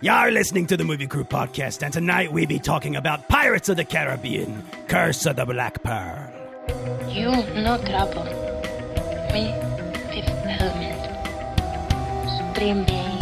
You're 0.00 0.30
listening 0.30 0.68
to 0.68 0.76
the 0.76 0.84
Movie 0.84 1.08
Crew 1.08 1.24
podcast, 1.24 1.82
and 1.82 1.92
tonight 1.92 2.30
we 2.30 2.46
be 2.46 2.60
talking 2.60 2.94
about 2.94 3.26
Pirates 3.26 3.68
of 3.68 3.78
the 3.78 3.84
Caribbean: 3.84 4.62
Curse 4.86 5.26
of 5.26 5.34
the 5.34 5.44
Black 5.44 5.82
Pearl. 5.82 6.30
You 7.10 7.30
no 7.58 7.82
trouble. 7.82 8.22
Me, 9.34 9.50
Fifth 10.06 10.30
Element. 10.46 11.02
Supreme 12.30 12.86
Being. 12.86 13.18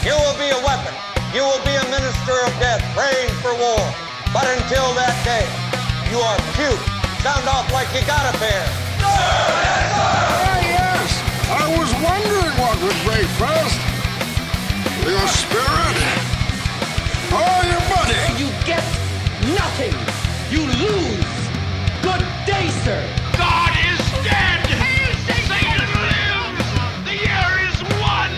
You 0.00 0.16
will 0.16 0.38
be 0.40 0.48
a 0.48 0.60
weapon. 0.64 0.96
You 1.36 1.44
will 1.44 1.62
be 1.68 1.76
a 1.76 1.84
minister 1.92 2.36
of 2.40 2.56
death, 2.56 2.80
praying 2.96 3.28
for 3.44 3.52
war. 3.52 3.84
But 4.32 4.48
until 4.48 4.96
that 4.96 5.12
day, 5.28 5.44
you 6.08 6.16
are 6.24 6.40
cute. 6.56 6.80
Sound 7.20 7.46
off 7.46 7.70
like 7.70 7.92
you 7.92 8.00
got 8.06 8.34
a 8.34 8.38
bear. 8.40 8.64
Ah, 9.04 10.48
yes. 10.48 10.51
Would 12.82 12.98
break 13.04 13.26
first. 13.38 13.78
Your 15.06 15.26
spirit 15.28 15.96
or 17.30 17.54
your 17.70 17.82
body? 17.94 18.18
You 18.42 18.48
get 18.66 18.82
nothing. 19.54 19.94
You 20.50 20.66
lose. 20.66 21.32
Good 22.02 22.24
day, 22.44 22.66
sir. 22.82 22.98
God 23.38 23.72
is 23.86 24.02
dead! 24.26 24.66
Satan 25.26 25.78
lives! 26.10 26.66
The 27.06 27.14
year 27.22 27.50
is 27.70 27.78
one! 28.02 28.34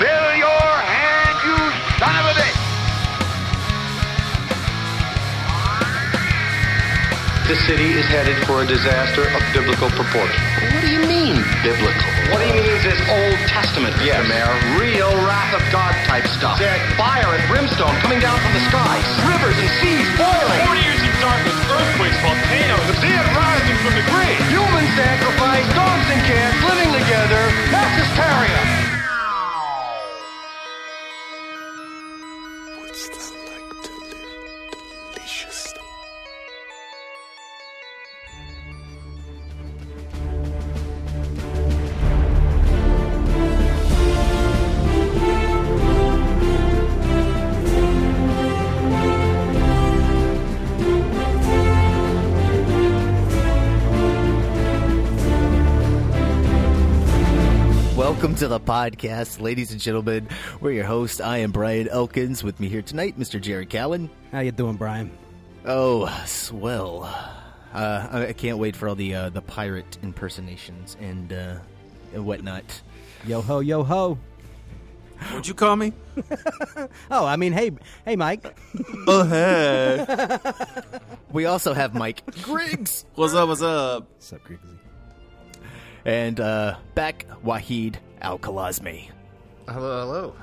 Fill 0.00 0.28
your 0.40 0.68
hand, 0.96 1.36
you 1.44 1.58
son 2.00 2.14
of 2.20 2.24
a 2.24 2.34
bitch! 2.40 2.60
The 7.48 7.56
city 7.66 7.90
is 8.00 8.06
headed 8.06 8.38
for 8.46 8.62
a 8.62 8.66
disaster 8.66 9.28
of 9.28 9.42
biblical 9.52 9.90
proportion. 9.90 10.59
What 10.90 10.98
do 10.98 11.06
you 11.06 11.22
mean, 11.22 11.38
biblical? 11.62 12.02
What 12.34 12.42
he 12.42 12.50
means 12.50 12.82
is 12.82 12.98
Old 13.06 13.38
Testament, 13.46 13.94
yes. 14.02 14.26
Mr. 14.26 14.26
Mayor. 14.26 14.50
Real 14.74 15.14
wrath 15.22 15.54
of 15.54 15.62
God 15.70 15.94
type 16.02 16.26
stuff. 16.26 16.58
Fire 16.98 17.30
and 17.30 17.46
brimstone 17.46 17.94
coming 18.02 18.18
down 18.18 18.34
from 18.42 18.50
the 18.58 18.64
skies. 18.66 19.06
Rivers 19.22 19.54
and 19.54 19.70
seas 19.78 20.10
boiling. 20.18 20.66
40 20.66 20.82
years 20.82 20.98
of 20.98 21.14
darkness, 21.22 21.54
earthquakes, 21.70 22.18
volcanoes, 22.26 22.86
The 22.90 23.06
dead 23.06 23.22
rising 23.38 23.78
from 23.86 23.94
the 23.94 24.02
grave. 24.10 24.42
Human 24.50 24.86
sacrifice, 24.98 25.62
dogs 25.78 26.10
and 26.10 26.22
cats 26.26 26.58
living 26.58 26.90
together. 26.90 27.42
Mass 27.70 27.94
hysteria. 27.94 28.89
Podcast, 58.70 59.40
ladies 59.40 59.72
and 59.72 59.80
gentlemen. 59.80 60.28
We're 60.60 60.70
your 60.70 60.84
host. 60.84 61.20
I 61.20 61.38
am 61.38 61.50
Brian 61.50 61.88
Elkins. 61.88 62.44
With 62.44 62.60
me 62.60 62.68
here 62.68 62.82
tonight, 62.82 63.18
Mr. 63.18 63.40
Jerry 63.40 63.66
Callen. 63.66 64.08
How 64.30 64.38
you 64.38 64.52
doing, 64.52 64.76
Brian? 64.76 65.10
Oh, 65.66 66.06
swell. 66.24 67.02
Uh, 67.74 68.06
I 68.12 68.26
I 68.28 68.32
can't 68.32 68.58
wait 68.58 68.76
for 68.76 68.88
all 68.88 68.94
the 68.94 69.12
uh, 69.12 69.30
the 69.30 69.42
pirate 69.42 69.98
impersonations 70.04 70.96
and 71.00 71.32
uh, 71.32 71.56
and 72.14 72.24
whatnot. 72.24 72.62
Yo 73.26 73.40
ho, 73.42 73.58
yo 73.58 73.82
ho. 73.82 74.16
What'd 75.18 75.48
you 75.48 75.54
call 75.54 75.74
me? 75.74 75.92
Oh, 77.10 77.26
I 77.26 77.34
mean, 77.34 77.52
hey, 77.52 77.72
hey, 78.04 78.14
Mike. 78.14 78.56
Oh, 79.08 79.24
hey. 79.24 80.38
We 81.32 81.46
also 81.46 81.74
have 81.74 81.92
Mike 81.92 82.22
Griggs 82.42 83.04
What's 83.16 83.34
up? 83.34 83.48
What's 83.48 83.62
up? 83.62 84.06
What's 84.14 84.32
up, 84.32 84.44
Grigsby? 84.44 84.78
and 86.04 86.40
uh, 86.40 86.76
back 86.94 87.26
Wahid 87.44 87.96
Al 88.20 88.38
Khalazmi. 88.38 89.10
Hello, 89.68 90.00
hello. 90.00 90.34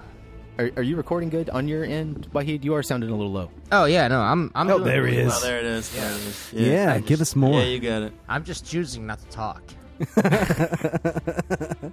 Are, 0.57 0.71
are 0.77 0.83
you 0.83 0.95
recording 0.95 1.29
good 1.29 1.49
on 1.51 1.67
your 1.67 1.83
end, 1.83 2.27
Wahid? 2.33 2.63
You 2.63 2.73
are 2.73 2.81
sounding 2.81 3.09
a 3.11 3.15
little 3.15 3.31
low. 3.31 3.51
Oh 3.71 3.85
yeah, 3.85 4.07
no, 4.07 4.19
I'm. 4.19 4.51
I'm. 4.55 4.67
Oh, 4.69 4.77
doing 4.77 4.85
there 4.89 5.05
he 5.07 5.15
really 5.17 5.27
is. 5.27 5.33
Oh, 5.35 5.41
there 5.41 5.59
it 5.59 5.65
is. 5.65 5.91
There 5.91 6.09
it 6.09 6.15
is. 6.15 6.53
Yeah, 6.53 6.93
I 6.93 6.99
give 6.99 7.21
us 7.21 7.35
more. 7.35 7.59
Yeah, 7.59 7.67
you 7.67 7.79
got 7.79 8.01
it. 8.01 8.13
I'm 8.27 8.43
just 8.43 8.65
choosing 8.65 9.05
not 9.05 9.19
to 9.19 9.27
talk. 9.27 9.61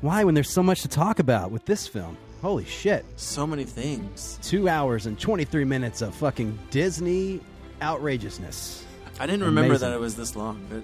Why, 0.00 0.22
when 0.24 0.34
there's 0.34 0.52
so 0.52 0.62
much 0.62 0.82
to 0.82 0.88
talk 0.88 1.18
about 1.18 1.50
with 1.50 1.64
this 1.64 1.88
film? 1.88 2.16
Holy 2.42 2.64
shit. 2.64 3.04
So 3.16 3.46
many 3.46 3.64
things. 3.64 4.38
Two 4.42 4.68
hours 4.68 5.06
and 5.06 5.18
23 5.18 5.64
minutes 5.64 6.02
of 6.02 6.14
fucking 6.14 6.58
Disney 6.70 7.40
outrageousness. 7.80 8.84
I 9.18 9.26
didn't 9.26 9.44
remember 9.44 9.70
Amazing. 9.70 9.88
that 9.88 9.96
it 9.96 10.00
was 10.00 10.14
this 10.14 10.36
long, 10.36 10.60
but 10.68 10.82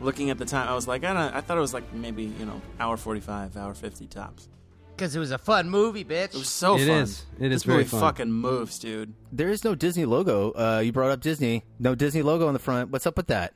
looking 0.00 0.30
at 0.30 0.38
the 0.38 0.44
time, 0.44 0.68
I 0.68 0.74
was 0.74 0.86
like, 0.88 1.04
I, 1.04 1.12
don't, 1.12 1.34
I 1.34 1.40
thought 1.40 1.56
it 1.56 1.60
was 1.60 1.74
like 1.74 1.92
maybe 1.92 2.24
you 2.24 2.44
know 2.46 2.60
hour 2.80 2.96
forty-five, 2.96 3.56
hour 3.56 3.74
fifty 3.74 4.06
tops. 4.06 4.48
Because 4.96 5.14
it 5.14 5.18
was 5.18 5.30
a 5.30 5.36
fun 5.38 5.68
movie, 5.68 6.04
bitch. 6.06 6.34
It 6.34 6.34
was 6.34 6.48
so 6.48 6.76
It 6.76 6.86
fun. 6.86 6.96
is. 7.02 7.24
It 7.38 7.46
is 7.52 7.56
this 7.56 7.62
very 7.64 7.78
movie 7.80 7.90
fun. 7.90 8.00
fucking 8.00 8.32
moves, 8.32 8.78
dude. 8.78 9.12
There 9.30 9.50
is 9.50 9.62
no 9.62 9.74
Disney 9.74 10.06
logo. 10.06 10.52
Uh, 10.52 10.80
you 10.80 10.90
brought 10.90 11.10
up 11.10 11.20
Disney. 11.20 11.64
No 11.78 11.94
Disney 11.94 12.22
logo 12.22 12.46
on 12.48 12.54
the 12.54 12.58
front. 12.58 12.90
What's 12.90 13.06
up 13.06 13.16
with 13.18 13.26
that? 13.26 13.52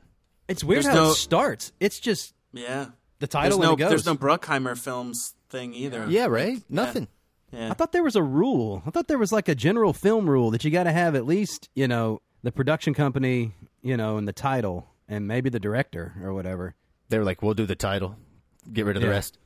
It's 0.47 0.63
weird 0.63 0.83
There's 0.83 0.93
how 0.95 1.03
no- 1.05 1.11
it 1.11 1.15
starts. 1.15 1.71
It's 1.79 1.99
just 1.99 2.35
Yeah. 2.53 2.87
the 3.17 3.25
title 3.27 3.57
There's 3.57 3.65
no, 3.67 3.71
and 3.71 3.79
it 3.79 3.83
goes. 3.83 3.89
there's 3.89 4.05
no 4.05 4.15
Bruckheimer 4.15 4.77
films 4.77 5.33
thing 5.49 5.73
either. 5.73 6.05
Yeah, 6.09 6.27
right. 6.27 6.61
Nothing. 6.69 7.07
Yeah. 7.51 7.71
I 7.71 7.73
thought 7.73 7.91
there 7.91 8.03
was 8.03 8.15
a 8.15 8.21
rule. 8.23 8.83
I 8.85 8.91
thought 8.91 9.07
there 9.07 9.17
was 9.17 9.31
like 9.31 9.47
a 9.49 9.55
general 9.55 9.93
film 9.93 10.29
rule 10.29 10.51
that 10.51 10.63
you 10.63 10.69
got 10.69 10.83
to 10.83 10.91
have 10.91 11.15
at 11.15 11.25
least, 11.25 11.69
you 11.73 11.87
know, 11.87 12.21
the 12.43 12.51
production 12.51 12.93
company, 12.93 13.53
you 13.81 13.97
know, 13.97 14.17
and 14.17 14.27
the 14.27 14.31
title, 14.33 14.87
and 15.11 15.27
maybe 15.27 15.49
the 15.49 15.59
director 15.59 16.13
or 16.23 16.33
whatever. 16.33 16.73
They 17.09 17.19
were 17.19 17.25
like, 17.25 17.41
"We'll 17.43 17.53
do 17.53 17.65
the 17.67 17.75
title. 17.75 18.15
Get 18.71 18.85
rid 18.85 18.95
of 18.95 19.01
the 19.01 19.07
Yeah. 19.09 19.13
rest." 19.13 19.37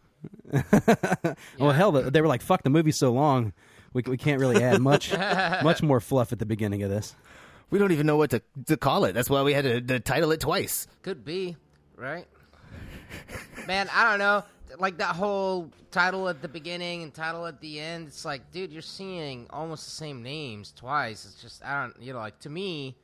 Well, 1.60 1.72
hell, 1.72 1.92
they 1.92 2.22
were 2.22 2.28
like, 2.28 2.42
"Fuck, 2.42 2.64
the 2.64 2.70
movie's 2.70 2.96
so 2.98 3.12
long, 3.12 3.52
we 3.94 4.04
we 4.08 4.18
can't 4.18 4.40
really 4.40 4.64
add 4.64 4.82
much 4.82 5.12
much 5.64 5.82
more 5.82 6.00
fluff 6.00 6.32
at 6.32 6.40
the 6.40 6.46
beginning 6.46 6.84
of 6.84 6.90
this." 6.90 7.16
We 7.72 7.80
don't 7.80 7.92
even 7.92 8.06
know 8.06 8.16
what 8.16 8.30
to, 8.30 8.42
to 8.68 8.78
call 8.78 9.06
it. 9.06 9.14
That's 9.14 9.28
why 9.30 9.42
we 9.42 9.52
had 9.54 9.64
to, 9.64 9.82
to 9.82 10.00
title 10.00 10.32
it 10.32 10.40
twice. 10.40 10.88
Could 11.02 11.26
be, 11.26 11.58
right? 11.98 12.28
Man, 13.68 13.90
I 13.92 14.08
don't 14.10 14.20
know. 14.20 14.44
Like 14.78 14.98
that 15.00 15.16
whole 15.16 15.72
title 15.90 16.30
at 16.30 16.44
the 16.44 16.48
beginning 16.48 17.02
and 17.02 17.12
title 17.12 17.48
at 17.48 17.60
the 17.62 17.80
end. 17.80 18.08
It's 18.08 18.24
like, 18.24 18.52
dude, 18.52 18.72
you're 18.72 18.84
seeing 18.84 19.48
almost 19.50 19.86
the 19.86 19.92
same 19.92 20.22
names 20.22 20.74
twice. 20.76 21.26
It's 21.26 21.42
just, 21.42 21.66
I 21.66 21.82
don't, 21.82 22.00
you 22.00 22.14
know, 22.14 22.20
like 22.20 22.38
to 22.42 22.50
me, 22.50 22.96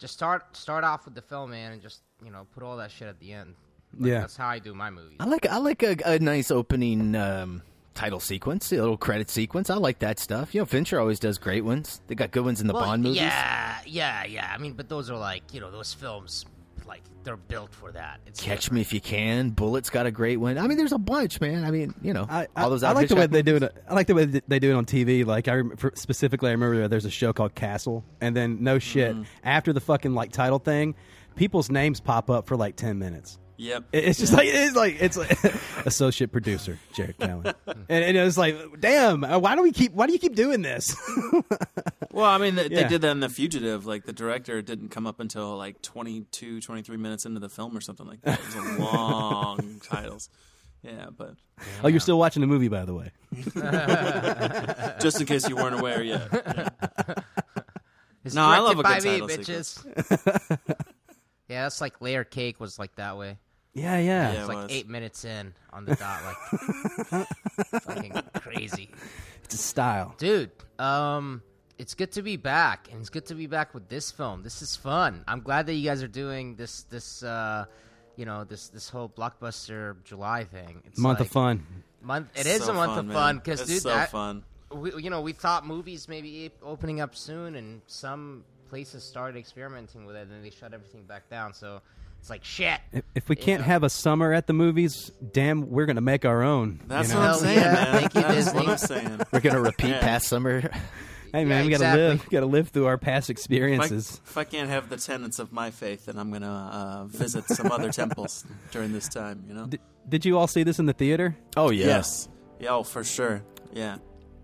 just 0.00 0.14
start 0.14 0.56
start 0.56 0.82
off 0.82 1.04
with 1.04 1.14
the 1.14 1.22
film, 1.22 1.50
man, 1.50 1.72
and 1.72 1.80
just 1.82 2.00
you 2.24 2.30
know 2.30 2.46
put 2.52 2.62
all 2.62 2.76
that 2.78 2.90
shit 2.90 3.06
at 3.08 3.20
the 3.20 3.32
end. 3.32 3.54
Like, 3.98 4.08
Yeah. 4.10 4.20
that's 4.20 4.36
how 4.36 4.48
I 4.48 4.58
do 4.58 4.74
my 4.74 4.90
movies. 4.90 5.16
I 5.20 5.26
like 5.26 5.46
I 5.46 5.58
like 5.58 5.82
a, 5.82 5.96
a 6.04 6.18
nice 6.18 6.50
opening 6.50 7.14
um, 7.16 7.62
title 7.94 8.20
sequence, 8.20 8.72
a 8.72 8.76
little 8.76 8.96
credit 8.96 9.28
sequence. 9.30 9.68
I 9.70 9.74
like 9.76 9.98
that 10.00 10.18
stuff. 10.18 10.54
You 10.54 10.60
know, 10.62 10.64
Fincher 10.66 10.98
always 11.00 11.18
does 11.20 11.38
great 11.38 11.64
ones. 11.64 12.00
They 12.06 12.14
got 12.14 12.30
good 12.30 12.44
ones 12.44 12.60
in 12.60 12.66
the 12.66 12.72
Well, 12.74 12.84
Bond 12.84 13.02
movies. 13.02 13.18
Yeah, 13.20 13.78
yeah, 13.86 14.24
yeah. 14.24 14.50
I 14.54 14.58
mean, 14.58 14.72
but 14.74 14.88
those 14.88 15.10
are 15.10 15.18
like, 15.18 15.42
you 15.52 15.60
know, 15.60 15.70
those 15.70 15.92
films, 15.92 16.46
like 16.90 17.02
they're 17.24 17.36
built 17.36 17.72
for 17.72 17.92
that. 17.92 18.20
It's 18.26 18.40
Catch 18.40 18.70
Me 18.70 18.80
If 18.80 18.92
You 18.92 19.00
Can. 19.00 19.50
Bullitt's 19.50 19.88
got 19.90 20.04
a 20.06 20.10
great 20.10 20.38
one. 20.38 20.58
I 20.58 20.66
mean, 20.66 20.76
there's 20.76 20.92
a 20.92 20.98
bunch, 20.98 21.40
man. 21.40 21.64
I 21.64 21.70
mean, 21.70 21.94
you 22.02 22.12
know, 22.12 22.26
I, 22.28 22.46
I, 22.56 22.64
all 22.64 22.70
those. 22.70 22.82
I 22.82 22.92
like 22.92 23.08
the 23.08 23.16
way 23.16 23.26
they 23.26 23.42
do 23.42 23.56
it. 23.56 23.76
I 23.88 23.94
like 23.94 24.06
the 24.08 24.14
way 24.14 24.24
they 24.24 24.58
do 24.58 24.70
it 24.70 24.74
on 24.74 24.84
TV. 24.84 25.24
Like 25.24 25.48
I 25.48 25.62
specifically, 25.94 26.48
I 26.48 26.52
remember 26.52 26.88
there's 26.88 27.04
a 27.04 27.10
show 27.10 27.32
called 27.32 27.54
Castle, 27.54 28.04
and 28.20 28.36
then 28.36 28.62
no 28.62 28.78
shit 28.78 29.14
Mm. 29.16 29.24
after 29.44 29.72
the 29.72 29.80
fucking 29.80 30.14
like 30.14 30.32
title 30.32 30.58
thing, 30.58 30.94
people's 31.36 31.70
names 31.70 32.00
pop 32.00 32.28
up 32.28 32.46
for 32.46 32.56
like 32.56 32.76
ten 32.76 32.98
minutes. 32.98 33.38
Yep. 33.60 33.84
It's 33.92 34.18
just 34.18 34.32
like 34.32 34.48
it's 34.50 34.74
like 34.74 35.02
it's 35.02 35.18
like 35.18 35.38
associate 35.84 36.32
producer 36.32 36.78
Jared 36.94 37.18
Cowan, 37.18 37.44
and, 37.66 38.04
and 38.04 38.16
it 38.16 38.24
was 38.24 38.38
like, 38.38 38.56
damn, 38.80 39.22
uh, 39.22 39.38
why 39.38 39.54
do 39.54 39.62
we 39.62 39.70
keep? 39.70 39.92
Why 39.92 40.06
do 40.06 40.14
you 40.14 40.18
keep 40.18 40.34
doing 40.34 40.62
this? 40.62 40.96
Well, 42.12 42.28
I 42.28 42.38
mean, 42.38 42.56
they, 42.56 42.66
they 42.66 42.88
did 42.88 43.02
that 43.02 43.12
in 43.12 43.20
The 43.20 43.28
Fugitive. 43.28 43.86
Like, 43.86 44.04
the 44.04 44.12
director 44.12 44.60
didn't 44.62 44.88
come 44.88 45.06
up 45.06 45.20
until 45.20 45.56
like 45.56 45.80
22, 45.80 46.60
23 46.60 46.96
minutes 46.96 47.24
into 47.24 47.38
the 47.38 47.48
film 47.48 47.74
or 47.76 47.80
something 47.80 48.04
like 48.04 48.20
that. 48.22 48.40
It 48.40 48.46
was 48.46 48.54
a 48.56 48.82
long 48.82 49.80
titles. 49.84 50.28
Yeah, 50.82 51.06
but 51.16 51.36
oh, 51.84 51.88
you're 51.88 52.00
still 52.00 52.18
watching 52.18 52.40
the 52.40 52.48
movie, 52.48 52.66
by 52.66 52.84
the 52.84 52.94
way. 52.94 53.12
just 55.00 55.20
in 55.20 55.26
case 55.28 55.48
you 55.48 55.54
weren't 55.54 55.78
aware 55.78 56.02
yet. 56.02 56.28
Yeah. 56.32 57.20
No, 58.34 58.44
I 58.44 58.58
love 58.58 58.72
a 58.72 58.74
good 58.76 58.82
by 58.82 58.98
me, 58.98 59.20
title 59.20 59.28
bitches. 59.28 60.58
yeah, 61.48 61.62
that's 61.62 61.80
like 61.80 62.00
Layer 62.00 62.24
Cake 62.24 62.58
was 62.58 62.76
like 62.76 62.96
that 62.96 63.16
way. 63.16 63.38
Yeah, 63.74 63.98
yeah. 63.98 64.00
Yeah. 64.00 64.30
It's 64.32 64.40
it 64.42 64.48
like 64.48 64.56
was. 64.56 64.66
eight 64.70 64.88
minutes 64.88 65.24
in 65.24 65.54
on 65.72 65.84
the 65.84 65.94
dot, 65.94 66.20
like 66.24 67.26
fucking 67.82 68.12
crazy, 68.40 68.90
It's 69.44 69.54
a 69.54 69.58
style. 69.58 70.14
dude. 70.18 70.50
Um, 70.78 71.42
it's 71.78 71.94
good 71.94 72.12
to 72.12 72.22
be 72.22 72.36
back, 72.36 72.88
and 72.90 73.00
it's 73.00 73.08
good 73.10 73.26
to 73.26 73.34
be 73.34 73.46
back 73.46 73.72
with 73.72 73.88
this 73.88 74.10
film. 74.10 74.42
This 74.42 74.60
is 74.60 74.76
fun. 74.76 75.24
I'm 75.26 75.40
glad 75.40 75.66
that 75.66 75.74
you 75.74 75.88
guys 75.88 76.02
are 76.02 76.08
doing 76.08 76.56
this. 76.56 76.82
This, 76.84 77.22
uh, 77.22 77.64
you 78.16 78.26
know 78.26 78.44
this 78.44 78.68
this 78.68 78.88
whole 78.88 79.08
blockbuster 79.08 79.96
July 80.04 80.44
thing. 80.44 80.82
It's 80.86 80.98
Month 80.98 81.20
like, 81.20 81.28
of 81.28 81.32
fun. 81.32 81.66
Month. 82.02 82.28
It's 82.34 82.64
so 82.64 82.72
a 82.72 82.74
month 82.74 82.90
fun, 82.90 82.98
of 82.98 83.04
man. 83.06 83.14
fun 83.14 83.36
because 83.38 83.66
dude, 83.66 83.82
so 83.82 83.88
that, 83.90 84.10
fun. 84.10 84.42
We, 84.72 84.94
you 85.02 85.10
know, 85.10 85.20
we 85.20 85.32
thought 85.32 85.66
movies 85.66 86.08
maybe 86.08 86.50
opening 86.62 87.00
up 87.00 87.14
soon, 87.14 87.54
and 87.54 87.80
some 87.86 88.44
places 88.68 89.02
started 89.02 89.38
experimenting 89.38 90.06
with 90.06 90.16
it, 90.16 90.22
and 90.22 90.30
then 90.32 90.42
they 90.42 90.50
shut 90.50 90.74
everything 90.74 91.04
back 91.04 91.30
down. 91.30 91.54
So 91.54 91.80
it's 92.20 92.30
like 92.30 92.44
shit. 92.44 92.78
If, 92.92 93.04
if 93.14 93.28
we 93.28 93.36
can't 93.36 93.60
know? 93.62 93.66
have 93.66 93.82
a 93.82 93.90
summer 93.90 94.32
at 94.32 94.46
the 94.46 94.52
movies, 94.52 95.10
damn, 95.32 95.70
we're 95.70 95.86
gonna 95.86 96.00
make 96.00 96.24
our 96.24 96.42
own. 96.42 96.78
you 96.82 96.88
That's 96.88 97.10
know? 97.10 97.18
what 97.18 97.28
I'm 97.30 97.38
saying, 97.38 97.58
yeah. 97.58 97.72
man. 97.72 97.92
Thank 97.92 98.14
you, 98.14 98.20
That's 98.22 98.34
Disney. 98.34 98.60
what 98.60 98.68
I'm 98.68 98.78
saying. 98.78 99.20
We're 99.32 99.40
gonna 99.40 99.60
repeat 99.60 99.88
Yeah. 99.90 100.00
past 100.00 100.28
summer. 100.28 100.70
Hey 101.32 101.44
man, 101.44 101.58
Yeah, 101.60 101.64
we 101.64 101.70
gotta 101.70 101.84
exactly. 101.84 102.02
live. 102.08 102.24
We 102.24 102.30
gotta 102.30 102.46
live 102.46 102.68
through 102.70 102.86
our 102.86 102.98
past 102.98 103.30
If 103.30 103.34
I, 103.34 103.38
experiences. 103.38 104.20
if 104.26 104.36
I 104.36 104.42
can't 104.42 104.68
have 104.68 104.88
the 104.88 104.96
tenets 104.96 105.38
of 105.38 105.52
my 105.52 105.70
faith, 105.70 106.06
then 106.06 106.18
I'm 106.18 106.32
gonna 106.32 106.48
uh, 106.48 107.04
visit 107.04 107.44
some 107.46 107.70
other 107.70 107.92
temples 107.92 108.44
during 108.72 108.92
this 108.92 109.08
time. 109.08 109.44
You 109.46 109.54
know. 109.54 109.66
Did, 109.66 109.80
did 110.08 110.24
you 110.24 110.36
all 110.36 110.48
see 110.48 110.64
this 110.64 110.80
in 110.80 110.86
the 110.86 110.92
theater? 110.92 111.36
Oh 111.56 111.70
yeah. 111.70 111.86
Yes. 111.86 112.28
Yeah. 112.58 112.70
Oh, 112.70 112.82
for 112.82 113.04
sure. 113.04 113.44
Yeah. 113.72 113.98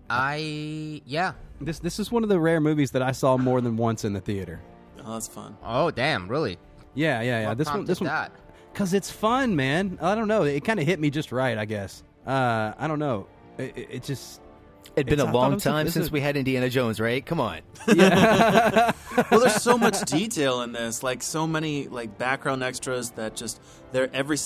I 0.09 1.01
yeah. 1.05 1.33
This 1.59 1.79
this 1.79 1.99
is 1.99 2.09
one 2.09 2.23
of 2.23 2.29
the 2.29 2.39
rare 2.39 2.61
movies 2.61 2.91
that 2.91 3.01
I 3.01 3.11
saw 3.11 3.35
more 3.37 3.59
than 3.59 3.75
once 3.75 4.05
in 4.05 4.13
the 4.13 4.21
theater. 4.21 4.61
Oh, 5.03 5.11
that's 5.13 5.27
fun. 5.27 5.57
Oh 5.63 5.91
damn, 5.91 6.29
really? 6.29 6.57
Yeah, 6.97 7.21
yeah, 7.21 7.41
yeah. 7.41 7.47
What 7.49 7.57
this 7.57 7.67
one, 7.69 7.85
this 7.85 7.99
one, 8.01 8.07
that? 8.07 8.31
because 8.73 8.93
it's 8.93 9.09
fun, 9.11 9.55
man. 9.55 9.97
I 10.01 10.15
don't 10.15 10.27
know. 10.27 10.43
It 10.43 10.63
kind 10.65 10.79
of 10.79 10.85
hit 10.85 10.99
me 10.99 11.09
just 11.09 11.31
right, 11.31 11.57
I 11.57 11.65
guess. 11.65 12.03
Uh, 12.25 12.73
I 12.77 12.87
don't 12.87 12.99
know. 12.99 13.27
It, 13.57 13.77
it, 13.77 13.87
it 13.91 14.03
just 14.03 14.41
It'd 14.95 15.05
been 15.05 15.19
It's- 15.19 15.27
a 15.27 15.29
I 15.29 15.31
long 15.41 15.59
time 15.59 15.87
since 15.89 16.05
is- 16.07 16.11
we 16.11 16.21
had 16.21 16.35
Indiana 16.37 16.69
Jones, 16.69 16.99
right? 16.99 17.23
Come 17.23 17.39
on. 17.39 17.59
Yeah. 17.93 18.91
well, 19.31 19.39
there's 19.41 19.61
so 19.61 19.77
much 19.77 20.01
detail 20.01 20.61
in 20.61 20.71
this. 20.71 21.03
Like 21.03 21.21
so 21.21 21.45
many 21.45 21.87
like 21.87 22.17
background 22.17 22.63
extras 22.63 23.11
that 23.11 23.35
just 23.35 23.61
they're 23.91 24.09
every. 24.13 24.37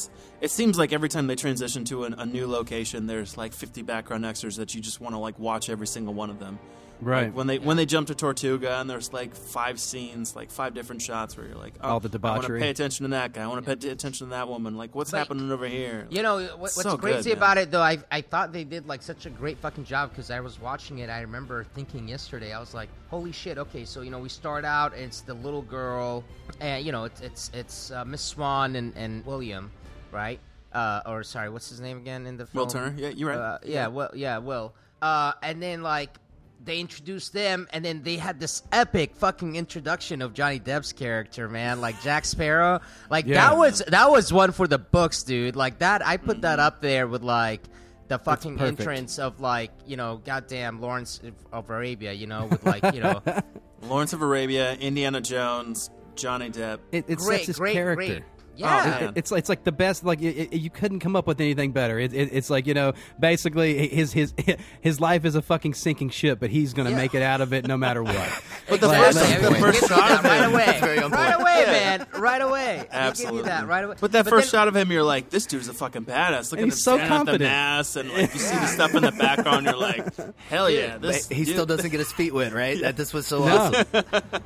It 0.42 0.52
seems 0.52 0.78
like 0.78 0.92
every 0.92 1.08
time 1.10 1.28
they 1.28 1.36
transition 1.36 1.86
to 1.86 2.04
an, 2.04 2.16
a 2.16 2.26
new 2.26 2.48
location, 2.48 3.08
there's 3.08 3.38
like 3.38 3.54
50 3.54 3.84
background 3.84 4.26
extras 4.26 4.58
that 4.58 4.76
you 4.76 4.82
just 4.82 5.00
want 5.00 5.16
to 5.16 5.20
like 5.20 5.40
watch 5.40 5.70
every 5.70 5.88
single 5.88 6.14
one 6.14 6.30
of 6.30 6.40
them. 6.40 6.60
Right. 7.02 7.26
Like, 7.26 7.36
when 7.36 7.48
they 7.48 7.58
when 7.60 7.78
they 7.78 7.86
jump 7.88 8.08
to 8.08 8.16
Tortuga 8.16 8.74
and 8.80 8.90
there's 8.90 9.12
like 9.12 9.36
five 9.36 9.80
scenes, 9.80 10.36
like 10.36 10.52
five 10.52 10.74
different 10.76 11.02
shots 11.02 11.36
where 11.36 11.48
you're 11.48 11.56
like, 11.58 11.74
oh, 11.82 11.90
All 11.90 11.90
the 11.90 11.90
I 11.90 11.94
want 11.94 12.04
to 12.04 12.10
debauchery. 12.10 12.60
pay 12.62 12.70
attention 12.70 13.06
to 13.06 13.10
that 13.10 13.34
guy. 13.34 13.44
I 13.44 13.48
want 13.48 13.66
to 13.66 13.76
pay 13.76 13.90
attention 13.90 14.28
to 14.28 14.32
that 14.32 14.48
woman. 14.48 14.78
Like, 14.78 14.94
what's 14.94 15.10
But- 15.12 15.18
happening 15.18 15.52
over 15.52 15.68
here? 15.68 16.06
You 16.12 16.22
know 16.22 16.36
what, 16.36 16.60
what's 16.60 16.74
So 16.76 16.98
crazy 16.98 17.30
man. 17.32 17.38
about 17.38 17.58
it 17.58 17.72
though? 17.72 17.82
I 17.82 17.98
I 18.12 18.22
thought 18.22 18.54
they 18.54 18.64
did 18.64 18.88
like 18.88 19.02
such 19.02 19.26
a 19.26 19.30
great 19.32 19.58
fucking 19.58 19.86
job 19.86 20.10
because 20.12 20.30
I 20.30 20.40
was 20.42 20.60
watching 20.62 21.00
it. 21.00 21.10
I 21.10 21.22
remember 21.22 21.64
thinking 21.76 22.08
yesterday, 22.08 22.54
I 22.54 22.60
was 22.60 22.74
like, 22.74 22.90
"Holy 23.10 23.32
shit!" 23.32 23.58
Okay, 23.58 23.84
so 23.84 24.02
you 24.02 24.12
know 24.12 24.20
we 24.20 24.30
start 24.30 24.64
out, 24.64 24.94
it's 24.96 25.22
the 25.22 25.34
little 25.34 25.64
girl, 25.64 26.24
and 26.60 26.86
you 26.86 26.92
know 26.92 27.06
it's 27.06 27.22
it's 27.22 27.50
it's 27.54 27.90
uh, 27.92 28.06
Miss 28.06 28.22
Swann 28.22 28.76
and 28.76 28.94
and 28.96 29.26
William, 29.26 29.72
right? 30.12 30.40
Uh, 30.72 31.02
or 31.06 31.24
sorry, 31.24 31.50
what's 31.50 31.70
his 31.70 31.82
name 31.82 31.98
again 31.98 32.26
in 32.28 32.38
the 32.38 32.46
film? 32.46 32.66
Will 32.66 32.72
Turner? 32.72 32.94
Yeah, 32.96 33.10
you're 33.10 33.30
right. 33.30 33.38
Uh, 33.40 33.58
yeah, 33.64 33.72
Yeah. 33.74 33.88
well, 33.88 34.12
yeah, 34.14 34.38
Will. 34.38 34.74
Uh, 35.02 35.34
and 35.42 35.62
then 35.62 35.82
like 35.82 36.16
they 36.64 36.80
introduced 36.80 37.34
them, 37.34 37.68
and 37.74 37.84
then 37.84 38.04
they 38.04 38.18
had 38.18 38.40
this 38.40 38.64
epic 38.72 39.16
fucking 39.16 39.56
introduction 39.56 40.22
of 40.22 40.34
Johnny 40.34 40.60
Depp's 40.60 40.94
character, 40.94 41.50
man, 41.50 41.82
like 41.82 42.02
Jack 42.02 42.26
Sparrow. 42.26 42.80
Like 43.10 43.26
Yeah. 43.26 43.50
that 43.50 43.58
was 43.58 43.80
that 43.88 44.10
was 44.10 44.32
one 44.32 44.52
for 44.52 44.68
the 44.68 44.78
books, 44.78 45.24
dude. 45.24 45.56
Like 45.56 45.80
that, 45.80 46.06
I 46.06 46.18
put 46.18 46.42
that 46.42 46.60
mm-hmm. 46.60 46.68
up 46.68 46.82
there 46.82 47.08
with 47.08 47.24
like 47.24 47.62
the 48.08 48.20
fucking 48.20 48.60
entrance 48.60 49.20
of 49.20 49.40
like 49.40 49.72
you 49.86 49.98
know, 49.98 50.22
goddamn 50.24 50.82
Lawrence 50.82 51.22
of 51.52 51.70
Arabia, 51.70 52.14
you 52.14 52.28
know, 52.28 52.46
with 52.46 52.66
like 52.66 52.94
you 52.94 53.02
know, 53.02 53.22
Lawrence 53.82 54.14
of 54.14 54.22
Arabia, 54.22 54.74
Indiana 54.76 55.22
Jones, 55.22 55.90
Johnny 56.16 56.50
Depp. 56.50 56.80
it, 56.92 57.06
it 57.08 57.18
great, 57.18 57.38
sets 57.38 57.48
his 57.48 57.58
great, 57.58 57.74
character. 57.74 58.06
great. 58.06 58.24
Yeah, 58.56 58.82
oh, 58.84 58.90
man. 58.90 59.04
It- 59.10 59.18
it's 59.18 59.32
it's 59.32 59.50
like 59.50 59.64
the 59.64 59.72
best. 59.72 60.04
Like 60.04 60.22
it, 60.22 60.54
it- 60.54 60.60
you 60.60 60.70
couldn't 60.70 61.00
come 61.00 61.16
up 61.16 61.28
with 61.28 61.40
anything 61.42 61.72
better. 61.72 61.98
It, 62.00 62.14
it, 62.14 62.30
it's 62.32 62.50
like 62.50 62.68
you 62.68 62.74
know, 62.74 62.94
basically 63.20 63.88
his 63.88 64.12
his 64.14 64.34
his 64.82 65.00
life 65.00 65.26
is 65.26 65.36
a 65.36 65.42
fucking 65.42 65.74
sinking 65.74 66.10
ship, 66.10 66.40
but 66.40 66.50
he's 66.50 66.74
gonna 66.74 66.90
Yeah. 66.92 66.98
make 66.98 67.16
it 67.16 67.22
out 67.22 67.42
of 67.42 67.54
it 67.54 67.68
no 67.68 67.78
matter 67.78 68.04
what. 68.04 68.16
But 68.70 68.80
the 68.80 68.88
Like, 68.88 69.02
first, 69.14 69.18
like- 69.20 69.42
the 69.42 69.56
first 69.56 69.80
shot 69.90 69.90
that 70.10 70.20
of 70.20 70.24
right 70.24 70.44
away, 70.46 70.78
very 70.80 71.00
right 71.00 71.34
away, 71.40 71.64
Yeah. 71.66 71.72
man, 71.98 72.08
right 72.22 72.42
away. 72.42 72.88
Absolutely. 72.90 73.40
give 73.40 73.46
you 73.48 73.52
that 73.52 73.68
right 73.68 73.84
away. 73.84 73.96
But 74.00 74.12
that 74.14 74.24
But 74.26 74.30
first 74.30 74.52
then- 74.52 74.60
shot 74.62 74.68
of 74.70 74.76
him, 74.78 74.92
you're 74.92 75.04
like, 75.04 75.30
this 75.30 75.46
dude's 75.46 75.68
a 75.68 75.74
fucking 75.74 76.06
badass. 76.06 76.52
Look 76.52 76.60
at 76.62 76.66
he's 76.66 76.76
him 76.76 76.78
so 76.80 76.96
standing 76.96 77.04
at 77.04 77.10
the 77.10 77.26
confident. 77.26 77.42
mass, 77.52 77.96
and 77.98 78.10
like 78.12 78.34
you 78.34 78.40
see 78.40 78.56
the 78.56 78.68
stuff 78.78 78.96
in 78.96 79.04
the 79.04 79.12
background. 79.12 79.66
You're 79.66 79.76
like, 79.76 80.06
hell 80.50 80.70
yeah, 80.70 80.98
this. 81.00 81.28
he 81.28 81.44
dude- 81.44 81.48
still 81.54 81.66
doesn't 81.66 81.90
get 81.90 82.00
his 82.00 82.14
feet 82.14 82.34
wet, 82.34 82.54
right? 82.54 82.80
That 82.82 82.96
this 82.96 83.12
was 83.14 83.28
so 83.28 83.44
No. 83.44 83.58
awesome. 83.58 83.86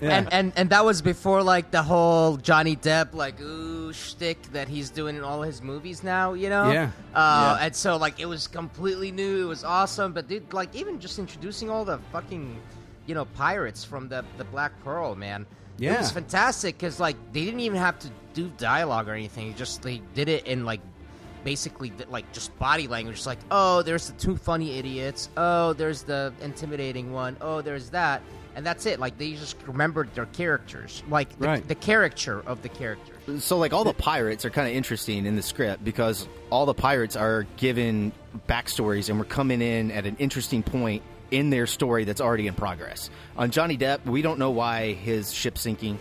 Yeah. 0.02 0.18
And, 0.18 0.34
and 0.34 0.54
and 0.56 0.70
that 0.72 0.86
was 0.86 1.02
before 1.04 1.44
like 1.44 1.70
the 1.72 1.84
whole 1.84 2.38
Johnny 2.38 2.76
Depp 2.76 3.14
like 3.14 3.40
ooh 3.42 3.75
shtick 3.96 4.42
that 4.54 4.68
he's 4.68 4.90
doing 4.90 5.16
in 5.16 5.24
all 5.24 5.42
his 5.42 5.62
movies 5.62 6.04
now, 6.04 6.34
you 6.34 6.50
know? 6.50 6.72
Yeah. 6.72 6.92
Uh, 7.14 7.58
Yeah. 7.60 7.66
And 7.66 7.76
so 7.76 7.98
like 7.98 8.20
it 8.20 8.26
was 8.28 8.48
completely 8.48 9.12
new. 9.12 9.44
It 9.44 9.48
was 9.48 9.64
awesome. 9.64 10.14
But 10.14 10.28
dude, 10.28 10.54
like 10.54 10.76
even 10.76 11.00
just 11.00 11.18
introducing 11.20 11.70
all 11.70 11.86
the 11.86 12.00
fucking, 12.12 12.60
you 13.08 13.16
know, 13.16 13.26
pirates 13.26 13.84
from 13.84 14.08
the 14.10 14.24
the 14.38 14.44
Black 14.46 14.72
Pearl, 14.84 15.16
man. 15.16 15.46
It 15.78 15.84
Yeah. 15.86 15.98
was 16.00 16.12
fantastic 16.12 16.78
because 16.78 17.00
like 17.00 17.16
they 17.34 17.44
didn't 17.46 17.62
even 17.62 17.80
have 17.80 17.98
to 18.00 18.10
do 18.34 18.52
dialogue 18.58 19.08
or 19.10 19.14
anything. 19.14 19.50
It 19.50 19.58
just 19.58 19.82
they 19.82 20.02
did 20.14 20.30
it 20.30 20.46
in 20.48 20.66
like 20.66 20.82
basically 21.44 21.94
like 22.10 22.32
just 22.34 22.58
body 22.60 22.88
language. 22.88 23.18
It's 23.18 23.26
like 23.26 23.40
oh, 23.52 23.82
there's 23.82 24.08
the 24.10 24.18
two 24.18 24.36
funny 24.38 24.78
idiots. 24.78 25.30
Oh, 25.38 25.74
there's 25.74 26.04
the 26.04 26.34
intimidating 26.42 27.12
one. 27.14 27.38
Oh, 27.42 27.62
there's 27.62 27.90
that. 27.92 28.22
And 28.56 28.66
that's 28.66 28.86
it. 28.86 29.00
Like 29.02 29.18
they 29.18 29.34
just 29.34 29.58
remembered 29.68 30.14
their 30.16 30.28
characters, 30.28 31.04
like 31.10 31.38
the, 31.40 31.48
Right. 31.48 31.68
the 31.68 31.76
caricature 31.76 32.42
of 32.48 32.62
the 32.62 32.70
characters. 32.70 33.15
So, 33.40 33.58
like, 33.58 33.74
all 33.74 33.84
the 33.84 33.94
pirates 33.94 34.46
are 34.46 34.50
kind 34.52 34.68
of 34.68 34.76
interesting 34.76 35.26
in 35.26 35.36
the 35.36 35.42
script 35.42 35.84
because 35.84 36.28
all 36.52 36.66
the 36.66 36.76
pirates 36.76 37.16
are 37.16 37.48
given 37.58 38.12
backstories 38.48 39.10
and 39.10 39.18
we're 39.18 39.26
coming 39.26 39.62
in 39.62 39.92
at 39.92 40.06
an 40.06 40.18
interesting 40.20 40.62
point 40.62 41.02
in 41.32 41.50
their 41.50 41.66
story 41.66 42.04
that's 42.04 42.22
already 42.22 42.46
in 42.46 42.54
progress. 42.54 43.10
On 43.36 43.50
Johnny 43.50 43.78
Depp, 43.78 44.06
we 44.06 44.22
don't 44.22 44.38
know 44.38 44.52
why 44.52 44.94
his 44.94 45.34
ship's 45.34 45.62
sinking. 45.62 46.00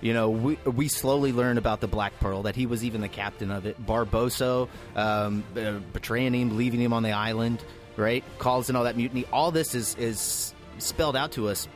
You 0.00 0.12
know, 0.12 0.30
we, 0.30 0.56
we 0.66 0.88
slowly 0.88 1.32
learn 1.32 1.58
about 1.58 1.80
the 1.80 1.86
Black 1.86 2.18
Pearl, 2.18 2.42
that 2.42 2.56
he 2.56 2.66
was 2.66 2.84
even 2.84 3.00
the 3.00 3.08
captain 3.08 3.50
of 3.50 3.66
it. 3.66 3.84
Barbossa 3.86 4.68
um, 4.96 5.44
uh, 5.56 5.78
betraying 5.92 6.34
him, 6.34 6.56
leaving 6.56 6.80
him 6.80 6.92
on 6.92 7.02
the 7.02 7.12
island, 7.12 7.64
right? 7.96 8.24
Calls 8.38 8.64
Causing 8.64 8.76
all 8.76 8.84
that 8.84 8.96
mutiny. 8.96 9.24
All 9.32 9.50
this 9.52 9.74
is, 9.74 9.94
is 9.94 10.52
spelled 10.78 11.16
out 11.16 11.32
to 11.32 11.48
us 11.48 11.68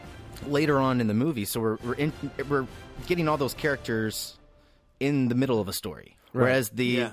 later 0.47 0.79
on 0.79 1.00
in 1.00 1.06
the 1.06 1.15
movie. 1.15 1.45
So 1.45 1.61
we're, 1.61 1.79
we're, 1.85 1.95
in, 1.95 2.12
we're 2.49 2.67
getting 3.06 3.29
all 3.29 3.37
those 3.37 3.55
characters 3.55 4.38
in 5.00 5.29
the 5.29 5.35
middle 5.35 5.61
of 5.61 5.69
a 5.69 5.73
story. 5.73 6.17
Whereas 6.33 6.71
the 6.71 6.85
Yeah. 6.85 7.12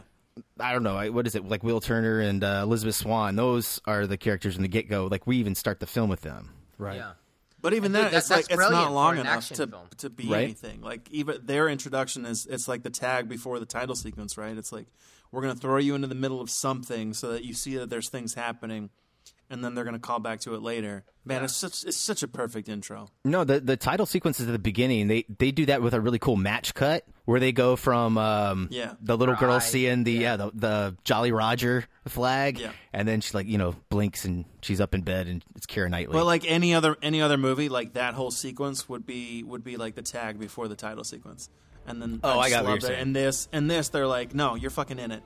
I 0.59 0.73
don't 0.73 0.83
know, 0.83 1.11
what 1.13 1.25
is 1.27 1.35
it 1.35 1.47
like 1.47 1.63
Will 1.63 1.79
Turner 1.79 2.19
and 2.19 2.43
uh, 2.43 2.61
Elizabeth 2.63 2.95
Swann? 2.95 3.35
Those 3.37 3.79
are 3.85 4.05
the 4.05 4.17
characters 4.17 4.55
in 4.57 4.61
the 4.63 4.67
get 4.67 4.89
go. 4.89 5.07
Like 5.07 5.25
we 5.25 5.37
even 5.37 5.55
start 5.55 5.79
the 5.79 5.87
film 5.87 6.09
with 6.09 6.21
them. 6.21 6.51
right. 6.77 6.97
Yeah. 6.97 7.11
But 7.61 7.73
even 7.73 7.91
Dude, 7.93 8.03
then, 8.03 8.11
that- 8.11 8.17
it's 8.19 8.29
like 8.29 8.45
it's 8.51 8.57
not 8.69 8.91
long 8.91 9.17
enough 9.17 9.47
to 9.49 9.65
film. 9.65 9.87
to 9.97 10.09
be 10.11 10.27
Right. 10.27 10.43
anything. 10.43 10.81
Like 10.81 11.09
even 11.09 11.39
their 11.45 11.67
introduction 11.67 12.23
is 12.25 12.45
it's 12.45 12.67
like 12.67 12.83
the 12.83 12.89
tag 12.91 13.27
before 13.27 13.59
the 13.59 13.65
title 13.65 13.95
sequence, 13.95 14.37
right? 14.37 14.55
It's 14.55 14.71
like 14.71 14.85
we're 15.31 15.41
gonna 15.41 15.55
throw 15.55 15.77
you 15.77 15.95
into 15.95 16.07
the 16.07 16.13
middle 16.15 16.41
of 16.41 16.49
something 16.51 17.13
so 17.15 17.31
that 17.31 17.43
you 17.43 17.53
see 17.55 17.75
that 17.77 17.89
there's 17.89 18.09
things 18.09 18.35
happening, 18.35 18.91
and 19.49 19.63
then 19.63 19.75
they're 19.75 19.85
gonna 19.85 19.99
call 19.99 20.19
back 20.19 20.39
to 20.41 20.55
it 20.55 20.61
later. 20.61 21.03
Man, 21.27 21.43
it's 21.43 21.55
such 21.55 21.83
it's 21.85 21.97
such 21.97 22.21
a 22.23 22.27
perfect 22.27 22.69
intro. 22.69 23.07
No, 23.23 23.43
the 23.43 23.59
the 23.59 23.77
title 23.77 24.05
sequences 24.05 24.47
at 24.47 24.51
the 24.51 24.59
beginning 24.59 25.07
they 25.07 25.25
they 25.39 25.51
do 25.51 25.65
that 25.67 25.81
with 25.81 25.93
a 25.93 26.01
really 26.01 26.19
cool 26.19 26.35
match 26.35 26.73
cut 26.75 27.03
where 27.25 27.39
they 27.39 27.51
go 27.51 27.75
from 27.75 28.17
um, 28.19 28.67
Yeah. 28.69 28.93
the 29.01 29.17
little 29.17 29.33
girl 29.35 29.53
Right, 29.53 29.63
seeing 29.63 30.03
the 30.03 30.11
yeah, 30.11 30.35
the, 30.37 30.51
the 30.53 30.97
Jolly 31.03 31.31
Roger 31.31 31.85
flag, 32.07 32.59
Yeah. 32.59 32.71
and 32.93 33.07
then 33.07 33.21
she 33.21 33.33
like 33.33 33.47
you 33.47 33.57
know 33.57 33.75
blinks 33.89 34.25
and 34.25 34.45
she's 34.61 34.79
up 34.79 34.93
in 34.93 35.01
bed 35.01 35.27
and 35.27 35.43
it's 35.55 35.65
Keira 35.65 35.89
Knightley. 35.89 36.13
But 36.13 36.25
like 36.25 36.45
any 36.49 36.75
other 36.75 36.95
any 37.01 37.21
other 37.23 37.37
movie, 37.37 37.69
like 37.69 37.93
that 37.93 38.13
whole 38.13 38.29
sequence 38.31 38.87
would 38.87 39.05
be 39.07 39.41
would 39.43 39.63
be 39.63 39.77
like 39.77 39.95
the 39.95 40.03
tag 40.03 40.39
before 40.39 40.67
the 40.67 40.75
title 40.75 41.03
sequence, 41.03 41.49
and 41.87 41.99
then 41.99 42.19
Oh, 42.23 42.37
I 42.39 42.49
just 42.49 42.53
got 42.55 42.63
what 42.65 42.69
you're 42.69 42.77
it. 42.77 42.83
saying. 42.83 43.01
And 43.01 43.15
this 43.15 43.47
and 43.51 43.69
this, 43.71 43.89
they're 43.89 44.05
like, 44.07 44.35
no, 44.35 44.53
you're 44.53 44.69
fucking 44.71 44.99
in 44.99 45.09
it. 45.11 45.23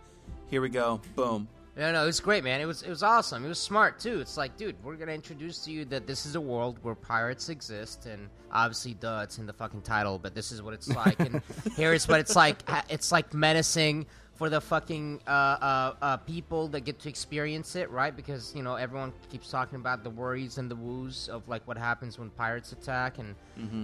Here 0.48 0.62
we 0.62 0.70
go, 0.70 1.02
boom. 1.18 1.50
No, 1.80 1.94
no, 1.94 2.04
it 2.04 2.08
was 2.08 2.20
great, 2.20 2.44
man. 2.44 2.60
It 2.60 2.66
was 2.66 2.82
it 2.82 2.90
was 2.90 3.04
awesome. 3.04 3.46
It 3.46 3.48
was 3.48 3.58
smart 3.58 4.00
too. 4.00 4.20
It's 4.20 4.36
like, 4.36 4.58
dude, 4.58 4.76
we're 4.84 4.98
gonna 4.98 5.14
introduce 5.14 5.60
to 5.60 5.72
you 5.72 5.86
that 5.86 6.06
this 6.06 6.26
is 6.26 6.36
a 6.36 6.42
world 6.42 6.78
where 6.82 6.94
pirates 6.94 7.48
exist, 7.48 8.06
and 8.06 8.28
obviously, 8.52 8.96
duh, 8.96 9.22
it's 9.24 9.38
in 9.38 9.46
the 9.46 9.54
fucking 9.54 9.84
title. 9.84 10.20
But 10.20 10.36
this 10.36 10.52
is 10.52 10.62
what 10.62 10.74
it's 10.74 10.90
like, 10.90 11.18
and 11.22 11.42
here's 11.78 12.06
what 12.06 12.20
it's 12.20 12.36
like. 12.36 12.64
It's 12.90 13.14
like 13.14 13.34
menacing 13.34 14.08
for 14.36 14.50
the 14.50 14.60
fucking 14.60 15.22
uh, 15.26 15.30
uh, 15.32 15.94
uh, 16.02 16.18
people 16.18 16.68
that 16.68 16.82
get 16.82 17.00
to 17.00 17.08
experience 17.08 17.78
it, 17.78 17.90
right? 17.92 18.14
Because 18.14 18.54
you 18.54 18.62
know 18.62 18.76
everyone 18.76 19.14
keeps 19.32 19.50
talking 19.50 19.78
about 19.78 20.04
the 20.04 20.10
worries 20.10 20.58
and 20.58 20.70
the 20.70 20.76
woos 20.76 21.30
of 21.30 21.48
like 21.48 21.66
what 21.66 21.78
happens 21.78 22.20
when 22.20 22.30
pirates 22.32 22.74
attack, 22.74 23.20
and 23.20 23.36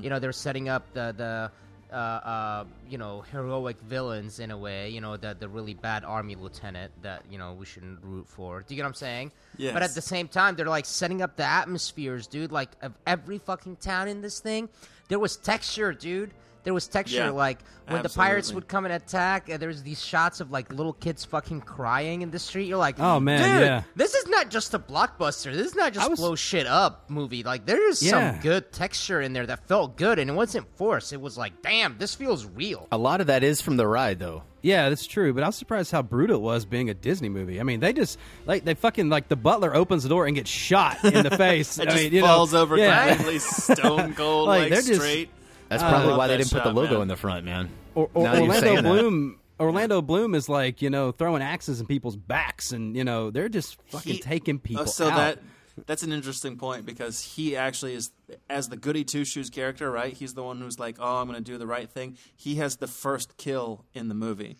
you 0.03 0.09
know 0.09 0.19
they're 0.19 0.33
setting 0.33 0.67
up 0.67 0.83
the 0.93 1.13
the 1.15 1.49
uh, 1.91 1.95
uh, 1.95 2.65
you 2.89 2.97
know, 2.97 3.21
heroic 3.31 3.79
villains 3.81 4.39
in 4.39 4.51
a 4.51 4.57
way. 4.57 4.89
You 4.89 5.01
know, 5.01 5.17
the 5.17 5.35
the 5.39 5.47
really 5.47 5.73
bad 5.73 6.03
army 6.03 6.35
lieutenant 6.35 6.91
that 7.01 7.23
you 7.29 7.37
know 7.37 7.53
we 7.53 7.65
shouldn't 7.65 7.99
root 8.03 8.27
for. 8.27 8.61
Do 8.61 8.73
you 8.73 8.77
get 8.77 8.83
what 8.83 8.89
I'm 8.89 8.93
saying? 8.95 9.31
Yes. 9.57 9.73
But 9.73 9.83
at 9.83 9.93
the 9.93 10.01
same 10.01 10.27
time, 10.27 10.55
they're 10.55 10.65
like 10.65 10.85
setting 10.85 11.21
up 11.21 11.35
the 11.35 11.43
atmospheres, 11.43 12.27
dude. 12.27 12.51
Like 12.51 12.69
of 12.81 12.93
every 13.05 13.37
fucking 13.37 13.77
town 13.77 14.07
in 14.07 14.21
this 14.21 14.39
thing, 14.39 14.69
there 15.07 15.19
was 15.19 15.37
texture, 15.37 15.93
dude. 15.93 16.31
There 16.65 16.73
was 16.73 16.87
texture. 16.87 17.17
Yeah, 17.17 17.29
like 17.29 17.59
when 17.87 18.01
the 18.03 18.09
pirates 18.09 18.51
would 18.51 18.67
come 18.67 18.83
and 18.85 18.93
attack, 18.93 19.47
and 19.49 19.59
there 19.61 19.69
was 19.69 19.83
these 19.83 20.03
shots 20.03 20.39
of 20.41 20.51
like 20.51 20.73
little 20.73 20.93
kids 20.93 21.23
fucking 21.23 21.61
crying 21.61 22.21
in 22.23 22.31
the 22.31 22.39
street. 22.39 22.67
You're 22.67 22.79
like, 22.79 22.99
Oh, 22.99 23.19
man, 23.19 23.59
dude, 23.59 23.61
yeah. 23.67 23.83
this 23.95 24.13
is 24.15 24.27
not 24.27 24.49
just 24.49 24.73
a 24.73 24.79
blockbuster. 24.79 25.53
This 25.53 25.67
is 25.67 25.75
not 25.75 25.93
just 25.93 26.05
I 26.05 26.09
was- 26.09 26.19
blow 26.19 26.35
shit 26.35 26.65
up 26.67 27.09
movie. 27.09 27.43
Like 27.43 27.65
there 27.65 27.87
is 27.89 28.01
Yeah. 28.03 28.33
some 28.33 28.41
good 28.41 28.71
texture 28.73 29.21
in 29.21 29.33
there 29.33 29.45
that 29.45 29.67
felt 29.67 29.95
good, 29.97 30.19
and 30.19 30.29
it 30.29 30.33
wasn't 30.33 30.65
forced. 30.77 31.13
It 31.13 31.21
was 31.21 31.37
like, 31.37 31.61
damn, 31.61 31.97
this 31.97 32.15
feels 32.15 32.45
real. 32.45 32.87
A 32.91 32.97
lot 32.97 33.21
of 33.21 33.27
that 33.27 33.43
is 33.43 33.61
from 33.61 33.77
the 33.77 33.87
ride, 33.87 34.19
though. 34.19 34.43
Yeah, 34.63 34.89
that's 34.89 35.05
true. 35.05 35.31
But 35.31 35.43
I 35.43 35.45
was 35.47 35.55
surprised 35.55 35.91
how 35.91 36.01
brutal 36.01 36.37
it 36.37 36.41
was 36.41 36.65
being 36.65 36.89
a 36.89 36.95
Disney 36.95 37.29
movie. 37.29 37.59
I 37.59 37.63
mean, 37.63 37.81
they 37.81 37.93
just 37.93 38.17
like 38.47 38.65
they 38.65 38.73
fucking 38.73 39.09
like 39.09 39.27
the 39.27 39.35
butler 39.35 39.75
opens 39.75 40.01
the 40.01 40.09
door 40.09 40.25
and 40.25 40.35
gets 40.35 40.49
shot 40.49 41.03
in 41.05 41.21
the 41.21 41.29
face. 41.37 41.77
It 41.77 41.83
I 41.87 41.91
just 41.91 42.03
mean, 42.03 42.13
you 42.13 42.21
know, 42.21 42.25
falls 42.27 42.55
over 42.55 42.75
yeah. 42.75 43.09
completely 43.09 43.37
stone 43.39 44.15
cold, 44.15 44.47
Like, 44.47 44.61
like, 44.61 44.69
they're 44.71 44.81
just- 44.81 44.95
straight. 45.01 45.29
That's 45.69 45.83
probably 45.83 46.13
why 46.15 46.27
they 46.27 46.33
that 46.37 46.43
didn't 46.43 46.51
put 46.53 46.63
the 46.63 46.73
logo 46.73 46.93
man. 46.93 47.01
in 47.03 47.07
the 47.07 47.15
front, 47.15 47.45
man. 47.45 47.69
Or, 47.95 48.09
or 48.13 48.23
Now 48.23 48.33
you're 48.33 48.41
Orlando 48.43 48.61
saying 48.61 48.75
that. 48.83 48.83
Bloom. 48.83 49.39
Orlando 49.59 50.01
Bloom 50.01 50.35
is 50.35 50.49
like 50.49 50.81
you 50.81 50.89
know 50.89 51.11
throwing 51.11 51.41
axes 51.41 51.79
in 51.79 51.85
people's 51.87 52.15
backs, 52.17 52.71
and 52.71 52.95
you 52.95 53.03
know 53.03 53.31
they're 53.31 53.49
just 53.49 53.81
fucking 53.89 54.13
He- 54.15 54.19
taking 54.19 54.59
people 54.59 54.83
Oh, 54.83 54.85
so 54.85 55.07
out. 55.09 55.15
that 55.15 55.39
that's 55.87 56.03
an 56.03 56.11
interesting 56.11 56.57
point 56.57 56.85
because 56.85 57.21
he 57.21 57.55
actually 57.57 57.95
is 57.95 58.11
as 58.49 58.69
the 58.69 58.77
goody 58.77 59.03
two 59.03 59.23
shoes 59.25 59.49
character, 59.49 59.89
right? 59.91 60.13
He's 60.13 60.33
the 60.33 60.43
one 60.43 60.59
who's 60.59 60.77
like, 60.79 60.97
"Oh, 60.99 61.17
I'm 61.17 61.27
going 61.27 61.41
to 61.41 61.51
do 61.51 61.57
the 61.57 61.67
right 61.67 61.89
thing." 61.89 62.17
He 62.35 62.55
has 62.55 62.77
the 62.77 62.87
first 62.87 63.37
kill 63.37 63.85
in 63.93 64.07
the 64.09 64.13
movie. 64.15 64.57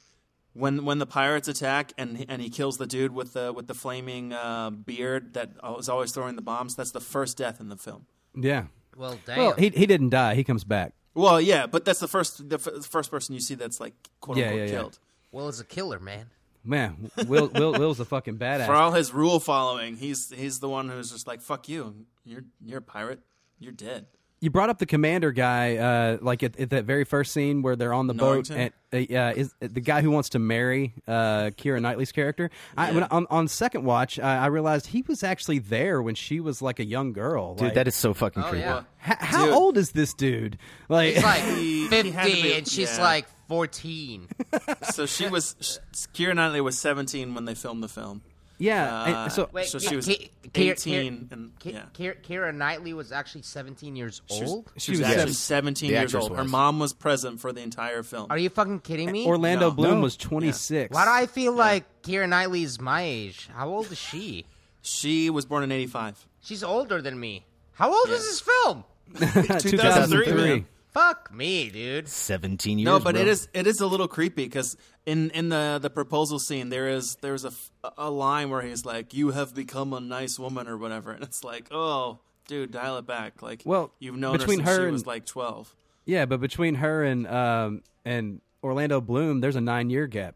When 0.54 0.86
when 0.86 1.00
the 1.00 1.06
pirates 1.06 1.50
attack 1.50 1.92
and 1.98 2.26
and 2.30 2.42
he 2.42 2.50
kills 2.50 2.78
the 2.78 2.88
dude 2.88 3.12
with 3.12 3.34
the 3.34 3.52
with 3.52 3.68
the 3.68 3.74
flaming 3.74 4.32
uh, 4.32 4.70
beard 4.70 5.34
that 5.34 5.52
was 5.62 5.90
always 5.90 6.12
throwing 6.14 6.38
the 6.38 6.42
bombs. 6.42 6.76
That's 6.76 6.92
the 6.92 7.02
first 7.02 7.36
death 7.38 7.60
in 7.60 7.68
the 7.70 7.76
film. 7.78 8.06
yeah. 8.34 8.66
Well, 8.96 9.18
damn. 9.26 9.38
Well, 9.38 9.54
he 9.54 9.70
he 9.70 9.86
didn't 9.86 10.10
die. 10.10 10.36
He 10.36 10.44
comes 10.44 10.64
back. 10.64 10.94
Well, 11.14 11.40
yeah, 11.40 11.66
but 11.68 11.86
that's 11.86 12.00
the 12.00 12.08
first 12.08 12.50
the, 12.50 12.56
f- 12.56 12.64
the 12.64 12.82
first 12.82 13.10
person 13.12 13.34
you 13.36 13.42
see 13.42 13.56
that's 13.56 13.80
like 13.80 13.94
quote 14.20 14.38
Yeah, 14.38 14.46
unquote 14.46 14.60
yeah, 14.60 14.66
yeah. 14.66 14.72
killed. 14.72 15.00
Will 15.32 15.48
is 15.50 15.60
a 15.60 15.66
killer, 15.66 16.00
man. 16.00 16.28
Man, 16.64 17.12
Will 17.28 17.48
Will 17.54 17.74
Will's 17.74 18.00
a 18.00 18.06
fucking 18.06 18.38
badass. 18.38 18.66
For 18.66 18.74
all 18.74 18.92
his 18.92 19.14
rule 19.14 19.40
following, 19.40 19.98
he's 19.98 20.32
he's 20.32 20.60
the 20.60 20.70
one 20.70 20.90
who's 20.90 21.12
just 21.12 21.28
like, 21.28 21.42
"Fuck 21.42 21.70
you, 21.70 22.06
you're 22.24 22.44
you're 22.64 22.80
a 22.80 22.82
pirate, 22.82 23.20
you're 23.60 23.72
dead." 23.72 24.08
You 24.42 24.52
brought 24.52 24.70
up 24.70 24.78
the 24.80 24.86
commander 24.86 25.32
guy, 25.32 25.78
uh, 25.78 26.18
like 26.22 26.44
at, 26.44 26.60
at 26.60 26.70
that 26.72 26.84
very 26.86 27.04
first 27.06 27.32
scene 27.32 27.62
where 27.62 27.76
they're 27.76 27.94
on 27.94 28.06
the 28.08 28.14
boat, 28.14 28.52
and 28.52 28.72
uh, 28.94 28.98
uh, 28.98 29.34
is 29.36 29.56
the 29.60 29.80
guy 29.82 30.02
who 30.02 30.12
wants 30.12 30.30
to 30.30 30.40
marry 30.40 30.94
uh, 31.08 31.52
Keira 31.58 31.82
Knightley's 31.82 32.12
character. 32.12 32.52
I, 32.78 32.92
when, 32.92 33.04
on, 33.06 33.26
on 33.32 33.48
second 33.48 33.86
watch, 33.86 34.20
I, 34.20 34.44
I 34.44 34.46
realized 34.48 34.88
he 34.88 35.04
was 35.08 35.24
actually 35.24 35.60
there 35.60 36.02
when 36.02 36.16
she 36.16 36.42
was 36.42 36.62
like 36.62 36.80
a 36.80 36.86
young 36.86 37.14
girl. 37.14 37.56
Dude, 37.56 37.66
like, 37.68 37.74
that 37.76 37.88
is 37.88 37.96
so 37.96 38.14
fucking 38.14 38.44
Oh, 38.44 38.50
creepy. 38.50 38.66
yeah. 38.66 38.82
h- 39.08 39.16
how 39.20 39.46
Dude. 39.46 39.54
old 39.56 39.78
is 39.78 39.92
this 39.92 40.14
dude? 40.14 40.58
Like, 40.90 41.16
He's 41.16 41.24
like 41.24 41.42
He- 41.58 41.88
he 41.88 42.12
had 42.12 42.26
50 42.28 42.42
be- 42.44 42.54
and 42.54 42.68
she's 42.68 42.98
yeah. 42.98 43.04
like 43.04 43.26
14. 43.48 44.28
So 44.92 45.06
she 45.06 45.28
was 45.28 45.56
sh- 45.62 45.78
Keira 46.14 46.36
Knightley 46.36 46.62
was 46.62 46.78
17 46.78 47.34
when 47.34 47.46
they 47.46 47.56
filmed 47.56 47.82
the 47.82 47.88
film. 47.90 48.22
Yeah. 48.58 49.02
Uh, 49.04 49.06
and 49.26 49.32
so 49.32 49.50
Wait, 49.52 49.66
so 49.68 49.80
Ki- 49.80 49.88
she 49.88 49.96
was 49.96 50.06
Ki- 50.06 50.32
Ki- 50.54 50.70
18 50.72 51.28
and 51.32 51.60
Ki- 51.60 51.72
yeah. 51.74 51.84
Ki- 51.94 52.12
Keira 52.28 52.54
Knightley 52.56 52.94
was 52.94 53.12
actually 53.12 53.42
17 53.42 53.96
years 53.96 54.22
She 54.30 54.42
was, 54.42 54.52
old? 54.52 54.72
she 54.78 54.92
was 54.92 55.00
was 55.02 55.10
actually 55.10 55.34
seven- 55.34 55.76
17 55.76 55.88
The 55.90 55.94
years 55.96 56.04
actress 56.16 56.24
old. 56.30 56.38
Her 56.38 56.46
mom 56.46 56.80
was 56.80 56.94
present 56.94 57.40
for 57.42 57.52
the 57.52 57.62
entire 57.62 58.02
film. 58.04 58.28
Are 58.30 58.38
you 58.38 58.50
fucking 58.50 58.80
kidding 58.80 59.12
me? 59.12 59.26
Orlando 59.26 59.70
No. 59.70 59.76
Bloom 59.76 59.96
No. 59.96 60.02
was 60.02 60.16
twenty 60.18 60.52
six. 60.52 60.94
Why 60.94 61.06
do 61.06 61.12
I 61.12 61.26
feel 61.26 61.54
like 61.54 61.84
Keira 62.04 62.30
Knightley 62.30 62.64
is 62.64 62.80
my 62.80 63.02
age? 63.02 63.50
How 63.54 63.68
old 63.70 63.92
is 63.92 63.98
she? 63.98 64.46
She 64.82 65.30
was 65.30 65.46
born 65.46 65.64
in 65.64 65.72
85. 65.72 66.28
She's 66.42 66.64
older 66.64 67.02
than 67.02 67.20
me. 67.20 67.46
How 67.74 67.94
old 67.94 68.08
is 68.10 68.22
this 68.22 68.40
film? 68.40 68.84
2003, 69.60 70.34
man. 70.34 70.66
Fuck 70.94 71.34
me, 71.34 71.70
dude. 71.70 72.08
17 72.08 72.80
years. 72.80 72.88
Old. 72.88 73.02
No, 73.02 73.04
but 73.04 73.16
bro. 73.16 73.22
it 73.24 73.28
is 73.28 73.50
it 73.54 73.68
is 73.68 73.82
a 73.82 73.88
little 73.88 74.08
creepy 74.08 74.46
because 74.46 74.78
in 75.06 75.30
in 75.32 75.50
the 75.50 75.80
the 75.82 75.90
proposal 75.90 76.40
scene 76.40 76.70
there 76.70 76.88
is 76.88 77.16
there's 77.22 77.46
a 77.46 77.50
f- 77.50 77.72
a 77.98 78.10
line 78.10 78.50
where 78.50 78.62
he's 78.62 78.86
like, 78.86 79.14
"You 79.14 79.32
have 79.32 79.54
become 79.54 79.94
a 79.94 80.00
nice 80.00 80.40
woman" 80.40 80.68
or 80.68 80.78
whatever, 80.78 81.12
and 81.12 81.24
it's 81.24 81.44
like, 81.44 81.68
oh, 81.72 82.20
dude, 82.48 82.72
dial 82.72 82.98
it 82.98 83.06
back. 83.06 83.42
Like, 83.42 83.62
Well, 83.66 83.92
you've 84.00 84.18
known 84.18 84.38
between 84.38 84.60
her 84.62 84.66
since 84.66 84.78
her 84.78 84.86
she 84.88 84.92
was 84.92 85.02
and- 85.02 85.08
like 85.08 85.26
12. 85.26 85.76
Yeah, 86.06 86.26
but 86.26 86.40
between 86.40 86.76
her 86.76 87.04
and 87.04 87.28
um, 87.28 87.82
and 88.04 88.42
Orlando 88.64 89.02
Bloom, 89.02 89.42
there's 89.42 89.56
a 89.56 89.62
nine 89.62 89.90
year 89.90 90.08
gap. 90.08 90.36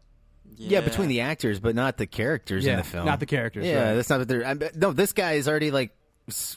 Yeah, 0.56 0.80
between 0.80 1.08
the 1.08 1.20
actors, 1.20 1.60
but 1.60 1.74
not 1.76 1.96
the 1.96 2.06
characters 2.08 2.64
Yeah, 2.66 2.72
in 2.72 2.78
the 2.78 2.84
film. 2.84 3.06
not 3.06 3.20
the 3.20 3.26
characters, 3.26 3.64
Yeah, 3.64 3.90
right. 3.90 3.94
that's 3.94 4.10
not 4.10 4.18
what 4.18 4.28
they're. 4.28 4.44
I, 4.44 4.54
no, 4.74 4.92
this 4.92 5.12
guy 5.12 5.32
is 5.34 5.48
already 5.48 5.70
like 5.70 5.92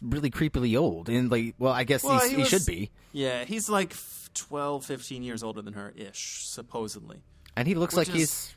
really 0.01 0.31
creepily 0.31 0.77
old, 0.79 1.09
and 1.09 1.29
like, 1.31 1.53
well, 1.59 1.71
I 1.71 1.83
guess 1.83 2.03
Well, 2.03 2.19
he's, 2.19 2.29
he 2.29 2.35
he, 2.35 2.41
was- 2.41 2.49
should 2.49 2.65
be. 2.65 2.89
Yeah, 3.11 3.43
he's 3.45 3.69
like 3.69 3.91
f- 3.91 4.29
12, 4.33 4.83
15 4.85 5.21
years 5.23 5.43
older 5.43 5.61
than 5.61 5.73
her 5.73 5.93
ish, 5.95 6.41
supposedly. 6.47 7.21
And 7.55 7.67
he 7.67 7.75
looks 7.75 7.95
Which 7.95 8.07
like 8.07 8.15
is- 8.15 8.21
he's, 8.31 8.55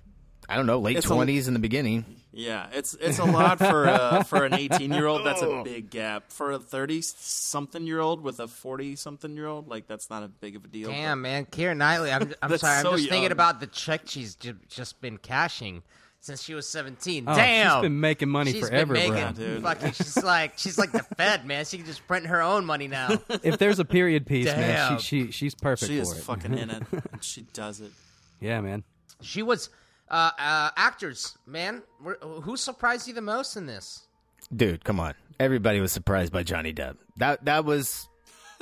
I 0.48 0.56
don't 0.56 0.66
know, 0.66 0.78
late 0.78 1.02
twenties 1.02 1.48
in 1.48 1.54
the 1.54 1.60
beginning. 1.60 2.04
Yeah, 2.32 2.66
it's 2.72 2.92
it's 2.94 3.18
a 3.18 3.24
lot 3.24 3.58
for 3.58 3.88
uh, 3.88 4.22
for 4.24 4.44
an 4.44 4.52
18 4.52 4.92
year 4.92 5.06
old. 5.06 5.24
That's 5.24 5.42
Oh. 5.42 5.60
a 5.60 5.64
big 5.64 5.88
gap. 5.90 6.30
For 6.30 6.52
a 6.52 6.58
30 6.58 7.00
something 7.02 7.86
year 7.86 7.98
old 7.98 8.22
with 8.22 8.40
a 8.40 8.46
40 8.46 8.94
something 8.96 9.34
year 9.34 9.46
old, 9.46 9.68
like 9.68 9.86
that's 9.86 10.10
not 10.10 10.22
a 10.22 10.28
big 10.28 10.54
of 10.54 10.64
a 10.64 10.68
deal. 10.68 10.90
Damn, 10.90 11.22
man. 11.22 11.46
Keira 11.46 11.74
Knightley, 11.76 12.12
I'm, 12.12 12.34
I'm 12.42 12.58
sorry. 12.58 12.82
so 12.82 12.90
I'm 12.92 12.98
just 12.98 13.08
thinking 13.08 13.32
about 13.32 13.60
the 13.60 13.66
check 13.66 14.02
she's 14.04 14.34
ju- 14.34 14.58
just 14.68 15.00
been 15.00 15.16
cashing 15.16 15.82
since 16.20 16.42
she 16.42 16.52
was 16.54 16.68
17. 16.68 17.24
Oh, 17.26 17.34
Damn. 17.34 17.76
she's 17.76 17.82
been 17.82 18.00
making 18.00 18.28
money 18.28 18.52
She's 18.52 18.68
forever, 18.68 18.92
been 18.94 19.10
bro. 19.12 19.32
dude. 19.32 19.62
fucking, 19.62 19.92
she's 19.92 20.22
like 20.22 20.58
she's 20.58 20.76
like 20.76 20.92
the 20.92 21.02
Fed, 21.16 21.46
man. 21.46 21.64
She 21.64 21.78
can 21.78 21.86
just 21.86 22.06
print 22.06 22.26
her 22.26 22.42
own 22.42 22.66
money 22.66 22.86
now. 22.88 23.18
If 23.42 23.56
there's 23.58 23.78
a 23.78 23.84
period 23.86 24.26
piece, 24.26 24.44
man, 24.46 24.98
she, 24.98 25.24
she 25.26 25.30
she's 25.32 25.54
perfect 25.54 25.90
She 25.90 25.96
for 25.96 26.02
is 26.02 26.12
it. 26.12 26.22
fucking 26.22 26.58
in 26.58 26.68
it. 26.70 26.82
she 27.22 27.42
does 27.54 27.80
it. 27.80 27.92
Yeah, 28.40 28.61
man. 28.61 28.85
She 29.23 29.43
was 29.43 29.71
uh, 30.11 30.31
uh, 30.38 30.71
actors, 30.76 31.37
man. 31.47 31.83
Who 32.23 32.57
surprised 32.57 33.09
you 33.09 33.14
the 33.14 33.23
most 33.23 33.57
in 33.57 33.66
this? 33.66 34.07
Dude, 34.55 34.85
come 34.85 35.00
on! 35.00 35.14
Everybody 35.40 35.81
was 35.81 35.93
surprised 35.93 36.33
by 36.33 36.43
Johnny 36.43 36.73
Depp. 36.73 36.97
That 37.16 37.45
that 37.47 37.64
was 37.64 38.09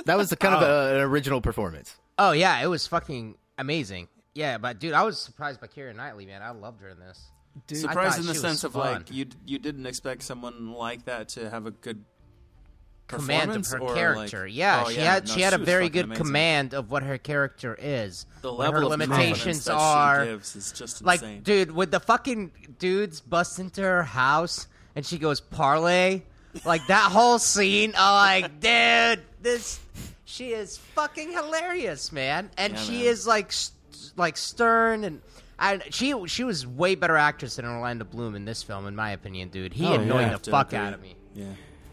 that 0.05 0.17
was 0.17 0.31
a 0.31 0.35
kind 0.35 0.55
of 0.55 0.61
a, 0.63 0.95
an 0.95 1.01
original 1.01 1.41
performance. 1.41 1.95
Oh 2.17 2.31
yeah, 2.31 2.63
it 2.63 2.67
was 2.67 2.87
fucking 2.87 3.35
amazing. 3.57 4.07
Yeah, 4.33 4.57
but 4.57 4.79
dude, 4.79 4.93
I 4.93 5.03
was 5.03 5.19
surprised 5.19 5.61
by 5.61 5.67
Keira 5.67 5.95
Knightley, 5.95 6.25
man. 6.25 6.41
I 6.41 6.51
loved 6.51 6.81
her 6.81 6.89
in 6.89 6.99
this. 6.99 7.29
Dude, 7.67 7.79
Surprised 7.79 8.19
in 8.19 8.25
the 8.25 8.35
sense 8.35 8.63
of 8.63 8.75
like 8.75 9.11
you 9.11 9.27
you 9.45 9.59
didn't 9.59 9.85
expect 9.85 10.23
someone 10.23 10.73
like 10.73 11.05
that 11.05 11.29
to 11.29 11.49
have 11.49 11.65
a 11.65 11.71
good 11.71 12.03
command 13.07 13.51
of 13.51 13.67
her 13.67 13.77
or, 13.79 13.85
like- 13.87 13.95
character. 13.95 14.47
yeah, 14.47 14.83
Oh, 14.85 14.89
she 14.89 14.97
yeah, 14.97 15.13
had 15.13 15.27
no, 15.27 15.33
she 15.33 15.41
had 15.41 15.53
a 15.53 15.57
very 15.57 15.89
good 15.89 16.05
amazing. 16.05 16.23
command 16.25 16.73
of 16.73 16.89
what 16.91 17.03
her 17.03 17.17
character 17.17 17.77
is. 17.79 18.25
The 18.41 18.51
level 18.51 18.81
her 18.81 18.83
of 18.93 18.99
limitations 18.99 19.67
are. 19.67 20.23
she 20.25 20.31
gives 20.31 20.55
is 20.55 20.71
just 20.71 21.03
like, 21.03 21.21
insane. 21.21 21.41
dude, 21.41 21.71
when 21.71 21.89
the 21.89 21.99
fucking 21.99 22.51
dudes 22.79 23.21
bust 23.21 23.59
into 23.59 23.81
her 23.81 24.03
house 24.03 24.67
and 24.95 25.05
she 25.05 25.17
goes 25.17 25.39
parley, 25.39 26.25
like 26.65 26.85
that 26.87 27.11
whole 27.11 27.37
scene, 27.39 27.93
I'm 27.97 28.41
like, 28.43 28.59
dude, 28.59 29.21
this 29.41 29.79
she 30.25 30.53
is 30.53 30.77
fucking 30.77 31.31
hilarious, 31.31 32.11
man, 32.11 32.49
and 32.57 32.73
Yeah, 32.73 32.79
she 32.79 32.91
man. 32.97 33.05
is 33.05 33.27
like 33.27 33.51
st- 33.51 33.73
like 34.17 34.37
stern 34.37 35.03
and. 35.03 35.21
And 35.57 35.81
she 35.89 36.13
she 36.27 36.43
was 36.43 36.67
way 36.67 36.95
better 36.95 37.15
actress 37.15 37.55
than 37.55 37.63
Orlando 37.65 38.03
Bloom 38.03 38.35
in 38.35 38.43
this 38.43 38.61
film, 38.61 38.87
in 38.87 38.93
my 38.95 39.11
opinion, 39.11 39.47
dude. 39.47 39.71
He 39.71 39.85
Oh, 39.87 39.93
annoyed 39.93 40.19
yeah. 40.31 40.35
the 40.37 40.51
fuck 40.51 40.73
agree. 40.73 40.79
out 40.85 40.93
of 40.93 41.01
me. 41.01 41.15
Yeah. 41.33 41.45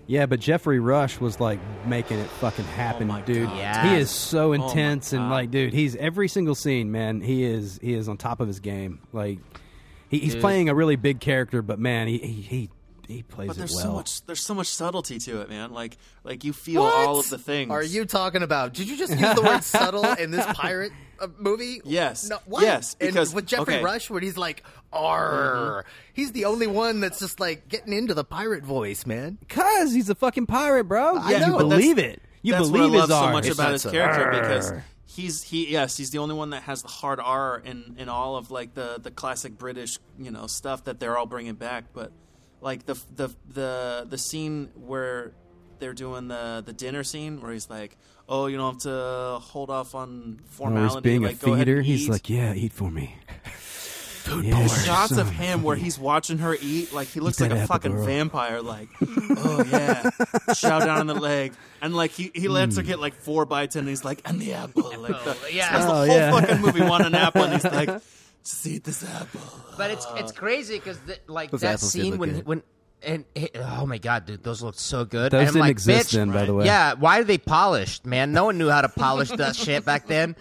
Yeah, 0.06 0.26
but 0.26 0.40
Geoffrey 0.40 0.80
Rush 0.80 1.20
was 1.20 1.40
like 1.40 1.60
making 1.86 2.18
it 2.18 2.28
fucking 2.28 2.64
oh 2.64 2.72
happen, 2.72 3.08
my 3.08 3.20
dude. 3.20 3.48
Yes. 3.50 3.88
He 3.88 3.96
is 3.96 4.10
so 4.10 4.52
oh 4.52 4.58
my 4.58 4.64
intense 4.64 5.12
and 5.12 5.30
like, 5.30 5.50
dude, 5.50 5.72
he's 5.72 5.96
every 5.96 6.28
single 6.28 6.54
scene, 6.54 6.90
man. 6.90 7.20
He 7.20 7.44
is 7.44 7.78
he 7.80 7.94
is 7.94 8.08
on 8.08 8.16
top 8.16 8.40
of 8.40 8.48
his 8.48 8.60
game. 8.60 9.00
Like, 9.12 9.38
he, 10.08 10.18
he's 10.18 10.34
Dude. 10.34 10.42
playing 10.42 10.68
a 10.68 10.74
really 10.74 10.96
big 10.96 11.20
character, 11.20 11.62
but 11.62 11.78
man, 11.78 12.08
he 12.08 12.18
he 12.18 12.42
he, 12.42 12.70
he 13.12 13.22
plays 13.22 13.48
But 13.48 13.56
it 13.56 13.58
there's 13.58 13.74
well. 13.74 13.84
so 13.84 13.92
much 13.92 14.26
there's 14.26 14.40
so 14.42 14.54
much 14.54 14.66
subtlety 14.68 15.18
to 15.20 15.40
it, 15.42 15.48
man. 15.50 15.72
Like 15.72 15.96
like 16.24 16.44
you 16.44 16.52
feel 16.52 16.82
all 16.82 17.18
of 17.20 17.28
the 17.28 17.38
things. 17.38 17.70
Are 17.70 17.82
you 17.82 18.04
talking 18.04 18.42
about? 18.42 18.74
Did 18.74 18.88
you 18.88 18.96
just 18.96 19.12
use 19.18 19.34
the 19.34 19.42
word 19.42 19.62
subtle 19.64 20.04
in 20.04 20.30
this 20.30 20.44
pirate 20.54 20.92
uh, 21.20 21.28
movie? 21.38 21.80
Yes. 21.84 22.28
No, 22.28 22.38
what? 22.46 22.62
Yes, 22.62 22.96
And 23.00 23.10
because- 23.10 23.34
with 23.34 23.46
Geoffrey 23.46 23.74
okay. 23.76 23.84
Rush, 23.84 24.10
when 24.10 24.22
he's 24.22 24.36
like, 24.36 24.64
"Arr," 24.92 25.84
he's 26.12 26.32
the 26.32 26.44
only 26.46 26.66
one 26.66 27.00
that's 27.00 27.18
just 27.18 27.40
like 27.40 27.68
getting 27.68 27.92
into 27.92 28.14
the 28.14 28.24
pirate 28.24 28.64
voice, 28.64 29.06
man. 29.06 29.38
Cause 29.48 29.92
he's 29.92 30.08
a 30.08 30.14
fucking 30.14 30.46
pirate, 30.46 30.84
bro. 30.84 31.16
I 31.18 31.32
you 31.32 31.38
know, 31.40 31.52
but 31.58 31.68
believe 31.68 31.98
it. 31.98 32.22
You 32.42 32.52
That's 32.54 32.70
believe 32.70 32.90
what 32.92 32.98
I 32.98 33.00
his 33.02 33.10
love 33.10 33.18
so 33.20 33.26
R. 33.26 33.32
much 33.32 33.46
It's 33.46 33.54
about 33.54 33.62
not 33.64 33.72
his 33.72 33.82
so- 33.82 33.90
character 33.92 34.30
because 34.40 34.70
Arr. 34.72 34.84
he's 35.06 35.42
he 35.44 35.70
yes 35.70 35.96
he's 35.96 36.10
the 36.10 36.18
only 36.18 36.34
one 36.34 36.50
that 36.50 36.62
has 36.64 36.82
the 36.82 36.88
hard 36.88 37.20
R 37.20 37.62
in 37.64 37.94
in 37.98 38.08
all 38.08 38.34
of 38.36 38.50
like 38.50 38.74
the 38.74 38.98
the 39.00 39.10
classic 39.12 39.56
British 39.58 39.98
you 40.18 40.30
know 40.32 40.46
stuff 40.48 40.84
that 40.84 40.98
they're 40.98 41.16
all 41.16 41.26
bringing 41.26 41.54
back. 41.54 41.84
But 41.92 42.10
like 42.62 42.86
the 42.86 42.94
the 43.14 43.28
the 43.52 44.06
the 44.08 44.16
scene 44.18 44.70
where 44.74 45.32
they're 45.78 45.92
doing 45.94 46.28
the 46.28 46.62
the 46.64 46.72
dinner 46.72 47.02
scene 47.04 47.40
where 47.42 47.52
he's 47.52 47.68
like, 47.68 47.96
oh 48.28 48.46
you 48.46 48.56
don't 48.56 48.74
have 48.74 48.82
to 48.84 49.38
hold 49.42 49.68
off 49.68 49.94
on 49.94 50.38
Oh, 50.40 50.44
formality. 50.48 50.94
he's 50.94 51.00
being 51.02 51.22
like, 51.22 51.42
a 51.42 51.56
feeder. 51.56 51.82
He's 51.82 52.08
like, 52.08 52.30
yeah, 52.30 52.54
eat 52.54 52.72
for 52.72 52.90
me. 52.90 53.16
Food 54.22 54.44
Yeah, 54.44 54.68
shots 54.68 55.16
of 55.16 55.28
him 55.30 55.64
where 55.64 55.74
he's 55.74 55.98
watching 55.98 56.38
her 56.38 56.56
eat, 56.62 56.92
like 56.92 57.08
he 57.08 57.18
looks 57.18 57.40
like 57.40 57.50
a 57.50 57.66
fucking 57.66 57.90
girl. 57.90 58.06
vampire. 58.06 58.62
Like, 58.62 58.88
oh 59.02 59.64
yeah, 59.68 60.10
shout 60.54 60.82
down 60.82 61.00
on 61.00 61.06
the 61.08 61.14
leg, 61.14 61.52
and 61.80 61.92
like 61.92 62.12
he, 62.12 62.30
he 62.32 62.46
lets 62.46 62.76
Hmm. 62.76 62.82
her 62.82 62.86
get 62.86 63.00
like 63.00 63.14
four 63.14 63.44
bites, 63.46 63.74
and 63.74 63.88
he's 63.88 64.04
like, 64.04 64.22
and 64.24 64.38
the 64.40 64.52
apple, 64.54 64.84
like 64.96 65.24
the, 65.24 65.36
yeah. 65.52 65.72
that's 65.72 65.86
the 65.86 65.90
Oh, 65.90 65.94
whole 65.96 66.06
yeah. 66.06 66.30
fucking 66.30 66.60
movie. 66.60 66.82
Want 66.82 67.04
an 67.04 67.16
apple, 67.16 67.42
and 67.42 67.52
he's 67.54 67.64
like, 67.64 67.90
just 68.44 68.66
eat 68.66 68.84
this 68.84 69.04
apple. 69.04 69.40
But 69.76 69.90
it's 69.90 70.06
it's 70.16 70.32
crazy 70.32 70.76
because 70.78 70.98
like 71.26 71.50
Those 71.50 71.60
that 71.62 71.74
apples 71.74 71.92
did 71.92 72.02
scene 72.02 72.10
look 72.12 72.20
when 72.20 72.32
good. 72.34 72.46
when 72.46 72.62
and 73.04 73.24
it- 73.34 73.56
oh 73.56 73.84
my 73.86 73.98
god, 73.98 74.26
dude, 74.26 74.42
those 74.44 74.62
looked 74.62 74.78
so 74.78 75.04
good. 75.04 75.32
Those 75.32 75.40
and 75.40 75.48
I'm 75.48 75.52
didn't 75.54 75.60
like, 75.62 75.70
exist 75.70 76.10
bitch, 76.10 76.12
then, 76.12 76.30
by 76.30 76.44
the 76.44 76.54
way. 76.54 76.66
Yeah, 76.66 76.94
why 76.94 77.18
are 77.18 77.24
they 77.24 77.38
polished, 77.38 78.06
man? 78.06 78.32
No 78.32 78.44
one 78.44 78.58
knew 78.58 78.68
how 78.70 78.80
to 78.82 78.88
polish 78.88 79.30
that 79.30 79.56
shit 79.64 79.84
back 79.84 80.06
then. 80.06 80.36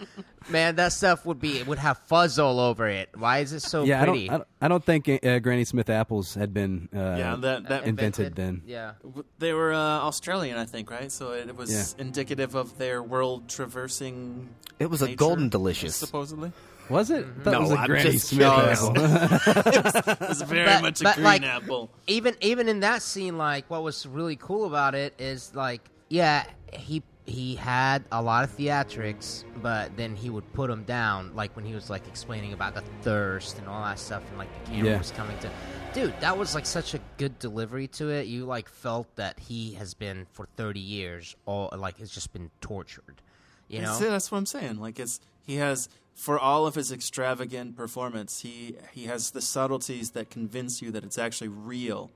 Man, 0.50 0.76
that 0.76 0.92
stuff 0.92 1.24
would 1.26 1.40
be 1.40 1.58
it 1.58 1.66
would 1.66 1.78
have 1.78 1.98
fuzz 1.98 2.38
all 2.38 2.58
over 2.60 2.88
it. 2.88 3.10
Why 3.16 3.38
is 3.38 3.52
it 3.52 3.60
so 3.62 3.84
yeah, 3.84 4.02
I 4.02 4.04
pretty? 4.06 4.26
don't, 4.28 4.34
I 4.34 4.38
don't. 4.38 4.48
I 4.62 4.68
don't 4.68 4.84
think 4.84 5.08
uh, 5.24 5.38
Granny 5.40 5.64
Smith 5.64 5.90
apples 5.90 6.34
had 6.34 6.52
been 6.54 6.88
uh, 6.94 6.98
Yeah, 7.18 7.36
that 7.40 7.68
that 7.68 7.84
invented 7.84 8.34
then. 8.36 8.62
Yeah. 8.66 8.92
They 9.38 9.52
were 9.52 9.72
uh, 9.72 9.78
Australian, 9.78 10.56
I 10.58 10.64
think, 10.64 10.90
right? 10.90 11.10
So 11.10 11.32
it 11.32 11.54
was 11.56 11.70
Yeah. 11.96 12.02
indicative 12.04 12.54
of 12.54 12.78
their 12.78 13.02
world 13.02 13.48
traversing. 13.48 14.48
It 14.78 14.86
was 14.90 15.02
a 15.02 15.14
golden 15.14 15.48
delicious. 15.48 15.96
supposedly. 15.96 16.52
Was 16.88 17.10
it? 17.10 17.24
Mm-hmm. 17.24 17.40
I 17.40 17.44
thought 17.44 17.50
it 17.50 17.52
No, 17.54 17.60
was 17.60 17.70
a 17.70 17.78
I'm 17.78 17.86
Granny 17.86 18.10
just 18.12 18.28
Smith 18.28 18.50
kidding. 18.50 18.96
apple. 18.96 19.72
It 20.22 20.28
was 20.28 20.42
very 20.42 20.66
But- 20.66 20.82
much 20.82 21.00
a 21.00 21.04
green 21.04 21.24
like, 21.24 21.42
apple. 21.42 21.90
even 22.06 22.34
even 22.40 22.68
in 22.68 22.80
that 22.80 23.02
scene, 23.02 23.38
like 23.38 23.70
what 23.70 23.82
was 23.82 24.04
really 24.06 24.36
cool 24.36 24.66
about 24.66 24.94
it 24.94 25.14
is 25.18 25.54
like, 25.54 25.88
yeah, 26.08 26.44
he 26.72 27.02
he 27.24 27.54
had 27.54 28.04
a 28.10 28.20
lot 28.20 28.42
of 28.44 28.56
theatrics, 28.56 29.44
but 29.62 29.96
then 29.96 30.16
he 30.16 30.28
would 30.28 30.50
put 30.52 30.68
them 30.68 30.82
down, 30.84 31.34
like 31.34 31.54
when 31.54 31.64
he 31.64 31.74
was 31.74 31.88
like 31.88 32.06
explaining 32.08 32.52
about 32.52 32.74
the 32.74 32.82
thirst 33.02 33.58
and 33.58 33.68
all 33.68 33.82
that 33.84 33.98
stuff, 33.98 34.22
and 34.30 34.38
like 34.38 34.48
the 34.64 34.70
camera 34.70 34.90
Yeah. 34.92 34.98
was 34.98 35.10
coming 35.12 35.38
to. 35.38 35.50
Dude, 35.94 36.14
that 36.20 36.36
was 36.36 36.54
like 36.54 36.66
such 36.66 36.94
a 36.94 37.00
good 37.18 37.38
delivery 37.38 37.86
to 37.88 38.08
it. 38.10 38.26
You 38.26 38.44
like 38.44 38.68
felt 38.68 39.14
that 39.16 39.38
he 39.38 39.74
has 39.74 39.94
been 39.94 40.26
for 40.32 40.48
thirty 40.56 40.80
years, 40.80 41.36
all 41.46 41.70
like 41.76 41.98
has 41.98 42.10
just 42.10 42.32
been 42.32 42.50
tortured. 42.60 43.20
You 43.68 43.80
know, 43.82 43.86
That's, 43.98 44.00
that's 44.00 44.32
what 44.32 44.38
I'm 44.38 44.46
saying. 44.46 44.80
Like 44.80 44.98
it's 44.98 45.20
he 45.46 45.56
has 45.56 45.88
for 46.14 46.38
all 46.38 46.66
of 46.66 46.74
his 46.74 46.90
extravagant 46.90 47.76
performance, 47.76 48.40
he 48.40 48.76
he 48.92 49.04
has 49.04 49.30
the 49.30 49.40
subtleties 49.42 50.10
that 50.10 50.28
convince 50.30 50.82
you 50.82 50.90
that 50.90 51.04
it's 51.04 51.18
actually 51.18 51.48
real, 51.48 52.10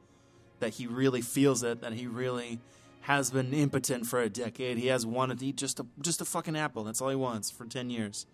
that 0.59 0.75
he 0.75 0.87
really 0.87 1.21
feels 1.21 1.63
it, 1.63 1.81
that 1.83 1.93
he 1.93 2.07
really 2.07 2.59
has 3.07 3.31
been 3.31 3.53
impotent 3.55 4.05
for 4.07 4.21
a 4.21 4.29
decade. 4.29 4.79
He 4.79 4.89
has 4.89 5.07
wanted 5.07 5.39
to 5.39 5.47
eat 5.47 5.57
just 5.57 5.79
a 5.81 5.87
just 6.01 6.21
a 6.21 6.25
fucking 6.25 6.57
apple. 6.57 6.83
That's 6.85 7.01
all 7.01 7.09
he 7.09 7.17
wants 7.17 7.51
for 7.51 7.65
ten 7.67 7.89
years. 7.91 8.27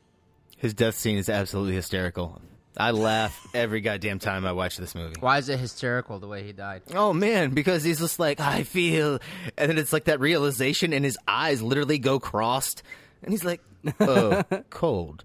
His 0.56 0.72
death 0.74 0.94
scene 0.96 1.18
is 1.18 1.28
absolutely 1.28 1.74
hysterical. 1.74 2.40
I 2.76 2.92
laugh 2.92 3.46
every 3.52 3.82
goddamn 3.82 4.18
time 4.18 4.46
I 4.46 4.52
watch 4.52 4.78
this 4.78 4.94
movie. 4.94 5.16
why 5.20 5.36
is 5.36 5.50
it 5.50 5.58
hysterical 5.60 6.18
the 6.20 6.26
way 6.26 6.42
he 6.42 6.52
died? 6.52 6.80
Oh 6.94 7.12
man, 7.12 7.50
because 7.50 7.84
he's 7.84 7.98
just 7.98 8.18
like 8.18 8.40
I 8.40 8.62
feel, 8.62 9.18
and 9.58 9.70
then 9.70 9.76
it's 9.76 9.92
like 9.92 10.04
that 10.04 10.20
realization, 10.20 10.94
and 10.94 11.04
his 11.04 11.18
eyes 11.28 11.60
literally 11.60 11.98
go 11.98 12.18
crossed, 12.18 12.82
and 13.22 13.30
he's 13.30 13.44
like, 13.44 13.60
"Oh, 14.00 14.42
cold," 14.70 15.22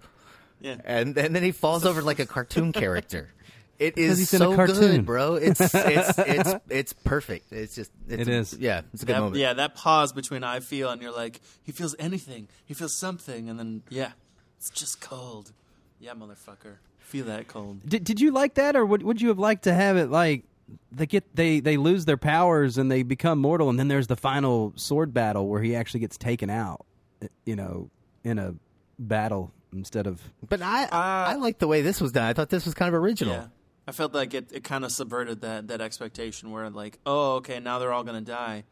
Yeah. 0.60 0.76
and 0.84 1.18
and 1.18 1.34
then 1.34 1.42
he 1.44 1.54
falls 1.54 1.86
over 1.90 2.02
like 2.02 2.20
a 2.20 2.26
cartoon 2.26 2.74
character. 2.74 3.30
It 3.80 3.94
Because 3.96 4.12
is 4.14 4.20
he's 4.32 4.34
in 4.34 4.42
a 4.42 4.46
so 4.46 4.56
cartoon. 4.56 4.76
good, 4.80 5.06
bro. 5.06 5.36
It's 5.36 5.60
it's 5.62 5.74
it's 6.18 6.54
it's 6.70 6.94
perfect. 6.94 7.52
It's 7.52 7.76
just 7.76 7.92
it's, 8.08 8.22
It 8.24 8.28
is. 8.28 8.54
Yeah, 8.60 8.82
it's 8.94 9.04
a 9.04 9.06
good 9.06 9.16
That- 9.16 9.20
moment. 9.20 9.36
yeah, 9.38 9.54
that 9.54 9.76
pause 9.76 10.14
between 10.14 10.44
I 10.44 10.60
feel 10.62 10.90
and 10.90 11.02
you're 11.02 11.12
like, 11.16 11.42
he 11.64 11.72
feels 11.72 11.96
anything. 12.00 12.48
He 12.66 12.74
feels 12.74 12.96
something, 12.98 13.50
and 13.50 13.60
then 13.60 13.84
yeah, 13.90 14.12
it's 14.58 14.70
just 14.72 15.00
cold. 15.00 15.52
Yeah, 16.00 16.14
motherfucker, 16.14 16.78
feel 17.00 17.26
that 17.26 17.48
cold. 17.48 17.88
Did 17.88 18.04
Did 18.04 18.20
you 18.20 18.32
like 18.32 18.56
that, 18.56 18.76
or 18.76 18.86
would 18.86 19.04
Would 19.04 19.22
you 19.22 19.28
have 19.30 19.40
liked 19.40 19.64
to 19.66 19.74
have 19.74 19.96
it 19.98 20.10
like 20.10 20.44
they 20.92 21.06
get 21.06 21.36
they 21.36 21.60
they 21.60 21.78
lose 21.78 22.06
their 22.06 22.18
powers 22.18 22.78
and 22.80 22.92
they 22.92 23.04
become 23.04 23.38
mortal, 23.40 23.70
and 23.70 23.78
then 23.80 23.88
there's 23.90 24.08
the 24.08 24.16
final 24.18 24.74
sword 24.76 25.14
battle 25.14 25.48
where 25.48 25.62
he 25.62 25.76
actually 25.76 26.00
gets 26.00 26.18
taken 26.18 26.50
out, 26.50 26.84
uh, 27.24 27.28
you 27.46 27.56
know, 27.56 27.90
in 28.24 28.40
a 28.40 28.56
battle 29.00 29.52
instead 29.72 30.08
of 30.08 30.20
But 30.50 30.62
I 30.64 30.88
I 30.92 31.36
like 31.36 31.60
the 31.60 31.68
way 31.68 31.82
this 31.84 32.02
was 32.02 32.12
done. 32.12 32.26
I 32.26 32.34
thought 32.34 32.50
this 32.50 32.66
was 32.66 32.74
kind 32.74 32.88
of 32.94 33.00
original. 33.00 33.34
Yeah. 33.36 33.46
I 33.88 33.92
felt 33.94 34.14
like 34.14 34.34
it, 34.34 34.52
it 34.52 34.64
kind 34.64 34.84
of 34.84 34.92
subverted 34.92 35.42
that, 35.42 35.70
that 35.70 35.80
expectation 35.82 36.52
where, 36.52 36.70
like, 36.70 37.00
oh, 37.06 37.36
okay, 37.36 37.60
now 37.60 37.80
they're 37.80 37.94
all 37.94 38.04
going 38.04 38.24
to 38.24 38.32
die. 38.32 38.66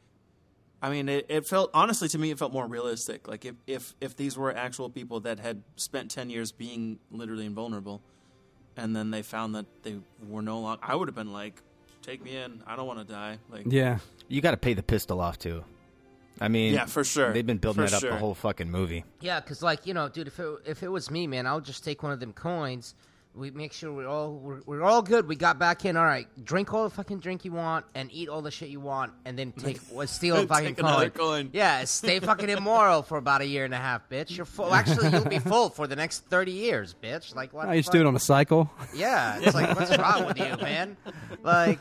I 0.81 0.89
mean, 0.89 1.07
it, 1.07 1.25
it 1.29 1.47
felt, 1.47 1.71
honestly, 1.73 2.09
to 2.09 2.17
me, 2.17 2.31
it 2.31 2.37
felt 2.37 2.51
more 2.51 2.67
realistic. 2.67 3.27
Like, 3.27 3.45
if, 3.45 3.55
if, 3.65 3.95
if 4.01 4.15
these 4.17 4.37
were 4.37 4.53
actual 4.53 4.89
people 4.89 5.21
that 5.21 5.39
had 5.39 5.63
spent 5.77 6.11
10 6.11 6.29
years 6.29 6.51
being 6.51 6.99
literally 7.11 7.45
invulnerable, 7.45 8.01
and 8.75 8.93
then 8.93 9.09
they 9.09 9.21
found 9.21 9.55
that 9.55 9.65
they 9.83 9.95
were 10.27 10.41
no 10.41 10.59
longer, 10.59 10.81
I 10.83 10.95
would 10.95 11.07
have 11.07 11.15
been 11.15 11.31
like, 11.31 11.61
take 12.01 12.21
me 12.21 12.35
in. 12.35 12.61
I 12.67 12.75
don't 12.75 12.85
want 12.87 12.99
to 12.99 13.05
die. 13.05 13.39
Like, 13.49 13.63
yeah. 13.67 13.99
You 14.27 14.41
got 14.41 14.51
to 14.51 14.57
pay 14.57 14.73
the 14.73 14.83
pistol 14.83 15.21
off 15.21 15.39
too. 15.39 15.63
I 16.41 16.49
mean, 16.49 16.73
Yeah, 16.73 16.85
for 16.85 17.03
sure. 17.03 17.31
They've 17.31 17.45
been 17.45 17.57
building 17.57 17.85
For 17.85 17.91
that 17.91 17.95
up 17.95 18.01
sure. 18.01 18.11
the 18.11 18.17
whole 18.17 18.35
fucking 18.35 18.69
movie. 18.69 19.05
Yeah, 19.21 19.39
because 19.39 19.63
like 19.63 19.87
you 19.87 19.93
know, 19.93 20.09
dude, 20.09 20.27
if 20.27 20.39
it 20.39 20.57
if 20.65 20.83
it 20.83 20.89
was 20.89 21.09
me, 21.09 21.27
man, 21.27 21.47
I 21.47 21.55
would 21.55 21.63
just 21.63 21.83
take 21.85 22.03
one 22.03 22.11
of 22.11 22.19
them 22.19 22.33
coins. 22.33 22.93
We 23.35 23.51
make 23.51 23.73
sure 23.73 23.91
we're 23.91 24.07
all 24.07 24.31
we're, 24.31 24.61
we're 24.65 24.81
all 24.81 25.01
good. 25.01 25.27
We 25.27 25.35
got 25.35 25.59
back 25.59 25.83
in. 25.83 25.97
All 25.97 26.05
right, 26.05 26.27
drink 26.45 26.73
all 26.73 26.85
the 26.85 26.89
fucking 26.89 27.19
drink 27.19 27.43
you 27.43 27.51
want 27.51 27.85
and 27.93 28.09
eat 28.13 28.29
all 28.29 28.41
the 28.41 28.51
shit 28.51 28.69
you 28.69 28.79
want, 28.79 29.11
and 29.25 29.37
then 29.37 29.51
take 29.57 29.79
well, 29.91 30.07
steal 30.07 30.37
a 30.37 30.47
fucking 30.47 30.79
another 30.79 31.09
coin. 31.09 31.27
coin. 31.27 31.49
Yeah, 31.51 31.83
stay 31.85 32.19
fucking 32.21 32.49
immoral 32.49 33.03
for 33.03 33.17
about 33.17 33.41
a 33.41 33.45
year 33.45 33.65
and 33.65 33.73
a 33.73 33.77
half, 33.77 34.07
bitch. 34.09 34.37
You're 34.37 34.45
full. 34.45 34.73
Actually, 34.73 35.09
you'll 35.09 35.25
be 35.25 35.39
full 35.39 35.69
for 35.69 35.85
the 35.85 35.97
next 35.97 36.19
thirty 36.29 36.53
years, 36.53 36.95
bitch. 37.03 37.35
Like 37.35 37.51
what? 37.51 37.67
The 37.67 37.75
you 37.75 37.81
just 37.81 37.91
do 37.91 37.99
it 37.99 38.05
on 38.05 38.15
a 38.15 38.19
cycle. 38.19 38.71
Yeah, 38.93 39.39
it's 39.41 39.53
like 39.53 39.77
what's 39.77 39.97
wrong 39.97 40.25
with 40.25 40.39
you, 40.39 40.55
man? 40.61 40.95
Like, 41.43 41.79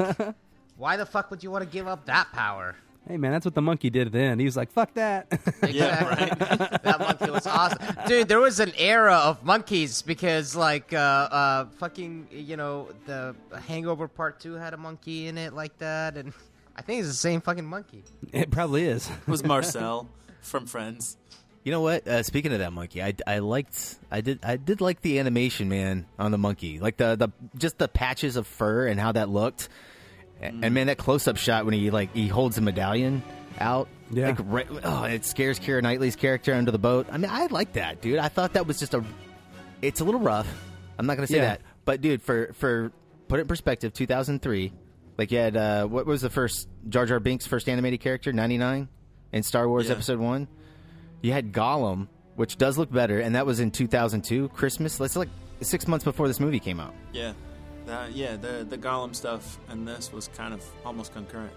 why 0.77 0.97
the 0.97 1.07
fuck 1.07 1.31
would 1.31 1.45
you 1.45 1.53
want 1.53 1.63
to 1.63 1.71
give 1.71 1.87
up 1.87 2.07
that 2.07 2.33
power? 2.33 2.75
Hey 3.07 3.19
man, 3.19 3.33
that's 3.33 3.45
what 3.45 3.55
the 3.55 3.61
monkey 3.63 3.91
did 3.91 4.13
then. 4.13 4.39
He 4.39 4.47
was 4.47 4.57
like, 4.57 4.71
"Fuck 4.73 4.95
that." 4.95 5.27
Yeah, 5.69 6.05
right. 6.09 6.39
that 6.83 6.97
monkey 7.01 7.31
was 7.31 7.47
awesome, 7.47 7.79
dude. 8.07 8.29
There 8.29 8.41
was 8.41 8.61
an 8.61 8.73
era 8.79 9.15
of 9.15 9.45
monkeys 9.45 10.01
because, 10.03 10.55
like, 10.57 10.93
uh, 10.93 10.97
uh, 10.97 11.65
fucking, 11.79 12.29
you 12.31 12.57
know, 12.57 12.89
the 13.07 13.35
Hangover 13.67 14.09
Part 14.09 14.41
Two 14.41 14.55
had 14.55 14.73
a 14.73 14.77
monkey 14.79 15.27
in 15.27 15.37
it 15.37 15.53
like 15.53 15.77
that, 15.79 16.17
and 16.17 16.33
I 16.77 16.83
think 16.83 17.01
it's 17.01 17.09
the 17.09 17.15
same 17.15 17.41
fucking 17.41 17.67
monkey. 17.67 18.05
it 18.33 18.51
probably 18.51 18.85
is. 18.85 19.09
it 19.11 19.29
was 19.29 19.45
Marcel 19.45 20.09
from 20.41 20.67
Friends. 20.67 21.17
You 21.63 21.73
know 21.73 21.81
what? 21.81 22.07
Uh, 22.07 22.23
speaking 22.23 22.53
of 22.53 22.59
that 22.59 22.73
monkey, 22.75 23.03
I, 23.03 23.15
I 23.27 23.39
liked 23.39 23.97
I 24.11 24.21
did 24.21 24.39
I 24.45 24.57
did 24.57 24.81
like 24.83 25.01
the 25.01 25.19
animation 25.19 25.69
man 25.69 26.07
on 26.19 26.31
the 26.31 26.39
monkey, 26.39 26.79
like 26.79 26.99
the 26.99 27.17
the 27.17 27.29
just 27.57 27.79
the 27.79 27.89
patches 27.89 28.37
of 28.37 28.47
fur 28.47 28.87
and 28.87 29.01
how 29.01 29.13
that 29.13 29.31
looked, 29.31 29.71
A- 30.41 30.47
and 30.47 30.75
man, 30.75 30.87
that 30.89 30.99
close 30.99 31.27
up 31.29 31.37
shot 31.37 31.65
when 31.65 31.75
he 31.75 31.91
like 31.91 32.15
he 32.15 32.29
holds 32.29 32.57
the 32.57 32.63
medallion 32.63 33.23
out, 33.61 33.89
Yeah. 34.11 34.29
like 34.29 34.39
right, 34.43 34.67
oh, 34.83 35.05
it 35.05 35.25
scares 35.25 35.59
Keira 35.61 35.83
Knightley's 35.83 36.17
character 36.17 36.55
under 36.55 36.71
the 36.71 36.79
boat. 36.79 37.07
I 37.11 37.19
mean, 37.19 37.31
I 37.31 37.47
like 37.47 37.75
that, 37.75 38.01
dude. 38.03 38.19
I 38.19 38.29
thought 38.29 38.55
that 38.55 38.67
was 38.67 38.79
just 38.79 38.95
a, 38.95 39.05
it's 39.83 40.01
a 40.01 40.05
little 40.05 40.21
rough. 40.21 40.49
I'm 40.99 41.07
not 41.07 41.17
gonna 41.17 41.27
say 41.27 41.37
Yeah. 41.37 41.43
that, 41.47 41.61
but 41.85 42.01
dude, 42.01 42.23
for 42.23 42.53
for 42.55 42.93
put 43.29 43.39
it 43.39 43.43
in 43.43 43.49
perspective, 43.49 43.93
2003, 43.93 44.73
like 45.19 45.31
you 45.31 45.39
had 45.39 45.57
uh, 45.57 45.87
what 45.87 46.07
was 46.07 46.21
the 46.23 46.31
first 46.31 46.69
Jar 46.89 47.07
Jar 47.07 47.21
Binks 47.21 47.47
first 47.47 47.69
animated 47.69 48.01
character, 48.01 48.33
99 48.33 48.89
in 49.33 49.43
Star 49.43 49.69
Wars 49.69 49.87
Yeah. 49.87 49.93
Episode 49.93 50.19
One. 50.19 50.49
You 51.23 51.33
had 51.33 51.53
Gollum, 51.53 52.09
which 52.37 52.57
does 52.59 52.77
look 52.77 52.93
better, 52.93 53.19
and 53.21 53.35
that 53.35 53.47
was 53.47 53.59
in 53.61 53.71
2002, 53.71 54.49
Christmas. 54.51 54.99
That's 54.99 55.17
like 55.17 55.31
six 55.63 55.89
months 55.89 56.05
before 56.05 56.29
this 56.29 56.39
movie 56.39 56.61
came 56.61 56.79
out. 56.81 56.93
Yeah. 57.13 57.33
That, 57.87 58.13
yeah, 58.13 58.37
the, 58.37 58.67
the 58.69 58.79
Gollum 58.79 59.15
stuff 59.15 59.59
and 59.69 59.87
this 59.87 60.13
was 60.13 60.29
kind 60.29 60.55
of 60.55 60.65
almost 60.85 61.13
concurrent, 61.13 61.53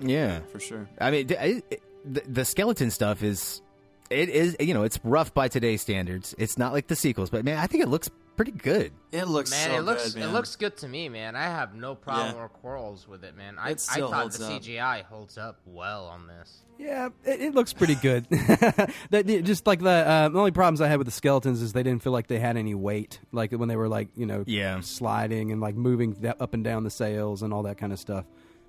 Yeah, 0.00 0.40
for 0.52 0.60
sure. 0.60 0.88
I 1.00 1.10
mean, 1.10 1.30
it- 1.30 1.64
it- 1.70 1.82
the, 2.08 2.22
the 2.28 2.44
skeleton 2.44 2.92
stuff 2.92 3.24
is, 3.24 3.62
it 4.10 4.28
is, 4.28 4.56
you 4.60 4.74
know, 4.74 4.84
it's 4.84 5.00
rough 5.02 5.34
by 5.34 5.48
today's 5.48 5.82
standards. 5.82 6.36
It's 6.38 6.56
not 6.56 6.72
like 6.72 6.86
the 6.86 6.94
sequels, 6.94 7.30
but 7.30 7.44
man, 7.44 7.58
I 7.58 7.66
think 7.66 7.82
it 7.82 7.88
looks 7.88 8.08
pretty 8.36 8.52
good. 8.52 8.92
It 9.10 9.24
looks 9.24 9.50
Man, 9.50 9.70
so 9.70 9.76
it 9.78 9.80
looks 9.80 10.12
good, 10.12 10.20
man. 10.20 10.28
it 10.28 10.32
looks 10.32 10.54
good 10.54 10.76
to 10.76 10.88
me, 10.88 11.08
man. 11.08 11.34
I 11.34 11.42
have 11.44 11.74
no 11.74 11.96
problem 11.96 12.36
Yeah. 12.36 12.42
or 12.42 12.48
quarrels 12.48 13.08
with 13.08 13.24
it, 13.24 13.36
man. 13.36 13.56
I, 13.58 13.70
It 13.70 13.84
I 13.90 13.98
thought 13.98 14.12
holds 14.12 14.38
the 14.38 14.46
up. 14.46 14.62
CGI 14.62 15.02
holds 15.06 15.36
up 15.36 15.58
well 15.66 16.04
on 16.06 16.28
this. 16.28 16.62
Yeah, 16.78 17.08
it, 17.24 17.40
it 17.40 17.54
looks 17.54 17.72
pretty 17.72 17.94
good. 17.94 18.26
that, 18.30 19.24
just 19.44 19.66
like 19.66 19.80
the, 19.80 19.88
uh, 19.90 20.28
the 20.28 20.38
only 20.38 20.50
problems 20.50 20.80
I 20.80 20.88
had 20.88 20.98
with 20.98 21.06
the 21.06 21.10
skeletons 21.12 21.62
is 21.62 21.72
they 21.72 21.82
didn't 21.82 22.02
feel 22.02 22.12
like 22.12 22.26
they 22.26 22.38
had 22.38 22.56
any 22.56 22.74
weight, 22.74 23.20
like 23.32 23.52
when 23.52 23.68
they 23.68 23.76
were 23.76 23.88
like 23.88 24.08
you 24.16 24.26
know 24.26 24.44
Yeah. 24.46 24.80
sliding 24.80 25.52
and 25.52 25.60
like 25.60 25.74
moving 25.74 26.14
up 26.38 26.52
and 26.54 26.62
down 26.62 26.84
the 26.84 26.90
sails 26.90 27.42
and 27.42 27.52
all 27.54 27.62
that 27.64 27.78
kind 27.78 27.92
of 27.92 27.98
stuff. 27.98 28.24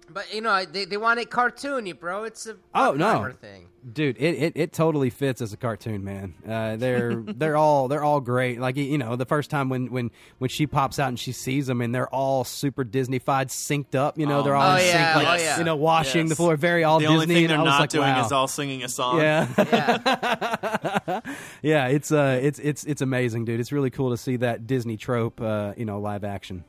But 0.10 0.34
you 0.34 0.40
know, 0.42 0.64
they 0.66 0.86
they 0.86 0.96
want 0.98 1.20
it 1.20 1.30
cartoony, 1.30 1.98
bro. 2.00 2.24
It's 2.24 2.48
a 2.48 2.56
Oh 2.74 2.94
no, 2.94 3.30
thing. 3.42 3.68
dude! 3.92 4.16
It, 4.18 4.36
it 4.42 4.54
it 4.56 4.72
totally 4.74 5.10
fits 5.10 5.42
as 5.42 5.52
a 5.52 5.58
cartoon, 5.58 6.04
man. 6.06 6.34
Uh, 6.48 6.78
they're 6.78 7.16
they're 7.26 7.58
all 7.58 7.90
they're 7.90 8.04
all 8.06 8.22
great. 8.22 8.58
Like 8.60 8.78
you 8.78 8.98
know, 8.98 9.18
the 9.18 9.26
first 9.26 9.50
time 9.50 9.68
when 9.68 9.92
when 9.92 10.12
when 10.38 10.50
she 10.50 10.66
pops 10.66 10.98
out 10.98 11.10
and 11.10 11.20
she 11.20 11.34
sees 11.34 11.68
them, 11.68 11.82
and 11.82 11.94
they're 11.94 12.08
all 12.08 12.46
super 12.46 12.86
Disneyfied, 12.86 13.48
synced 13.50 13.96
up. 13.96 14.18
You 14.18 14.26
know, 14.28 14.40
Oh, 14.40 14.44
they're 14.44 14.56
all 14.56 14.72
Oh, 14.72 14.76
in 14.76 14.82
sync, 14.82 14.94
yeah, 14.94 15.16
like 15.18 15.28
oh, 15.28 15.44
yeah. 15.44 15.58
you 15.58 15.66
know, 15.66 15.76
washing 15.76 16.28
the 16.30 16.36
floor, 16.38 16.56
very 16.56 16.86
all 16.86 17.00
the 17.00 17.08
Disney. 17.08 17.14
only 17.22 17.28
thing 17.36 17.48
they're 17.50 17.58
not 17.58 17.82
like, 17.82 17.90
doing 17.90 18.08
wow. 18.08 18.26
is 18.26 18.32
all 18.32 18.48
singing 18.48 18.84
a 18.84 18.90
song. 18.90 19.18
Yeah, 19.18 19.48
Yeah. 19.58 21.20
yeah. 21.62 21.88
It's 21.88 22.12
uh, 22.14 22.40
it's 22.42 22.60
it's 22.60 22.84
it's 22.86 23.02
amazing, 23.02 23.44
dude. 23.46 23.60
It's 23.60 23.72
really 23.74 23.90
cool 23.90 24.12
to 24.12 24.18
see 24.18 24.38
that 24.38 24.68
Disney 24.68 24.96
trope, 24.98 25.42
uh, 25.42 25.74
you 25.76 25.86
know, 25.86 26.00
live 26.00 26.24
action. 26.24 26.64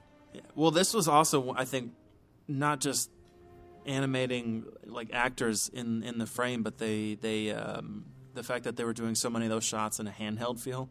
Well, 0.55 0.73
this 0.73 0.93
was 0.93 1.07
also, 1.09 1.55
I 1.57 1.65
think, 1.65 1.93
not 2.49 2.81
just 2.81 3.11
animating 3.89 4.65
like 4.85 5.09
actors 5.13 5.69
in 5.73 6.03
in 6.03 6.19
the 6.19 6.27
frame, 6.27 6.63
but 6.63 6.79
they 6.79 7.15
they 7.15 7.51
um, 7.51 8.05
the 8.35 8.43
fact 8.43 8.65
that 8.65 8.77
they 8.77 8.85
were 8.85 8.93
doing 8.93 9.15
so 9.15 9.31
many 9.31 9.47
of 9.47 9.51
those 9.51 9.65
shots 9.65 9.99
in 9.99 10.07
a 10.07 10.11
handheld 10.11 10.61
feel. 10.61 10.89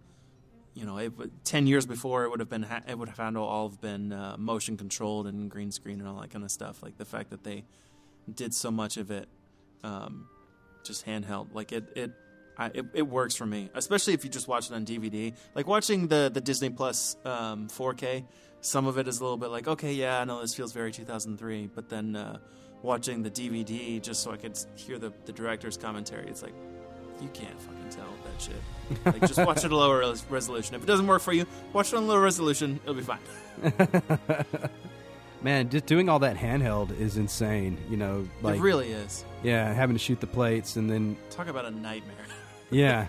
You 0.73 0.86
know, 0.86 0.97
it, 0.97 1.13
ten 1.43 1.67
years 1.67 1.86
before 1.86 2.25
it 2.25 2.29
would 2.29 2.39
have 2.39 2.49
been 2.49 2.63
ha- 2.63 2.83
it 2.88 2.97
would 2.97 3.10
have 3.10 3.38
all 3.38 3.69
have 3.69 3.79
been 3.79 4.12
uh, 4.12 4.36
motion 4.38 4.77
controlled 4.77 5.27
and 5.27 5.49
green 5.49 5.71
screen 5.71 5.99
and 5.99 6.10
all 6.10 6.19
that 6.21 6.31
kind 6.31 6.43
of 6.43 6.51
stuff. 6.51 6.83
Like 6.83 6.97
the 6.97 7.05
fact 7.05 7.29
that 7.29 7.43
they 7.43 7.63
did 8.31 8.53
so 8.53 8.69
much 8.69 8.97
of 8.97 9.12
it 9.12 9.27
um, 9.83 10.27
just 10.83 11.05
handheld, 11.05 11.53
like 11.53 11.71
it 11.71 11.86
it. 11.95 12.12
I, 12.60 12.71
it, 12.73 12.86
it 12.95 13.01
works 13.03 13.36
for 13.36 13.45
me, 13.45 13.69
especially 13.75 14.13
if 14.15 14.23
you 14.23 14.31
just 14.31 14.47
watch 14.47 14.71
it 14.71 14.73
on 14.73 14.83
DVD. 14.83 15.31
Like 15.53 15.67
watching 15.67 16.07
the 16.07 16.31
the 16.33 16.41
Disney 16.41 16.71
Plus 16.71 17.15
um, 17.23 17.67
4K, 17.67 18.25
some 18.62 18.88
of 18.88 18.97
it 18.97 19.07
is 19.07 19.19
a 19.19 19.23
little 19.23 19.38
bit 19.38 19.49
like, 19.49 19.67
okay, 19.67 19.93
yeah, 19.93 20.19
I 20.19 20.25
know 20.25 20.41
this 20.41 20.55
feels 20.55 20.73
very 20.73 20.91
2003, 20.91 21.69
but 21.73 21.89
then 21.89 22.15
uh, 22.15 22.39
watching 22.83 23.23
the 23.23 23.31
DVD 23.31 24.01
just 24.01 24.21
so 24.23 24.31
I 24.31 24.37
could 24.37 24.57
hear 24.75 24.97
the, 24.99 25.11
the 25.25 25.31
director's 25.33 25.77
commentary, 25.77 26.27
it's 26.27 26.41
like, 26.43 26.53
you 27.21 27.29
can't 27.29 27.59
fucking 27.59 27.89
tell 27.89 28.05
that 28.25 28.41
shit. 28.41 29.03
Like, 29.05 29.21
just 29.27 29.39
watch 29.45 29.57
it 29.59 29.65
at 29.65 29.71
a 29.71 29.75
lower 29.75 29.99
res- 29.99 30.23
resolution. 30.29 30.75
If 30.75 30.83
it 30.83 30.85
doesn't 30.85 31.07
work 31.07 31.21
for 31.21 31.33
you, 31.33 31.45
watch 31.73 31.91
it 31.91 31.95
on 31.95 32.07
low 32.07 32.19
resolution. 32.19 32.79
It'll 32.83 32.93
be 32.93 33.01
fine. 33.01 33.19
Man, 35.41 35.69
just 35.69 35.85
doing 35.85 36.09
all 36.09 36.19
that 36.19 36.35
handheld 36.35 36.97
is 36.99 37.17
insane. 37.17 37.77
You 37.89 37.97
know, 37.97 38.27
like 38.41 38.57
it 38.57 38.61
really 38.61 38.91
is. 38.91 39.23
yeah, 39.43 39.71
having 39.71 39.95
to 39.95 39.99
shoot 39.99 40.19
the 40.19 40.27
plates 40.27 40.75
and 40.77 40.89
then 40.89 41.15
Talk 41.29 41.47
about 41.47 41.65
a 41.65 41.71
nightmare. 41.71 42.15
Yeah, 42.69 43.07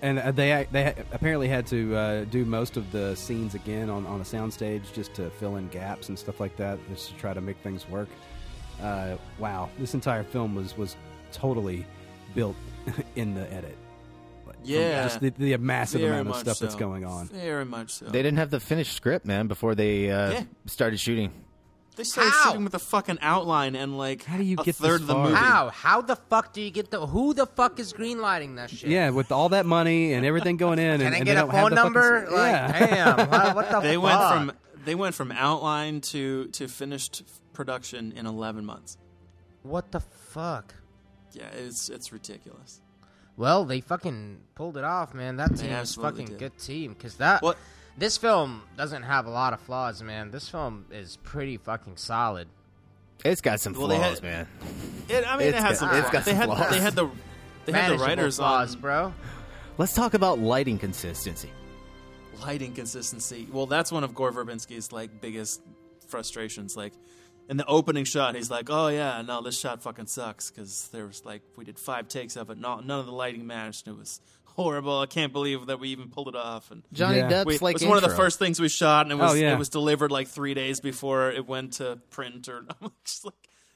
and 0.00 0.18
uh, 0.18 0.32
they 0.32 0.66
they 0.72 0.94
apparently 1.12 1.46
had 1.46 1.66
to 1.66 1.94
uh, 1.94 2.24
do 2.24 2.46
most 2.46 2.78
of 2.78 2.90
the 2.90 3.14
scenes 3.14 3.54
again 3.54 3.90
on 3.90 4.06
on 4.06 4.18
a 4.20 4.24
soundstage 4.24 4.90
just 4.94 5.12
to 5.14 5.28
fill 5.28 5.56
in 5.56 5.68
gaps 5.68 6.08
and 6.08 6.18
stuff 6.18 6.40
like 6.40 6.56
that, 6.56 6.78
just 6.88 7.08
to 7.10 7.14
try 7.16 7.34
to 7.34 7.42
make 7.42 7.58
things 7.58 7.86
work. 7.90 8.08
Uh, 8.82 9.16
wow, 9.38 9.68
this 9.78 9.94
entire 9.94 10.24
film 10.24 10.54
was 10.54 10.76
was 10.76 10.96
totally 11.32 11.86
built 12.34 12.56
in 13.16 13.34
the 13.34 13.50
edit. 13.52 13.76
Like, 14.46 14.56
Yeah. 14.64 15.04
just 15.04 15.20
the, 15.20 15.30
the 15.30 15.56
massive 15.58 16.00
Very 16.00 16.12
amount 16.12 16.28
of 16.28 16.34
much 16.34 16.40
stuff 16.40 16.58
that's 16.58 16.74
going 16.74 17.04
on. 17.04 17.28
Very 17.28 17.64
much 17.64 17.90
so. 17.92 18.06
They 18.06 18.22
didn't 18.22 18.38
have 18.38 18.50
the 18.50 18.60
finished 18.60 18.94
script, 18.94 19.24
man, 19.24 19.46
before 19.46 19.74
they 19.74 20.10
uh, 20.10 20.32
Yeah. 20.32 20.42
started 20.66 20.98
shooting. 20.98 21.32
They 21.94 22.04
started 22.04 22.30
How? 22.32 22.48
shooting 22.50 22.64
with 22.64 22.74
a 22.74 22.78
fucking 22.78 23.18
outline 23.20 23.76
and 23.76 23.98
like 23.98 24.24
How 24.24 24.38
do 24.38 24.42
you 24.44 24.54
a 24.54 24.64
get 24.64 24.64
this 24.64 24.76
third 24.78 25.02
of 25.02 25.06
the 25.06 25.14
movie. 25.14 25.34
How? 25.34 25.68
How 25.68 26.00
the 26.00 26.16
fuck 26.16 26.54
do 26.54 26.62
you 26.62 26.70
get 26.70 26.90
the? 26.90 27.06
Who 27.06 27.34
the 27.34 27.44
fuck 27.46 27.78
is 27.78 27.92
greenlighting 27.92 28.56
that 28.56 28.70
shit? 28.70 28.88
Yeah, 28.88 29.10
with 29.10 29.30
all 29.30 29.50
that 29.50 29.66
money 29.66 30.14
and 30.14 30.24
everything 30.24 30.56
going 30.56 30.78
in, 30.78 30.98
Can 31.02 31.06
and, 31.08 31.14
I 31.14 31.18
get 31.18 31.34
they 31.34 31.40
a 31.42 31.46
phone 31.46 31.70
the 31.70 31.76
fucking 31.76 31.92
number? 31.92 32.28
Like, 32.30 32.52
yeah. 32.52 32.86
damn, 33.16 33.30
what, 33.30 33.54
what 33.54 33.70
the 33.70 33.80
They 33.86 33.94
fuck? 33.96 34.02
went 34.04 34.20
from 34.48 34.52
they 34.86 34.94
went 34.94 35.14
from 35.14 35.32
outline 35.32 36.00
to 36.00 36.46
to 36.46 36.66
finished 36.66 37.24
production 37.52 38.12
in 38.12 38.26
11 38.26 38.64
months. 38.64 38.98
What 39.62 39.92
the 39.92 40.00
fuck? 40.00 40.74
Yeah, 41.32 41.48
it's 41.52 41.88
it's 41.88 42.12
ridiculous. 42.12 42.80
Well, 43.36 43.64
they 43.64 43.80
fucking 43.80 44.40
pulled 44.54 44.76
it 44.76 44.84
off, 44.84 45.14
man. 45.14 45.36
That 45.36 45.54
They 45.56 45.62
team 45.68 45.72
is 45.72 45.94
fucking 45.94 46.26
did. 46.26 46.38
good 46.38 46.58
team. 46.58 46.94
Cause 46.94 47.16
that 47.16 47.42
What- 47.42 47.56
this 47.96 48.16
film 48.18 48.62
doesn't 48.76 49.02
have 49.04 49.26
a 49.26 49.30
lot 49.30 49.52
of 49.52 49.60
flaws, 49.60 50.02
man. 50.02 50.30
This 50.30 50.48
film 50.48 50.86
is 50.90 51.16
pretty 51.22 51.56
fucking 51.56 51.96
solid. 51.96 52.48
It's 53.24 53.40
got 53.40 53.60
some 53.60 53.72
Well, 53.74 53.86
flaws, 53.88 54.18
had- 54.18 54.22
man. 54.22 54.48
It, 55.08 55.24
I 55.26 55.36
mean, 55.36 55.48
It's 55.48 55.56
it 55.58 55.60
has 55.62 55.80
got- 55.80 55.90
some. 55.90 56.00
it's 56.00 56.10
got 56.10 56.24
they 56.24 56.30
some 56.32 56.36
had 56.38 56.46
flaws. 56.46 56.70
they 56.70 56.80
had 56.80 56.94
the 56.94 57.06
they 57.06 57.10
had 57.10 57.16
the 57.66 57.72
Manageable 57.72 58.04
writers 58.06 58.36
flaws, 58.36 58.74
on 58.74 58.80
bro. 58.80 59.14
Let's 59.78 59.94
talk 59.94 60.14
about 60.14 60.38
lighting 60.40 60.78
consistency. 60.78 61.50
lighting 62.40 62.74
consistency. 62.74 63.46
Well, 63.52 63.66
that's 63.66 63.92
one 63.92 64.02
of 64.04 64.14
Gore 64.14 64.32
Verbinski's 64.32 64.90
like 64.92 65.20
biggest 65.20 65.62
frustrations. 66.08 66.76
Like 66.76 66.92
in 67.48 67.56
the 67.56 67.66
opening 67.66 68.04
shot, 68.04 68.34
he's 68.34 68.50
like, 68.50 68.68
"Oh 68.70 68.88
yeah, 68.88 69.22
no, 69.22 69.42
this 69.42 69.58
shot 69.58 69.82
fucking 69.82 70.06
sucks 70.06 70.50
because 70.50 70.88
there 70.92 71.06
was 71.06 71.24
like 71.24 71.42
we 71.56 71.64
did 71.64 71.78
five 71.78 72.08
takes 72.08 72.36
of 72.36 72.50
it, 72.50 72.58
not 72.58 72.86
none 72.86 73.00
of 73.00 73.06
the 73.06 73.12
lighting 73.12 73.46
matched, 73.46 73.86
and 73.86 73.96
it 73.96 73.98
was 73.98 74.20
horrible. 74.44 75.00
I 75.00 75.06
can't 75.06 75.32
believe 75.32 75.66
that 75.66 75.80
we 75.80 75.88
even 75.88 76.08
pulled 76.08 76.28
it 76.28 76.36
off." 76.36 76.70
And 76.70 76.82
Johnny 76.92 77.18
Yeah. 77.18 77.28
Depp's 77.30 77.46
we, 77.46 77.58
like 77.58 77.76
it 77.76 77.82
was 77.82 77.88
one 77.88 78.02
of 78.02 78.08
the 78.08 78.16
first 78.16 78.38
things 78.38 78.60
we 78.60 78.68
shot, 78.68 79.06
and 79.06 79.12
it 79.12 79.16
was 79.16 79.32
Oh, 79.32 79.34
yeah. 79.34 79.52
it 79.54 79.58
was 79.58 79.68
delivered 79.68 80.10
like 80.10 80.28
three 80.28 80.54
days 80.54 80.80
before 80.80 81.30
it 81.30 81.46
went 81.46 81.74
to 81.74 81.98
print. 82.10 82.48
Or 82.48 82.64
I'm 82.82 82.92
just 83.04 83.24
like, 83.24 83.34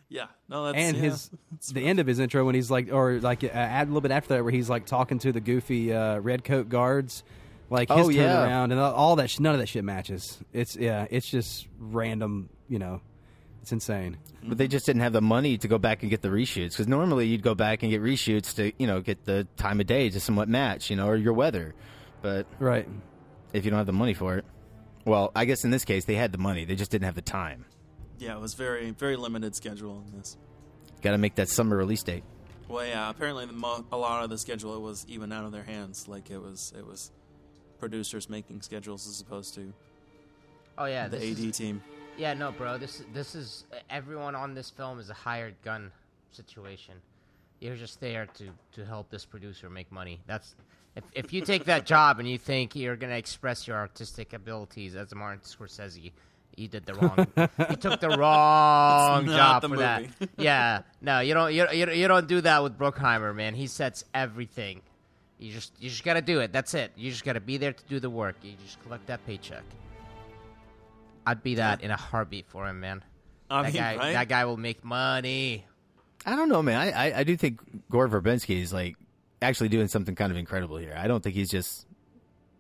yeah, 0.09 0.27
no, 0.49 0.67
that's 0.67 0.79
and 0.79 0.97
yeah, 0.97 1.03
his 1.03 1.31
it's 1.57 1.69
the 1.73 1.81
rough. 1.81 1.89
end 1.89 1.99
of 2.01 2.07
his 2.07 2.19
intro 2.19 2.45
when 2.45 2.55
he's 2.55 2.71
like, 2.71 2.93
or 2.93 3.19
like 3.21 3.43
uh, 3.45 3.49
add 3.49 3.89
a 3.89 3.91
little 3.91 4.01
bit 4.01 4.13
after 4.13 4.35
that 4.35 4.43
where 4.45 4.53
he's 4.53 4.71
like 4.71 4.87
talking 4.87 5.19
to 5.21 5.33
the 5.33 5.41
goofy 5.41 5.93
uh, 5.93 6.19
red 6.21 6.45
coat 6.45 6.69
guards, 6.69 7.25
like 7.69 7.89
his 7.89 7.99
Oh, 7.99 8.05
turn 8.11 8.15
yeah. 8.15 8.45
around 8.45 8.71
and 8.73 8.81
all- 8.81 8.95
all 8.95 9.17
that. 9.17 9.29
sh- 9.31 9.41
None 9.41 9.55
of 9.55 9.61
that 9.61 9.67
shit 9.69 9.83
matches. 9.85 10.39
It's 10.53 10.77
yeah, 10.77 11.07
it's 11.11 11.29
just 11.29 11.67
random. 11.79 12.49
You 12.69 12.79
know, 12.81 13.01
it's 13.67 13.73
insane. 13.73 14.17
But 14.45 14.59
they 14.59 14.69
just 14.69 14.87
didn't 14.87 15.03
have 15.03 15.13
the 15.13 15.21
money 15.21 15.59
to 15.59 15.67
go 15.67 15.77
back 15.77 16.03
and 16.03 16.11
get 16.11 16.23
the 16.23 16.29
reshoots 16.29 16.71
because 16.71 16.87
normally 16.87 17.27
you'd 17.27 17.43
go 17.43 17.57
back 17.57 17.83
and 17.83 17.91
get 17.91 18.01
reshoots 18.01 18.55
to 18.55 18.73
you 18.79 18.87
know 18.87 19.01
get 19.01 19.25
the 19.25 19.49
time 19.57 19.81
of 19.81 19.89
day 19.89 20.09
to 20.09 20.21
somewhat 20.21 20.49
match 20.49 20.89
you 20.89 20.95
know 20.95 21.09
or 21.09 21.17
your 21.17 21.33
weather. 21.33 21.75
But 22.23 22.47
Right. 22.61 22.89
if 23.53 23.65
you 23.65 23.73
don't 23.73 23.79
have 23.79 23.87
the 23.89 23.93
money 23.93 24.15
for 24.15 24.37
it, 24.37 24.45
well, 25.05 25.33
I 25.35 25.47
guess 25.47 25.65
in 25.65 25.73
this 25.73 25.85
case 25.85 26.05
they 26.05 26.15
had 26.15 26.31
the 26.31 26.39
money, 26.39 26.65
they 26.65 26.77
just 26.77 26.93
didn't 26.93 27.07
have 27.07 27.17
the 27.17 27.23
time. 27.23 27.65
yeah, 28.21 28.37
it 28.37 28.41
was 28.41 28.55
very 28.55 28.93
very 28.93 29.17
limited 29.17 29.57
schedule 29.57 30.05
in 30.13 30.17
this. 30.19 30.37
Got 31.03 31.11
to 31.11 31.19
make 31.19 31.35
that 31.35 31.49
summer 31.49 31.77
release 31.77 32.05
date. 32.05 32.23
Well, 32.69 32.87
yeah. 32.87 33.11
Apparently, 33.11 33.47
the 33.47 33.53
mo- 33.53 33.85
a 33.91 33.97
lot 33.97 34.23
of 34.23 34.31
the 34.31 34.39
schedule 34.39 34.81
was 34.81 35.05
even 35.09 35.33
out 35.33 35.45
of 35.45 35.51
their 35.51 35.65
hands. 35.65 36.07
Like 36.07 36.31
it 36.31 36.39
was, 36.39 36.73
it 36.79 36.87
was 36.87 37.11
producers 37.81 38.31
making 38.31 38.63
schedules 38.63 39.09
as 39.09 39.21
opposed 39.21 39.55
to 39.57 39.73
Oh 40.79 40.85
yeah, 40.87 41.09
the 41.09 41.17
AD 41.17 41.39
is- 41.49 41.57
team. 41.59 41.83
Yeah, 42.17 42.35
no, 42.35 42.51
bro. 42.53 42.79
This 42.79 43.03
this 43.13 43.35
is 43.35 43.65
everyone 43.91 44.35
on 44.35 44.55
this 44.55 44.71
film 44.71 44.99
is 44.99 45.11
a 45.11 45.15
hired 45.15 45.55
gun 45.63 45.91
situation. 46.31 46.95
You're 47.61 47.77
just 47.77 48.01
there 48.01 48.27
to 48.27 48.49
to 48.73 48.85
help 48.85 49.11
this 49.11 49.25
producer 49.25 49.69
make 49.69 49.91
money. 49.93 50.21
That's 50.27 50.55
if 50.95 51.05
if 51.13 51.33
you 51.33 51.43
take 51.43 51.65
that 51.67 51.85
job 51.85 52.19
and 52.19 52.29
you 52.29 52.39
think 52.39 52.75
you're 52.75 52.97
gonna 52.97 53.17
express 53.17 53.67
your 53.67 53.77
artistic 53.77 54.33
abilities 54.33 54.95
as 54.97 55.15
Martin 55.15 55.41
Scorsese, 55.41 56.13
you 56.57 56.69
did 56.69 56.87
the 56.87 56.95
wrong. 56.95 57.27
you 57.71 57.77
took 57.81 58.01
the 58.01 58.09
wrong 58.09 59.27
job 59.27 59.63
the 59.63 59.69
for 59.69 59.77
that. 59.77 60.05
yeah, 60.39 60.83
no, 61.03 61.21
you 61.21 61.35
don't. 61.35 61.53
You, 61.53 61.67
you 61.71 61.91
you 61.91 62.09
don't 62.09 62.27
do 62.27 62.41
that 62.41 62.63
with 62.63 62.79
Bruckheimer, 62.79 63.35
man. 63.35 63.55
He 63.55 63.67
sets 63.67 64.05
everything. 64.15 64.81
You 65.39 65.53
just 65.53 65.73
you 65.79 65.91
just 65.91 66.03
gotta 66.05 66.23
do 66.23 66.41
it. 66.41 66.51
That's 66.51 66.73
it. 66.73 66.93
You 66.97 67.11
just 67.11 67.25
gotta 67.25 67.41
be 67.41 67.59
there 67.59 67.75
to 67.75 67.85
do 67.85 68.01
the 68.01 68.09
work. 68.09 68.37
You 68.43 68.55
just 68.65 68.83
collect 68.83 69.07
that 69.09 69.25
paycheck. 69.27 69.65
I'd 71.27 71.43
be 71.43 71.57
that 71.57 71.83
in 71.83 71.91
a 71.91 71.97
heartbeat 71.97 72.47
for 72.49 72.67
him, 72.67 72.81
man. 72.81 73.03
I 73.51 73.63
that 73.63 73.73
mean, 73.73 73.83
guy, 73.83 73.97
right? 73.97 74.13
that 74.13 74.29
guy 74.29 74.45
will 74.45 74.57
make 74.57 74.85
money. 74.85 75.67
I 76.25 76.35
don't 76.37 76.49
know, 76.49 76.63
man. 76.63 76.81
I, 76.81 76.91
I, 77.11 77.19
I 77.21 77.25
do 77.25 77.37
think 77.37 77.61
Gore 77.91 78.09
Verbinski 78.09 78.61
is 78.63 78.73
like 78.73 78.97
actually 79.43 79.69
doing 79.69 79.89
something 79.89 80.15
kind 80.15 80.31
of 80.33 80.39
incredible 80.39 80.77
here. 80.77 80.95
I 80.97 81.07
don't 81.09 81.23
think 81.23 81.35
he's 81.35 81.51
just 81.51 81.87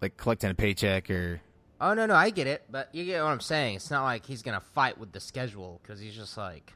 like 0.00 0.16
collecting 0.16 0.50
a 0.50 0.54
paycheck 0.54 1.10
or 1.10 1.40
Oh 1.80 1.92
no, 1.94 2.06
no, 2.06 2.14
I 2.14 2.30
get 2.30 2.46
it, 2.46 2.64
but 2.70 2.88
you 2.94 3.04
get 3.04 3.22
what 3.22 3.30
I'm 3.30 3.40
saying. 3.40 3.76
It's 3.76 3.90
not 3.90 4.04
like 4.04 4.24
he's 4.24 4.42
gonna 4.42 4.62
fight 4.74 4.98
with 4.98 5.12
the 5.12 5.20
schedule 5.20 5.80
because 5.82 6.00
he's 6.00 6.14
just 6.14 6.36
like, 6.36 6.72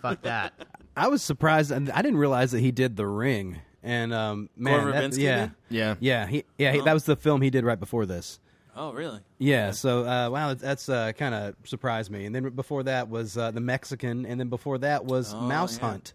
fuck 0.00 0.22
that. 0.22 0.52
I 0.96 1.08
was 1.08 1.22
surprised, 1.22 1.70
and 1.70 1.90
I 1.90 2.02
didn't 2.02 2.18
realize 2.18 2.50
that 2.52 2.60
he 2.60 2.70
did 2.70 2.96
The 2.96 3.06
Ring. 3.06 3.60
And 3.82 4.12
um, 4.12 4.50
man, 4.56 4.82
Gore 4.82 4.92
that- 4.92 5.16
yeah, 5.16 5.40
did? 5.46 5.52
yeah. 5.70 5.94
yeah, 6.00 6.26
he, 6.26 6.44
yeah, 6.58 6.72
he, 6.72 6.80
that 6.82 6.92
was 6.92 7.04
the 7.04 7.16
film 7.16 7.40
he 7.40 7.48
did 7.48 7.64
right 7.64 7.80
before 7.80 8.04
this. 8.04 8.40
Oh, 8.76 8.92
really? 8.92 9.20
Yeah, 9.38 9.72
so 9.72 10.04
uh, 10.06 10.30
wow, 10.30 10.54
that's 10.54 10.88
uh, 10.88 11.12
kind 11.12 11.34
of 11.34 11.54
surprised 11.64 12.10
me. 12.10 12.24
And 12.26 12.34
then 12.34 12.48
before 12.50 12.82
that 12.84 13.08
was 13.08 13.36
uh, 13.36 13.50
the 13.50 13.60
Mexican, 13.60 14.26
and 14.26 14.38
then 14.40 14.48
before 14.48 14.78
that 14.78 15.04
was 15.04 15.34
Oh, 15.34 15.40
Mouse 15.40 15.78
yeah. 15.78 15.88
Hunt. 15.90 16.14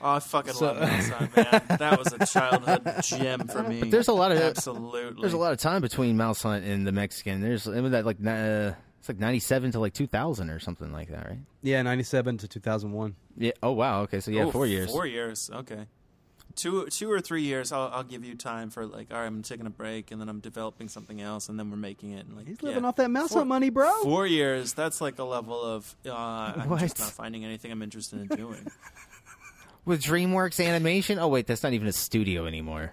Oh, 0.00 0.10
I 0.12 0.18
fucking 0.20 0.52
So- 0.54 0.66
love 0.66 0.80
Mouse 0.80 1.08
Hunt, 1.08 1.36
man. 1.36 1.62
That 1.78 1.98
was 1.98 2.12
a 2.12 2.26
childhood 2.26 3.02
gem 3.02 3.46
for 3.48 3.62
me. 3.62 3.80
But 3.80 3.90
there's 3.90 4.08
a 4.08 4.12
lot 4.12 4.32
of 4.32 4.38
absolutely. 4.38 5.20
There's 5.20 5.32
a 5.32 5.38
lot 5.38 5.52
of 5.52 5.58
time 5.58 5.80
between 5.82 6.16
Mouse 6.16 6.42
Hunt 6.42 6.64
and 6.64 6.86
the 6.86 6.92
Mexican. 6.92 7.40
There's 7.40 7.66
it 7.66 7.80
was 7.80 7.92
that 7.92 8.04
like 8.04 8.18
uh, 8.26 8.72
it's 8.98 9.08
like 9.08 9.18
97 9.18 9.72
to 9.72 9.80
like 9.80 9.92
2000 9.94 10.50
or 10.50 10.58
something 10.60 10.92
like 10.92 11.08
that, 11.10 11.26
right? 11.28 11.38
Yeah, 11.62 11.80
ninety 11.82 12.04
seven 12.04 12.36
to 12.38 12.48
two 12.48 12.60
thousand 12.60 12.92
one. 12.92 13.14
Yeah. 13.36 13.52
Oh 13.62 13.72
wow. 13.72 14.02
Okay. 14.02 14.20
So 14.20 14.30
yeah, 14.30 14.50
four 14.50 14.66
years. 14.66 14.90
Four 14.90 15.06
years. 15.06 15.50
Okay. 15.52 15.86
Two 16.56 16.86
two 16.86 17.10
or 17.10 17.20
three 17.20 17.42
years. 17.42 17.72
I'll, 17.72 17.90
I'll 17.92 18.02
give 18.04 18.24
you 18.24 18.34
time 18.34 18.70
for 18.70 18.86
like, 18.86 19.08
all 19.12 19.18
right, 19.18 19.26
I'm 19.26 19.42
taking 19.42 19.66
a 19.66 19.70
break, 19.70 20.10
and 20.10 20.20
then 20.20 20.28
I'm 20.28 20.40
developing 20.40 20.88
something 20.88 21.20
else, 21.20 21.48
and 21.48 21.58
then 21.58 21.70
we're 21.70 21.76
making 21.76 22.12
it. 22.12 22.26
And 22.26 22.36
like, 22.36 22.46
He's 22.46 22.58
yeah. 22.62 22.68
living 22.70 22.84
off 22.84 22.96
that 22.96 23.10
mouse 23.10 23.30
Four- 23.30 23.38
hunt 23.40 23.48
money, 23.48 23.70
bro. 23.70 23.90
Four 24.02 24.26
years. 24.26 24.72
That's 24.74 25.00
like 25.00 25.18
a 25.18 25.24
level 25.24 25.60
of 25.60 25.94
uh, 26.06 26.12
I'm 26.12 26.68
What? 26.68 26.80
just 26.80 26.98
not 26.98 27.10
finding 27.10 27.44
anything 27.44 27.70
I'm 27.72 27.82
interested 27.82 28.20
in 28.20 28.26
doing. 28.36 28.66
With 29.84 30.02
DreamWorks 30.02 30.64
Animation? 30.64 31.18
Oh 31.18 31.28
wait, 31.28 31.46
that's 31.46 31.62
not 31.62 31.72
even 31.74 31.86
a 31.88 31.92
studio 31.92 32.46
anymore. 32.46 32.92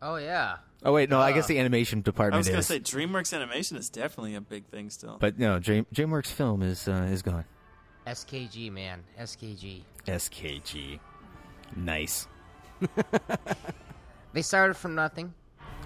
Oh 0.00 0.16
yeah. 0.16 0.56
Oh 0.84 0.92
wait, 0.92 1.08
no, 1.08 1.20
I 1.20 1.30
guess 1.30 1.44
Uh, 1.44 1.48
the 1.48 1.58
animation 1.60 2.00
department. 2.02 2.40
I 2.46 2.50
department 2.50 2.56
was 2.58 2.68
gonna 2.68 2.80
is. 2.80 2.86
say 2.90 2.98
DreamWorks 2.98 3.32
Animation 3.32 3.76
is 3.76 3.88
definitely 3.88 4.34
a 4.34 4.40
big 4.40 4.64
thing 4.66 4.90
still. 4.90 5.16
but 5.20 5.38
no, 5.38 5.60
Dream, 5.60 5.86
DreamWorks 5.94 6.26
Film 6.26 6.62
is 6.62 6.88
uh, 6.88 7.06
is 7.10 7.22
gone. 7.22 7.44
SKG 8.04 8.72
man, 8.72 9.04
SKG. 9.20 9.82
SKG, 10.08 10.98
nice. 11.76 12.26
They 14.32 14.42
started 14.42 14.74
from 14.74 14.94
nothing. 14.94 15.34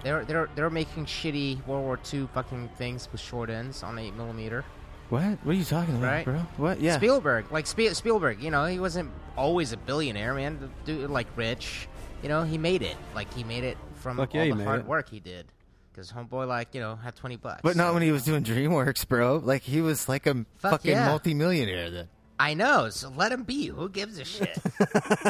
They're 0.03 0.23
they're 0.23 0.49
they're 0.55 0.69
making 0.69 1.05
shitty 1.05 1.65
World 1.67 1.83
War 1.83 1.99
II 2.13 2.29
fucking 2.33 2.69
things 2.77 3.09
with 3.11 3.19
short 3.19 3.49
ends 3.49 3.83
on 3.83 3.99
eight 3.99 4.15
millimeter. 4.15 4.63
What? 5.09 5.23
What 5.43 5.51
are 5.51 5.57
you 5.57 5.63
talking 5.65 5.95
about, 5.97 6.07
Right. 6.11 6.25
bro? 6.25 6.35
What? 6.57 6.79
Yeah. 6.79 6.95
Spielberg, 6.97 7.51
like 7.51 7.65
Spielberg, 7.67 8.41
you 8.41 8.51
know, 8.51 8.65
he 8.65 8.79
wasn't 8.79 9.11
always 9.37 9.73
a 9.73 9.77
billionaire, 9.77 10.33
man. 10.33 10.59
The 10.59 10.69
dude, 10.93 11.09
like 11.09 11.27
rich, 11.35 11.87
you 12.23 12.29
know, 12.29 12.43
he 12.43 12.57
made 12.57 12.81
it. 12.81 12.95
Like 13.15 13.33
he 13.33 13.43
made 13.43 13.63
it 13.63 13.77
from 13.95 14.17
Fuck 14.17 14.35
all 14.35 14.41
he 14.43 14.51
the 14.51 14.63
hard 14.63 14.81
it. 14.81 14.85
work 14.85 15.09
he 15.09 15.19
did. 15.19 15.47
Because 15.91 16.11
homeboy, 16.11 16.47
like 16.47 16.73
you 16.75 16.79
know, 16.79 16.95
had 16.95 17.15
twenty 17.15 17.35
bucks. 17.35 17.61
But 17.63 17.75
not 17.75 17.93
when 17.93 18.03
he 18.03 18.11
was 18.13 18.23
doing 18.23 18.43
DreamWorks, 18.43 19.07
bro. 19.07 19.41
Like 19.43 19.63
he 19.63 19.81
was 19.81 20.07
like 20.07 20.25
a 20.27 20.45
Fuck 20.55 20.71
fucking 20.71 20.91
yeah. 20.91 21.07
multimillionaire 21.07 21.89
then. 21.89 22.07
I 22.39 22.53
know, 22.53 22.89
so 22.89 23.11
let 23.15 23.31
him 23.31 23.43
be. 23.43 23.65
Who 23.67 23.89
gives 23.89 24.19
a 24.19 24.23
shit? 24.25 24.55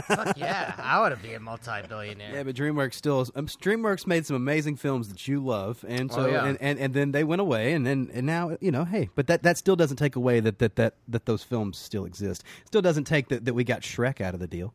Fuck 0.07 0.37
yeah, 0.37 0.73
I 0.77 0.99
want 0.99 1.15
to 1.15 1.21
be 1.25 1.33
a 1.35 1.39
multi-billionaire. 1.39 2.33
Yeah, 2.33 2.43
but 2.43 2.53
DreamWorks 2.55 2.95
still 2.95 3.25
um, 3.35 3.47
DreamWorks 3.47 4.05
made 4.05 4.25
some 4.25 4.35
amazing 4.35 4.75
films 4.75 5.07
that 5.09 5.25
you 5.27 5.39
love, 5.39 5.85
and 5.87 6.11
so 6.11 6.23
Oh, 6.25 6.27
yeah. 6.27 6.45
and, 6.45 6.57
and, 6.61 6.77
and 6.79 6.93
then 6.93 7.13
they 7.13 7.23
went 7.23 7.39
away, 7.39 7.71
and 7.73 7.85
then 7.87 8.09
and 8.13 8.25
now 8.25 8.57
you 8.59 8.71
know, 8.71 8.83
hey, 8.83 9.09
but 9.15 9.27
that, 9.27 9.43
that 9.43 9.57
still 9.57 9.77
doesn't 9.77 9.95
take 9.97 10.17
away 10.17 10.41
that 10.41 10.59
that, 10.59 10.75
that 10.75 10.95
that 11.07 11.25
those 11.25 11.43
films 11.43 11.77
still 11.77 12.03
exist. 12.05 12.43
Still 12.65 12.81
doesn't 12.81 13.05
take 13.05 13.29
that 13.29 13.45
that 13.45 13.53
we 13.53 13.63
got 13.63 13.81
Shrek 13.81 14.19
out 14.19 14.33
of 14.33 14.41
the 14.41 14.47
deal. 14.47 14.73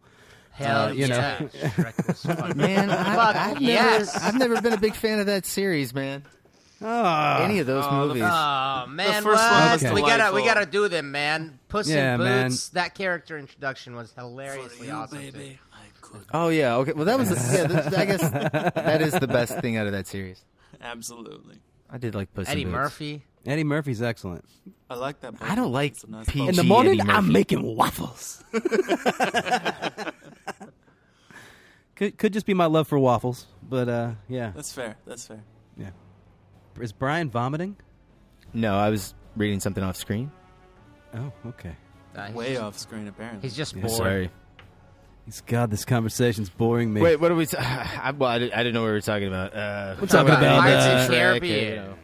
Hell 0.53 0.89
Uh, 0.89 0.93
you 0.93 1.09
know. 1.09 1.17
yeah, 1.17 1.39
Shrek 1.71 2.57
Man, 2.57 2.89
I, 2.91 3.15
Fuck 3.15 3.37
I've 3.37 3.61
yes. 3.61 4.15
never, 4.15 4.25
I've 4.27 4.39
never 4.39 4.63
been 4.63 4.73
a 4.73 4.79
big 4.81 4.95
fan 4.95 5.19
of 5.19 5.27
that 5.27 5.45
series, 5.45 5.93
man. 5.95 6.23
Ah, 6.85 7.45
Any 7.45 7.61
of 7.61 7.67
those 7.69 7.85
Oh, 7.87 8.01
the- 8.09 8.15
movies. 8.15 8.23
Oh 8.27 8.87
man, 8.89 9.23
first 9.23 9.41
what? 9.43 9.53
one 9.53 9.73
was 9.73 9.93
we 9.93 10.01
gotta 10.01 10.35
we 10.35 10.45
gotta 10.45 10.67
do 10.67 10.89
them, 10.89 11.13
man. 11.13 11.59
Puss 11.73 11.89
Yeah, 11.89 12.15
in 12.15 12.21
man. 12.23 12.51
Boots. 12.51 12.69
That 12.71 12.95
character 12.95 13.39
introduction 13.39 13.97
was 13.97 14.13
hilariously 14.13 14.91
awesome. 14.91 15.33
too. 15.33 15.55
oh 16.35 16.51
yeah, 16.51 16.77
okay. 16.77 16.93
Well, 16.93 17.07
that 17.07 17.19
was 17.19 17.31
yeah. 17.31 17.67
th- 17.67 17.95
I 17.95 18.05
guess 18.05 18.31
that 18.75 19.01
is 19.01 19.15
the 19.15 19.27
best 19.27 19.59
thing 19.61 19.79
out 19.79 19.87
of 19.87 19.93
that 19.93 20.07
series. 20.07 20.45
Absolutely. 20.83 21.61
I 21.89 21.97
did 21.97 22.15
like 22.15 22.33
Puss 22.35 22.47
in 22.47 22.53
Eddie 22.53 22.65
Boots. 22.65 22.73
Murphy. 22.75 23.25
Eddie 23.47 23.65
Murphy's 23.65 24.03
excellent. 24.03 24.45
I 24.91 24.95
like 24.97 25.21
that. 25.21 25.35
I 25.41 25.55
don't 25.55 25.73
like 25.73 25.93
It's 25.93 26.05
a 26.05 26.11
nice 26.11 26.27
PG 26.27 26.49
In 26.49 26.55
the 26.55 26.61
Eddie 26.61 26.69
morning, 26.69 26.99
Murphy. 26.99 27.11
I'm 27.11 27.33
making 27.33 27.63
waffles. 27.77 28.45
could 31.97 32.19
could 32.19 32.33
just 32.35 32.47
be 32.47 32.55
my 32.55 32.67
love 32.67 32.87
for 32.89 32.99
waffles, 32.99 33.47
but 33.67 33.89
uh, 33.89 34.11
yeah, 34.29 34.53
That's 34.55 34.73
fair. 34.73 34.97
That's 35.07 35.27
fair. 35.27 35.43
yeah. 35.77 35.91
Is 36.81 36.93
Brian 36.93 37.31
vomiting? 37.31 37.77
No, 38.53 38.75
I 38.77 38.91
was 38.91 39.15
reading 39.37 39.61
something 39.61 39.83
off 39.83 39.97
screen. 39.97 40.31
Oh, 41.15 41.33
okay. 41.47 41.77
Uh, 42.17 42.27
he's 42.27 42.35
Way 42.35 42.51
just- 42.53 42.63
off 42.63 42.79
screen, 42.79 43.09
apparently. 43.09 43.43
He's 43.43 43.57
just 43.57 43.75
Yeah, 43.75 43.83
bored. 43.83 43.97
Sorry. 43.97 44.31
He's 45.25 45.41
God. 45.43 45.71
This 45.71 45.85
conversation's 45.85 46.51
boring 46.51 46.93
me. 46.93 47.01
Wait, 47.01 47.17
what 47.21 47.31
are 47.31 47.35
we? 47.37 47.47
T- 47.47 47.57
I, 47.61 48.11
well, 48.17 48.29
I, 48.31 48.39
did, 48.39 48.53
I 48.53 48.59
didn't 48.59 48.75
know 48.75 48.81
what 48.83 48.89
we 48.89 48.93
were 48.93 49.01
talking 49.01 49.29
about. 49.29 49.55
Uh, 49.55 49.97
We're 50.01 50.07
talking 50.09 50.33
about, 50.35 50.61
Pirates 50.61 50.85
uh, 50.87 50.91
of 50.91 51.09
the 51.09 51.15
Shrek, 51.15 51.19
Caribbean. 51.19 51.97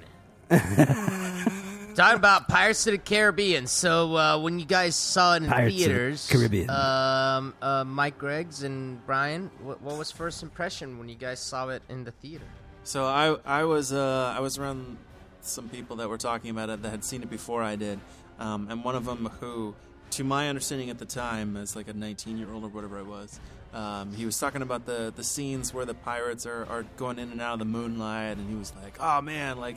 you 0.50 0.50
know. 0.86 1.94
Talking 1.94 2.16
about 2.18 2.46
Pirates 2.46 2.86
of 2.86 2.92
the 2.92 2.98
Caribbean. 2.98 3.66
So 3.66 4.14
uh, 4.16 4.38
when 4.38 4.60
you 4.60 4.64
guys 4.66 4.94
saw 4.94 5.34
it 5.34 5.42
in 5.42 5.48
Pirates 5.48 5.72
of 5.74 5.78
the 5.78 5.84
theaters, 5.84 6.28
Caribbean. 6.30 6.70
um, 6.70 7.54
uh, 7.60 7.82
Mike 7.84 8.18
Griggs 8.18 8.62
and 8.62 9.04
Brian, 9.04 9.50
what, 9.62 9.82
what 9.82 9.98
was 9.98 10.12
first 10.12 10.44
impression 10.44 10.98
when 10.98 11.08
you 11.08 11.16
guys 11.16 11.40
saw 11.40 11.68
it 11.70 11.82
in 11.88 12.04
the 12.04 12.12
theater? 12.12 12.44
So 12.84 13.04
I 13.04 13.36
I 13.44 13.64
was 13.64 13.92
uh, 13.92 14.32
I 14.36 14.38
was 14.40 14.58
around 14.58 14.96
some 15.40 15.68
people 15.68 15.96
that 15.96 16.08
were 16.08 16.18
talking 16.18 16.50
about 16.52 16.70
it 16.70 16.82
that 16.82 16.90
had 16.90 17.02
seen 17.04 17.22
it 17.24 17.30
before 17.30 17.64
I 17.64 17.74
did, 17.74 17.98
um, 18.38 18.68
and 18.70 18.84
one 18.84 18.94
of 18.94 19.04
them 19.04 19.30
who, 19.40 19.74
to 20.10 20.24
my 20.24 20.48
understanding 20.48 20.90
at 20.90 20.98
the 20.98 21.04
time, 21.04 21.56
as 21.56 21.76
like 21.76 21.88
a 21.88 21.92
19 21.92 22.38
year 22.38 22.52
old 22.52 22.64
or 22.64 22.68
whatever 22.68 22.98
I 22.98 23.02
was, 23.02 23.40
um, 23.74 24.12
he 24.14 24.24
was 24.24 24.38
talking 24.38 24.62
about 24.62 24.86
the 24.86 25.12
the 25.14 25.24
scenes 25.24 25.74
where 25.74 25.84
the 25.84 25.94
pirates 25.94 26.46
are, 26.46 26.64
are 26.66 26.84
going 26.96 27.18
in 27.18 27.30
and 27.30 27.40
out 27.40 27.54
of 27.54 27.58
the 27.58 27.64
moonlight, 27.66 28.38
and 28.38 28.48
he 28.48 28.56
was 28.56 28.72
like, 28.82 28.96
"Oh 29.00 29.20
man, 29.20 29.58
like." 29.58 29.76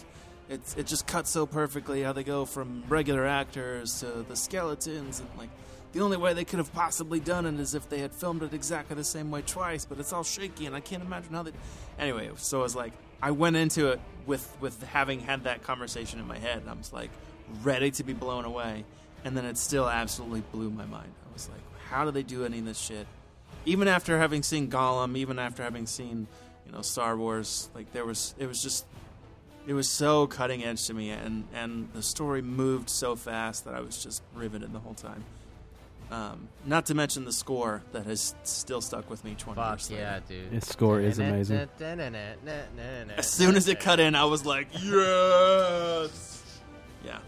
It's, 0.50 0.76
it 0.76 0.86
just 0.86 1.08
cuts 1.08 1.30
so 1.30 1.46
perfectly 1.46 2.02
how 2.02 2.12
they 2.12 2.26
go 2.26 2.44
from 2.44 2.84
regular 2.90 3.26
actors 3.26 4.02
to 4.02 4.26
the 4.28 4.36
skeletons 4.36 5.22
and 5.22 5.30
like 5.38 5.48
the 5.94 6.02
only 6.02 6.18
way 6.18 6.34
they 6.34 6.46
could 6.46 6.60
have 6.60 6.72
possibly 6.74 7.20
done 7.20 7.46
it 7.46 7.60
is 7.60 7.76
if 7.76 7.90
they 7.90 8.00
had 8.00 8.14
filmed 8.14 8.44
it 8.44 8.54
exactly 8.54 8.96
the 8.96 9.04
same 9.04 9.30
way 9.30 9.42
twice, 9.42 9.86
but 9.86 10.00
it's 10.00 10.14
all 10.14 10.24
shaky, 10.24 10.66
and 10.66 10.76
I 10.76 10.80
can't 10.80 11.04
imagine 11.04 11.34
how 11.34 11.44
they. 11.44 11.52
Anyway, 12.00 12.30
so 12.38 12.60
I 12.60 12.64
was 12.64 12.76
like, 12.76 12.94
I 13.22 13.32
went 13.32 13.56
into 13.58 13.90
it 13.90 14.00
with 14.26 14.50
with 14.62 14.82
having 14.84 15.20
had 15.20 15.44
that 15.44 15.64
conversation 15.64 16.20
in 16.20 16.28
my 16.28 16.38
head, 16.38 16.60
and 16.60 16.70
I 16.70 16.74
was 16.74 16.94
like, 16.94 17.12
ready 17.64 17.92
to 17.92 18.04
be 18.04 18.14
blown 18.14 18.46
away, 18.46 18.86
and 19.26 19.36
then 19.36 19.46
it 19.46 19.58
still 19.58 19.90
absolutely 19.90 20.42
blew 20.52 20.70
my 20.70 20.86
mind. 20.86 21.12
I 21.30 21.34
was 21.34 21.50
like, 21.50 21.62
how 21.90 22.06
do 22.06 22.12
they 22.12 22.24
do 22.24 22.46
any 22.46 22.60
of 22.60 22.66
this 22.66 22.80
shit? 22.80 23.08
Even 23.66 23.88
after 23.88 24.18
having 24.18 24.44
seen 24.44 24.70
Gollum, 24.70 25.16
even 25.18 25.38
after 25.38 25.62
having 25.64 25.86
seen, 25.86 26.28
you 26.66 26.72
know, 26.72 26.82
Star 26.82 27.16
Wars, 27.16 27.70
like 27.76 27.92
there 27.94 28.06
was, 28.06 28.34
it 28.40 28.48
was 28.48 28.62
just 28.62 28.86
it 29.68 29.74
was 29.74 29.88
so 29.88 30.26
cutting 30.26 30.64
edge 30.64 30.88
to 30.88 30.94
me 30.94 31.12
and 31.12 31.44
and 31.54 31.88
the 31.94 32.02
story 32.02 32.42
moved 32.42 32.90
so 32.90 33.16
fast 33.16 33.66
that 33.66 33.76
I 33.76 33.82
was 33.82 34.04
just 34.04 34.24
riveted 34.34 34.74
the 34.74 34.80
whole 34.80 34.96
time. 34.96 35.24
Um, 36.10 36.50
not 36.66 36.88
to 36.88 36.94
mention 36.96 37.24
the 37.24 37.32
score 37.32 37.84
that 37.94 38.06
has 38.06 38.36
still 38.44 38.82
stuck 38.82 39.10
with 39.10 39.24
me 39.24 39.34
20 39.38 39.56
Fuck 39.56 39.72
years 39.72 39.92
later. 39.92 40.02
yeah, 40.02 40.20
dude. 40.28 40.52
His 40.52 40.68
score 40.68 41.00
is 41.00 41.20
amazing. 41.20 41.70
As 43.18 43.30
soon 43.30 43.56
as 43.56 43.70
it 43.70 43.80
cut 43.80 44.02
in, 44.02 44.14
I 44.14 44.26
was 44.26 44.46
like, 44.46 44.68
yes! 44.74 46.44
Yeah. 47.06 47.20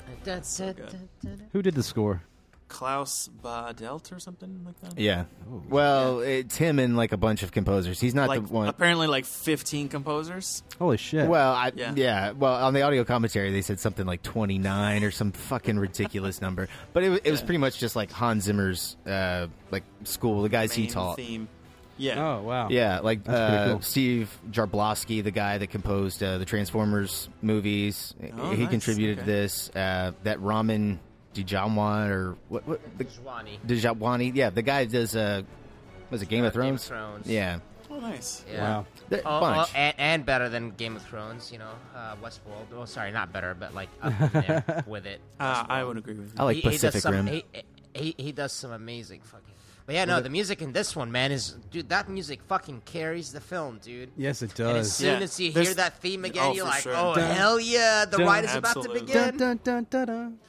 Who 1.51 1.61
did 1.61 1.75
the 1.75 1.83
score? 1.83 2.21
Klaus 2.69 3.29
Badelt 3.43 4.11
or 4.11 4.19
something 4.19 4.61
like 4.65 4.79
that? 4.81 4.99
Yeah. 4.99 5.25
Well, 5.69 6.21
it's 6.21 6.55
him 6.57 6.79
and 6.79 6.97
like 6.97 7.11
a 7.11 7.17
bunch 7.17 7.43
of 7.43 7.51
composers. 7.51 7.99
He's 7.99 8.15
not 8.15 8.29
Like, 8.29 8.47
the 8.47 8.51
one. 8.53 8.67
apparently 8.67 9.05
like 9.05 9.25
15 9.25 9.89
composers. 9.89 10.63
Holy 10.79 10.97
shit! 10.97 11.27
Well, 11.29 11.53
I, 11.53 11.71
Yeah. 11.75 11.93
yeah. 11.95 12.31
Well, 12.31 12.53
on 12.65 12.73
the 12.73 12.81
audio 12.81 13.03
commentary, 13.03 13.51
they 13.51 13.61
said 13.61 13.79
something 13.79 14.07
like 14.07 14.23
29 14.23 15.03
or 15.03 15.11
some 15.11 15.31
fucking 15.33 15.77
ridiculous 15.77 16.41
number. 16.41 16.67
But 16.93 17.03
it, 17.03 17.09
wa- 17.11 17.19
it 17.23 17.29
was 17.29 17.41
pretty 17.43 17.59
much 17.59 17.77
just 17.77 17.95
like 17.95 18.11
Hans 18.11 18.45
Zimmer's 18.45 18.97
uh, 19.05 19.47
like 19.69 19.83
school, 20.05 20.41
the 20.41 20.49
guys 20.49 20.73
he 20.73 20.83
main 20.83 20.91
taught. 20.91 21.17
theme. 21.17 21.47
Yeah. 21.97 22.23
Oh 22.37 22.41
wow. 22.41 22.69
Yeah, 22.69 22.99
like 22.99 23.27
uh, 23.27 23.67
cool. 23.67 23.81
Steve 23.81 24.35
Jablonsky, 24.49 25.23
the 25.23 25.31
guy 25.31 25.57
that 25.59 25.67
composed 25.67 26.23
uh, 26.23 26.37
the 26.39 26.45
Transformers 26.45 27.29
movies. 27.41 28.13
Oh, 28.37 28.51
he 28.51 28.63
nice. 28.63 28.69
contributed 28.71 29.19
Okay. 29.19 29.25
to 29.25 29.31
this. 29.31 29.69
Uh, 29.75 30.11
that 30.23 30.41
Ramin 30.41 30.99
Djawadi 31.35 32.09
or 32.09 32.37
what? 32.49 32.67
what 32.67 32.97
the, 32.97 33.05
Djawadi. 33.05 33.59
Djawadi. 33.67 34.35
Yeah, 34.35 34.49
the 34.49 34.61
guy 34.63 34.85
does. 34.85 35.15
Uh, 35.15 35.43
was 36.09 36.21
it 36.21 36.29
Game 36.29 36.43
Uh, 36.43 36.47
of 36.47 36.53
Game 36.53 36.75
of 36.75 36.81
Thrones? 36.81 36.87
Thrones. 36.87 37.27
Yeah. 37.27 37.59
Oh, 37.91 37.99
nice. 37.99 38.43
Yeah. 38.51 38.61
Wow. 38.63 38.85
The- 39.09 39.21
Oh, 39.23 39.39
bunch. 39.39 39.69
oh, 39.69 39.77
and, 39.77 39.95
and 39.99 40.25
better 40.25 40.49
than 40.49 40.71
Game 40.71 40.95
of 40.95 41.03
Thrones, 41.03 41.51
you 41.51 41.59
know, 41.59 41.69
uh, 41.95 42.15
Westworld. 42.23 42.65
Oh, 42.75 42.85
sorry, 42.85 43.11
not 43.11 43.31
better, 43.31 43.53
but 43.53 43.75
like 43.75 43.89
up 44.01 44.31
there 44.31 44.83
with 44.87 45.05
it. 45.05 45.21
Uh, 45.39 45.63
I 45.69 45.83
would 45.83 45.97
agree 45.97 46.15
with 46.15 46.29
you. 46.29 46.33
I 46.39 46.43
like 46.43 46.55
he, 46.55 46.61
he 46.61 46.69
Pacific 46.69 46.93
does 46.93 47.03
some, 47.03 47.13
Rim. 47.13 47.27
He, 47.27 47.43
he, 47.93 48.15
he 48.17 48.31
does 48.31 48.51
some 48.51 48.71
amazing 48.71 49.21
fucking. 49.21 49.52
But 49.85 49.95
yeah, 49.95 50.05
no, 50.05 50.21
the 50.21 50.29
music 50.29 50.61
in 50.61 50.71
this 50.71 50.95
one, 50.95 51.11
man, 51.11 51.31
is 51.33 51.55
dude. 51.71 51.89
That 51.89 52.07
music 52.09 52.41
fucking 52.47 52.83
carries 52.85 53.33
the 53.33 53.41
film, 53.41 53.79
dude. 53.83 54.11
Yes, 54.15 54.41
it 54.41 54.55
does. 54.55 54.67
And 54.69 54.77
as 54.77 54.93
soon 54.95 55.07
Yeah. 55.19 55.23
as 55.23 55.39
you 55.39 55.51
There's- 55.51 55.67
hear 55.67 55.75
that 55.75 55.99
theme 55.99 56.23
again, 56.23 56.43
Oh, 56.47 56.53
you're 56.53 56.65
like, 56.65 56.83
sure. 56.83 56.95
oh 56.95 57.15
Dun, 57.15 57.35
hell 57.35 57.59
yeah, 57.59 58.05
the 58.05 58.17
dun. 58.17 58.25
ride 58.27 58.45
is 58.45 58.55
about 58.55 58.81
to 58.81 58.89
begin. 58.93 59.07
Dun, 59.07 59.37
dun, 59.37 59.59
dun, 59.63 59.87
dun, 59.89 60.05
dun. 60.07 60.39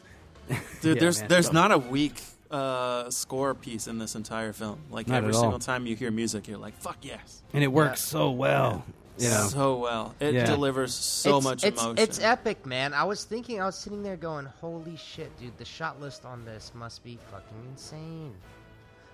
Dude, 0.82 0.96
Yeah, 0.96 1.00
there's 1.00 1.18
man. 1.20 1.28
there's 1.28 1.52
not 1.52 1.72
a 1.72 1.78
weak 1.78 2.20
uh, 2.50 3.10
score 3.10 3.54
piece 3.54 3.88
in 3.88 3.98
this 3.98 4.14
entire 4.14 4.52
film. 4.52 4.78
Like 4.90 5.08
Not 5.08 5.16
every 5.16 5.32
single 5.32 5.58
time 5.58 5.86
you 5.86 5.96
hear 5.96 6.12
music, 6.12 6.46
you're 6.46 6.58
like, 6.58 6.76
"Fuck 6.78 6.98
yes!" 7.02 7.42
And 7.52 7.64
it 7.64 7.68
works 7.72 8.04
so 8.04 8.30
well. 8.30 8.84
You 9.18 9.28
know. 9.30 9.46
so 9.48 9.76
well. 9.78 10.14
It 10.20 10.34
Yeah. 10.34 10.44
delivers 10.46 10.92
so 10.94 11.36
it's, 11.38 11.44
much 11.44 11.64
it's, 11.64 11.80
emotion. 11.80 11.98
It's 12.02 12.20
epic, 12.20 12.66
man. 12.66 12.92
I 12.94 13.04
was 13.04 13.24
thinking, 13.24 13.60
I 13.60 13.66
was 13.66 13.76
sitting 13.76 14.02
there 14.02 14.16
going, 14.16 14.46
holy 14.60 14.96
shit, 14.96 15.36
dude, 15.38 15.56
the 15.56 15.64
shot 15.64 16.00
list 16.00 16.24
on 16.24 16.44
this 16.44 16.72
must 16.74 17.02
be 17.04 17.16
fucking 17.30 17.64
insane. 17.70 18.34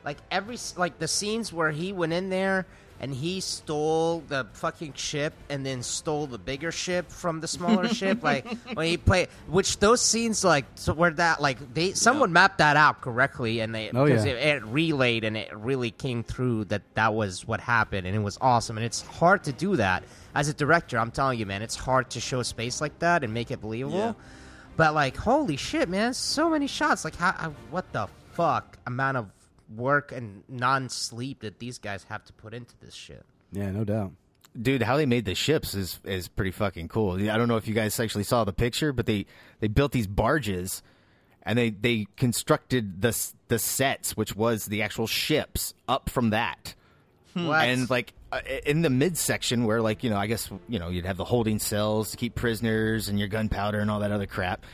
Like 0.05 0.19
every 0.31 0.57
like 0.77 0.99
the 0.99 1.09
scenes 1.09 1.53
where 1.53 1.71
he 1.71 1.93
went 1.93 2.13
in 2.13 2.31
there 2.31 2.67
and 3.03 3.15
he 3.15 3.41
stole 3.41 4.21
the 4.29 4.47
fucking 4.53 4.93
ship 4.93 5.33
and 5.49 5.65
then 5.65 5.83
stole 5.83 6.27
the 6.27 6.37
bigger 6.37 6.71
ship 6.71 7.11
from 7.11 7.41
the 7.41 7.49
smaller 7.49 7.89
ship 7.95 8.23
like 8.23 8.47
when 8.75 8.87
he 8.87 8.97
played 8.99 9.29
which 9.49 9.79
those 9.79 10.01
scenes 10.03 10.45
like 10.45 10.67
so 10.75 10.93
where 10.93 11.11
that 11.11 11.41
like 11.41 11.73
they 11.75 11.93
someone 11.95 12.31
mapped 12.33 12.59
that 12.59 12.77
out 12.77 13.01
correctly 13.01 13.61
and 13.61 13.75
they 13.75 13.91
Oh, 13.95 14.05
yeah. 14.05 14.23
it, 14.25 14.37
it 14.57 14.65
relayed 14.67 15.25
and 15.25 15.35
it 15.37 15.55
really 15.57 15.91
came 15.91 16.23
through 16.23 16.67
that 16.67 16.83
that 16.95 17.15
was 17.15 17.47
what 17.47 17.61
happened 17.61 18.07
and 18.07 18.15
it 18.15 18.21
was 18.21 18.37
awesome 18.41 18.77
and 18.77 18.85
it's 18.85 19.01
hard 19.01 19.45
to 19.45 19.53
do 19.53 19.77
that 19.77 20.03
as 20.35 20.49
a 20.49 20.55
director 20.55 20.99
i'm 20.99 21.11
telling 21.11 21.39
you 21.39 21.47
man 21.47 21.63
it's 21.63 21.77
hard 21.77 22.11
to 22.11 22.21
show 22.21 22.43
space 22.43 22.81
like 22.83 22.99
that 22.99 23.25
and 23.25 23.33
make 23.33 23.51
it 23.51 23.63
believable 23.63 23.97
Yeah. 23.99 24.13
but 24.77 24.93
like 24.95 25.17
holy 25.17 25.57
shit 25.57 25.89
man 25.89 26.13
so 26.13 26.51
many 26.51 26.67
shots 26.67 27.05
like 27.07 27.17
how, 27.17 27.33
how 27.33 27.51
what 27.71 27.91
the 27.93 28.09
fuck 28.35 28.77
amount 28.87 29.17
of 29.17 29.27
work 29.75 30.13
and 30.13 30.43
non-sleep 30.49 31.41
that 31.41 31.59
these 31.59 31.79
guys 31.79 32.05
have 32.09 32.25
to 32.25 32.33
put 32.33 32.55
into 32.55 32.75
this 32.81 32.95
shit. 32.95 33.25
Yeah, 33.53 33.71
no 33.71 33.85
doubt. 33.85 34.13
dude 34.61 34.83
how 34.83 34.97
they 34.97 35.07
made 35.07 35.25
the 35.25 35.35
ships 35.35 35.75
is 35.75 36.01
is 36.05 36.29
pretty 36.29 36.51
fucking 36.51 36.89
cool. 36.89 37.13
I 37.31 37.37
don't 37.39 37.49
know 37.49 37.57
if 37.57 37.69
you 37.69 37.75
guys 37.75 37.99
actually 38.01 38.25
saw 38.25 38.45
the 38.45 38.53
picture 38.53 38.93
but 38.93 39.07
they 39.07 39.27
they 39.61 39.69
built 39.69 39.93
these 39.93 40.07
barges 40.07 40.83
and 41.43 41.59
they 41.59 41.71
they 41.71 42.07
constructed 42.17 43.01
the 43.03 43.17
the 43.49 43.59
sets 43.59 44.17
which 44.17 44.35
was 44.37 44.67
the 44.67 44.83
actual 44.83 45.07
ships 45.07 45.75
up 45.89 46.09
from 46.11 46.31
that. 46.31 46.75
What? 47.35 47.65
and 47.65 47.89
like 47.89 48.13
uh, 48.33 48.41
in 48.67 48.83
the 48.83 48.91
midsection 48.91 49.65
where 49.65 49.81
like 49.81 50.03
you 50.03 50.11
know 50.11 50.17
i 50.17 50.27
guess 50.27 50.51
you 50.69 50.81
know 50.81 50.89
you'd 50.89 51.07
have 51.07 51.17
the 51.17 51.25
holding 51.25 51.61
cells 51.61 52.11
to 52.11 52.17
keep 52.17 52.35
prisoners 52.35 53.09
and 53.09 53.21
your 53.21 53.29
gunpowder 53.29 53.79
and 53.79 53.89
all 53.89 54.01
that 54.01 54.11
other 54.11 54.27
crap 54.27 54.67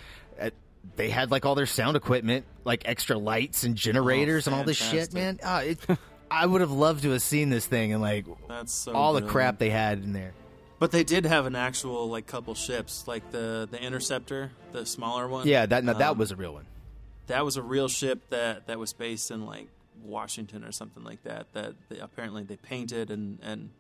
they 0.97 1.11
had 1.11 1.31
like 1.31 1.45
all 1.45 1.55
their 1.55 1.67
sound 1.67 1.97
equipment 1.97 2.45
like 2.65 2.83
extra 2.87 3.19
lights 3.19 3.65
and 3.65 3.75
generators 3.77 4.47
and 4.47 4.55
all 4.55 4.65
this 4.65 4.77
shit 4.77 5.13
man 5.13 5.39
Ah, 5.45 5.61
it, 5.63 5.79
i 6.31 6.47
would 6.47 6.61
have 6.61 6.71
loved 6.71 7.03
to 7.03 7.11
have 7.11 7.23
seen 7.23 7.51
this 7.51 7.67
thing 7.67 7.93
and 7.93 8.01
like 8.03 8.25
That's 8.49 8.73
so 8.73 8.93
all 8.93 9.13
the 9.13 9.23
crap 9.23 9.59
they 9.59 9.71
had 9.71 9.99
in 9.99 10.13
there 10.13 10.33
But 10.79 10.91
they 10.93 11.05
did 11.05 11.25
have 11.27 11.47
an 11.47 11.57
actual 11.57 12.09
like 12.09 12.27
couple 12.27 12.55
ships, 12.55 13.07
like 13.09 13.31
the 13.31 13.67
the 13.71 13.81
Interceptor, 13.83 14.53
the 14.73 14.85
smaller 14.87 15.27
one. 15.27 15.47
yeah 15.47 15.67
that 15.67 15.83
no, 15.85 15.95
that 15.95 16.11
Um, 16.11 16.19
was 16.19 16.31
a 16.33 16.37
real 16.37 16.53
one 16.53 16.67
that 17.29 17.45
was 17.45 17.57
a 17.57 17.63
real 17.63 17.89
ship 17.89 18.29
that 18.31 18.67
that 18.69 18.79
was 18.79 18.93
based 18.93 19.31
in 19.31 19.47
like 19.47 19.69
Washington 20.05 20.63
or 20.63 20.71
something 20.71 21.03
like 21.03 21.23
that. 21.25 21.53
That 21.55 21.75
they, 21.89 21.99
apparently 21.99 22.45
they 22.45 22.57
painted 22.57 23.11
and 23.11 23.39
and 23.43 23.71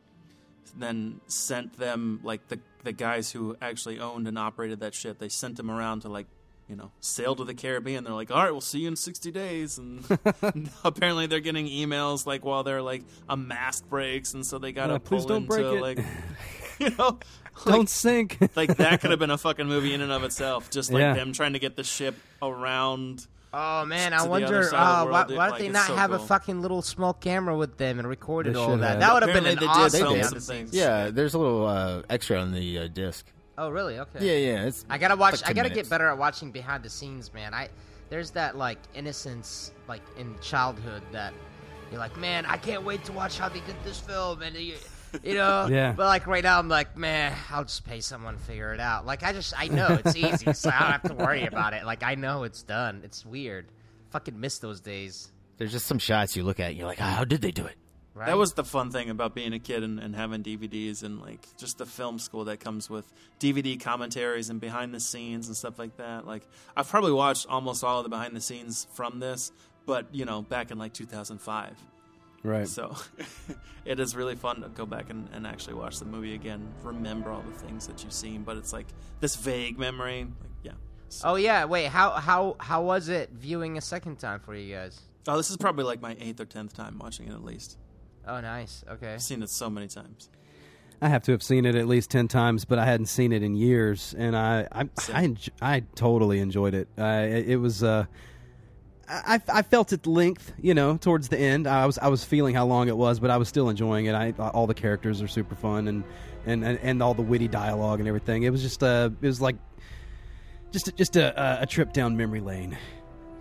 then 0.76 1.20
sent 1.28 1.78
them 1.78 2.20
like 2.24 2.48
the 2.48 2.58
the 2.82 2.92
guys 2.92 3.30
who 3.30 3.56
actually 3.62 4.00
owned 4.00 4.26
and 4.26 4.36
operated 4.38 4.80
that 4.80 4.94
ship. 4.94 5.18
They 5.18 5.28
sent 5.28 5.56
them 5.56 5.70
around 5.70 6.00
to 6.00 6.08
like 6.08 6.26
you 6.68 6.76
know 6.76 6.90
sail 7.00 7.34
to 7.36 7.44
the 7.44 7.54
Caribbean. 7.54 8.04
They're 8.04 8.12
like, 8.14 8.30
all 8.30 8.42
right, 8.42 8.50
we'll 8.50 8.60
see 8.60 8.80
you 8.80 8.88
in 8.88 8.96
sixty 8.96 9.30
days. 9.30 9.78
And 9.78 10.04
apparently 10.84 11.26
they're 11.26 11.40
getting 11.40 11.66
emails 11.66 12.26
like 12.26 12.44
while 12.44 12.62
they're 12.64 12.82
like 12.82 13.02
a 13.28 13.36
mast 13.36 13.88
breaks, 13.88 14.34
and 14.34 14.44
so 14.46 14.58
they 14.58 14.72
got 14.72 14.88
to 14.88 14.98
please 15.00 15.20
pull 15.22 15.28
don't 15.28 15.46
break 15.46 15.64
into 15.66 15.76
it. 15.76 15.80
like 15.80 15.98
you 16.78 16.90
know. 16.98 17.18
Don't 17.64 17.78
like- 17.80 17.88
sink. 17.88 18.38
like 18.56 18.76
that 18.76 19.00
could 19.00 19.10
have 19.10 19.18
been 19.18 19.30
a 19.30 19.38
fucking 19.38 19.66
movie 19.66 19.94
in 19.94 20.02
and 20.02 20.12
of 20.12 20.24
itself. 20.24 20.68
Just 20.70 20.92
like 20.92 21.00
Yeah. 21.00 21.14
them 21.14 21.32
trying 21.32 21.54
to 21.54 21.58
get 21.58 21.74
the 21.76 21.84
ship 21.84 22.14
around. 22.42 23.26
Oh 23.54 23.86
man, 23.86 24.12
I 24.12 24.26
wonder 24.26 24.46
other 24.48 24.62
side 24.64 24.74
of 24.74 24.82
uh, 24.82 25.04
the 25.04 25.10
why, 25.10 25.18
world, 25.18 25.28
dude. 25.28 25.36
why 25.38 25.44
did 25.46 25.50
Like, 25.52 25.60
they 25.62 25.68
not 25.70 25.86
so 25.86 25.94
have 25.94 26.10
a 26.12 26.18
fucking 26.18 26.60
little 26.60 26.82
small 26.82 27.14
camera 27.14 27.56
with 27.56 27.78
them 27.78 27.98
and 27.98 28.06
recorded 28.06 28.54
all 28.56 28.76
that? 28.76 28.90
have. 28.90 29.00
That 29.00 29.14
would 29.14 29.22
have 29.22 29.32
been 29.32 29.46
Apparently 29.46 29.50
an 29.52 29.56
they 29.56 29.60
did 29.60 29.84
awesome 29.84 30.00
film 30.18 30.22
some 30.24 30.56
things. 30.56 30.74
yeah 30.74 31.08
there's 31.10 31.32
a 31.32 31.38
little 31.38 31.64
uh, 31.66 32.02
extra 32.10 32.38
on 32.38 32.52
the 32.52 32.78
uh, 32.80 32.88
disc 32.88 33.24
Oh 33.58 33.70
really? 33.70 33.98
Okay. 33.98 34.18
yeah 34.20 34.52
yeah 34.52 34.64
it's 34.66 34.84
I 34.90 34.98
gotta 34.98 35.16
watch. 35.16 35.34
like 35.42 35.50
I 35.50 35.52
gotta 35.52 35.68
minutes. 35.70 35.88
get 35.88 35.90
better 35.90 36.08
at 36.08 36.18
watching 36.18 36.50
behind 36.50 36.82
the 36.82 36.90
scenes, 36.90 37.32
man. 37.32 37.54
I 37.54 37.68
there's 38.10 38.30
that 38.32 38.56
like 38.56 38.78
innocence, 38.94 39.72
like 39.88 40.02
in 40.18 40.34
childhood, 40.40 41.02
that 41.12 41.32
you're 41.90 41.98
like, 42.00 42.16
man, 42.16 42.46
I 42.46 42.56
can't 42.56 42.84
wait 42.84 43.04
to 43.04 43.12
watch 43.12 43.38
how 43.38 43.48
they 43.48 43.60
did 43.60 43.76
this 43.84 43.98
film, 43.98 44.42
and 44.42 44.54
you, 44.56 44.74
you 45.24 45.34
know. 45.34 45.66
Yeah. 45.70 45.92
But 45.92 46.06
like 46.06 46.26
right 46.26 46.42
now, 46.44 46.58
I'm 46.58 46.68
like, 46.68 46.96
man, 46.96 47.32
I'll 47.50 47.64
just 47.64 47.84
pay 47.86 48.00
someone 48.00 48.34
to 48.34 48.40
figure 48.40 48.72
it 48.74 48.80
out. 48.80 49.06
Like 49.06 49.22
I 49.22 49.32
just, 49.32 49.54
I 49.58 49.68
know 49.68 49.88
it's 50.04 50.14
easy, 50.16 50.52
so 50.52 50.70
I 50.70 50.78
don't 50.80 50.90
have 50.92 51.02
to 51.04 51.14
worry 51.14 51.46
about 51.46 51.72
it. 51.74 51.84
Like 51.84 52.02
I 52.02 52.14
know 52.14 52.42
it's 52.44 52.62
done. 52.62 53.00
It's 53.04 53.24
weird. 53.26 53.66
Fucking 54.10 54.38
miss 54.38 54.58
those 54.58 54.80
days. 54.80 55.32
there's 55.58 55.72
just 55.72 55.86
some 55.86 55.98
shots 55.98 56.36
you 56.36 56.44
look 56.44 56.60
at 56.60 56.68
and 56.68 56.76
you're 56.76 56.86
like 56.86 57.00
ah, 57.00 57.04
how 57.16 57.24
did 57.24 57.40
they 57.42 57.50
do 57.50 57.64
it 57.66 57.76
Right? 58.16 58.28
That 58.28 58.38
was 58.38 58.54
the 58.54 58.64
fun 58.64 58.90
thing 58.90 59.10
about 59.10 59.34
being 59.34 59.52
a 59.52 59.58
kid 59.58 59.82
and, 59.82 60.00
and 60.00 60.16
having 60.16 60.42
DVDs 60.42 61.02
and 61.02 61.20
like 61.20 61.46
just 61.58 61.76
the 61.76 61.84
film 61.84 62.18
school 62.18 62.46
that 62.46 62.60
comes 62.60 62.88
with 62.88 63.12
DVD 63.38 63.78
commentaries 63.78 64.48
and 64.48 64.58
behind 64.58 64.94
the 64.94 65.00
scenes 65.00 65.48
and 65.48 65.56
stuff 65.56 65.78
like 65.78 65.98
that. 65.98 66.26
Like 66.26 66.42
I've 66.74 66.88
probably 66.88 67.12
watched 67.12 67.46
almost 67.46 67.84
all 67.84 67.98
of 67.98 68.04
the 68.04 68.08
behind 68.08 68.34
the 68.34 68.40
scenes 68.40 68.86
from 68.94 69.20
this, 69.20 69.52
but 69.84 70.06
you 70.12 70.24
know, 70.24 70.40
back 70.40 70.70
in 70.70 70.78
like 70.78 70.94
2005. 70.94 71.76
Right. 72.42 72.66
So 72.66 72.96
it 73.84 74.00
is 74.00 74.16
really 74.16 74.34
fun 74.34 74.62
to 74.62 74.70
go 74.70 74.86
back 74.86 75.10
and, 75.10 75.28
and 75.34 75.46
actually 75.46 75.74
watch 75.74 75.98
the 75.98 76.06
movie 76.06 76.34
again, 76.34 76.66
remember 76.82 77.30
all 77.30 77.42
the 77.42 77.66
things 77.66 77.86
that 77.86 78.02
you've 78.02 78.14
seen, 78.14 78.44
but 78.44 78.56
it's 78.56 78.72
like 78.72 78.86
this 79.20 79.36
vague 79.36 79.78
memory. 79.78 80.22
Like, 80.40 80.50
yeah. 80.62 80.72
Oh 81.22 81.34
yeah. 81.34 81.66
Wait. 81.66 81.88
How 81.88 82.12
how 82.12 82.56
how 82.60 82.82
was 82.82 83.10
it 83.10 83.28
viewing 83.34 83.76
a 83.76 83.82
second 83.82 84.18
time 84.20 84.40
for 84.40 84.54
you 84.54 84.74
guys? 84.74 85.02
Oh, 85.28 85.36
this 85.36 85.50
is 85.50 85.58
probably 85.58 85.84
like 85.84 86.00
my 86.00 86.16
eighth 86.18 86.40
or 86.40 86.46
tenth 86.46 86.72
time 86.72 86.98
watching 86.98 87.28
it 87.28 87.32
at 87.32 87.44
least. 87.44 87.76
Oh, 88.26 88.40
nice. 88.40 88.84
Okay. 88.90 89.14
I've 89.14 89.22
seen 89.22 89.42
it 89.42 89.50
so 89.50 89.70
many 89.70 89.86
times. 89.88 90.30
I 91.00 91.08
have 91.08 91.22
to 91.24 91.32
have 91.32 91.42
seen 91.42 91.66
it 91.66 91.74
at 91.74 91.86
least 91.86 92.10
ten 92.10 92.26
times, 92.26 92.64
but 92.64 92.78
I 92.78 92.86
hadn't 92.86 93.06
seen 93.06 93.32
it 93.32 93.42
in 93.42 93.54
years, 93.54 94.14
and 94.16 94.34
I 94.34 94.66
I 94.72 94.80
I, 95.12 95.26
enj- 95.26 95.50
I 95.60 95.80
totally 95.94 96.40
enjoyed 96.40 96.74
it. 96.74 96.88
Uh, 96.98 97.26
it, 97.28 97.50
it 97.50 97.56
was 97.58 97.82
uh, 97.82 98.06
I 99.08 99.40
I 99.52 99.60
felt 99.62 99.92
its 99.92 100.06
length, 100.06 100.54
you 100.58 100.72
know, 100.72 100.96
towards 100.96 101.28
the 101.28 101.38
end. 101.38 101.66
I 101.66 101.84
was 101.84 101.98
I 101.98 102.08
was 102.08 102.24
feeling 102.24 102.54
how 102.54 102.64
long 102.66 102.88
it 102.88 102.96
was, 102.96 103.20
but 103.20 103.30
I 103.30 103.36
was 103.36 103.46
still 103.48 103.68
enjoying 103.68 104.06
it. 104.06 104.14
I 104.14 104.30
all 104.38 104.66
the 104.66 104.74
characters 104.74 105.20
are 105.20 105.28
super 105.28 105.54
fun, 105.54 105.86
and 105.86 106.02
and 106.46 106.64
and, 106.64 106.78
and 106.80 107.02
all 107.02 107.12
the 107.12 107.22
witty 107.22 107.48
dialogue 107.48 107.98
and 107.98 108.08
everything. 108.08 108.44
It 108.44 108.50
was 108.50 108.62
just 108.62 108.82
uh, 108.82 109.10
it 109.20 109.26
was 109.26 109.40
like 109.40 109.56
just 110.72 110.88
a, 110.88 110.92
just 110.92 111.16
a 111.16 111.62
a 111.62 111.66
trip 111.66 111.92
down 111.92 112.16
memory 112.16 112.40
lane. 112.40 112.76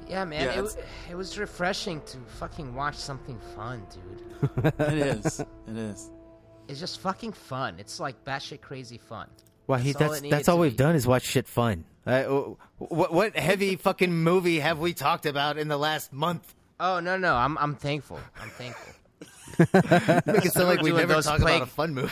Yeah, 0.07 0.23
man. 0.25 0.41
Yeah, 0.43 0.51
it, 0.51 0.55
w- 0.65 0.75
it 1.09 1.15
was 1.15 1.37
refreshing 1.37 2.01
to 2.01 2.17
fucking 2.39 2.73
watch 2.75 2.95
something 2.95 3.39
fun, 3.55 3.85
dude. 3.93 4.73
It 4.79 4.93
is. 5.25 5.39
It 5.67 5.77
is. 5.77 6.11
It's 6.67 6.79
just 6.79 6.99
fucking 7.01 7.33
fun. 7.33 7.75
It's 7.79 7.99
like 7.99 8.23
batshit 8.25 8.61
crazy 8.61 8.97
fun. 8.97 9.27
well 9.67 9.79
he, 9.79 9.93
that's 9.93 10.17
it 10.17 10.23
needed 10.23 10.35
that's 10.37 10.47
all 10.49 10.59
we've 10.59 10.71
be. 10.73 10.77
done 10.77 10.95
is 10.95 11.07
watch 11.07 11.23
shit 11.23 11.47
fun 11.47 11.85
uh, 12.05 12.23
what, 12.77 13.11
what 13.11 13.35
heavy 13.35 13.75
fucking 13.75 14.13
movie 14.13 14.59
have 14.59 14.77
we 14.79 14.93
talked 14.93 15.25
about 15.25 15.57
in 15.57 15.67
the 15.67 15.77
last 15.77 16.13
month 16.13 16.53
Oh 16.79 16.99
no, 16.99 17.17
no. 17.17 17.33
I'm 17.35 17.57
I'm 17.57 17.73
thankful. 17.75 18.19
I'm 18.41 18.49
thankful. 18.49 18.93
make 20.33 20.45
it 20.45 20.51
sound 20.51 20.67
like 20.67 20.81
we 20.81 20.89
doing 20.91 21.07
never 21.07 21.21
talk 21.21 21.39
plague- 21.39 21.55
about 21.57 21.67
a 21.67 21.71
fun 21.71 21.93
movie 21.93 22.11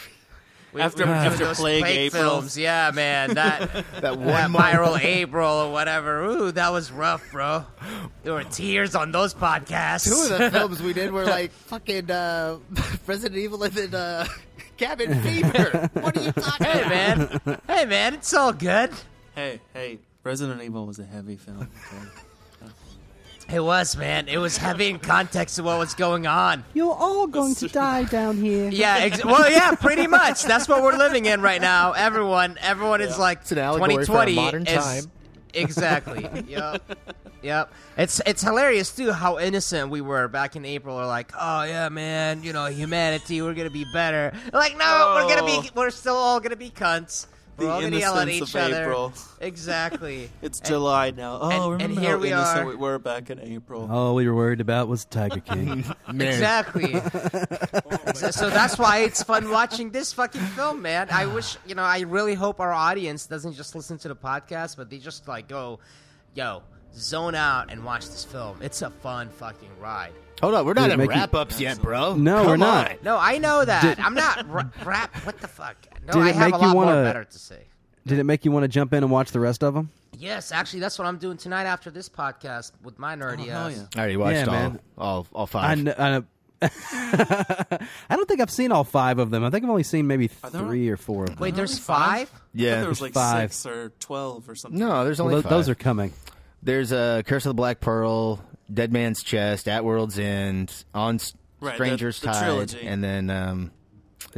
We- 0.73 0.81
After- 0.81 1.03
we 1.05 1.09
were 1.09 1.15
doing 1.15 1.25
after 1.27 1.45
those 1.45 1.57
Plague 1.59 1.83
April. 1.85 2.23
films, 2.23 2.57
yeah, 2.57 2.91
man. 2.93 3.35
That 3.35 3.71
that 3.73 4.01
that 4.01 4.17
one 4.17 4.51
month. 4.51 4.65
viral 4.65 4.99
April 4.99 5.49
or 5.49 5.71
whatever. 5.71 6.23
Ooh, 6.25 6.51
that 6.51 6.71
was 6.71 6.91
rough, 6.91 7.23
bro. 7.31 7.63
There 8.23 8.33
were 8.33 8.43
tears 8.43 8.95
on 8.95 9.11
those 9.11 9.33
podcasts. 9.33 10.05
Two 10.07 10.33
of 10.33 10.39
the 10.39 10.51
films 10.57 10.81
we 10.81 10.93
did 10.93 11.11
were 11.11 11.25
like 11.25 11.51
fucking 11.51 12.09
uh, 12.09 12.57
Resident 13.07 13.39
Evil 13.39 13.61
and 13.63 13.73
then 13.73 13.93
uh, 13.93 14.25
Cabin 14.77 15.21
Fever. 15.21 15.89
What 15.93 16.17
are 16.17 16.21
you 16.23 16.31
talking 16.31 16.65
hey, 16.65 16.81
about? 16.81 16.91
Hey, 16.91 17.39
man. 17.45 17.61
Hey, 17.67 17.85
man. 17.85 18.13
It's 18.15 18.33
all 18.33 18.51
good. 18.53 18.89
Hey, 19.35 19.61
hey, 19.73 19.99
Resident 20.23 20.61
Evil 20.61 20.85
was 20.87 20.97
a 20.99 21.05
heavy 21.05 21.35
film. 21.37 21.59
okay? 21.91 22.05
It 23.51 23.59
was, 23.59 23.97
man. 23.97 24.27
It 24.29 24.37
was 24.37 24.57
heavy 24.57 24.87
in 24.89 24.99
context 24.99 25.59
of 25.59 25.65
what 25.65 25.77
was 25.77 25.93
going 25.93 26.25
on. 26.25 26.63
You're 26.73 26.93
all 26.93 27.27
going 27.27 27.55
to 27.55 27.67
die 27.67 28.03
down 28.05 28.37
here. 28.37 28.69
Yeah, 28.73 28.97
ex- 28.99 29.23
well, 29.23 29.49
yeah, 29.51 29.75
pretty 29.75 30.07
much. 30.07 30.43
That's 30.43 30.67
what 30.67 30.81
we're 30.81 30.97
living 30.97 31.25
in 31.25 31.41
right 31.41 31.61
now. 31.61 31.91
Everyone, 31.91 32.57
everyone 32.61 33.01
is 33.01 33.19
like 33.19 33.39
It's 33.41 33.51
an 33.51 33.57
allegory 33.59 34.05
for 34.05 34.17
our 34.17 34.25
2020 34.25 34.35
modern 34.35 34.65
is- 34.67 34.83
time. 34.83 35.11
Exactly. 35.53 36.27
yep. 36.47 36.81
Yep. 37.43 37.73
It's 37.97 38.21
it's 38.25 38.41
hilarious 38.41 38.95
too 38.95 39.11
how 39.11 39.37
innocent 39.37 39.91
we 39.91 40.01
were 40.01 40.27
back 40.27 40.55
in 40.55 40.65
April. 40.65 40.95
We're 40.95 41.05
like, 41.05 41.31
oh 41.39 41.63
yeah, 41.63 41.89
man, 41.89 42.41
you 42.41 42.53
know, 42.53 42.65
humanity, 42.65 43.39
we're 43.41 43.53
gonna 43.53 43.69
be 43.69 43.85
better. 43.93 44.33
Like, 44.51 44.75
no, 44.77 45.13
we're 45.15 45.27
gonna 45.35 45.45
be, 45.45 45.69
Oh. 45.69 45.71
we're 45.75 45.91
still 45.91 46.15
all 46.15 46.39
gonna 46.39 46.55
be 46.55 46.71
cunts. 46.71 47.27
We're 47.57 47.65
The 47.67 47.71
all 47.71 47.81
gonna 47.81 47.97
yell 47.97 48.17
at 48.17 48.27
innocence 48.27 48.49
each 48.49 48.55
of 48.55 48.61
other. 48.71 48.83
April. 48.83 49.13
Exactly. 49.39 50.29
It's 50.41 50.59
And- 50.59 50.67
July 50.67 51.11
now. 51.11 51.37
Oh, 51.41 51.49
and- 51.49 51.71
remember 51.73 51.83
and 51.85 51.95
how 51.95 52.01
here 52.01 52.17
we 52.17 52.31
innocent 52.31 52.59
are. 52.61 52.65
we 52.65 52.75
were 52.75 52.97
back 52.99 53.29
in 53.29 53.39
April. 53.39 53.89
All 53.91 54.15
we 54.15 54.27
were 54.27 54.33
worried 54.35 54.59
about 54.61 54.87
was 54.87 55.05
Tiger 55.05 55.39
King. 55.51 55.85
Exactly. 56.09 56.93
so, 58.15 58.31
so 58.31 58.49
that's 58.49 58.77
why 58.79 58.99
it's 58.99 59.21
fun 59.23 59.49
watching 59.49 59.91
this 59.91 60.13
fucking 60.13 60.41
film, 60.41 60.81
man. 60.81 61.07
I 61.11 61.25
wish, 61.27 61.57
you 61.67 61.75
know, 61.75 61.83
I 61.83 62.01
really 62.01 62.33
hope 62.33 62.59
our 62.59 62.73
audience 62.73 63.25
doesn't 63.27 63.53
just 63.53 63.75
listen 63.75 63.97
to 63.99 64.07
the 64.07 64.15
podcast, 64.15 64.77
but 64.77 64.89
they 64.89 64.97
just 64.97 65.27
like 65.27 65.47
go, 65.47 65.79
yo, 66.35 66.63
zone 66.95 67.35
out 67.35 67.71
and 67.71 67.83
watch 67.85 68.05
this 68.07 68.23
film. 68.25 68.57
It's 68.61 68.81
a 68.81 68.89
fun 68.89 69.29
fucking 69.29 69.69
ride. 69.79 70.13
Hold 70.41 70.55
on, 70.55 70.65
we're 70.65 70.73
not 70.73 70.89
Did 70.89 70.99
it 70.99 71.03
in 71.03 71.07
wrap 71.09 71.33
ups 71.35 71.59
yet, 71.59 71.81
bro. 71.81 72.15
No, 72.15 72.37
Come 72.37 72.47
we're 72.47 72.57
not. 72.57 72.91
on. 72.91 72.97
No, 73.03 73.17
I 73.17 73.37
know 73.37 73.63
that. 73.63 73.81
Did- 73.81 73.99
I'm 73.99 74.13
not 74.13 74.49
ra- 74.49 74.63
rap. 74.83 75.15
What 75.25 75.39
the 75.39 75.47
fuck? 75.47 75.77
No, 76.05 76.13
Did 76.13 76.21
I 76.23 76.29
it 76.29 76.35
have 76.35 76.45
make 76.51 76.55
a 76.55 76.57
you 76.57 76.65
lot 76.67 76.73
more 76.73 76.85
wanna- 76.85 77.03
better 77.03 77.23
to 77.23 77.39
say. 77.39 77.59
Did 78.05 78.19
it 78.19 78.25
make 78.25 78.43
you 78.43 78.51
want 78.51 78.63
to 78.65 78.67
jump 78.67 78.91
in 78.93 79.03
and 79.03 79.11
watch 79.11 79.31
the 79.31 79.39
rest 79.39 79.63
of 79.63 79.73
them? 79.73 79.89
Yes, 80.17 80.51
actually, 80.51 80.81
that's 80.81 80.99
what 80.99 81.07
I'm 81.07 81.17
doing 81.17 81.37
tonight 81.37 81.63
after 81.63 81.89
this 81.89 82.09
podcast 82.09 82.71
with 82.83 82.99
my 82.99 83.13
oh, 83.13 83.17
nerdy 83.17 83.47
hell 83.47 83.67
ass. 83.67 83.77
yeah. 83.77 83.85
I 83.95 83.99
already 83.99 84.17
watched 84.17 84.35
Yeah, 84.35 84.45
all, 84.45 84.51
man. 84.51 84.79
all 84.97 85.27
all 85.33 85.43
I, 85.43 85.45
five. 85.45 85.83
kn- 85.83 85.95
I, 85.97 86.09
know- 86.11 86.25
I 88.09 88.15
don't 88.15 88.27
think 88.27 88.41
I've 88.41 88.51
seen 88.51 88.71
all 88.71 88.83
five 88.83 89.19
of 89.19 89.31
them. 89.31 89.43
I 89.43 89.49
think 89.49 89.63
I've 89.63 89.69
only 89.69 89.83
seen 89.83 90.07
maybe 90.07 90.27
there- 90.27 90.51
three 90.51 90.89
or 90.89 90.97
four 90.97 91.23
of 91.23 91.29
them. 91.31 91.39
Wait, 91.39 91.55
there's 91.55 91.79
five? 91.79 92.29
I 92.33 92.37
yeah, 92.53 92.75
thought 92.75 92.79
there 92.81 92.89
was 92.89 93.01
like 93.01 93.13
five. 93.13 93.53
six 93.53 93.65
or 93.65 93.89
twelve 93.99 94.49
or 94.49 94.55
something. 94.55 94.79
no, 94.79 95.03
there's 95.05 95.19
Well, 95.19 95.27
only 95.29 95.37
tho- 95.41 95.43
five. 95.43 95.49
those 95.51 95.69
are 95.69 95.75
coming. 95.75 96.13
There's 96.61 96.91
a 96.91 97.23
Curse 97.25 97.45
of 97.45 97.49
the 97.51 97.53
Black 97.55 97.79
Pearl, 97.81 98.41
Dead 98.73 98.91
Man's 98.91 99.21
Chest, 99.23 99.67
At 99.67 99.85
World's 99.85 100.17
End, 100.19 100.83
On 100.93 101.15
S- 101.15 101.33
Right, 101.59 101.71
the- 101.71 101.75
Stranger's 101.75 102.19
the 102.19 102.27
Tide, 102.27 102.43
trilogy. 102.43 102.85
and 102.87 103.03
then 103.03 103.29
um, 103.29 103.71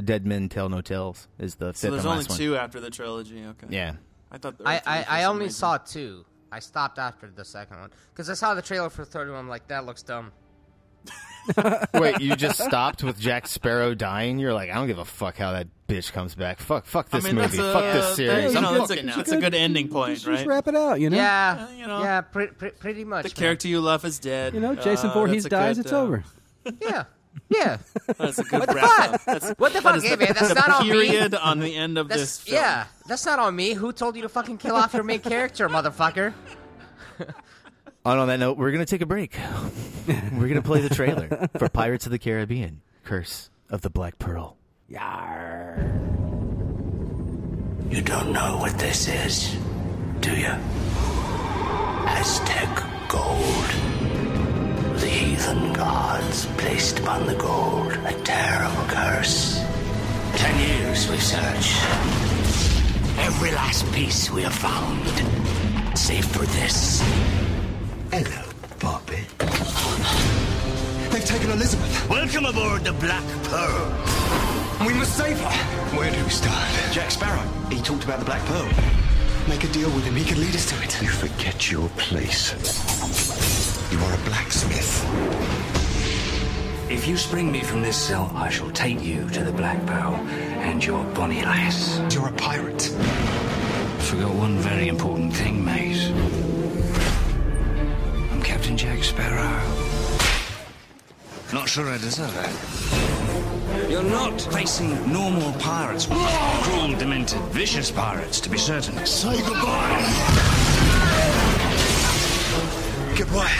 Dead 0.03 0.25
Men 0.25 0.49
Tell 0.49 0.69
No 0.69 0.81
Tales 0.81 1.27
is 1.39 1.55
the 1.55 1.67
fifth 1.67 1.77
So 1.77 1.91
there's 1.91 2.01
and 2.03 2.07
only 2.11 2.19
last 2.23 2.29
one. 2.31 2.37
two 2.37 2.55
after 2.57 2.79
the 2.79 2.89
trilogy. 2.89 3.43
Okay. 3.45 3.67
Yeah. 3.69 3.93
I 4.31 4.37
thought 4.37 4.55
I, 4.65 4.81
I, 4.85 5.05
I 5.09 5.23
only 5.25 5.45
reason. 5.45 5.57
saw 5.57 5.77
two. 5.77 6.25
I 6.51 6.59
stopped 6.59 6.99
after 6.99 7.29
the 7.29 7.43
second 7.45 7.79
one 7.79 7.89
because 8.13 8.29
I 8.29 8.33
saw 8.33 8.53
the 8.53 8.61
trailer 8.61 8.89
for 8.89 9.03
the 9.05 9.11
third 9.11 9.29
one. 9.29 9.39
I'm 9.39 9.49
like, 9.49 9.67
that 9.69 9.85
looks 9.85 10.03
dumb. 10.03 10.31
Wait, 11.93 12.21
you 12.21 12.35
just 12.35 12.59
stopped 12.59 13.03
with 13.03 13.19
Jack 13.19 13.47
Sparrow 13.47 13.93
dying? 13.93 14.39
You're 14.39 14.53
like, 14.53 14.69
I 14.71 14.73
don't 14.75 14.87
give 14.87 14.97
a 14.97 15.05
fuck 15.05 15.37
how 15.37 15.51
that 15.51 15.67
bitch 15.87 16.11
comes 16.11 16.33
back. 16.33 16.59
Fuck, 16.59 16.85
fuck 16.85 17.07
I 17.11 17.17
this 17.17 17.25
mean, 17.25 17.35
movie. 17.35 17.57
a, 17.59 17.71
fuck 17.73 17.83
this 17.83 18.05
that- 18.07 18.15
series. 18.15 18.53
you 18.53 18.59
I'm 18.59 18.73
that's, 18.79 18.91
a, 18.91 19.01
that's 19.03 19.31
a 19.31 19.37
good 19.39 19.53
ending 19.53 19.87
point, 19.89 20.15
Just 20.15 20.25
right? 20.25 20.47
wrap 20.47 20.67
it 20.67 20.75
out, 20.75 20.99
you 20.99 21.09
know. 21.11 21.17
Yeah, 21.17 21.67
Uh, 21.69 21.71
you 21.73 21.85
know. 21.87 21.99
yeah, 22.01 22.21
pre- 22.21 22.47
pre- 22.47 22.71
pretty 22.71 23.03
much. 23.03 23.23
The 23.25 23.29
man. 23.29 23.35
character 23.35 23.67
you 23.67 23.79
love 23.79 24.03
is 24.05 24.17
dead. 24.17 24.55
You 24.55 24.59
know, 24.59 24.73
Jason 24.75 25.11
Uh, 25.11 25.13
Voorhees 25.13 25.43
that's 25.43 25.51
dies. 25.51 25.75
good, 25.77 25.85
it's 25.85 25.93
uh, 25.93 26.01
over. 26.01 26.23
Yeah, 26.81 27.03
yeah. 27.49 27.77
That's 28.17 28.39
a 28.39 28.43
good 28.43 28.61
What 28.61 28.69
the 28.69 28.75
wrap 28.75 28.85
fuck? 28.89 29.13
up. 29.13 29.21
That's, 29.25 29.49
What 29.59 29.73
the 29.73 29.81
fuck? 29.83 29.97
is 29.97 30.03
Hey, 30.03 30.09
the, 30.11 30.17
man, 30.17 30.27
that's 30.33 30.47
the 30.47 30.53
not 30.55 30.69
on 30.71 30.83
me. 30.87 30.91
period 30.91 31.35
on 31.35 31.59
the 31.59 31.75
end 31.75 31.99
of 31.99 32.07
That's, 32.07 32.21
this 32.21 32.39
film. 32.39 32.55
yeah, 32.59 32.85
that's 33.07 33.23
not 33.25 33.37
on 33.37 33.55
me. 33.55 33.73
Who 33.73 33.93
told 33.93 34.15
you 34.15 34.23
to 34.23 34.29
fucking 34.29 34.57
kill 34.57 34.75
off 34.75 34.95
your 34.95 35.03
main 35.03 35.19
character, 35.19 35.69
motherfucker? 35.69 36.33
And 38.05 38.19
on 38.19 38.27
that 38.27 38.39
note, 38.39 38.57
we're 38.57 38.71
going 38.71 38.85
to 38.85 38.89
take 38.89 39.01
a 39.01 39.07
break. 39.07 39.35
we're 40.07 40.47
going 40.47 40.53
to 40.55 40.61
play 40.61 40.81
the 40.81 40.93
trailer 40.93 41.49
for 41.57 41.67
Pirates 41.69 42.05
of 42.05 42.11
the 42.11 42.19
Caribbean 42.19 42.81
Curse 43.03 43.49
of 43.71 43.81
the 43.81 43.89
Black 43.89 44.19
Pearl. 44.19 44.57
You 47.89 48.01
don't 48.01 48.31
know 48.31 48.57
what 48.57 48.77
this 48.77 49.07
is, 49.07 49.57
do 50.19 50.31
you? 50.31 50.53
Aztec 52.07 52.83
gold. 53.07 53.69
The 54.99 55.07
heathen 55.07 55.73
gods 55.73 56.45
placed 56.57 56.99
upon 56.99 57.25
the 57.25 57.35
gold 57.35 57.91
a 57.93 58.13
terrible 58.23 58.83
curse. 58.87 59.59
Ten 60.35 60.59
years 60.59 61.09
we've 61.09 61.23
searched. 61.23 61.83
Every 63.17 63.51
last 63.51 63.91
piece 63.93 64.29
we 64.29 64.43
have 64.43 64.53
found, 64.53 65.07
save 65.97 66.25
for 66.25 66.45
this. 66.45 67.01
Hello, 68.11 68.43
Bobby. 68.79 69.25
They've 71.11 71.25
taken 71.25 71.51
Elizabeth. 71.51 72.09
Welcome 72.09 72.45
aboard 72.45 72.83
the 72.83 72.93
Black 72.93 73.23
Pearl. 73.43 74.87
We 74.87 74.93
must 74.93 75.17
save 75.17 75.39
her. 75.39 75.97
Where 75.97 76.11
do 76.11 76.23
we 76.23 76.29
start? 76.29 76.65
Jack 76.91 77.11
Sparrow. 77.11 77.41
He 77.69 77.81
talked 77.81 78.03
about 78.03 78.19
the 78.19 78.25
Black 78.25 78.41
Pearl. 78.45 78.69
Make 79.49 79.63
a 79.63 79.67
deal 79.67 79.89
with 79.91 80.05
him. 80.05 80.15
He 80.15 80.23
can 80.23 80.39
lead 80.39 80.55
us 80.55 80.65
to 80.69 80.83
it. 80.83 81.01
You 81.01 81.09
forget 81.09 81.71
your 81.71 81.89
place. 81.97 82.53
You 83.91 83.99
are 83.99 84.13
a 84.13 84.17
blacksmith. 84.25 85.03
If 86.89 87.07
you 87.07 87.17
spring 87.17 87.51
me 87.51 87.61
from 87.61 87.81
this 87.81 87.97
cell, 87.97 88.31
I 88.35 88.49
shall 88.49 88.71
take 88.71 89.01
you 89.03 89.27
to 89.29 89.43
the 89.43 89.51
Black 89.51 89.83
Pearl 89.85 90.15
and 90.15 90.83
your 90.83 91.03
bonny 91.15 91.41
lass. 91.41 91.99
You're 92.13 92.29
a 92.29 92.33
pirate. 92.33 92.83
Forgot 93.99 94.33
one 94.35 94.57
very 94.59 94.87
important 94.87 95.33
thing, 95.33 95.65
mate. 95.65 96.54
Captain 98.65 98.77
Jack 98.77 99.03
Sparrow. 99.03 99.61
Not 101.53 101.69
sure 101.69 101.87
I 101.87 101.99
deserve 101.99 102.35
it. 102.35 103.91
You're 103.91 104.01
not 104.01 104.41
facing 104.41 104.89
normal 105.13 105.53
pirates. 105.59 106.07
Cruel, 106.07 106.97
demented, 106.97 107.41
vicious 107.51 107.91
pirates, 107.91 108.39
to 108.39 108.49
be 108.49 108.57
certain. 108.57 109.05
Say 109.05 109.37
goodbye. 109.43 110.01
Goodbye. 113.15 113.55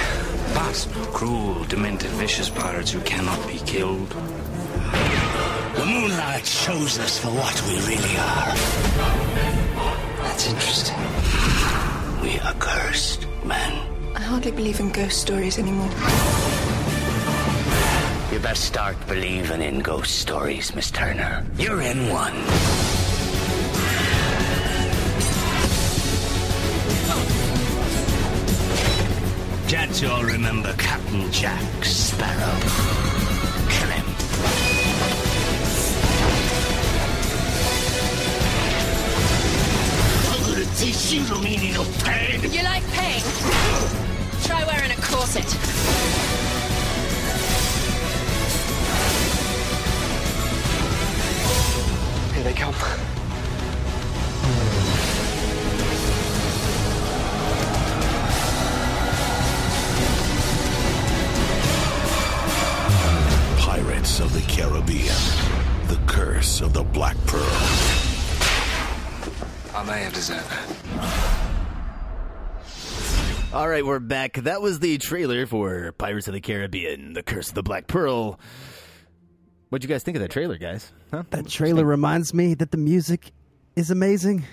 But 0.56 0.88
cruel, 1.14 1.64
demented, 1.66 2.10
vicious 2.10 2.49
pirates 2.49 2.89
who 2.91 2.99
cannot 3.01 3.47
be 3.47 3.60
killed. 3.60 4.10
The 4.10 5.86
moonlight 5.86 6.47
shows 6.47 6.97
us 6.97 7.20
for 7.20 7.28
what 7.30 7.62
we 7.68 7.78
really 7.93 8.18
are. 8.18 8.56
That's 10.24 10.47
interesting. 10.47 10.97
We 12.24 12.39
are 12.39 12.56
cursed 12.56 13.28
men. 13.45 13.95
I 14.16 14.22
hardly 14.22 14.51
believe 14.51 14.80
in 14.80 14.91
ghost 14.91 15.20
stories 15.22 15.59
anymore. 15.59 15.89
You 18.32 18.39
better 18.39 18.55
start 18.55 18.95
believing 19.07 19.61
in 19.61 19.80
ghost 19.80 20.20
stories, 20.20 20.74
Miss 20.74 20.89
Turner. 20.89 21.45
You're 21.57 21.82
in 21.82 22.09
one. 22.09 22.34
Can't 29.68 30.01
you 30.01 30.07
all 30.09 30.24
remember 30.24 30.74
Captain 30.78 31.30
Jack 31.32 31.84
Sparrow. 31.84 32.59
Kill 33.70 33.89
him. 33.89 34.05
I'm 40.32 40.41
gonna 40.43 40.66
teach 40.78 41.11
you 41.11 41.24
the 41.26 41.39
meaning 41.43 41.76
of 41.76 42.03
pain. 42.03 42.51
You 42.51 42.63
like 42.63 42.84
pain? 42.91 44.05
Try 44.46 44.64
wearing 44.64 44.91
a 44.91 44.96
corset. 45.02 45.43
Here 52.32 52.43
they 52.43 52.54
come. 52.54 52.76
Pirates 63.58 64.20
of 64.20 64.32
the 64.32 64.41
Caribbean. 64.48 65.16
The 65.88 66.00
Curse 66.06 66.62
of 66.62 66.74
the 66.74 66.84
Black 66.84 67.18
Pearl. 67.26 67.41
I 69.74 69.84
may 69.88 70.04
have 70.04 70.14
deserved 70.14 70.52
it. 70.52 71.45
All 73.56 73.70
right, 73.70 73.86
we're 73.86 73.99
back. 73.99 74.34
That 74.34 74.62
was 74.62 74.80
the 74.80 74.97
trailer 74.97 75.45
for 75.45 75.93
Pirates 75.93 76.28
of 76.28 76.34
the 76.34 76.41
Caribbean 76.41 77.14
The 77.14 77.24
Curse 77.24 77.47
of 77.47 77.56
the 77.56 77.64
Black 77.64 77.88
Pearl. 77.88 78.38
What'd 79.70 79.82
you 79.82 79.88
guys 79.88 80.03
think 80.03 80.18
of 80.18 80.22
that 80.24 80.32
trailer, 80.32 80.58
guys? 80.58 80.91
Huh? 81.10 81.24
That 81.30 81.47
trailer 81.47 81.86
reminds 81.86 82.34
me 82.34 82.56
that 82.56 82.72
the 82.72 82.78
music 82.78 83.32
is 83.78 83.91
amazing, 83.91 84.43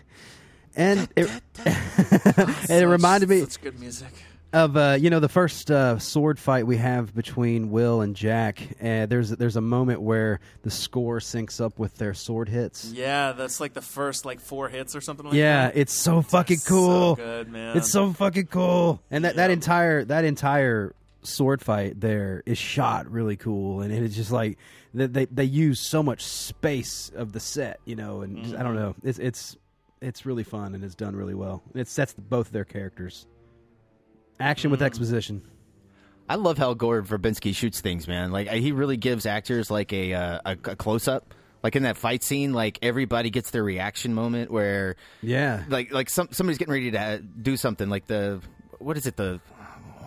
and 0.77 1.09
it, 1.17 1.29
it 1.67 2.87
reminded 2.87 3.29
me 3.29 3.41
It's 3.41 3.57
good 3.57 3.81
music. 3.81 4.13
Of 4.53 4.77
uh, 4.77 4.97
you 5.01 5.09
know 5.11 5.21
the 5.21 5.29
first 5.29 5.71
uh, 5.71 5.99
sword 5.99 6.39
fight 6.39 6.67
we 6.67 6.77
have 6.77 7.15
between 7.15 7.71
Will 7.71 8.01
and 8.01 8.15
Jack. 8.17 8.61
And 8.81 9.11
there's 9.11 9.31
there's 9.31 9.57
a 9.57 9.61
moment 9.61 10.01
where 10.03 10.41
the 10.63 10.71
score 10.71 11.19
syncs 11.21 11.61
up 11.61 11.79
with 11.79 11.97
their 11.97 12.15
sword 12.15 12.49
hits. 12.49 12.93
Yeah, 12.95 13.33
that's 13.33 13.61
like 13.61 13.73
the 13.73 13.83
first 13.83 14.25
like 14.25 14.41
four 14.41 14.69
hits 14.69 14.95
or 14.97 15.01
something 15.01 15.27
like 15.27 15.35
yeah, 15.35 15.69
that. 15.69 15.77
it's 15.77 15.93
so 15.93 16.23
fucking 16.23 16.59
so 16.59 16.69
cool. 16.69 17.15
good, 17.17 17.49
man. 17.51 17.77
It's 17.77 17.91
so 17.91 18.13
fucking 18.13 18.47
cool. 18.47 19.01
And 19.11 19.25
that, 19.25 19.37
that 19.37 19.51
entire 19.51 20.05
that 20.05 20.25
entire 20.25 20.95
sword 21.23 21.63
fight 21.63 22.01
there 22.01 22.43
is 22.47 22.59
shot 22.59 23.11
really 23.11 23.37
cool, 23.37 23.81
and 23.81 23.93
it's 23.93 24.17
just 24.17 24.33
like 24.33 24.59
they 24.93 25.07
they, 25.07 25.25
they 25.27 25.45
use 25.45 25.81
so 25.81 26.03
much 26.03 26.23
space 26.25 27.11
of 27.15 27.33
the 27.33 27.41
set, 27.41 27.81
you 27.85 27.97
know, 27.97 28.21
and 28.23 28.43
just- 28.43 28.55
I 28.57 28.63
don't 28.63 28.75
Mm-hmm. 28.75 28.83
know, 28.83 28.95
it's 29.05 29.19
it's 29.19 29.57
it's 30.01 30.27
really 30.27 30.43
fun 30.43 30.75
and 30.75 30.83
it's 30.83 30.97
done 30.97 31.15
really 31.15 31.35
well. 31.35 31.63
It 31.77 31.87
sets 31.87 32.13
both 32.15 32.51
their 32.51 32.65
characters. 32.65 33.27
Action 34.43 34.71
with 34.73 34.83
exposition. 34.83 35.43
I 36.29 36.35
love 36.35 36.59
how 36.59 36.75
Gore 36.75 37.03
Verbinski 37.03 37.55
shoots 37.55 37.81
things, 37.81 38.09
man. 38.09 38.33
Like 38.33 38.49
he 38.49 38.73
really 38.73 38.97
gives 38.97 39.25
actors 39.27 39.71
like 39.71 39.93
a 39.93 40.15
uh, 40.15 40.41
a, 40.45 40.53
a 40.53 40.77
close 40.77 41.07
up. 41.09 41.33
Like 41.63 41.77
in 41.77 41.85
that 41.85 41.97
fight 41.97 42.25
scene, 42.25 42.53
like 42.53 42.81
everybody 42.83 43.31
gets 43.31 43.51
their 43.53 43.63
reaction 43.63 44.15
moment 44.15 44.51
where 44.51 44.97
Yeah. 45.23 45.63
like 45.69 45.93
like 45.93 46.11
some 46.11 46.29
somebody's 46.33 46.59
getting 46.59 46.73
ready 46.73 46.91
to 46.91 46.99
uh, 47.01 47.19
do 47.41 47.57
something 47.57 47.89
like 47.89 48.07
the 48.09 48.41
what 48.81 48.97
is 48.97 49.07
it 49.07 49.17
the 49.17 49.41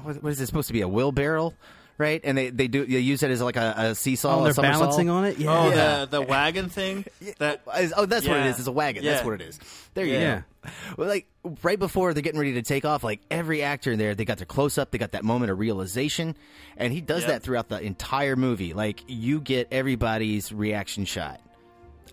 what, 0.04 0.22
what 0.22 0.32
is 0.34 0.42
it 0.42 0.48
supposed 0.48 0.68
to 0.68 0.74
be 0.74 0.82
a 0.82 0.88
wheelbarrow 0.88 1.54
right 1.98 2.22
and 2.24 2.38
they 2.38 2.50
they 2.50 2.68
do 2.68 2.86
they 2.86 3.00
use 3.00 3.24
it 3.24 3.32
as 3.32 3.42
like 3.42 3.56
a, 3.56 3.74
a 3.78 3.96
seesaw 3.96 4.36
Oh, 4.38 4.40
a 4.42 4.44
they're 4.46 4.54
somersault. 4.54 4.82
balancing 4.82 5.10
on 5.10 5.26
it? 5.26 5.38
Oh, 5.40 5.70
Yeah. 5.70 6.00
the 6.06 6.08
the 6.20 6.22
wagon 6.22 6.70
thing. 6.70 7.06
That 7.40 7.62
oh 7.96 8.06
that's 8.06 8.28
what 8.28 8.38
it 8.38 8.42
Yeah. 8.42 8.50
is 8.50 8.60
it's 8.60 8.68
a 8.68 8.72
wagon 8.72 9.04
that's 9.04 9.24
what 9.26 9.34
it 9.36 9.42
is 9.42 9.60
there 9.94 10.06
you 10.06 10.14
Yeah. 10.14 10.42
go 10.64 10.70
well, 10.98 11.08
like 11.08 11.28
right 11.64 11.80
before 11.80 12.14
they're 12.14 12.22
getting 12.24 12.40
ready 12.40 12.54
to 12.54 12.62
take 12.62 12.86
off 12.86 13.04
like 13.04 13.22
every 13.32 13.62
actor 13.64 13.92
in 13.92 14.00
there 14.00 14.16
they 14.16 14.26
got 14.26 14.38
their 14.38 14.46
close 14.46 14.78
up 14.78 14.92
they 14.92 14.98
got 14.98 15.12
that 15.14 15.24
moment 15.24 15.52
of 15.52 15.60
realization 15.60 16.36
and 16.78 16.92
he 16.92 17.02
does 17.02 17.22
Yep. 17.22 17.30
that 17.30 17.44
throughout 17.44 17.70
the 17.70 17.80
entire 17.82 18.36
movie 18.36 18.74
like 18.74 19.04
you 19.08 19.40
get 19.42 19.68
everybody's 19.72 20.52
reaction 20.52 21.06
shot 21.06 21.40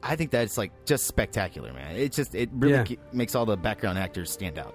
I 0.05 0.17
think 0.17 0.33
that's 0.33 0.59
like 0.59 0.73
just 0.85 1.07
spectacular, 1.07 1.73
man. 1.73 1.95
It 1.95 2.11
just 2.11 2.35
it 2.35 2.51
really 2.53 2.73
Yeah. 2.91 2.97
makes 3.13 3.37
all 3.37 3.47
the 3.47 3.57
background 3.57 3.99
actors 4.01 4.33
stand 4.33 4.59
out. 4.59 4.75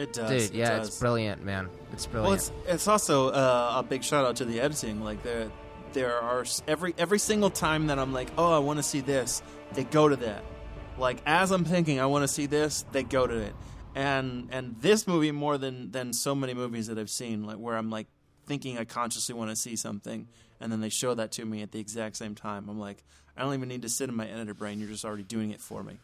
It 0.00 0.14
does. 0.14 0.30
Dude, 0.30 0.54
it 0.54 0.54
yeah, 0.54 0.78
does. 0.78 0.88
it's 0.88 0.98
brilliant, 0.98 1.44
man. 1.44 1.68
It's 1.92 2.06
brilliant. 2.06 2.26
Well, 2.26 2.34
it's 2.34 2.52
it's 2.66 2.88
also 2.88 3.28
uh, 3.28 3.74
a 3.76 3.82
big 3.82 4.02
shout 4.02 4.24
out 4.24 4.36
to 4.36 4.46
the 4.46 4.58
editing. 4.58 5.04
Like 5.04 5.22
there, 5.22 5.50
there 5.92 6.18
are 6.18 6.42
every 6.66 6.94
every 6.96 7.18
single 7.18 7.50
time 7.50 7.88
that 7.88 7.98
I'm 7.98 8.14
like, 8.14 8.30
oh, 8.38 8.50
I 8.50 8.60
want 8.60 8.78
to 8.78 8.82
see 8.82 9.00
this, 9.00 9.42
they 9.74 9.84
go 9.84 10.08
to 10.08 10.16
that. 10.16 10.42
Like 10.96 11.20
as 11.26 11.50
I'm 11.50 11.66
thinking, 11.66 12.00
I 12.00 12.06
want 12.06 12.22
to 12.22 12.28
see 12.28 12.46
this, 12.46 12.86
they 12.92 13.02
go 13.02 13.26
to 13.26 13.36
it. 13.36 13.54
And 13.94 14.48
and 14.50 14.76
this 14.80 15.06
movie 15.06 15.32
more 15.32 15.58
than 15.58 15.90
than 15.90 16.14
so 16.14 16.34
many 16.34 16.54
movies 16.54 16.86
that 16.86 16.98
I've 16.98 17.10
seen, 17.10 17.44
like 17.44 17.58
where 17.58 17.76
I'm 17.76 17.90
like 17.90 18.06
thinking 18.46 18.78
I 18.78 18.84
consciously 18.84 19.34
want 19.34 19.50
to 19.50 19.56
see 19.56 19.76
something, 19.76 20.28
and 20.60 20.72
then 20.72 20.80
they 20.80 20.88
show 20.88 21.12
that 21.12 21.30
to 21.32 21.44
me 21.44 21.60
at 21.60 21.72
the 21.72 21.78
exact 21.78 22.16
same 22.16 22.34
time. 22.34 22.70
I'm 22.70 22.80
like, 22.80 23.04
I 23.36 23.42
don't 23.42 23.52
even 23.52 23.68
need 23.68 23.82
to 23.82 23.90
sit 23.90 24.08
in 24.08 24.14
my 24.14 24.26
editor 24.26 24.54
brain. 24.54 24.80
You're 24.80 24.88
just 24.88 25.04
already 25.04 25.24
doing 25.24 25.50
it 25.50 25.60
for 25.60 25.82
me. 25.82 25.98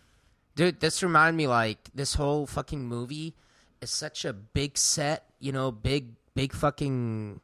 Dude, 0.55 0.81
this 0.81 1.03
reminded 1.03 1.39
me 1.39 1.47
like 1.47 1.79
this 1.95 2.13
whole 2.13 2.47
fucking 2.47 2.87
movie 2.87 3.35
is 3.81 3.91
such 3.91 4.25
a 4.25 4.33
big 4.33 4.79
set, 4.79 5.25
you 5.39 5.53
know, 5.53 5.71
big 5.71 6.15
big 6.35 6.53
fucking 6.53 7.41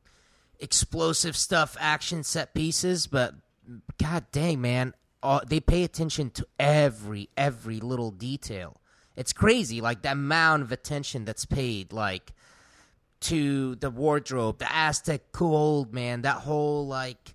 explosive 0.61 1.37
stuff, 1.37 1.77
action 1.81 2.23
set 2.23 2.55
pieces, 2.55 3.07
but 3.07 3.35
god 4.01 4.27
dang, 4.33 4.61
man, 4.61 4.95
uh, 5.23 5.41
they 5.47 5.61
pay 5.61 5.85
attention 5.85 6.31
to 6.31 6.47
every 6.59 7.29
every 7.37 7.81
little 7.81 8.11
detail. 8.11 8.81
It's 9.17 9.33
crazy, 9.33 9.81
like 9.81 10.03
the 10.03 10.13
amount 10.13 10.63
of 10.63 10.73
attention 10.73 11.25
that's 11.25 11.45
paid, 11.45 11.93
like 11.93 12.33
to 13.21 13.77
the 13.77 13.91
wardrobe, 13.91 14.59
the 14.59 14.73
Aztec 14.75 15.33
cool 15.33 15.57
old 15.57 15.95
man, 15.95 16.23
that 16.23 16.39
whole 16.39 16.87
like 16.87 17.35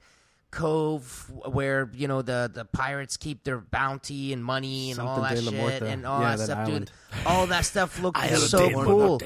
cove 0.58 1.30
where 1.58 1.90
you 1.94 2.08
know 2.08 2.22
the 2.22 2.50
the 2.54 2.66
pirates 2.66 3.16
keep 3.18 3.44
their 3.44 3.60
bounty 3.60 4.34
and 4.34 4.44
money 4.44 4.92
and 4.92 5.00
all 5.00 5.22
that 5.22 5.36
de 5.36 5.42
la 5.42 5.52
shit 5.52 5.60
Muerta. 5.84 5.88
and 5.94 6.06
all 6.06 6.22
Yeah, 6.22 6.32
that 6.32 6.38
that 6.40 6.46
stuff, 6.46 6.58
island. 6.68 6.86
dude. 7.14 7.26
All 7.28 7.48
that 7.48 7.66
stuff 7.66 8.00
looked 8.04 8.26
so 8.40 8.70
cool. 8.84 9.22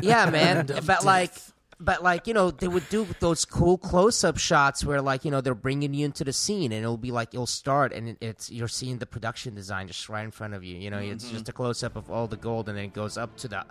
Yeah, 0.00 0.28
man. 0.30 0.66
But 0.86 1.04
like, 1.04 1.32
but 1.78 2.02
like, 2.02 2.26
you 2.26 2.34
know, 2.34 2.50
they 2.50 2.68
would 2.68 2.88
do 2.88 3.06
those 3.20 3.44
cool 3.44 3.76
close-up 3.76 4.38
shots 4.38 4.82
where, 4.84 5.02
like, 5.02 5.24
you 5.26 5.30
know, 5.30 5.40
they're 5.42 5.54
bringing 5.54 5.92
you 5.94 6.04
into 6.06 6.24
the 6.24 6.32
scene, 6.32 6.72
and 6.72 6.82
it'll 6.82 6.96
be 6.96 7.10
like 7.12 7.34
it'll 7.34 7.46
start, 7.46 7.92
and 7.92 8.08
it, 8.10 8.16
it's 8.20 8.50
you're 8.50 8.68
seeing 8.80 8.96
the 8.98 9.06
production 9.06 9.54
design 9.54 9.86
just 9.86 10.08
right 10.08 10.24
in 10.24 10.30
front 10.30 10.54
of 10.54 10.64
you. 10.64 10.76
You 10.76 10.90
know, 10.90 10.98
it's 10.98 11.24
Mm-hmm. 11.24 11.34
Mhm. 11.34 11.38
just 11.38 11.48
a 11.48 11.52
close-up 11.52 11.96
of 11.96 12.10
all 12.10 12.26
the 12.28 12.36
gold, 12.38 12.68
and 12.68 12.76
then 12.78 12.84
it 12.86 12.94
goes 12.94 13.16
up 13.18 13.36
to 13.38 13.48
the 13.48 13.64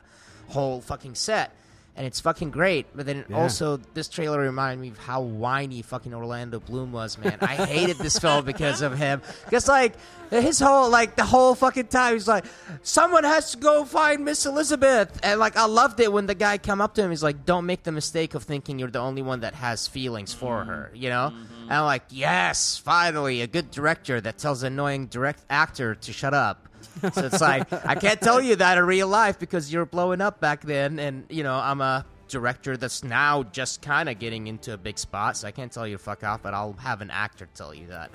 whole 0.50 0.82
fucking 0.82 1.16
set. 1.16 1.52
And 1.98 2.06
it's 2.06 2.20
fucking 2.20 2.52
great, 2.52 2.88
but 2.94 3.06
then 3.06 3.24
Yeah. 3.30 3.38
also 3.38 3.80
this 3.94 4.10
trailer 4.10 4.40
reminded 4.42 4.82
me 4.82 4.90
of 4.90 4.98
how 4.98 5.22
whiny 5.22 5.82
fucking 5.82 6.14
Orlando 6.14 6.60
Bloom 6.60 6.92
was, 6.92 7.18
man. 7.18 7.38
I 7.40 7.56
hated 7.56 7.98
this 7.98 8.20
film 8.20 8.44
because 8.44 8.82
of 8.82 8.98
him. 8.98 9.22
Because 9.46 9.70
like 9.70 9.94
his 10.30 10.60
whole 10.60 10.90
like 10.90 11.16
the 11.16 11.24
whole 11.24 11.56
fucking 11.56 11.88
time 11.88 12.14
he's 12.14 12.28
like, 12.28 12.44
someone 12.84 13.24
has 13.24 13.52
to 13.52 13.58
go 13.58 13.86
find 13.86 14.26
Miss 14.26 14.46
Elizabeth, 14.46 15.18
and 15.24 15.40
like 15.40 15.56
I 15.56 15.68
loved 15.68 16.00
it 16.02 16.12
when 16.12 16.26
the 16.26 16.36
guy 16.36 16.58
come 16.58 16.82
up 16.82 16.96
to 16.96 17.02
him. 17.02 17.12
He's 17.12 17.24
like, 17.24 17.46
don't 17.46 17.66
make 17.66 17.84
the 17.84 17.94
mistake 17.94 18.36
of 18.36 18.44
thinking 18.44 18.78
you're 18.78 18.92
the 18.92 19.00
only 19.00 19.22
one 19.22 19.40
that 19.42 19.54
has 19.56 19.88
feelings 19.88 20.34
for 20.34 20.60
mm-hmm. 20.60 20.70
her, 20.70 20.92
you 20.94 21.10
know. 21.10 21.32
Mm-hmm. 21.34 21.64
And 21.64 21.74
I'm 21.74 21.86
like, 21.86 22.04
yes, 22.10 22.78
finally 22.78 23.42
a 23.42 23.48
good 23.48 23.72
director 23.72 24.20
that 24.20 24.38
tells 24.38 24.64
an 24.64 24.74
annoying 24.74 25.08
direct 25.08 25.44
actor 25.50 25.96
to 25.96 26.12
shut 26.12 26.34
up. 26.34 26.68
So 27.14 27.26
it's 27.26 27.42
like 27.42 27.72
I 27.86 27.96
can't 27.96 28.20
tell 28.22 28.42
you 28.42 28.56
that 28.58 28.78
in 28.78 28.86
real 28.86 29.08
life 29.08 29.40
because 29.40 29.72
you're 29.72 29.86
blowing 29.86 30.22
up 30.22 30.40
back 30.40 30.62
then, 30.62 31.00
and 31.00 31.26
you 31.30 31.44
know 31.44 31.56
I'm 31.56 31.82
a 31.82 32.06
director 32.28 32.76
that's 32.76 33.04
now 33.04 33.44
just 33.44 33.84
kind 33.84 34.10
of 34.10 34.18
getting 34.18 34.48
into 34.48 34.74
a 34.74 34.78
big 34.78 34.98
spot. 34.98 35.38
So 35.38 35.48
I 35.48 35.52
can't 35.52 35.72
tell 35.72 35.86
you 35.88 35.96
to 35.98 36.04
fuck 36.04 36.24
off, 36.24 36.42
but 36.42 36.54
I'll 36.56 36.74
have 36.74 37.02
an 37.02 37.12
actor 37.12 37.48
tell 37.54 37.74
you 37.74 37.88
that. 37.88 38.10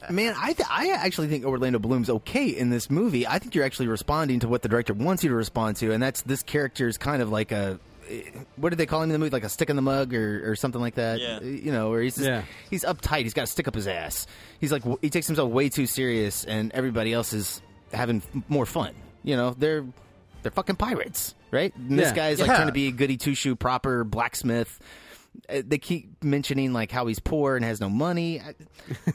Man, 0.10 0.34
I 0.38 0.52
th- 0.52 0.68
I 0.70 0.90
actually 0.90 1.26
think 1.28 1.44
Orlando 1.44 1.78
Bloom's 1.78 2.08
okay 2.08 2.46
in 2.48 2.70
this 2.70 2.88
movie. 2.90 3.26
I 3.26 3.38
think 3.40 3.54
you're 3.54 3.64
actually 3.64 3.88
responding 3.88 4.40
to 4.40 4.48
what 4.48 4.62
the 4.62 4.68
director 4.68 4.94
wants 4.94 5.24
you 5.24 5.30
to 5.30 5.34
respond 5.36 5.76
to, 5.78 5.92
and 5.92 6.02
that's 6.02 6.22
this 6.22 6.42
character's 6.42 6.98
kind 6.98 7.20
of 7.20 7.30
like 7.30 7.50
a 7.50 7.80
eh, 8.08 8.22
what 8.56 8.68
did 8.70 8.78
they 8.78 8.86
call 8.86 9.00
him 9.02 9.10
in 9.10 9.14
the 9.14 9.18
movie? 9.18 9.30
Like 9.30 9.44
a 9.44 9.48
stick 9.48 9.70
in 9.70 9.76
the 9.76 9.82
mug 9.82 10.14
or, 10.14 10.52
or 10.52 10.54
something 10.54 10.80
like 10.80 10.94
that. 10.94 11.18
Yeah. 11.20 11.38
Eh, 11.42 11.46
you 11.64 11.72
know, 11.72 11.90
where 11.90 12.02
he's 12.02 12.14
just, 12.14 12.26
Yeah. 12.28 12.42
he's 12.70 12.84
uptight. 12.84 13.22
He's 13.24 13.34
got 13.34 13.42
a 13.44 13.48
stick 13.48 13.66
up 13.66 13.74
his 13.74 13.88
ass. 13.88 14.26
He's 14.60 14.70
like 14.70 14.84
he 15.02 15.10
takes 15.10 15.26
himself 15.26 15.50
way 15.50 15.68
too 15.68 15.86
serious, 15.86 16.44
and 16.44 16.70
everybody 16.72 17.12
else 17.12 17.32
is 17.32 17.60
having 17.96 18.22
more 18.48 18.66
fun. 18.66 18.94
You 19.24 19.36
know, 19.36 19.50
they're 19.56 19.84
they're 20.42 20.52
fucking 20.52 20.76
pirates, 20.76 21.34
right? 21.50 21.74
And 21.76 21.98
this 21.98 22.08
Yeah. 22.10 22.14
guy's 22.14 22.38
like 22.40 22.48
Yeah. 22.48 22.54
trying 22.56 22.68
to 22.68 22.72
be 22.72 22.88
a 22.88 22.92
goody 22.92 23.16
two 23.16 23.34
shoe 23.34 23.56
proper 23.56 24.04
blacksmith. 24.04 24.78
Uh, 25.50 25.62
They 25.66 25.78
keep 25.78 26.22
mentioning 26.24 26.72
like 26.72 26.90
how 26.92 27.06
he's 27.06 27.18
poor 27.18 27.56
and 27.56 27.64
has 27.64 27.80
no 27.80 27.88
money. 27.90 28.40
I, 28.40 28.54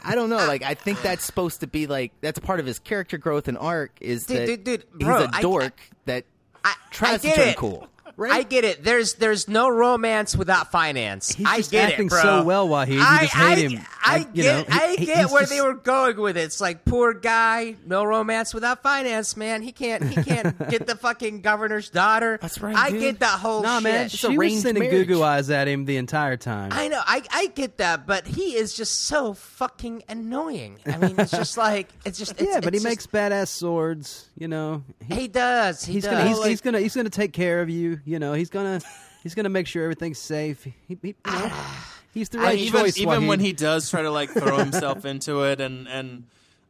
I 0.04 0.16
don't 0.16 0.30
know. 0.30 0.38
Like 0.46 0.64
I 0.64 0.74
think 0.74 1.02
that's 1.02 1.24
supposed 1.24 1.62
to 1.62 1.68
be 1.68 1.88
like 1.88 2.12
that's 2.22 2.40
part 2.40 2.60
of 2.60 2.66
his 2.66 2.80
character 2.80 3.18
growth 3.18 3.48
and 3.48 3.58
arc 3.58 3.92
is 4.02 4.26
Dude, 4.26 4.38
that 4.38 4.46
dude, 4.48 4.64
dude, 4.64 5.00
bro, 5.00 5.20
he's 5.22 5.28
a 5.28 5.36
I- 5.38 5.42
dork 5.42 5.80
that 6.06 6.26
I 6.64 6.76
tries 6.92 7.22
to 7.22 7.34
turn 7.34 7.48
it. 7.50 7.58
cool. 7.58 7.88
I 8.20 8.44
get 8.44 8.64
it. 8.64 8.84
There's 8.84 9.16
there's 9.16 9.48
no 9.48 9.70
romance 9.70 10.36
without 10.36 10.72
finance. 10.72 11.32
He's 11.32 11.46
I 11.48 11.58
just 11.58 11.72
get 11.72 11.90
acting 11.92 12.08
it, 12.08 12.10
bro. 12.10 12.22
so 12.22 12.44
well, 12.44 12.68
Wahid. 12.68 12.94
You 12.94 13.02
I, 13.02 13.20
just 13.22 13.34
hate 13.34 13.42
I, 13.44 13.56
him. 13.56 13.86
I, 14.04 14.16
I- 14.16 14.20
get, 14.24 14.36
you 14.36 14.44
know, 14.44 14.66
I 14.70 14.96
he- 14.98 15.06
get 15.06 15.30
where 15.32 15.42
just- 15.42 15.52
they 15.52 15.62
were 15.62 15.74
going 15.74 16.18
with 16.20 16.38
it. 16.38 16.42
It's 16.42 16.60
like 16.62 16.86
poor 16.86 17.14
guy, 17.14 17.76
no 17.86 18.04
romance 18.04 18.54
without 18.54 18.84
finance, 18.84 19.38
man. 19.38 19.62
He 19.62 19.72
can't 19.72 20.04
he 20.04 20.22
can't 20.24 20.58
get 20.70 20.88
the 20.88 20.96
fucking 20.96 21.42
governor's 21.42 21.90
daughter. 21.90 22.38
That's 22.42 22.60
right, 22.62 22.76
I 22.76 22.92
dude. 22.92 23.00
get 23.02 23.20
that 23.20 23.40
whole 23.40 23.62
Nah, 23.64 23.76
shit. 23.78 23.84
man, 23.84 24.10
she 24.10 24.38
was 24.38 24.62
sending 24.62 24.90
goo 24.90 25.06
goo 25.06 25.24
eyes 25.24 25.50
at 25.50 25.68
him 25.68 25.86
the 25.86 25.98
entire 25.98 26.38
time. 26.38 26.72
I 26.74 26.88
know, 26.90 27.02
I 27.06 27.24
I 27.32 27.48
get 27.48 27.78
that, 27.78 28.06
but 28.08 28.28
he 28.28 28.56
is 28.56 28.74
just 28.74 29.02
so 29.02 29.34
fucking 29.34 30.04
annoying. 30.10 30.80
I 30.86 30.98
mean, 30.98 31.16
it's 31.20 31.32
just 31.32 31.58
like 31.58 31.90
it's 32.06 32.18
just 32.20 32.34
it's, 32.34 32.44
yeah, 32.44 32.60
but 32.60 32.74
he 32.74 32.78
it's 32.78 32.84
makes 32.84 33.08
badass 33.08 33.48
swords. 33.48 34.28
You 34.38 34.48
know, 34.48 34.84
just- 35.08 35.20
he 35.20 35.28
does. 35.28 35.84
He 35.86 35.94
he's 35.94 36.04
does. 36.04 36.12
gonna 36.14 36.28
he's, 36.28 36.46
he's 36.46 36.62
gonna 36.62 36.80
he's 36.80 36.96
gonna 36.96 37.10
take 37.10 37.32
care 37.34 37.62
of 37.62 37.70
you. 37.70 38.00
You 38.06 38.20
know, 38.20 38.34
he's 38.34 38.50
gonna 38.50 38.82
he's 39.24 39.36
gonna 39.36 39.50
make 39.50 39.68
sure 39.68 39.84
everything's 39.84 40.20
safe. 40.20 40.64
He, 40.64 40.74
he, 40.88 40.98
you 41.08 41.14
know, 41.26 41.52
he's 42.14 42.30
the 42.30 42.40
I- 42.40 42.44
right 42.44 42.58
even 42.60 42.82
choice. 42.82 42.98
even 42.98 43.22
Wahid. 43.24 43.28
when 43.28 43.40
he 43.40 43.54
does 43.54 43.90
try 43.90 44.02
to 44.02 44.12
like 44.12 44.30
throw 44.32 44.58
himself 44.58 45.06
into 45.06 45.44
it, 45.44 45.60
and 45.62 45.88
and 45.88 46.24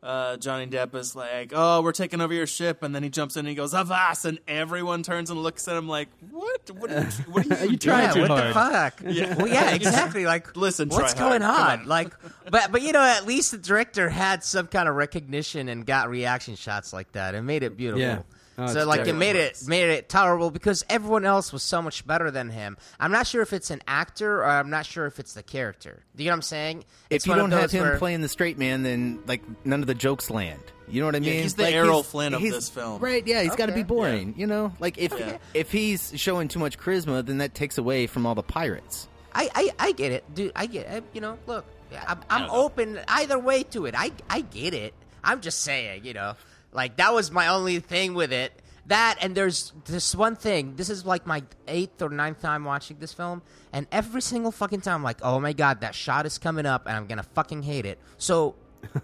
uh, 0.04 0.36
Johnny 0.38 0.66
Depp 0.66 0.96
is 0.96 1.16
like, 1.16 1.52
"Oh, 1.54 1.82
we're 1.84 1.92
taking 1.92 2.22
over 2.22 2.34
your 2.34 2.48
ship," 2.48 2.82
and 2.82 2.96
then 2.96 3.04
he 3.04 3.10
jumps 3.10 3.36
in 3.36 3.42
and 3.42 3.50
he 3.50 3.54
goes, 3.56 3.74
"Avast!" 3.76 4.26
and 4.26 4.40
everyone 4.48 5.04
turns 5.04 5.30
and 5.30 5.42
looks 5.44 5.68
at 5.68 5.78
him 5.78 5.88
like, 5.88 6.10
"What? 6.32 6.72
What 6.72 6.92
are 6.92 7.02
you, 7.02 7.06
what 7.32 7.52
are 7.52 7.66
you, 7.66 7.72
You 7.74 7.78
trying 7.78 8.04
yeah, 8.06 8.14
too 8.14 8.22
what 8.22 8.30
hard. 8.32 8.50
the 8.50 8.54
fuck? 8.54 9.02
Yeah. 9.14 9.36
Well, 9.36 9.48
yeah, 9.48 9.76
exactly. 9.76 10.26
Like, 10.26 10.56
Listen, 10.58 10.90
what's 10.90 11.14
going 11.14 11.44
on? 11.44 11.82
on. 11.82 11.88
Like, 11.88 12.14
but 12.50 12.72
but 12.72 12.82
you 12.82 12.94
know, 12.94 13.02
at 13.04 13.28
least 13.28 13.52
the 13.52 13.58
director 13.60 14.10
had 14.10 14.44
some 14.44 14.66
kind 14.66 14.90
of 14.90 14.96
recognition 14.96 15.70
and 15.70 15.86
got 15.86 16.10
reaction 16.10 16.56
shots 16.56 16.94
like 16.94 17.12
that 17.12 17.36
and 17.36 17.46
made 17.46 17.62
it 17.62 17.78
beautiful. 17.78 18.02
Yeah. 18.02 18.22
Oh, 18.62 18.68
so 18.74 18.86
like 18.86 19.08
it 19.08 19.14
made 19.14 19.36
it 19.36 19.58
made 19.68 19.90
it 19.90 20.08
tolerable 20.10 20.52
because 20.52 20.84
everyone 20.90 21.26
else 21.26 21.52
was 21.52 21.64
so 21.64 21.82
much 21.82 22.06
better 22.06 22.30
than 22.32 22.50
him. 22.50 22.78
I'm 23.00 23.12
not 23.12 23.28
sure 23.28 23.42
if 23.42 23.54
it's 23.54 23.72
an 23.72 23.82
actor 23.88 24.40
or 24.40 24.46
I'm 24.46 24.70
not 24.70 24.86
sure 24.86 25.06
if 25.06 25.20
it's 25.20 25.34
the 25.34 25.44
character. 25.44 26.04
Do 26.16 26.24
you 26.24 26.30
know 26.30 26.34
what 26.34 26.38
I'm 26.38 26.42
saying? 26.44 26.86
If 27.10 27.26
you 27.26 27.36
don't 27.36 27.52
have 27.52 27.72
him 27.72 27.84
where- 27.84 27.98
playing 27.98 28.22
the 28.22 28.30
straight 28.30 28.58
man, 28.58 28.84
then 28.84 29.20
like 29.28 29.42
none 29.66 29.82
of 29.82 29.88
the 29.88 29.96
jokes 29.96 30.30
land. 30.30 30.62
You 30.88 31.00
know 31.00 31.06
what 31.06 31.16
I 31.16 31.20
Yeah, 31.20 31.32
mean? 31.34 31.44
he's 31.44 31.54
the 31.56 31.64
Like, 31.64 31.74
Errol 31.76 32.04
Flynn 32.04 32.34
of 32.34 32.42
this 32.42 32.68
film. 32.70 33.00
right? 33.02 33.26
Yeah, 33.26 33.44
he's 33.44 33.56
got 33.56 33.68
to 33.68 33.72
be 33.72 33.84
boring. 33.84 34.34
You 34.38 34.46
know, 34.48 34.74
like 34.80 34.98
if 34.98 35.14
Yeah. 35.18 35.38
if 35.54 35.72
he's 35.72 36.12
showing 36.18 36.48
too 36.50 36.60
much 36.60 36.78
charisma, 36.78 37.26
then 37.26 37.38
that 37.38 37.54
takes 37.56 37.78
away 37.78 38.08
from 38.08 38.26
all 38.26 38.36
the 38.36 38.44
pirates. 38.44 39.08
I, 39.34 39.50
I, 39.56 39.72
I 39.80 39.92
get 39.94 40.12
it, 40.12 40.26
dude. 40.36 40.52
I 40.56 40.66
get 40.66 40.88
it. 40.92 41.06
You 41.14 41.22
know, 41.22 41.38
look, 41.48 41.64
I'm, 42.06 42.20
I'm 42.30 42.50
open 42.52 43.00
either 43.08 43.40
way 43.40 43.64
to 43.64 43.86
it. 43.86 43.96
I, 43.98 44.12
I 44.30 44.42
get 44.42 44.74
it. 44.74 44.94
I'm 45.24 45.40
just 45.40 45.62
saying, 45.62 46.04
you 46.04 46.14
know, 46.14 46.34
like 46.72 46.98
that 46.98 47.14
was 47.14 47.32
my 47.32 47.48
only 47.48 47.80
thing 47.80 48.14
with 48.14 48.32
it. 48.34 48.54
That 48.88 49.18
and 49.22 49.36
there's 49.36 49.72
this 49.86 50.16
one 50.16 50.36
thing. 50.36 50.76
This 50.76 50.90
is 50.90 51.06
like 51.06 51.26
my 51.28 51.44
eighth 51.68 52.02
or 52.02 52.10
ninth 52.10 52.42
time 52.42 52.66
watching 52.66 52.98
this 53.00 53.14
film, 53.14 53.42
and 53.72 53.88
every 53.92 54.22
single 54.22 54.52
fucking 54.52 54.82
time, 54.82 54.96
I'm 54.96 55.04
like, 55.04 55.20
oh 55.22 55.40
my 55.40 55.54
god, 55.54 55.82
that 55.82 55.94
shot 55.96 56.26
is 56.26 56.38
coming 56.38 56.66
up, 56.66 56.88
and 56.88 56.96
I'm 56.96 57.06
gonna 57.08 57.24
fucking 57.24 57.64
hate 57.64 57.86
it. 57.86 58.00
So. 58.18 58.56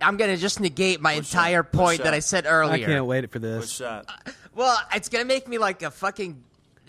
I'm 0.00 0.16
gonna 0.16 0.36
just 0.36 0.58
negate 0.58 1.00
my 1.00 1.12
entire 1.12 1.62
What 1.62 1.72
point 1.72 1.96
shot? 1.98 2.04
that 2.04 2.14
I 2.14 2.18
said 2.18 2.44
earlier. 2.46 2.86
I 2.86 2.90
can't 2.90 3.06
wait 3.06 3.30
for 3.30 3.38
What 3.38 3.42
this. 3.60 3.70
shot? 3.70 4.06
Uh, 4.08 4.32
well, 4.52 4.76
it's 4.92 5.08
gonna 5.08 5.24
make 5.24 5.46
me 5.46 5.58
like 5.58 5.82
a 5.82 5.92
fucking 5.92 6.42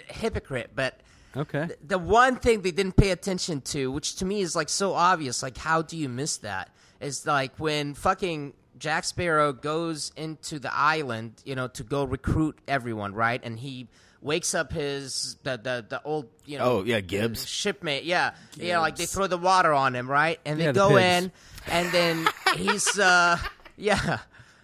hypocrite, 0.07 0.71
but 0.75 0.99
Okay. 1.37 1.67
th- 1.67 1.79
the 1.85 1.99
one 1.99 2.37
thing 2.37 2.61
they 2.61 2.71
didn't 2.71 2.95
pay 2.95 3.11
attention 3.11 3.61
to, 3.61 3.91
which 3.91 4.15
to 4.15 4.25
me 4.25 4.41
is 4.41 4.55
like 4.55 4.67
so 4.69 4.93
obvious, 4.93 5.43
like 5.43 5.57
how 5.57 5.83
do 5.83 5.95
you 5.95 6.09
miss 6.09 6.37
that? 6.37 6.69
Is 7.01 7.25
like 7.27 7.55
when 7.59 7.93
fucking 7.93 8.53
Jack 8.83 9.05
Sparrow 9.05 9.53
goes 9.53 10.11
into 10.17 10.59
the 10.59 10.73
island, 10.75 11.41
you 11.45 11.55
know, 11.55 11.69
to 11.69 11.83
go 11.83 12.03
recruit 12.03 12.57
everyone, 12.67 13.13
right? 13.13 13.39
And 13.41 13.57
he 13.57 13.87
wakes 14.21 14.53
up 14.53 14.73
his 14.73 15.37
the 15.43 15.55
the, 15.55 15.85
the 15.87 16.01
old 16.03 16.27
you 16.45 16.57
know 16.57 16.65
Oh 16.65 16.83
yeah, 16.83 16.99
Gibbs. 16.99 17.47
shipmate, 17.47 18.03
yeah, 18.03 18.33
yeah, 18.57 18.79
like 18.79 18.97
they 18.97 19.05
throw 19.05 19.27
the 19.27 19.37
water 19.37 19.71
on 19.71 19.95
him, 19.95 20.11
right? 20.11 20.37
And 20.45 20.59
they 20.59 20.65
Yeah, 20.65 20.73
go 20.73 20.89
pigs. 20.97 21.23
in, 21.25 21.31
and 21.71 21.91
then 21.93 22.27
he's 22.57 22.99
uh 22.99 23.37
yeah. 23.77 24.19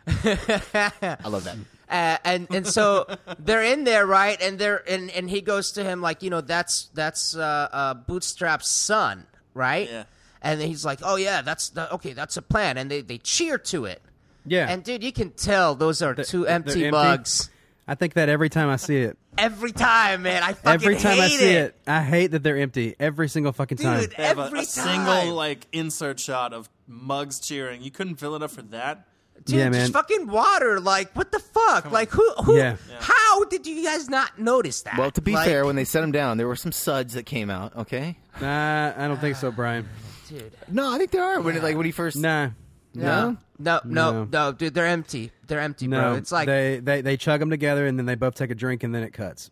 I 0.08 1.18
love 1.30 1.46
that. 1.46 1.56
Uh, 1.90 2.18
and 2.24 2.48
and 2.54 2.68
so 2.68 3.08
they're 3.40 3.64
in 3.64 3.84
there, 3.84 4.06
right? 4.06 4.40
And 4.44 4.60
they're 4.60 4.84
and, 4.88 5.10
and 5.10 5.28
he 5.28 5.42
goes 5.42 5.72
to 5.72 5.84
him 5.84 6.02
like, 6.04 6.22
you 6.22 6.30
know, 6.30 6.40
that's 6.40 6.92
that's 6.94 7.36
uh, 7.36 7.68
uh, 7.72 7.96
Bootstrap's 7.96 8.70
son, 8.70 9.26
right? 9.56 9.90
Yeah. 9.90 10.04
And 10.40 10.62
he's 10.62 10.86
like, 10.86 11.00
oh 11.02 11.16
yeah, 11.16 11.42
that's 11.42 11.70
the, 11.70 11.92
okay, 11.96 12.14
that's 12.14 12.38
a 12.38 12.44
plan, 12.44 12.78
and 12.78 12.92
they 12.92 13.02
they 13.02 13.18
cheer 13.18 13.58
to 13.74 13.86
it. 13.86 14.04
Yeah. 14.50 14.70
And 14.70 14.84
dude, 14.84 15.04
you 15.04 15.12
can 15.12 15.32
tell 15.32 15.76
those 15.76 16.02
are 16.02 16.14
two 16.16 16.44
they're 16.46 16.52
empty 16.56 16.86
empty? 16.86 16.92
mugs. 16.92 17.50
I 17.88 17.96
think 17.96 18.14
that 18.14 18.30
every 18.30 18.50
time 18.50 18.70
I 18.70 18.76
see 18.76 18.98
it. 18.98 19.18
Every 19.38 19.72
time, 19.72 20.22
man. 20.22 20.44
I 20.44 20.54
fucking 20.54 20.72
Every 20.84 20.96
time 20.98 21.20
I 21.20 21.28
hate 21.28 21.40
see 21.40 21.50
it. 21.54 21.76
I 21.88 22.04
hate 22.04 22.28
that 22.28 22.44
they're 22.44 22.58
empty. 22.58 22.96
Every 23.00 23.28
single 23.30 23.52
fucking 23.52 23.80
time. 23.80 24.02
Dude, 24.02 24.14
They 24.16 24.24
have 24.26 24.38
a, 24.38 24.44
Every 24.44 24.60
a 24.60 24.66
single 24.66 25.34
like 25.34 25.66
insert 25.72 26.20
shot 26.20 26.54
of 26.54 26.70
mugs 26.88 27.40
cheering. 27.40 27.82
You 27.82 27.90
couldn't 27.90 28.18
fill 28.18 28.36
it 28.36 28.44
up 28.44 28.52
for 28.52 28.62
that. 28.64 29.08
Dude, 29.44 29.58
Yeah, 29.58 29.70
man. 29.70 29.82
just 29.82 29.94
fucking 29.94 30.28
water. 30.28 30.80
Like, 30.80 31.16
what 31.16 31.32
the 31.32 31.40
fuck? 31.40 31.90
Like, 31.92 32.12
who? 32.12 32.30
who 32.44 32.58
Yeah. 32.58 32.76
How 33.00 33.46
did 33.46 33.66
you 33.66 33.84
guys 33.84 34.08
not 34.10 34.38
notice 34.38 34.82
that? 34.84 34.98
Well, 34.98 35.10
to 35.12 35.22
be 35.22 35.32
Like, 35.34 35.48
fair, 35.48 35.66
when 35.66 35.76
they 35.76 35.86
set 35.86 36.04
him 36.04 36.12
down, 36.12 36.38
there 36.38 36.48
were 36.48 36.58
some 36.58 36.72
suds 36.74 37.14
that 37.14 37.26
came 37.26 37.50
out. 37.50 37.76
Okay. 37.76 38.18
Nah, 38.42 38.94
I 38.98 39.08
don't 39.08 39.20
think 39.20 39.38
so, 39.38 39.50
Brian. 39.50 39.88
dude. 40.28 40.52
No, 40.68 40.94
I 40.94 40.98
think 40.98 41.12
there 41.12 41.24
are. 41.24 41.42
When 41.42 41.56
it, 41.56 41.64
like 41.64 41.76
when 41.78 41.86
he 41.86 41.92
first. 41.92 42.18
Nah. 42.18 42.50
No, 42.94 43.38
no, 43.60 43.80
no, 43.86 44.12
No. 44.12 44.28
no, 44.32 44.52
dude. 44.52 44.74
They're 44.74 44.86
empty. 44.88 45.32
They're 45.48 45.60
empty, 45.60 45.88
No, 45.88 46.00
bro. 46.02 46.14
It's 46.16 46.32
like, 46.32 46.48
they, 46.48 46.80
they 46.80 47.02
they 47.02 47.18
chug 47.18 47.40
them 47.40 47.50
together 47.50 47.86
and 47.86 47.98
then 48.00 48.06
they 48.06 48.16
both 48.16 48.36
take 48.36 48.50
a 48.52 48.56
drink 48.56 48.84
and 48.84 48.94
then 48.96 49.04
it 49.04 49.14
cuts. 49.14 49.52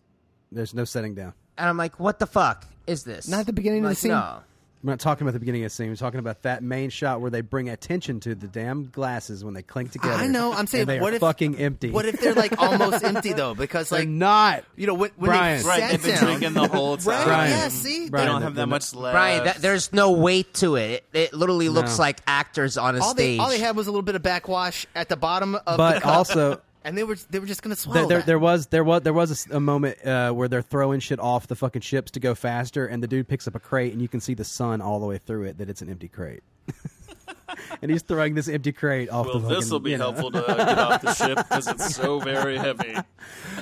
There's 0.52 0.74
no 0.74 0.86
setting 0.86 1.14
down. 1.16 1.34
and 1.58 1.68
I'm 1.70 1.78
like, 1.78 2.00
what 2.00 2.20
the 2.20 2.26
fuck 2.28 2.66
is 2.88 3.04
this? 3.04 3.28
Not 3.28 3.42
at 3.42 3.46
the 3.46 3.54
beginning 3.54 3.84
of 3.84 3.90
the 3.90 3.96
scene? 3.96 4.12
No. 4.12 4.40
We're 4.84 4.92
not 4.92 5.00
talking 5.00 5.24
about 5.26 5.34
the 5.34 5.40
beginning 5.40 5.64
of 5.64 5.72
the 5.72 5.76
scene. 5.76 5.90
We're 5.90 5.96
talking 5.96 6.20
about 6.20 6.44
that 6.44 6.62
main 6.62 6.90
shot 6.92 7.20
where 7.20 7.32
they 7.32 7.42
bring 7.42 7.68
attention 7.70 8.20
to 8.22 8.36
the 8.36 8.48
damn 8.48 8.86
glasses 8.90 9.44
when 9.44 9.54
they 9.56 9.64
clink 9.64 9.92
together. 9.92 10.14
I 10.14 10.28
know. 10.28 10.54
I'm 10.54 10.68
saying, 10.68 10.86
they 10.86 11.00
what 11.00 11.14
are 11.14 11.16
if 11.16 11.20
fucking 11.20 11.58
empty? 11.58 11.90
What 11.92 12.06
if 12.06 12.20
they're 12.20 12.36
like 12.36 12.54
almost 12.62 13.04
empty 13.04 13.34
though? 13.34 13.56
Because 13.56 13.90
They're 13.90 14.00
like 14.02 14.08
not? 14.08 14.64
you 14.76 14.86
know 14.88 14.94
when, 14.94 15.10
when 15.18 15.30
Brian. 15.32 15.62
they 15.64 15.68
Right, 15.68 15.80
sat 15.80 15.92
they've 15.92 16.02
been 16.04 16.16
down, 16.16 16.24
drinking 16.24 16.54
the 16.54 16.68
whole 16.68 16.98
time. 16.98 17.08
Right? 17.18 17.26
Brian. 17.26 17.52
Yeah. 17.52 17.68
See, 17.70 18.10
They 18.10 18.26
don't 18.26 18.44
have 18.44 18.56
that 18.56 18.68
much 18.68 18.94
left. 18.94 19.14
Brian, 19.16 19.44
that, 19.46 19.58
there's 19.58 19.92
no 19.92 20.12
weight 20.12 20.54
to 20.56 20.76
it. 20.76 21.04
It, 21.14 21.20
it 21.20 21.34
literally 21.34 21.70
looks 21.70 21.98
No. 21.98 22.04
like 22.04 22.22
actors 22.28 22.78
on 22.78 22.96
a 22.96 23.00
all 23.04 23.14
they 23.14 23.24
stage. 23.34 23.40
all 23.40 23.50
they 23.50 23.60
had 23.60 23.76
was 23.76 23.88
a 23.88 23.92
little 23.92 24.04
bit 24.04 24.16
of 24.16 24.22
backwash 24.22 24.86
at 24.96 25.10
the 25.10 25.18
bottom 25.18 25.56
of 25.56 25.64
the 25.66 25.78
But 25.78 26.02
cup, 26.04 26.16
also, 26.16 26.62
and 26.88 26.98
they 26.98 27.04
were 27.04 27.16
they 27.30 27.40
were 27.40 27.46
just 27.46 27.62
gonna 27.62 27.76
there, 27.76 27.82
swallow 27.82 28.08
there, 28.08 28.18
that. 28.20 28.26
there 28.26 28.40
was 28.40 28.68
there 28.68 28.84
was 28.84 29.02
there 29.04 29.14
was 29.14 29.30
a 29.30 29.34
s- 29.34 29.48
a, 29.52 29.60
moment 29.60 30.04
uh, 30.06 30.32
where 30.32 30.48
they're 30.48 30.62
throwing 30.62 31.00
shit 31.02 31.20
off 31.20 31.48
the 31.48 31.56
fucking 31.56 31.82
ships 31.82 32.12
to 32.12 32.20
go 32.22 32.34
faster, 32.34 32.86
and 32.88 33.04
the 33.04 33.08
dude 33.08 33.28
picks 33.28 33.48
up 33.48 33.56
a 33.56 33.60
crate, 33.60 33.92
and 33.92 34.02
you 34.02 34.08
can 34.08 34.22
see 34.22 34.34
the 34.34 34.46
sun 34.46 34.82
all 34.82 35.00
the 35.00 35.06
way 35.06 35.18
through 35.18 35.44
it 35.44 35.58
that 35.58 35.70
it's 35.70 35.82
an 35.82 35.90
empty 35.90 36.08
crate. 36.08 36.42
and 37.82 37.92
he's 37.92 38.02
throwing 38.02 38.36
this 38.36 38.48
empty 38.48 38.72
crate 38.72 39.10
off 39.10 39.26
Well, 39.26 39.36
the 39.36 39.42
fucking. 39.42 39.60
this 39.60 39.70
will 39.70 39.80
be 39.82 39.92
you 39.92 39.98
know. 39.98 40.06
helpful 40.12 40.32
to 40.32 40.42
get 40.48 40.80
off 40.80 41.02
the 41.02 41.14
ship 41.14 41.38
because 41.38 41.68
it's 41.68 41.94
so 41.96 42.20
very 42.20 42.58
heavy. 42.58 42.96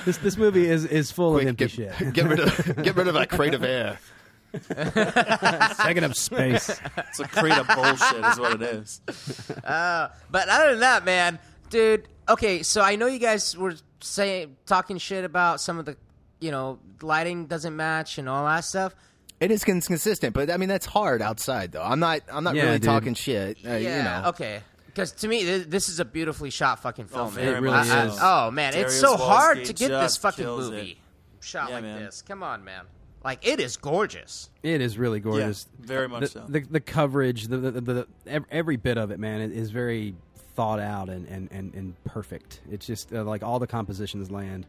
This 0.04 0.18
this 0.18 0.36
movie 0.36 0.66
is 0.66 0.84
is 0.84 1.10
full 1.10 1.32
Quick, 1.32 1.42
of 1.44 1.48
empty 1.48 1.64
get, 1.66 1.96
shit. 1.96 2.12
get 2.12 2.26
rid 2.28 2.38
of 2.38 2.82
get 2.84 2.94
rid 2.94 3.08
of 3.08 3.14
that 3.14 3.28
crate 3.28 3.54
of 3.54 3.64
air. 3.64 3.98
Second 4.72 6.04
of 6.04 6.16
space. 6.16 6.70
It's 7.08 7.18
a 7.20 7.26
crate 7.26 7.58
of 7.58 7.66
bullshit, 7.66 8.24
is 8.24 8.38
what 8.38 8.52
it 8.54 8.62
is. 8.62 9.00
Uh, 9.64 10.08
but 10.30 10.48
other 10.48 10.70
than 10.70 10.80
that, 10.80 11.04
man, 11.04 11.40
dude. 11.70 12.06
Okay, 12.28 12.62
so 12.62 12.80
I 12.82 12.96
know 12.96 13.06
you 13.06 13.18
guys 13.18 13.56
were 13.56 13.74
saying 14.00 14.56
talking 14.66 14.98
shit 14.98 15.24
about 15.24 15.60
some 15.60 15.78
of 15.78 15.84
the, 15.84 15.96
you 16.40 16.50
know, 16.50 16.78
lighting 17.00 17.46
doesn't 17.46 17.74
match 17.76 18.18
and 18.18 18.28
all 18.28 18.44
that 18.46 18.60
stuff. 18.64 18.94
It 19.38 19.50
is 19.50 19.64
cons- 19.64 19.86
consistent, 19.86 20.34
but 20.34 20.50
I 20.50 20.56
mean 20.56 20.68
that's 20.68 20.86
hard 20.86 21.20
outside 21.22 21.72
though. 21.72 21.82
I'm 21.82 22.00
not 22.00 22.20
I'm 22.32 22.42
not 22.42 22.54
Yeah, 22.54 22.64
really 22.64 22.78
dude. 22.78 22.84
talking 22.86 23.14
shit. 23.14 23.58
Uh, 23.64 23.74
yeah. 23.74 23.78
you 23.98 24.02
know. 24.22 24.28
Okay. 24.30 24.60
Because 24.86 25.12
to 25.12 25.28
me, 25.28 25.44
this, 25.44 25.66
this 25.66 25.88
is 25.90 26.00
a 26.00 26.06
beautifully 26.06 26.48
shot 26.48 26.80
fucking 26.80 27.04
film. 27.06 27.34
man. 27.34 27.44
very 27.44 27.56
It 27.56 27.60
really 27.60 27.76
I- 27.76 27.80
I- 28.04 28.06
is. 28.06 28.18
oh 28.20 28.50
man, 28.50 28.68
it's 28.74 28.98
Darius 28.98 29.00
so 29.00 29.16
hard 29.18 29.58
Wolski 29.58 29.64
to 29.66 29.72
get 29.74 29.88
this 29.88 30.00
just 30.02 30.20
fucking 30.22 30.44
kills 30.44 30.70
movie 30.70 30.90
it. 30.92 31.44
shot 31.44 31.68
Yeah, 31.68 31.74
like 31.76 31.84
man. 31.84 32.02
this. 32.04 32.22
Come 32.22 32.42
on, 32.42 32.64
man. 32.64 32.84
Like 33.22 33.46
it 33.46 33.60
is 33.60 33.76
gorgeous. 33.76 34.48
It 34.62 34.80
is 34.80 34.96
really 34.98 35.20
gorgeous. 35.20 35.66
very 35.78 36.08
much 36.08 36.20
the, 36.22 36.26
so. 36.28 36.44
The, 36.48 36.60
the 36.60 36.80
coverage, 36.80 37.48
the, 37.48 37.58
the, 37.58 37.70
the, 37.72 37.80
the 37.80 38.06
ev- 38.26 38.44
every 38.50 38.76
bit 38.76 38.96
of 38.96 39.10
it, 39.10 39.18
man, 39.20 39.40
it 39.42 39.52
is 39.52 39.70
very 39.70 40.14
thought 40.56 40.80
out 40.80 41.08
and, 41.10 41.28
and, 41.28 41.48
and, 41.52 41.74
and 41.74 42.04
perfect. 42.04 42.60
It's 42.70 42.86
just 42.86 43.12
uh, 43.12 43.22
like 43.22 43.42
all 43.42 43.58
the 43.58 43.66
compositions 43.66 44.30
land. 44.30 44.66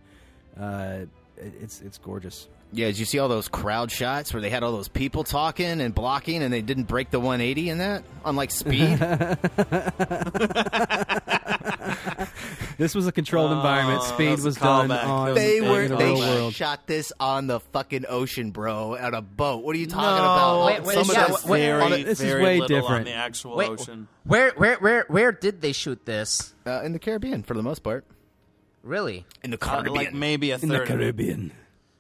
Uh, 0.60 1.06
it, 1.38 1.54
it's 1.62 1.82
it's 1.82 1.98
gorgeous. 1.98 2.48
Yeah, 2.74 2.88
did 2.88 3.00
you 3.00 3.06
see 3.06 3.18
all 3.18 3.30
those 3.30 3.48
crowd 3.48 3.92
shots 3.92 4.34
where 4.34 4.42
they 4.42 4.50
had 4.50 4.62
all 4.62 4.74
those 4.74 4.90
people 4.90 5.24
talking 5.24 5.80
and 5.80 5.96
blocking, 5.96 6.44
and 6.44 6.52
they 6.54 6.62
didn't 6.62 6.84
break 6.84 7.12
the 7.12 7.20
180 7.20 7.70
in 7.70 7.78
that? 7.78 8.04
Unlike 8.26 8.52
Speed, 8.52 9.00
This 12.78 12.94
was 12.94 13.08
a 13.08 13.12
controlled 13.12 13.52
Oh, 13.52 13.56
environment. 13.56 14.04
Speed 14.04 14.30
that's 14.34 14.42
a 14.44 14.46
was 14.46 14.56
done 14.58 14.90
callback. 14.90 15.04
on 15.06 15.34
they 15.34 15.62
Yeah, 15.62 15.72
were 15.72 15.88
they 15.88 16.14
world. 16.14 16.54
shot 16.54 16.86
this 16.86 17.12
on 17.20 17.48
the 17.48 17.60
fucking 17.60 18.06
ocean, 18.08 18.52
bro, 18.52 18.94
at 18.96 19.16
a 19.16 19.22
boat. 19.22 19.64
What 19.64 19.76
are 19.76 19.80
you 19.80 19.88
talking 19.88 20.24
No, 20.24 20.24
about? 20.24 20.66
Wait, 20.68 20.84
wait, 20.84 20.94
Some 20.94 21.10
of 21.10 21.16
yeah, 21.16 21.28
those- 21.28 21.46
wait, 21.46 21.62
very, 21.62 21.82
on 21.82 21.92
the- 21.92 22.04
this 22.04 22.20
is 22.22 22.34
way 22.36 22.60
different. 22.60 22.86
on 22.86 23.04
the 23.06 23.14
actual 23.14 23.56
Wait, 23.56 23.70
ocean. 23.70 24.08
where 24.26 24.52
where 24.58 24.76
where 24.76 25.06
where 25.08 25.32
did 25.32 25.62
they 25.62 25.72
shoot 25.72 26.06
this? 26.06 26.54
uh, 26.68 26.82
in 26.84 26.92
the 26.92 27.00
Caribbean 27.00 27.42
for 27.44 27.54
the 27.56 27.64
most 27.64 27.80
part. 27.80 28.06
Really? 28.84 29.26
In 29.44 29.50
the 29.52 29.58
Uh, 29.60 29.66
Caribbean, 29.66 29.96
like 29.96 30.14
maybe 30.14 30.52
a 30.52 30.58
third. 30.58 30.64
in 30.64 30.70
the 30.70 30.78
third. 30.80 30.92
of. 30.92 30.98
Caribbean. 31.00 31.52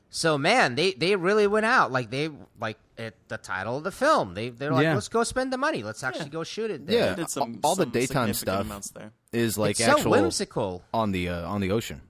So 0.09 0.37
man, 0.37 0.75
they 0.75 0.93
they 0.93 1.15
really 1.15 1.47
went 1.47 1.65
out 1.65 1.91
like 1.91 2.09
they 2.09 2.29
like 2.59 2.77
it, 2.97 3.15
the 3.27 3.37
title 3.37 3.77
of 3.77 3.83
the 3.83 3.91
film. 3.91 4.33
They 4.33 4.49
they're 4.49 4.71
like, 4.71 4.83
Yeah. 4.83 4.93
let's 4.95 5.09
go 5.09 5.23
spend 5.23 5.51
the 5.51 5.57
money. 5.57 5.83
Let's 5.83 6.03
actually 6.03 6.29
go 6.29 6.43
shoot 6.43 6.71
it. 6.71 6.87
There. 6.87 6.97
yeah, 7.09 7.15
did 7.15 7.29
some- 7.29 7.59
all 7.63 7.75
the 7.75 7.83
some 7.83 7.91
daytime 7.91 8.33
stuff 8.33 8.61
amounts 8.61 8.89
there. 8.91 9.11
is 9.33 9.57
like 9.57 9.79
it's 9.79 9.85
so 9.85 10.09
whimsical. 10.09 10.83
on 10.93 11.11
the 11.11 11.29
uh, 11.29 11.47
on 11.49 11.61
the 11.61 11.71
ocean. 11.71 12.01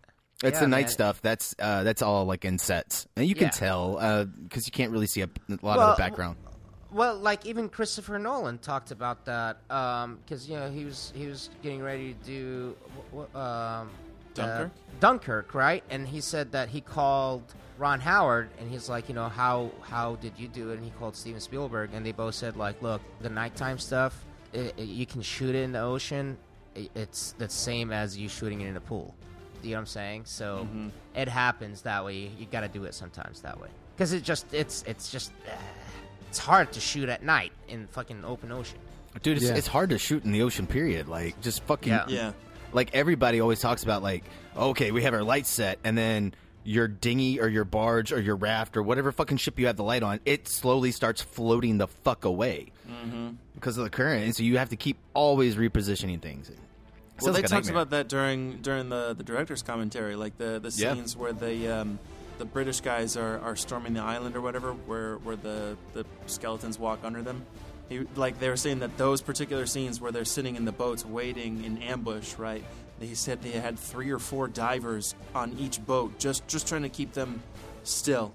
It's 0.43 0.53
Yeah, 0.55 0.59
the 0.61 0.67
night 0.67 0.81
man. 0.85 0.89
stuff. 0.89 1.21
That's 1.23 1.55
uh, 1.57 1.83
that's 1.83 2.03
all 2.03 2.25
like 2.25 2.45
in 2.45 2.59
sets, 2.59 3.07
and 3.15 3.25
you 3.25 3.33
can 3.33 3.45
Yeah. 3.45 3.49
tell 3.49 4.25
because 4.43 4.67
you 4.67 4.71
can't 4.71 4.91
really 4.91 5.07
see 5.07 5.21
a, 5.21 5.25
a 5.25 5.51
lot 5.63 5.77
Well, 5.77 5.79
of 5.81 5.97
the 5.97 6.01
background. 6.03 6.37
Well, 6.91 7.17
like 7.17 7.45
even 7.47 7.67
Christopher 7.67 8.19
Nolan 8.19 8.59
talked 8.59 8.91
about 8.91 9.25
that 9.25 9.57
because 9.67 10.47
you 10.47 10.55
know 10.55 10.69
he 10.69 10.85
was 10.85 11.11
he 11.15 11.25
was 11.25 11.49
getting 11.63 11.81
ready 11.81 12.13
to 12.13 12.25
do 12.25 12.75
wh- 13.11 13.15
wh- 13.33 13.35
um, 13.35 13.89
Dunkirk? 14.35 14.67
uh, 14.71 14.99
Dunkirk, 14.99 15.53
right? 15.55 15.83
And 15.89 16.07
he 16.07 16.21
said 16.21 16.51
that 16.51 16.69
he 16.69 16.79
called 16.81 17.43
Ron 17.77 17.99
Howard 17.99 18.49
and 18.59 18.69
he's 18.69 18.89
like, 18.89 19.09
you 19.09 19.15
know, 19.15 19.29
how 19.29 19.71
how 19.81 20.15
did 20.17 20.33
you 20.37 20.47
do 20.47 20.71
it? 20.71 20.75
And 20.75 20.83
he 20.83 20.91
called 20.91 21.15
Steven 21.15 21.39
Spielberg, 21.41 21.91
and 21.93 22.05
they 22.05 22.11
both 22.11 22.35
said 22.35 22.55
like, 22.57 22.81
look, 22.81 23.01
the 23.21 23.29
nighttime 23.29 23.77
stuff, 23.79 24.23
i 24.53 24.71
i 24.77 24.81
you 24.81 25.05
can 25.05 25.21
shoot 25.21 25.55
it 25.55 25.61
in 25.63 25.71
the 25.71 25.79
ocean. 25.81 26.37
I 26.75 26.89
it's 26.95 27.33
the 27.37 27.49
same 27.49 27.91
as 27.91 28.17
you 28.17 28.29
shooting 28.29 28.61
it 28.61 28.67
in 28.67 28.77
a 28.77 28.81
pool. 28.81 29.13
You 29.63 29.71
know 29.71 29.75
what 29.77 29.79
I'm 29.81 29.85
saying? 29.87 30.25
So 30.25 30.67
Mm-hmm. 30.69 30.89
it 31.15 31.27
happens 31.27 31.81
that 31.83 32.05
way. 32.05 32.15
You, 32.15 32.29
you 32.39 32.45
got 32.45 32.61
to 32.61 32.67
do 32.67 32.83
it 32.85 32.93
sometimes 32.93 33.41
that 33.41 33.59
way 33.59 33.69
because 33.95 34.13
it 34.13 34.23
just 34.23 34.53
it's 34.53 34.83
it's 34.87 35.11
just. 35.11 35.31
Uh, 35.47 35.51
it's 36.29 36.39
hard 36.39 36.73
to 36.73 36.81
shoot 36.81 37.07
at 37.07 37.23
night 37.23 37.53
in 37.69 37.87
fucking 37.87 38.25
open 38.25 38.51
ocean. 38.51 38.77
Dude, 39.23 39.37
it's, 39.37 39.45
Yeah. 39.45 39.55
it's 39.55 39.65
hard 39.65 39.89
to 39.91 39.97
shoot 39.97 40.25
in 40.25 40.33
the 40.33 40.41
ocean. 40.41 40.67
Period. 40.67 41.07
Like 41.07 41.39
just 41.41 41.63
fucking 41.63 41.91
Yeah. 41.93 42.05
Yeah. 42.09 42.31
Like 42.73 42.89
everybody 42.93 43.39
always 43.39 43.61
talks 43.61 43.83
about 43.83 44.03
like, 44.03 44.25
okay, 44.55 44.91
we 44.91 45.03
have 45.03 45.13
our 45.13 45.23
lights 45.23 45.49
set, 45.49 45.79
and 45.85 45.97
then 45.97 46.33
your 46.67 46.87
dinghy 46.87 47.39
or 47.39 47.47
your 47.47 47.63
barge 47.63 48.11
or 48.11 48.19
your 48.19 48.35
raft 48.35 48.75
or 48.75 48.83
whatever 48.83 49.11
fucking 49.13 49.37
ship 49.37 49.57
you 49.57 49.67
have 49.67 49.77
the 49.77 49.83
light 49.83 50.03
on, 50.03 50.19
it 50.25 50.47
slowly 50.49 50.91
starts 50.91 51.21
floating 51.21 51.77
the 51.77 51.87
fuck 51.87 52.25
away 52.25 52.71
Mm-hmm. 52.89 53.31
because 53.55 53.77
of 53.77 53.83
the 53.83 53.89
current, 53.89 54.23
and 54.23 54.35
so 54.35 54.43
you 54.43 54.57
have 54.57 54.69
to 54.69 54.75
keep 54.77 54.97
always 55.13 55.55
repositioning 55.57 56.21
things. 56.21 56.49
Well, 56.49 56.57
Sounds 57.19 57.35
they 57.35 57.41
like 57.41 57.49
talked 57.49 57.69
about 57.69 57.89
that 57.89 58.07
during 58.07 58.61
during 58.61 58.87
the, 58.89 59.13
the 59.13 59.23
director's 59.23 59.61
commentary, 59.61 60.15
like 60.15 60.37
the, 60.37 60.59
the 60.59 60.69
Yeah. 60.75 60.93
scenes 60.93 61.15
where 61.17 61.33
the 61.33 61.67
um, 61.67 61.99
the 62.37 62.45
British 62.45 62.79
guys 62.81 63.17
are, 63.17 63.39
are 63.39 63.55
storming 63.57 63.93
the 63.93 63.99
island 64.01 64.35
or 64.37 64.41
whatever, 64.41 64.71
where 64.71 65.15
where 65.17 65.35
the, 65.35 65.75
the 65.93 66.05
skeletons 66.27 66.79
walk 66.79 66.99
under 67.03 67.21
them. 67.21 67.45
He, 67.89 67.99
like 68.15 68.39
they 68.39 68.47
were 68.49 68.55
saying 68.57 68.79
that 68.79 68.97
those 68.97 69.21
particular 69.21 69.65
scenes 69.65 69.99
where 69.99 70.11
they're 70.13 70.23
sitting 70.25 70.55
in 70.55 70.63
the 70.63 70.71
boats 70.71 71.05
waiting 71.05 71.63
in 71.65 71.77
ambush, 71.79 72.35
right? 72.35 72.63
He 72.99 73.15
said 73.15 73.41
they 73.41 73.51
had 73.51 73.77
three 73.77 74.09
or 74.11 74.19
four 74.19 74.47
divers 74.47 75.13
on 75.35 75.55
each 75.59 75.85
boat, 75.85 76.17
just 76.19 76.47
just 76.47 76.67
trying 76.67 76.83
to 76.83 76.89
keep 76.89 77.13
them 77.13 77.41
still. 77.83 78.33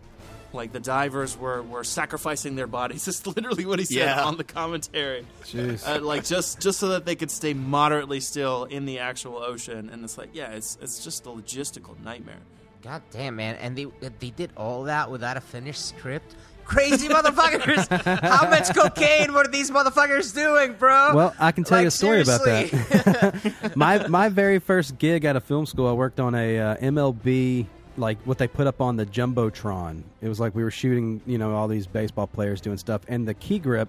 Like 0.55 0.73
the 0.73 0.81
divers 0.81 1.37
were, 1.37 1.63
were 1.63 1.83
sacrificing 1.83 2.57
their 2.57 2.67
bodies. 2.67 3.05
That's 3.07 3.27
literally 3.27 3.65
what 3.65 3.79
he 3.79 3.87
said 3.87 3.97
Yeah. 3.97 4.25
on 4.25 4.37
the 4.37 4.45
commentary. 4.45 5.25
Jeez. 5.45 5.83
Uh, 5.87 6.01
like 6.05 6.25
just 6.25 6.61
just 6.61 6.79
so 6.79 6.89
that 6.89 7.05
they 7.07 7.17
could 7.17 7.31
stay 7.31 7.55
moderately 7.55 8.21
still 8.21 8.65
in 8.65 8.85
the 8.85 8.99
actual 8.99 9.39
ocean. 9.39 9.89
And 9.91 10.05
it's 10.05 10.19
like, 10.19 10.31
yeah, 10.35 10.51
it's 10.53 10.77
it's 10.83 11.03
just 11.03 11.25
a 11.27 11.31
logistical 11.31 11.99
nightmare. 12.05 12.37
God 12.83 13.03
damn, 13.13 13.37
man! 13.37 13.55
And 13.57 13.77
they 13.79 13.87
they 14.19 14.31
did 14.31 14.51
all 14.57 14.85
that 14.85 15.11
without 15.11 15.37
a 15.37 15.41
finished 15.41 15.87
script. 15.87 16.35
Crazy 16.73 17.09
motherfuckers! 17.09 17.87
How 18.23 18.49
much 18.49 18.75
cocaine 18.75 19.33
were 19.33 19.47
these 19.47 19.71
motherfuckers 19.71 20.35
doing, 20.35 20.75
bro? 20.75 21.15
Well, 21.15 21.35
I 21.39 21.53
can 21.53 21.65
tell 21.65 21.81
you 21.81 21.89
a 21.89 21.91
story 21.91 22.23
about 22.23 22.45
that. 22.45 23.73
my 23.77 24.07
my 24.09 24.29
very 24.31 24.59
first 24.59 24.99
gig 24.99 25.25
at 25.25 25.37
a 25.37 25.41
film 25.41 25.67
school, 25.67 25.87
I 25.87 25.93
worked 25.93 26.19
on 26.19 26.35
a 26.35 26.59
uh, 26.59 26.77
MLB 26.77 27.67
like 27.97 28.19
what 28.25 28.39
they 28.39 28.49
put 28.49 28.67
up 28.67 28.81
on 28.81 28.97
the 28.97 29.05
jumbotron. 29.05 30.03
It 30.21 30.29
was 30.29 30.41
like 30.41 30.55
we 30.55 30.65
were 30.65 30.71
shooting, 30.71 31.21
you 31.27 31.39
know, 31.39 31.55
all 31.55 31.69
these 31.69 31.87
baseball 31.87 32.27
players 32.27 32.61
doing 32.61 32.79
stuff, 32.79 33.03
and 33.07 33.29
the 33.29 33.35
key 33.35 33.59
grip 33.59 33.89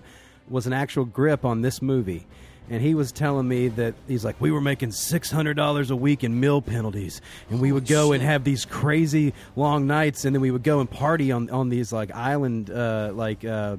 was 0.49 0.67
an 0.67 0.73
actual 0.73 1.05
grip 1.05 1.45
on 1.45 1.61
this 1.61 1.81
movie. 1.81 2.25
And 2.69 2.81
he 2.81 2.95
was 2.95 3.11
telling 3.11 3.47
me 3.47 3.67
that 3.67 3.93
he's 4.07 4.23
like, 4.23 4.39
we 4.39 4.49
were 4.49 4.61
making 4.61 4.91
six 4.93 5.29
hundred 5.29 5.55
dollars 5.55 5.91
a 5.91 5.95
week 5.95 6.23
in 6.23 6.39
meal 6.39 6.61
penalties, 6.61 7.21
and 7.49 7.59
we 7.59 7.71
would 7.71 7.85
go 7.85 8.13
and 8.13 8.23
have 8.23 8.43
these 8.43 8.65
crazy 8.65 9.33
long 9.55 9.85
nights, 9.85 10.25
and 10.25 10.33
then 10.35 10.41
we 10.41 10.49
would 10.49 10.63
go 10.63 10.79
and 10.79 10.89
party 10.89 11.31
on 11.31 11.49
on 11.49 11.69
these 11.69 11.91
like 11.91 12.11
island 12.13 12.69
uh, 12.69 13.11
like. 13.13 13.43
Uh, 13.43 13.77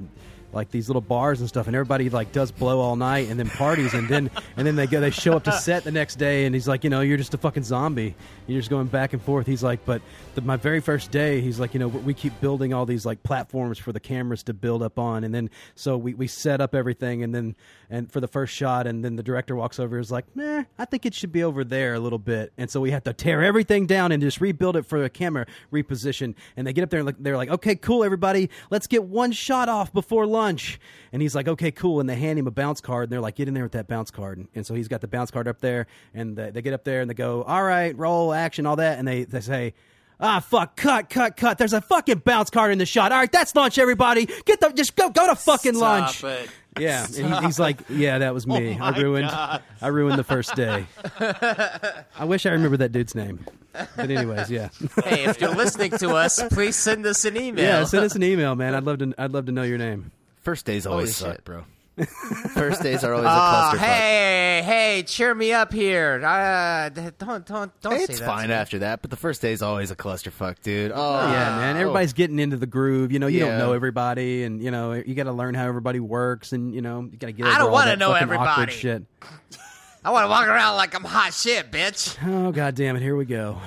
like 0.55 0.71
these 0.71 0.87
little 0.87 1.01
bars 1.01 1.41
and 1.41 1.49
stuff, 1.49 1.67
and 1.67 1.75
everybody 1.75 2.09
like 2.09 2.31
does 2.31 2.51
blow 2.51 2.79
all 2.79 2.95
night 2.95 3.29
and 3.29 3.37
then 3.37 3.49
parties, 3.49 3.93
and 3.93 4.07
then 4.07 4.31
and 4.57 4.65
then 4.65 4.75
they 4.75 4.87
go 4.87 4.99
they 4.99 5.11
show 5.11 5.33
up 5.33 5.43
to 5.43 5.51
set 5.51 5.83
the 5.83 5.91
next 5.91 6.15
day, 6.15 6.45
and 6.45 6.55
he's 6.55 6.67
like, 6.67 6.83
you 6.83 6.89
know, 6.89 7.01
you're 7.01 7.17
just 7.17 7.33
a 7.33 7.37
fucking 7.37 7.63
zombie. 7.63 8.15
You're 8.47 8.59
just 8.59 8.69
going 8.69 8.87
back 8.87 9.13
and 9.13 9.21
forth. 9.21 9.45
He's 9.45 9.63
like, 9.63 9.85
but 9.85 10.01
the, 10.35 10.41
my 10.41 10.55
very 10.55 10.79
first 10.79 11.11
day, 11.11 11.41
he's 11.41 11.59
like, 11.59 11.73
you 11.73 11.79
know, 11.79 11.87
we 11.87 12.13
keep 12.13 12.39
building 12.39 12.73
all 12.73 12.85
these 12.85 13.05
like 13.05 13.21
platforms 13.23 13.77
for 13.77 13.91
the 13.91 13.99
cameras 13.99 14.43
to 14.43 14.53
build 14.53 14.81
up 14.81 14.97
on, 14.97 15.23
and 15.23 15.35
then 15.35 15.49
so 15.75 15.97
we 15.97 16.13
we 16.13 16.27
set 16.27 16.61
up 16.61 16.73
everything, 16.73 17.23
and 17.23 17.35
then 17.35 17.55
and 17.89 18.11
for 18.11 18.19
the 18.19 18.27
first 18.27 18.53
shot, 18.53 18.87
and 18.87 19.03
then 19.03 19.15
the 19.15 19.23
director 19.23 19.55
walks 19.55 19.79
over, 19.79 19.99
is 19.99 20.11
like, 20.11 20.25
nah, 20.35 20.63
I 20.79 20.85
think 20.85 21.05
it 21.05 21.13
should 21.13 21.31
be 21.31 21.43
over 21.43 21.63
there 21.63 21.93
a 21.93 21.99
little 21.99 22.19
bit, 22.19 22.53
and 22.57 22.69
so 22.69 22.79
we 22.79 22.91
have 22.91 23.03
to 23.03 23.13
tear 23.13 23.43
everything 23.43 23.85
down 23.85 24.11
and 24.11 24.21
just 24.21 24.39
rebuild 24.39 24.77
it 24.77 24.85
for 24.85 25.03
a 25.03 25.09
camera 25.09 25.45
reposition, 25.71 26.33
and 26.55 26.65
they 26.65 26.73
get 26.73 26.83
up 26.83 26.89
there 26.89 27.01
and 27.01 27.15
they're 27.19 27.37
like, 27.37 27.49
okay, 27.49 27.75
cool, 27.75 28.03
everybody, 28.03 28.49
let's 28.69 28.87
get 28.87 29.03
one 29.03 29.31
shot 29.31 29.67
off 29.69 29.91
before 29.91 30.25
lunch. 30.25 30.44
And 30.47 31.21
he's 31.21 31.33
like, 31.35 31.47
okay, 31.47 31.71
cool. 31.71 31.99
And 31.99 32.09
they 32.09 32.15
hand 32.15 32.37
him 32.39 32.47
a 32.47 32.51
bounce 32.51 32.81
card, 32.81 33.03
and 33.05 33.11
they're 33.11 33.21
like, 33.21 33.35
get 33.35 33.47
in 33.47 33.53
there 33.53 33.63
with 33.63 33.71
that 33.73 33.87
bounce 33.87 34.11
card. 34.11 34.47
And, 34.53 34.65
so 34.65 34.73
he's 34.73 34.87
got 34.87 35.01
the 35.01 35.07
bounce 35.07 35.31
card 35.31 35.47
up 35.47 35.59
there, 35.61 35.87
and 36.13 36.35
they, 36.35 36.51
they 36.51 36.61
get 36.61 36.73
up 36.73 36.83
there 36.83 37.01
and 37.01 37.09
they 37.09 37.13
go, 37.13 37.43
all 37.43 37.63
right, 37.63 37.97
roll, 37.97 38.33
action, 38.33 38.65
all 38.65 38.75
that. 38.77 38.99
And 38.99 39.07
they, 39.07 39.23
they 39.23 39.41
say, 39.41 39.73
ah, 40.19 40.39
fuck, 40.39 40.75
cut, 40.75 41.09
cut, 41.09 41.35
cut. 41.37 41.57
There's 41.57 41.73
a 41.73 41.81
fucking 41.81 42.19
bounce 42.19 42.49
card 42.49 42.71
in 42.71 42.77
the 42.77 42.85
shot. 42.85 43.11
All 43.11 43.17
right, 43.19 43.31
that's 43.31 43.55
lunch, 43.55 43.77
everybody. 43.77 44.27
Get 44.45 44.59
the, 44.59 44.69
just 44.69 44.95
go, 44.95 45.09
go 45.09 45.27
to 45.27 45.35
fucking 45.35 45.75
Stop 45.75 46.01
lunch. 46.01 46.23
it. 46.23 46.49
Yeah, 46.77 47.05
and 47.17 47.33
he- 47.35 47.45
he's 47.45 47.57
like, 47.57 47.79
yeah, 47.87 48.17
that 48.19 48.33
was 48.33 48.45
me. 48.47 48.77
Oh 48.79 48.83
I 48.83 48.97
ruined, 48.99 49.29
God. 49.29 49.63
I 49.81 49.87
ruined 49.87 50.19
the 50.19 50.25
first 50.25 50.55
day. 50.55 50.85
I 51.19 52.25
wish 52.25 52.45
I 52.45 52.49
remember 52.49 52.77
that 52.77 52.91
dude's 52.91 53.15
name. 53.15 53.45
But 53.71 54.09
anyways, 54.11 54.49
yeah. 54.51 54.69
hey, 55.05 55.23
if 55.25 55.39
you're 55.39 55.55
listening 55.55 55.91
to 55.91 56.09
us, 56.15 56.41
please 56.49 56.75
send 56.75 57.05
us 57.05 57.23
an 57.25 57.37
email. 57.37 57.63
Yeah, 57.63 57.83
send 57.85 58.03
us 58.05 58.15
an 58.15 58.23
email, 58.23 58.55
man. 58.55 58.73
I'd 58.75 58.83
love 58.83 58.99
to. 58.99 59.13
I'd 59.17 59.31
love 59.31 59.45
to 59.47 59.51
know 59.53 59.63
your 59.63 59.77
name. 59.77 60.11
First 60.45 60.65
days 60.65 60.85
Holy 60.85 60.93
always 60.93 61.17
shit. 61.17 61.43
bro. 61.43 61.65
First 62.53 62.83
days 62.83 63.03
are 63.03 63.13
always 63.13 63.25
a 63.27 63.31
Oh, 63.31 63.71
clusterfuck. 63.73 63.77
hey, 63.79 64.61
hey, 64.65 65.03
cheer 65.07 65.33
me 65.33 65.53
up 65.53 65.71
here. 65.73 66.21
Uh, 66.25 66.89
don't, 66.89 67.45
don't, 67.45 67.81
don't 67.81 67.91
say 67.93 67.97
that. 67.99 68.09
It's 68.09 68.19
that. 68.19 68.25
fine 68.25 68.43
to 68.43 68.47
me. 68.49 68.53
after 68.53 68.79
that, 68.79 69.01
but 69.01 69.11
the 69.11 69.17
first 69.17 69.41
day 69.41 69.53
is 69.53 69.61
always 69.61 69.91
a 69.91 69.95
clusterfuck, 69.95 70.57
dude. 70.61 70.91
Oh 70.93 71.27
yeah, 71.31 71.57
man. 71.57 71.77
Everybody's 71.77 72.11
getting 72.13 72.37
into 72.39 72.57
the 72.57 72.67
groove. 72.67 73.11
You 73.13 73.19
know, 73.19 73.27
you 73.27 73.39
Yeah. 73.39 73.45
don't 73.51 73.59
know 73.59 73.73
everybody, 73.73 74.43
and 74.43 74.61
you 74.61 74.71
know, 74.71 74.91
you 74.91 75.15
got 75.15 75.23
to 75.23 75.31
learn 75.31 75.55
how 75.55 75.65
everybody 75.67 75.99
works, 76.01 76.51
and 76.51 76.75
you 76.75 76.81
know, 76.81 77.01
you 77.09 77.17
got 77.17 77.27
to 77.27 77.33
get. 77.33 77.47
I 77.47 77.57
don't 77.57 77.67
all 77.67 77.73
wanna 77.73 77.91
that 77.91 77.99
know 77.99 78.11
fucking 78.11 78.29
awkward 78.29 78.69
everybody. 78.69 78.71
Shit. 78.73 79.03
I 80.05 80.11
want 80.11 80.25
to 80.25 80.29
walk 80.29 80.47
around 80.47 80.75
like 80.75 80.93
I'm 80.93 81.03
hot 81.03 81.33
shit, 81.33 81.71
bitch. 81.71 82.15
Oh 82.23 82.51
god 82.51 82.75
damn 82.75 82.95
it! 82.95 83.01
Here 83.01 83.15
we 83.15 83.25
go. 83.25 83.59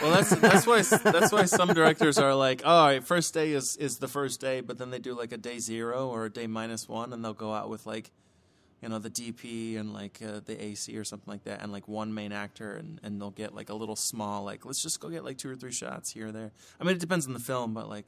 Well, 0.00 0.12
that's 0.12 0.30
that's 0.30 0.64
why 0.64 0.82
that's 0.82 1.32
why 1.32 1.46
some 1.46 1.74
directors 1.74 2.18
are 2.18 2.36
like, 2.36 2.62
oh, 2.64 2.70
all 2.70 2.86
right, 2.86 3.02
first 3.02 3.34
day 3.34 3.50
is 3.50 3.76
is 3.76 3.98
the 3.98 4.06
first 4.06 4.40
day, 4.40 4.60
but 4.60 4.78
then 4.78 4.90
they 4.90 5.00
do 5.00 5.18
like 5.18 5.32
a 5.32 5.36
day 5.36 5.58
zero 5.58 6.08
or 6.08 6.26
a 6.26 6.30
day 6.30 6.46
minus 6.46 6.88
one, 6.88 7.12
and 7.12 7.24
they'll 7.24 7.34
go 7.34 7.52
out 7.52 7.68
with 7.68 7.84
like, 7.84 8.12
you 8.80 8.88
know, 8.88 9.00
the 9.00 9.10
DP 9.10 9.76
and 9.76 9.92
like 9.92 10.20
uh, 10.24 10.38
the 10.44 10.62
AC 10.62 10.96
or 10.96 11.02
something 11.02 11.32
like 11.32 11.42
that, 11.44 11.60
and 11.62 11.72
like 11.72 11.88
one 11.88 12.14
main 12.14 12.30
actor, 12.30 12.76
and 12.76 13.00
and 13.02 13.20
they'll 13.20 13.32
get 13.32 13.52
like 13.52 13.68
a 13.68 13.74
little 13.74 13.96
small, 13.96 14.44
like 14.44 14.64
let's 14.64 14.80
just 14.80 15.00
go 15.00 15.08
get 15.08 15.24
like 15.24 15.36
two 15.36 15.50
or 15.50 15.56
three 15.56 15.72
shots 15.72 16.12
here 16.12 16.28
or 16.28 16.32
there. 16.32 16.52
I 16.80 16.84
mean, 16.84 16.94
it 16.94 17.00
depends 17.00 17.26
on 17.26 17.32
the 17.32 17.40
film, 17.40 17.74
but 17.74 17.88
like. 17.88 18.06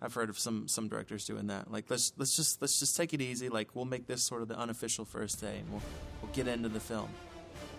I've 0.00 0.14
heard 0.14 0.28
of 0.28 0.38
some 0.38 0.68
some 0.68 0.88
directors 0.88 1.24
doing 1.24 1.46
that. 1.46 1.70
Like 1.70 1.86
let's 1.88 2.12
let's 2.16 2.36
just 2.36 2.60
let's 2.60 2.78
just 2.78 2.96
take 2.96 3.14
it 3.14 3.20
easy. 3.20 3.48
Like 3.48 3.74
we'll 3.74 3.84
make 3.86 4.06
this 4.06 4.22
sort 4.22 4.42
of 4.42 4.48
the 4.48 4.58
unofficial 4.58 5.04
first 5.04 5.40
day, 5.40 5.58
and 5.58 5.70
we'll 5.70 5.82
we'll 6.22 6.32
get 6.32 6.48
into 6.48 6.68
the 6.68 6.80
film, 6.80 7.08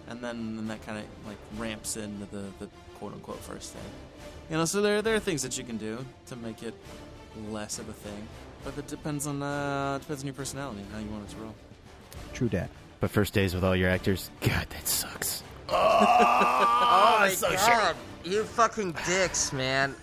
and 0.07 0.21
then 0.21 0.55
then 0.55 0.67
that 0.67 0.85
kind 0.85 0.97
of 0.97 1.05
like 1.27 1.37
ramps 1.57 1.95
into 1.97 2.25
the 2.25 2.45
the 2.59 2.69
quote 2.95 3.13
unquote 3.13 3.39
first 3.39 3.73
day. 3.73 3.79
You 4.49 4.57
know, 4.57 4.65
so 4.65 4.81
there 4.81 5.01
there 5.01 5.15
are 5.15 5.19
things 5.19 5.43
that 5.43 5.57
you 5.57 5.63
can 5.63 5.77
do 5.77 6.03
to 6.27 6.35
make 6.35 6.63
it 6.63 6.73
less 7.49 7.77
of 7.77 7.87
a 7.87 7.93
thing, 7.93 8.27
but 8.63 8.77
it 8.77 8.87
depends 8.87 9.27
on 9.27 9.43
uh 9.43 9.99
depends 9.99 10.23
on 10.23 10.27
your 10.27 10.33
personality 10.33 10.81
and 10.81 10.91
how 10.91 10.99
you 10.99 11.09
want 11.09 11.29
it 11.29 11.33
to 11.35 11.37
roll. 11.41 11.55
True 12.33 12.49
dat. 12.49 12.69
But 12.99 13.11
first 13.11 13.33
days 13.33 13.53
with 13.53 13.63
all 13.63 13.75
your 13.75 13.89
actors, 13.89 14.31
God, 14.41 14.67
that 14.69 14.87
sucks. 14.87 15.43
Oh, 15.69 17.17
my 17.19 17.29
so 17.29 17.51
god, 17.51 17.95
you 18.23 18.43
fucking 18.43 18.95
dicks, 19.05 19.51
man. 19.51 19.93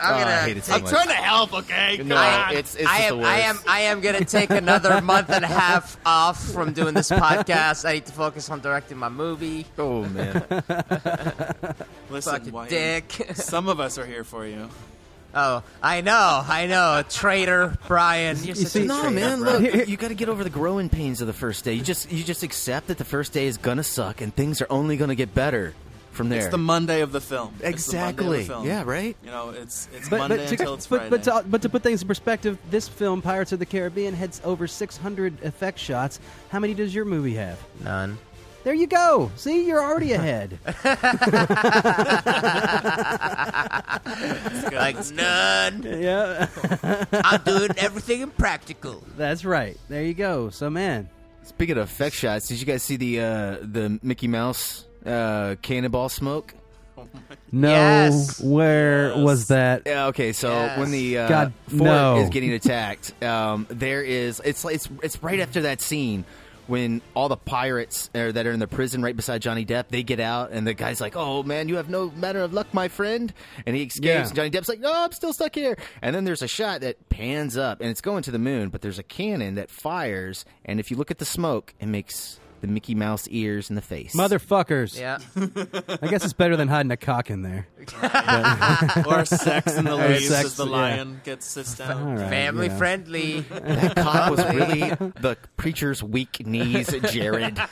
I'm 0.00 0.14
Oh, 0.14 0.16
I 0.16 0.20
gonna. 0.22 0.36
hate 0.42 0.56
it 0.56 0.64
so 0.64 0.72
take- 0.74 0.82
I'm 0.84 0.88
trying 0.88 1.08
to 1.08 1.14
help, 1.14 1.52
okay? 1.52 1.98
No, 2.04 2.16
I, 2.16 2.50
it's- 2.52 2.74
it's 2.74 2.86
I 2.88 2.98
just 2.98 3.12
am. 3.12 3.18
the 3.20 3.26
I 3.26 3.36
am. 3.40 3.58
I 3.68 3.80
am 3.82 4.00
gonna 4.00 4.24
take 4.24 4.50
another 4.50 5.00
month 5.02 5.30
and 5.30 5.44
a 5.44 5.48
half 5.48 5.96
off 6.06 6.42
from 6.52 6.72
doing 6.72 6.94
this 6.94 7.10
podcast. 7.10 7.88
I 7.88 7.94
need 7.94 8.06
to 8.06 8.12
focus 8.12 8.48
on 8.50 8.60
directing 8.60 8.96
my 8.98 9.08
movie. 9.10 9.66
Oh 9.78 10.04
man. 10.06 10.44
Listen, 12.10 12.32
Fucking 12.34 12.52
Wyatt, 12.52 12.70
dick. 12.70 13.12
some 13.34 13.68
of 13.68 13.80
us 13.80 13.98
are 13.98 14.06
here 14.06 14.24
for 14.24 14.46
you. 14.46 14.68
Oh, 15.32 15.62
I 15.80 16.00
know, 16.00 16.42
I 16.44 16.66
know, 16.66 17.04
traitor, 17.08 17.78
Brian. 17.86 18.36
You're 18.42 18.56
such 18.56 18.82
a 18.82 18.84
no, 18.84 19.00
traitor, 19.00 19.14
man. 19.14 19.38
bro. 19.40 19.58
Look, 19.58 19.88
you 19.88 19.96
got 19.96 20.08
to 20.08 20.14
get 20.16 20.28
over 20.28 20.42
the 20.42 20.50
growing 20.50 20.88
pains 20.88 21.20
of 21.20 21.28
the 21.28 21.32
first 21.32 21.64
day. 21.64 21.74
You 21.74 21.82
just 21.82 22.10
you 22.10 22.24
just 22.24 22.42
accept 22.42 22.88
that 22.88 22.98
the 22.98 23.04
first 23.04 23.32
day 23.32 23.46
is 23.46 23.56
gonna 23.56 23.84
suck, 23.84 24.20
and 24.22 24.34
things 24.34 24.60
are 24.60 24.66
only 24.70 24.96
gonna 24.96 25.14
get 25.14 25.32
better 25.32 25.72
from 26.20 26.28
there. 26.30 26.40
It's 26.40 26.48
the 26.50 26.58
Monday 26.58 27.00
of 27.00 27.12
the 27.12 27.20
film. 27.20 27.54
It's 27.60 27.86
the 27.86 27.98
of 27.98 28.16
the 28.16 28.22
Exactly. 28.22 28.44
film. 28.44 28.66
Yeah, 28.66 28.82
right? 28.84 29.16
You 29.24 29.30
know, 29.30 29.50
it's 29.50 29.88
it's 29.94 30.08
But, 30.08 30.18
Monday 30.18 30.36
but, 30.36 30.46
to, 30.46 30.50
until 30.54 30.74
it's 30.74 30.86
but, 30.86 30.96
Friday. 30.96 31.10
but, 31.10 31.22
to, 31.24 31.44
but 31.48 31.62
to 31.62 31.68
put 31.68 31.82
things 31.82 32.02
in 32.02 32.08
perspective, 32.08 32.58
this 32.70 32.86
film, 32.88 33.22
Pirates 33.22 33.52
of 33.52 33.58
the 33.58 33.66
Caribbean, 33.66 34.14
has 34.14 34.40
over 34.44 34.66
600 34.66 35.42
effect 35.44 35.78
shots. 35.78 36.20
How 36.50 36.58
many 36.60 36.74
does 36.74 36.94
your 36.94 37.04
movie 37.04 37.34
have? 37.34 37.58
None. 37.82 38.18
There 38.62 38.74
you 38.74 38.86
go. 38.86 39.30
See, 39.36 39.66
you're 39.66 39.82
already 39.82 40.12
ahead. 40.20 40.58
like 44.72 44.96
none. 45.14 45.82
yeah. 45.82 46.46
I'm 47.12 47.42
doing 47.42 47.70
everything 47.78 48.20
impractical. 48.20 49.02
That's 49.16 49.44
right. 49.44 49.78
There 49.88 50.02
you 50.02 50.14
go. 50.14 50.50
So, 50.50 50.70
man. 50.70 51.08
Speaking 51.42 51.78
of 51.78 51.84
effect 51.84 52.14
shots, 52.14 52.48
did 52.48 52.60
you 52.60 52.66
guys 52.66 52.82
see 52.82 52.96
the 52.96 53.20
uh, 53.20 53.56
the 53.62 53.98
Mickey 54.02 54.28
Mouse 54.28 54.84
uh, 55.06 55.56
cannonball 55.62 56.08
smoke? 56.08 56.54
No, 57.50 57.68
Yes. 57.70 58.40
where 58.40 59.16
was 59.16 59.48
that? 59.48 59.82
Yeah. 59.86 60.06
Okay. 60.08 60.32
So 60.32 60.50
Yes. 60.50 60.78
when 60.78 60.90
the 60.90 61.18
uh, 61.18 61.28
God, 61.28 61.52
fort 61.68 61.80
no. 61.82 62.16
is 62.18 62.28
getting 62.30 62.52
attacked, 62.52 63.20
um, 63.22 63.66
there 63.70 64.02
is 64.02 64.40
it's 64.44 64.64
it's 64.64 64.88
it's 65.02 65.22
right 65.22 65.40
after 65.40 65.62
that 65.62 65.80
scene 65.80 66.24
when 66.66 67.00
all 67.14 67.28
the 67.28 67.36
pirates 67.38 68.10
uh, 68.14 68.30
that 68.30 68.46
are 68.46 68.52
in 68.52 68.60
the 68.60 68.68
prison 68.68 69.02
right 69.02 69.16
beside 69.16 69.42
Johnny 69.42 69.64
Depp 69.64 69.88
they 69.88 70.02
get 70.04 70.20
out 70.20 70.50
and 70.52 70.66
the 70.66 70.74
guy's 70.74 71.00
like, 71.00 71.16
"Oh 71.16 71.42
man, 71.42 71.68
you 71.68 71.76
have 71.76 71.88
no 71.88 72.10
manner 72.10 72.40
of 72.42 72.52
luck, 72.52 72.72
my 72.74 72.88
friend," 72.88 73.32
and 73.66 73.74
he 73.74 73.82
escapes. 73.84 74.04
Yeah. 74.06 74.26
And 74.26 74.34
Johnny 74.34 74.50
Depp's 74.50 74.68
like, 74.68 74.80
"No, 74.80 74.92
I'm 74.94 75.12
still 75.12 75.32
stuck 75.32 75.54
here." 75.54 75.76
And 76.02 76.14
then 76.14 76.24
there's 76.24 76.42
a 76.42 76.48
shot 76.48 76.82
that 76.82 77.08
pans 77.08 77.56
up 77.56 77.80
and 77.80 77.88
it's 77.90 78.02
going 78.02 78.22
to 78.24 78.30
the 78.30 78.38
moon, 78.38 78.68
but 78.68 78.82
there's 78.82 78.98
a 78.98 79.02
cannon 79.02 79.54
that 79.56 79.70
fires, 79.70 80.44
and 80.66 80.78
if 80.78 80.90
you 80.90 80.96
look 80.98 81.10
at 81.10 81.18
the 81.18 81.24
smoke, 81.24 81.72
it 81.80 81.86
makes 81.86 82.38
the 82.60 82.66
Mickey 82.66 82.94
Mouse 82.94 83.26
ears 83.28 83.70
in 83.70 83.76
the 83.76 83.82
face. 83.82 84.14
Motherfuckers. 84.14 84.98
Yeah. 84.98 85.18
I 86.02 86.06
guess 86.08 86.24
it's 86.24 86.32
better 86.32 86.56
than 86.56 86.68
hiding 86.68 86.90
a 86.92 86.96
cock 86.96 87.30
in 87.30 87.42
there. 87.42 87.66
or 89.06 89.24
sex 89.24 89.74
in 89.74 89.84
the 89.84 89.94
Or 89.98 90.08
leaves 90.08 90.28
sex, 90.28 90.44
as 90.46 90.56
the 90.56 90.66
yeah. 90.66 90.70
lion 90.72 91.20
gets 91.24 91.46
sits 91.46 91.76
down. 91.76 92.08
All 92.08 92.14
right, 92.16 92.28
Family 92.30 92.66
you 92.66 92.72
know. 92.72 92.78
friendly. 92.78 93.40
That 93.40 93.96
cock 93.96 94.30
was 94.30 94.44
really 94.54 94.80
the 95.20 95.36
preacher's 95.56 96.02
weak 96.02 96.46
knees, 96.46 96.88
Jared. 97.10 97.58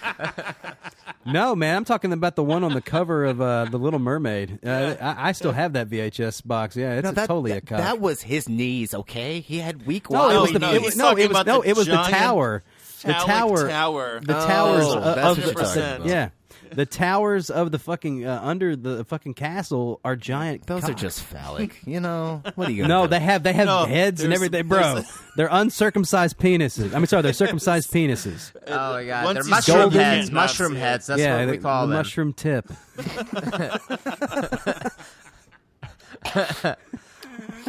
No, 1.26 1.54
man, 1.54 1.76
I'm 1.76 1.84
talking 1.84 2.12
about 2.14 2.36
the 2.36 2.42
one 2.44 2.64
on 2.64 2.72
the 2.72 2.80
cover 2.80 3.26
of 3.26 3.38
uh, 3.40 3.66
the 3.66 3.76
Little 3.78 3.98
Mermaid. 3.98 4.60
Uh, 4.64 4.94
I, 4.98 5.28
I 5.28 5.32
still 5.32 5.52
have 5.52 5.74
that 5.74 5.90
VHS 5.90 6.46
box. 6.46 6.74
Yeah, 6.74 6.94
it's 6.94 7.04
No, 7.04 7.10
a- 7.10 7.12
that, 7.12 7.26
totally 7.26 7.50
that, 7.52 7.64
a 7.64 7.66
cock. 7.66 7.78
that 7.78 8.00
was 8.00 8.22
his 8.22 8.48
knees, 8.48 8.94
okay? 8.94 9.40
He 9.40 9.58
had 9.58 9.84
weak 9.86 10.10
no, 10.10 10.30
it 10.30 10.40
was 10.40 10.40
wobbly 10.40 10.52
the 10.54 10.58
no, 10.60 10.72
it 10.72 10.80
was, 10.82 10.94
he's 10.94 10.96
no, 10.96 11.04
talking 11.10 11.24
it 11.24 11.28
was 11.28 11.36
about 11.36 11.46
no, 11.46 11.60
the 11.62 11.68
it 11.68 11.76
was 11.76 11.86
the 11.86 11.92
giant 11.92 12.14
tower. 12.14 12.62
The 13.02 13.12
tower, 13.12 13.68
tower. 13.68 14.20
the 14.22 14.36
Oh, 14.36 14.46
towers 14.46 14.84
that's 14.84 14.94
of, 14.96 15.04
what 15.04 15.18
of 15.18 15.38
you're 15.38 15.46
the, 15.54 15.96
about. 15.96 16.06
yeah, 16.06 16.28
the 16.72 16.86
towers 16.86 17.50
of 17.50 17.70
the 17.70 17.78
fucking 17.78 18.26
uh, 18.26 18.40
under 18.42 18.76
the 18.76 19.04
fucking 19.04 19.34
castle 19.34 20.00
are 20.04 20.16
giant. 20.16 20.66
Those 20.66 20.88
are 20.88 20.94
just 20.94 21.22
phallic. 21.22 21.78
You 21.86 22.00
know, 22.00 22.42
what 22.56 22.68
are 22.68 22.72
you 22.72 22.82
gonna 22.82 22.94
No, 22.94 23.06
do? 23.06 23.10
they 23.10 23.20
have 23.20 23.42
they 23.42 23.52
have 23.52 23.66
No, 23.66 23.84
heads 23.86 24.22
and 24.22 24.32
everything, 24.34 24.66
bro. 24.68 24.94
there's 24.94 25.18
They're 25.36 25.48
uncircumcised 25.50 26.38
penises. 26.38 26.94
I 26.94 26.98
mean, 26.98 27.06
sorry, 27.06 27.22
they're 27.22 27.32
circumcised 27.44 27.90
penises. 27.92 28.52
Oh 28.66 28.92
my 28.94 29.04
god, 29.04 29.24
Once 29.24 29.44
they're 29.44 29.50
mushroom 29.50 29.78
golden, 29.78 30.00
heads. 30.00 30.30
Mushroom 30.30 30.72
not 30.74 30.80
heads. 30.80 31.06
That's 31.06 31.20
yeah, 31.20 31.38
what 31.38 31.46
we 31.50 31.56
the, 31.56 31.62
call 31.62 31.86
the 31.86 31.90
them. 31.92 31.98
mushroom 31.98 32.32
tip. 32.32 32.66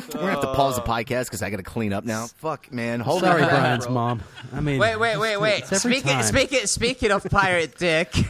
We're 0.08 0.20
gonna 0.22 0.32
have 0.32 0.42
to 0.42 0.54
pause 0.54 0.76
the 0.76 0.82
podcast 0.82 1.26
because 1.26 1.42
I 1.44 1.50
got 1.50 1.58
to 1.58 1.64
clean 1.64 1.94
up 1.94 2.06
now. 2.06 2.28
Fuck, 2.38 2.72
man. 2.72 3.00
Hold 3.00 3.22
Sorry, 3.22 3.42
on. 3.44 3.50
Brian's 3.50 3.90
mom. 3.90 4.22
I 4.54 4.60
mean, 4.62 4.80
Wait, 4.80 4.96
wait, 4.98 5.18
wait, 5.18 5.38
wait. 5.38 5.60
it's 5.60 5.72
every 5.74 5.98
Speaking, 5.98 6.12
time. 6.18 6.24
speaking, 6.24 6.66
speaking 6.68 7.12
of 7.12 7.24
pirate 7.26 7.78
dick, 7.78 8.14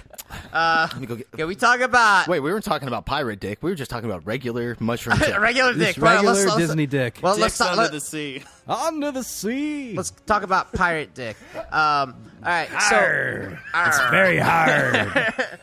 Uh, 0.53 0.88
Let 0.91 1.01
me 1.01 1.07
go 1.07 1.15
get- 1.15 1.32
can 1.32 1.47
we 1.47 1.55
talk 1.55 1.80
about 1.80 2.28
Wait, 2.28 2.39
we 2.39 2.51
weren't 2.51 2.63
talking 2.63 2.88
about 2.88 3.05
pirate 3.07 3.39
dick. 3.39 3.59
We 3.63 3.72
were 3.72 3.76
just 3.76 3.89
talking 3.89 4.07
about 4.07 4.28
regular 4.28 4.78
mushroom 4.80 5.17
dick. 5.20 5.39
regular 5.39 5.74
Just 5.74 5.95
dick? 5.95 6.03
Well, 6.03 6.13
let's- 6.24 6.26
regular 6.28 6.45
let's- 6.55 6.57
Disney 6.67 6.86
dick. 6.86 7.20
Well, 7.24 7.34
let's 7.36 7.53
Dicks 7.53 7.57
talk. 7.57 7.70
under 7.72 7.82
Let, 7.84 7.91
the 7.93 7.99
sea. 7.99 8.43
Under 8.70 9.11
the 9.11 9.24
sea. 9.24 9.95
let's 9.95 10.11
talk 10.28 10.43
about 10.43 10.72
pirate 10.74 11.13
dick. 11.15 11.36
Um, 11.55 11.63
all 11.72 12.13
right, 12.43 12.70
so 12.88 12.95
Arr. 12.95 13.59
It's 13.88 13.99
very 14.11 14.38
hard. 14.41 15.59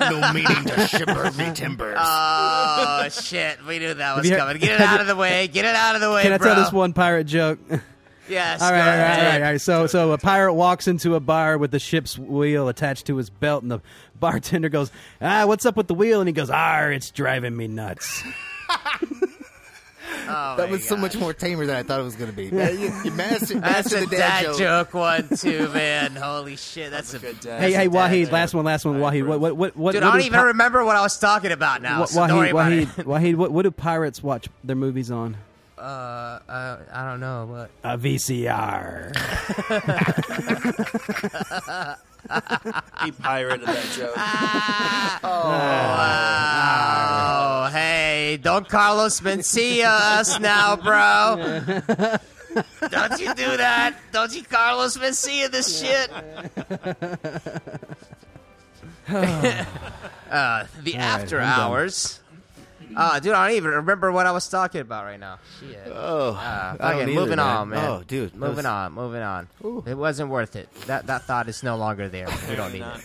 no 0.00 0.32
meaning 0.32 0.64
to 0.66 0.86
shiver 0.86 1.30
me 1.32 1.52
timbers. 1.54 1.96
oh 1.98 3.08
shit, 3.10 3.64
we 3.66 3.78
knew 3.80 3.94
that 3.94 4.16
was 4.16 4.28
you 4.30 4.36
coming. 4.36 4.58
Get 4.58 4.72
it 4.72 4.80
out 4.80 5.00
of 5.00 5.06
the 5.06 5.16
way. 5.16 5.48
Get 5.48 5.64
it 5.64 5.74
out 5.74 5.94
of 5.96 6.00
the 6.00 6.10
way, 6.12 6.22
Can 6.22 6.32
I 6.32 6.38
bro. 6.38 6.54
tell 6.54 6.62
this 6.62 6.72
one 6.72 6.92
pirate 6.92 7.24
joke? 7.24 7.58
Yes. 8.28 8.62
All 8.62 8.70
right, 8.70 8.78
go 8.78 8.82
all 8.82 8.86
right, 8.86 8.94
all 8.94 9.02
ahead. 9.02 9.26
right, 9.42 9.46
all 9.46 9.52
right. 9.52 9.60
So, 9.60 9.86
so 9.86 10.12
a 10.12 10.18
pirate 10.18 10.54
walks 10.54 10.88
into 10.88 11.14
a 11.14 11.20
bar 11.20 11.58
with 11.58 11.70
the 11.72 11.78
ship's 11.78 12.18
wheel 12.18 12.68
attached 12.68 13.06
to 13.08 13.16
his 13.16 13.28
belt, 13.28 13.62
and 13.62 13.70
the 13.70 13.80
bartender 14.18 14.68
goes, 14.70 14.90
"Ah, 15.20 15.44
what's 15.46 15.66
up 15.66 15.76
with 15.76 15.88
the 15.88 15.94
wheel?" 15.94 16.20
And 16.20 16.28
he 16.28 16.32
goes, 16.32 16.48
"Ah, 16.48 16.84
it's 16.86 17.10
driving 17.10 17.54
me 17.56 17.66
nuts." 17.68 18.22
Oh, 20.26 20.56
that 20.56 20.66
my 20.66 20.72
was 20.72 20.84
so 20.88 20.96
much 20.96 21.16
more 21.16 21.32
tamer 21.32 21.66
than 21.66 21.76
I 21.76 21.82
thought 21.82 22.00
it 22.00 22.04
was 22.04 22.16
going 22.16 22.30
to 22.30 22.36
be. 22.36 22.50
Man, 22.50 22.78
you, 22.78 22.92
you 23.04 23.10
mastered, 23.12 23.62
That's 23.62 23.92
mastered 23.92 24.02
a 24.04 24.06
the 24.06 24.16
dad, 24.16 24.42
dad, 24.44 24.56
joke. 24.56 24.94
one 24.94 25.28
too, 25.36 25.68
man. 25.74 26.16
Holy 26.16 26.56
shit, 26.56 26.90
that's, 26.90 27.12
a 27.14 27.18
Good 27.18 27.40
dad. 27.40 27.60
hey, 27.60 27.72
hey, 27.72 27.86
That's 27.88 28.12
a 28.12 28.16
Wahid, 28.16 28.30
last 28.32 28.54
one, 28.54 28.64
last 28.64 28.84
one, 28.84 28.98
Wahid. 29.00 29.26
What, 29.26 29.40
what, 29.40 29.56
what, 29.56 29.76
what? 29.76 29.92
Dude, 29.92 30.02
what 30.02 30.08
I 30.08 30.12
don't 30.12 30.20
do 30.20 30.26
even 30.26 30.38
pi- 30.40 30.46
remember 30.46 30.84
what 30.84 30.96
I 30.96 31.00
was 31.02 31.18
talking 31.18 31.52
about 31.52 31.82
now. 31.82 32.00
Wa- 32.00 32.06
so 32.06 32.26
don't 32.26 32.38
worry 32.38 32.48
Wahid, 32.48 32.52
about 32.52 32.72
Wahid, 32.72 32.98
it. 32.98 33.06
Wahid, 33.06 33.34
what, 33.36 33.50
what 33.52 33.62
do 33.62 33.70
pirates 33.70 34.22
watch 34.22 34.48
their 34.62 34.76
movies 34.76 35.10
on? 35.10 35.36
Uh, 35.76 35.80
uh, 35.80 36.78
I 36.92 37.10
don't 37.10 37.20
know, 37.20 37.48
but 37.50 37.70
A 37.92 37.98
VCR. 37.98 39.12
He 43.04 43.12
pirated 43.12 43.66
that 43.66 43.84
joke. 43.92 44.14
oh, 45.24 45.60
hey, 47.70 48.38
don't 48.42 48.66
Carlos 48.68 49.20
Mencia 49.20 49.86
us 49.86 50.40
now, 50.40 50.74
bro. 50.76 51.36
don't 52.88 53.20
you 53.20 53.34
do 53.34 53.56
that? 53.58 53.94
Don't 54.12 54.34
you 54.34 54.42
Carlos 54.42 54.96
Mencia 54.96 55.50
this 55.50 55.78
shit? 55.80 56.10
uh, 60.30 60.64
the 60.82 60.96
after 60.96 61.40
hours. 61.40 62.20
Uh, 62.96 63.20
dude, 63.20 63.32
I 63.32 63.48
don't 63.48 63.56
even 63.56 63.70
remember 63.70 64.10
what 64.12 64.26
I 64.26 64.32
was 64.32 64.48
talking 64.48 64.80
about 64.80 65.04
right 65.04 65.18
now. 65.20 65.38
Shit. 65.60 65.88
Oh, 65.92 66.30
Uh, 66.30 66.76
fucking 66.76 67.00
either, 67.02 67.06
moving 67.12 67.36
man. 67.36 67.38
on, 67.38 67.68
man. 67.70 67.88
Oh, 67.90 68.02
dude, 68.06 68.34
moving 68.34 68.56
was- 68.56 68.64
on, 68.66 68.92
moving 68.92 69.22
on. 69.22 69.48
It 69.86 69.96
wasn't 69.96 70.30
worth 70.30 70.56
it. 70.56 70.68
That 70.86 71.06
that 71.08 71.22
thought 71.24 71.48
is 71.48 71.62
no 71.62 71.76
longer 71.76 72.08
there. 72.08 72.28
We 72.48 72.56
don't 72.56 72.72
need 72.72 72.80
not. 72.80 72.98
it. 72.98 73.04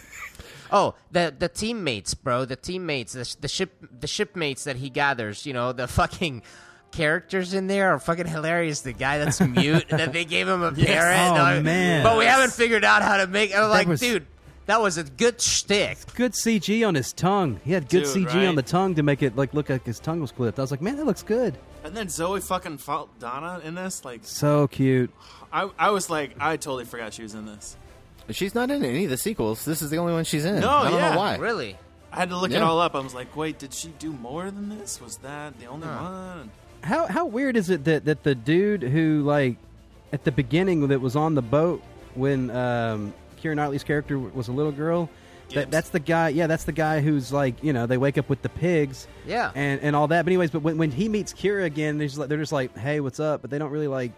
Oh, 0.72 0.94
the 1.12 1.34
the 1.38 1.50
teammates, 1.50 2.14
bro. 2.14 2.46
The 2.46 2.56
teammates, 2.56 3.14
the, 3.14 3.36
the 3.42 3.48
ship, 3.48 3.74
the 4.00 4.06
shipmates 4.08 4.66
that 4.66 4.76
he 4.76 4.90
gathers. 4.90 5.46
You 5.46 5.54
know, 5.54 5.72
the 5.74 5.88
fucking 5.88 6.44
characters 6.92 7.54
in 7.54 7.68
there 7.68 7.94
are 7.94 8.00
fucking 8.00 8.28
hilarious. 8.28 8.82
The 8.82 8.94
guy 8.94 9.18
that's 9.18 9.42
mute 9.42 9.86
that 9.90 10.14
they 10.14 10.26
gave 10.26 10.48
him 10.48 10.62
a 10.62 10.72
parrot. 10.72 11.40
Oh, 11.40 11.58
Uh, 11.58 11.62
man. 11.62 12.04
But 12.04 12.18
we 12.18 12.26
haven't 12.26 12.54
figured 12.54 12.84
out 12.86 13.02
how 13.02 13.18
to 13.18 13.28
make. 13.28 13.56
I'm 13.56 13.70
like, 13.70 13.88
was- 13.88 14.00
dude, 14.00 14.28
that 14.70 14.80
was 14.80 15.00
a 15.00 15.04
good 15.04 15.42
shtick. 15.42 15.98
good 16.14 16.34
CG 16.34 16.88
on 16.88 16.94
his 16.94 17.12
tongue. 17.12 17.60
He 17.66 17.72
had 17.72 17.90
good 17.90 18.04
Dude, 18.04 18.28
CG 18.28 18.36
right? 18.36 18.46
on 18.46 18.54
the 18.54 18.62
tongue 18.62 18.94
to 18.96 19.02
make 19.04 19.24
it 19.24 19.36
like 19.36 19.52
look 19.56 19.68
like 19.68 19.84
his 19.84 20.00
tongue 20.00 20.22
was 20.22 20.32
clipped. 20.32 20.60
I 20.60 20.62
was 20.62 20.70
like, 20.70 20.80
man, 20.82 20.96
that 20.98 21.06
looks 21.06 21.24
good. 21.24 21.58
And 21.84 21.98
then 21.98 22.08
Zoe 22.08 22.40
fucking 22.40 22.78
Saldana 22.78 23.62
in 23.64 23.74
this. 23.74 24.06
Like, 24.06 24.20
So 24.24 24.68
cute. 24.68 25.10
I, 25.52 25.72
I 25.80 25.90
was 25.90 26.12
like, 26.12 26.36
I 26.40 26.56
totally 26.58 26.86
forgot 26.86 27.16
she 27.16 27.24
was 27.24 27.34
in 27.34 27.48
this. 27.48 27.78
She's 28.30 28.54
not 28.54 28.70
in 28.70 28.86
any 28.86 29.06
of 29.06 29.10
the 29.10 29.18
sequels. 29.18 29.66
This 29.66 29.82
is 29.82 29.90
the 29.90 29.98
only 29.98 30.14
one 30.14 30.24
she's 30.24 30.46
in. 30.46 30.60
No, 30.60 30.70
I 30.70 30.92
don't 30.92 31.00
yeah. 31.00 31.10
know 31.14 31.18
why. 31.18 31.38
Really? 31.38 31.76
I 32.12 32.18
had 32.18 32.30
to 32.30 32.38
look 32.38 32.52
it 32.52 32.62
all 32.62 32.80
up. 32.80 32.94
I 32.94 33.00
was 33.00 33.16
like, 33.16 33.36
wait, 33.36 33.58
did 33.58 33.74
she 33.74 33.88
do 33.98 34.12
more 34.12 34.52
than 34.52 34.70
this? 34.70 35.02
Was 35.02 35.18
that 35.18 35.60
the 35.60 35.66
only 35.66 35.88
one? 35.88 36.52
How 36.84 37.08
how 37.08 37.26
weird 37.26 37.58
is 37.58 37.72
it 37.72 37.86
that 37.86 38.06
that 38.06 38.22
the 38.24 38.36
dude 38.36 38.84
who 38.84 39.24
like 39.24 39.58
at 40.14 40.26
the 40.26 40.32
beginning 40.32 40.88
that 40.90 41.02
was 41.02 41.16
on 41.16 41.34
the 41.34 41.42
boat 41.42 41.82
when 42.14 42.52
um 42.52 43.14
Keira 43.42 43.56
Knightley's 43.56 43.84
character 43.84 44.18
was 44.20 44.48
a 44.48 44.52
little 44.52 44.72
girl. 44.72 45.10
That, 45.56 45.72
that's 45.72 45.90
the 45.90 46.00
guy. 46.00 46.30
Yeah, 46.30 46.46
that's 46.46 46.66
the 46.66 46.72
guy 46.72 47.02
who's 47.02 47.34
like, 47.34 47.64
you 47.64 47.74
know, 47.74 47.88
they 47.88 47.98
wake 47.98 48.20
up 48.20 48.30
with 48.30 48.44
the 48.44 48.50
pigs, 48.50 49.08
Yeah. 49.26 49.52
and 49.56 49.82
and 49.82 49.96
all 49.96 50.08
that. 50.10 50.24
But 50.24 50.30
anyways, 50.30 50.52
but 50.52 50.62
when, 50.62 50.78
when 50.78 50.92
he 50.92 51.10
meets 51.10 51.34
Keira 51.34 51.64
again, 51.66 51.98
they're 51.98 52.08
just 52.08 52.20
like, 52.20 52.30
they're 52.30 52.38
just 52.38 52.52
like, 52.52 52.78
hey, 52.78 53.00
what's 53.00 53.20
up? 53.20 53.42
But 53.42 53.50
they 53.50 53.58
don't 53.58 53.72
really 53.72 53.88
like. 53.88 54.12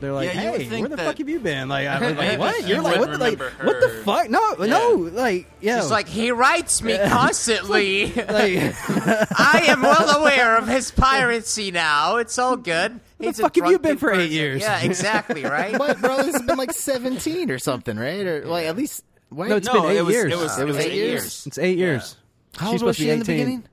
They're 0.00 0.12
like, 0.14 0.34
Yeah, 0.34 0.56
hey, 0.56 0.80
where 0.80 0.88
the 0.88 0.96
that- 0.96 1.06
fuck 1.06 1.18
have 1.18 1.28
you 1.28 1.40
been? 1.40 1.68
Like, 1.68 1.86
I'm 1.86 2.00
like, 2.16 2.16
Maybe 2.16 2.36
what? 2.38 2.62
you 2.62 2.68
You're 2.68 2.82
like, 2.82 2.98
what 2.98 3.10
the, 3.12 3.18
like, 3.18 3.38
remember 3.38 3.64
what 3.66 3.80
the 3.80 3.88
fuck? 4.04 4.30
No, 4.30 4.54
Yeah. 4.58 4.66
no, 4.66 4.92
like, 5.12 5.46
yeah, 5.60 5.78
It's 5.78 5.90
like 5.90 6.08
he 6.08 6.30
writes 6.32 6.82
me 6.82 6.96
constantly. 7.08 8.06
like, 8.14 8.74
I 8.88 9.64
am 9.68 9.82
well 9.82 10.18
aware 10.20 10.56
of 10.56 10.66
his 10.66 10.90
piracy 10.90 11.70
now. 11.70 12.16
It's 12.16 12.38
all 12.38 12.56
good. 12.56 12.98
the 13.18 13.32
fuck 13.32 13.54
have 13.56 13.70
you 13.70 13.78
been 13.78 13.98
for 13.98 14.12
eight 14.12 14.30
years? 14.30 14.62
Yeah, 14.62 14.80
exactly, 14.80 15.44
right? 15.44 15.78
What, 15.78 16.00
bro? 16.00 16.16
This 16.22 16.32
has 16.36 16.42
been 16.42 16.58
like 16.58 16.72
17 16.72 17.50
or 17.50 17.58
something, 17.58 17.96
right? 17.98 18.26
Or 18.26 18.44
like 18.46 18.66
at 18.66 18.76
least. 18.76 19.04
Wait, 19.30 19.48
no, 19.48 19.56
it's 19.56 19.66
No, 19.68 19.82
been 19.82 19.90
eight 19.92 19.96
it 19.98 20.02
was- 20.02 20.14
years. 20.14 20.32
it 20.32 20.38
was- 20.38 20.58
it 20.58 20.64
was 20.66 20.76
eight 20.78 20.92
years. 20.92 21.46
It's 21.46 21.58
eight 21.58 21.78
years. 21.78 22.16
How 22.56 22.72
She's 22.72 22.82
old 22.82 22.88
was 22.88 22.96
supposed 22.96 22.98
to 22.98 23.02
she 23.04 23.06
be 23.06 23.12
in 23.12 23.18
the 23.20 23.24
18. 23.32 23.36
beginning? 23.36 23.64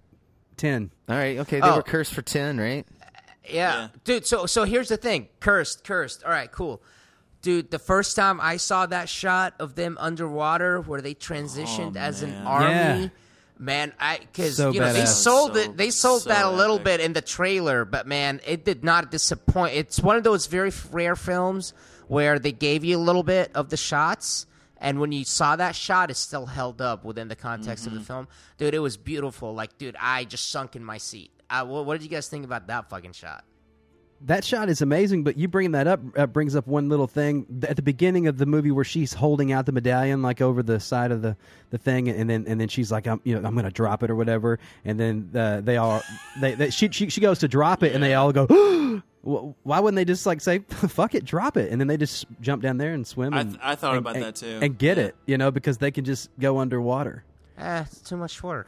Ten. 0.57 0.91
All 1.09 1.15
right, 1.15 1.37
okay. 1.39 1.59
They 1.61 1.67
Oh. 1.67 1.77
were 1.77 1.83
cursed 1.83 2.13
for 2.13 2.21
10, 2.21 2.59
right? 2.59 2.85
Yeah. 3.49 3.81
Yeah. 3.81 3.87
Dude, 4.03 4.25
so 4.25 4.45
so 4.45 4.63
here's 4.63 4.89
the 4.89 4.97
thing. 4.97 5.27
Cursed, 5.39 5.83
cursed. 5.83 6.23
All 6.23 6.31
right, 6.31 6.51
cool. 6.51 6.81
Dude, 7.41 7.69
the 7.71 7.79
first 7.79 8.15
time 8.15 8.39
I 8.41 8.57
saw 8.57 8.85
that 8.87 9.07
shot 9.09 9.53
of 9.59 9.75
them 9.75 9.97
underwater 9.99 10.81
where 10.81 11.01
they 11.01 11.13
transitioned 11.13 11.95
Oh, 11.95 11.99
as 11.99 12.23
an 12.23 12.33
army, 12.45 12.67
Yeah. 13.03 13.07
man, 13.59 13.93
I 13.99 14.19
cuz 14.33 14.57
So 14.57 14.71
you 14.71 14.79
know, 14.79 14.91
they 14.91 15.05
sold 15.05 15.53
So- 15.53 15.59
it 15.59 15.77
they 15.77 15.91
sold 15.91 16.23
so 16.23 16.29
that 16.29 16.45
a 16.45 16.49
little 16.49 16.75
epic. 16.75 16.85
bit 16.85 16.99
in 17.01 17.13
the 17.13 17.21
trailer, 17.21 17.85
but 17.85 18.07
man, 18.07 18.41
it 18.45 18.65
did 18.65 18.83
not 18.83 19.11
disappoint. 19.11 19.75
It's 19.75 19.99
one 19.99 20.17
of 20.17 20.23
those 20.23 20.47
very 20.47 20.71
rare 20.91 21.15
films 21.15 21.73
where 22.07 22.39
they 22.39 22.51
gave 22.51 22.83
you 22.83 22.97
a 22.97 22.99
little 22.99 23.23
bit 23.23 23.51
of 23.53 23.69
the 23.69 23.77
shots 23.77 24.45
and 24.79 24.99
when 24.99 25.11
you 25.11 25.23
saw 25.25 25.55
that 25.55 25.75
shot, 25.75 26.11
it 26.11 26.17
still 26.17 26.45
held 26.45 26.81
up 26.81 27.03
within 27.03 27.29
the 27.29 27.35
context 27.35 27.85
Mm-hmm. 27.85 27.95
of 27.95 27.99
the 28.01 28.05
film. 28.05 28.27
Dude, 28.59 28.73
it 28.75 28.79
was 28.79 28.95
beautiful. 28.97 29.53
Like, 29.55 29.77
dude, 29.79 29.95
I 29.99 30.23
just 30.23 30.51
sunk 30.51 30.75
in 30.75 30.83
my 30.83 30.97
seat. 30.99 31.31
I, 31.49 31.63
what, 31.63 31.85
what 31.85 31.93
did 31.99 32.03
you 32.03 32.09
guys 32.09 32.27
think 32.27 32.45
about 32.45 32.67
that 32.67 32.89
fucking 32.89 33.13
shot? 33.13 33.43
That 34.21 34.43
shot 34.43 34.67
is 34.67 34.81
amazing, 34.81 35.23
but 35.23 35.37
you 35.37 35.47
bringing 35.47 35.73
that 35.73 35.85
up 35.85 35.99
uh, 36.17 36.25
brings 36.25 36.55
up 36.55 36.65
one 36.65 36.89
little 36.89 37.05
thing 37.05 37.45
at 37.67 37.75
the 37.75 37.83
beginning 37.83 38.25
of 38.25 38.39
the 38.39 38.47
movie 38.47 38.71
where 38.71 38.83
she's 38.83 39.13
holding 39.13 39.51
out 39.51 39.67
the 39.67 39.71
medallion 39.71 40.23
like 40.23 40.41
over 40.41 40.63
the 40.63 40.79
side 40.79 41.11
of 41.11 41.21
the, 41.21 41.37
the 41.69 41.77
thing, 41.77 42.09
and 42.09 42.27
then 42.27 42.45
and 42.47 42.59
then 42.59 42.67
she's 42.67 42.91
like, 42.91 43.05
I'm 43.05 43.21
you 43.23 43.39
know 43.39 43.47
I'm 43.47 43.53
gonna 43.55 43.69
drop 43.69 44.01
it 44.01 44.09
or 44.09 44.15
whatever, 44.15 44.57
and 44.83 44.99
then 44.99 45.29
uh, 45.35 45.61
they 45.61 45.77
all 45.77 46.01
they, 46.41 46.55
they 46.55 46.69
she, 46.71 46.89
she 46.91 47.09
she 47.09 47.21
goes 47.21 47.37
to 47.39 47.47
drop 47.47 47.83
it, 47.83 47.93
and 47.93 48.03
they 48.03 48.15
all 48.15 48.31
go. 48.33 48.47
Why 49.21 49.79
wouldn't 49.81 49.97
they 49.97 50.05
just 50.05 50.25
like 50.25 50.41
say 50.41 50.59
"fuck 50.69 51.13
it, 51.13 51.23
drop 51.23 51.55
it," 51.55 51.71
and 51.71 51.79
then 51.79 51.87
they 51.87 51.97
just 51.97 52.25
jump 52.41 52.63
down 52.63 52.77
there 52.77 52.93
and 52.93 53.05
swim? 53.05 53.35
I 53.35 53.43
th- 53.43 53.55
I 53.61 53.75
thought 53.75 53.91
and- 53.91 53.99
about 53.99 54.15
and- 54.15 54.25
that 54.25 54.35
too. 54.35 54.59
and 54.63 54.75
get 54.79 54.97
Yeah. 54.97 55.03
it, 55.05 55.15
you 55.27 55.37
know, 55.37 55.51
because 55.51 55.77
they 55.77 55.91
can 55.91 56.05
just 56.05 56.31
go 56.39 56.57
underwater. 56.57 57.23
Eh, 57.59 57.81
it's 57.81 58.01
too 58.01 58.17
much 58.17 58.41
work. 58.41 58.67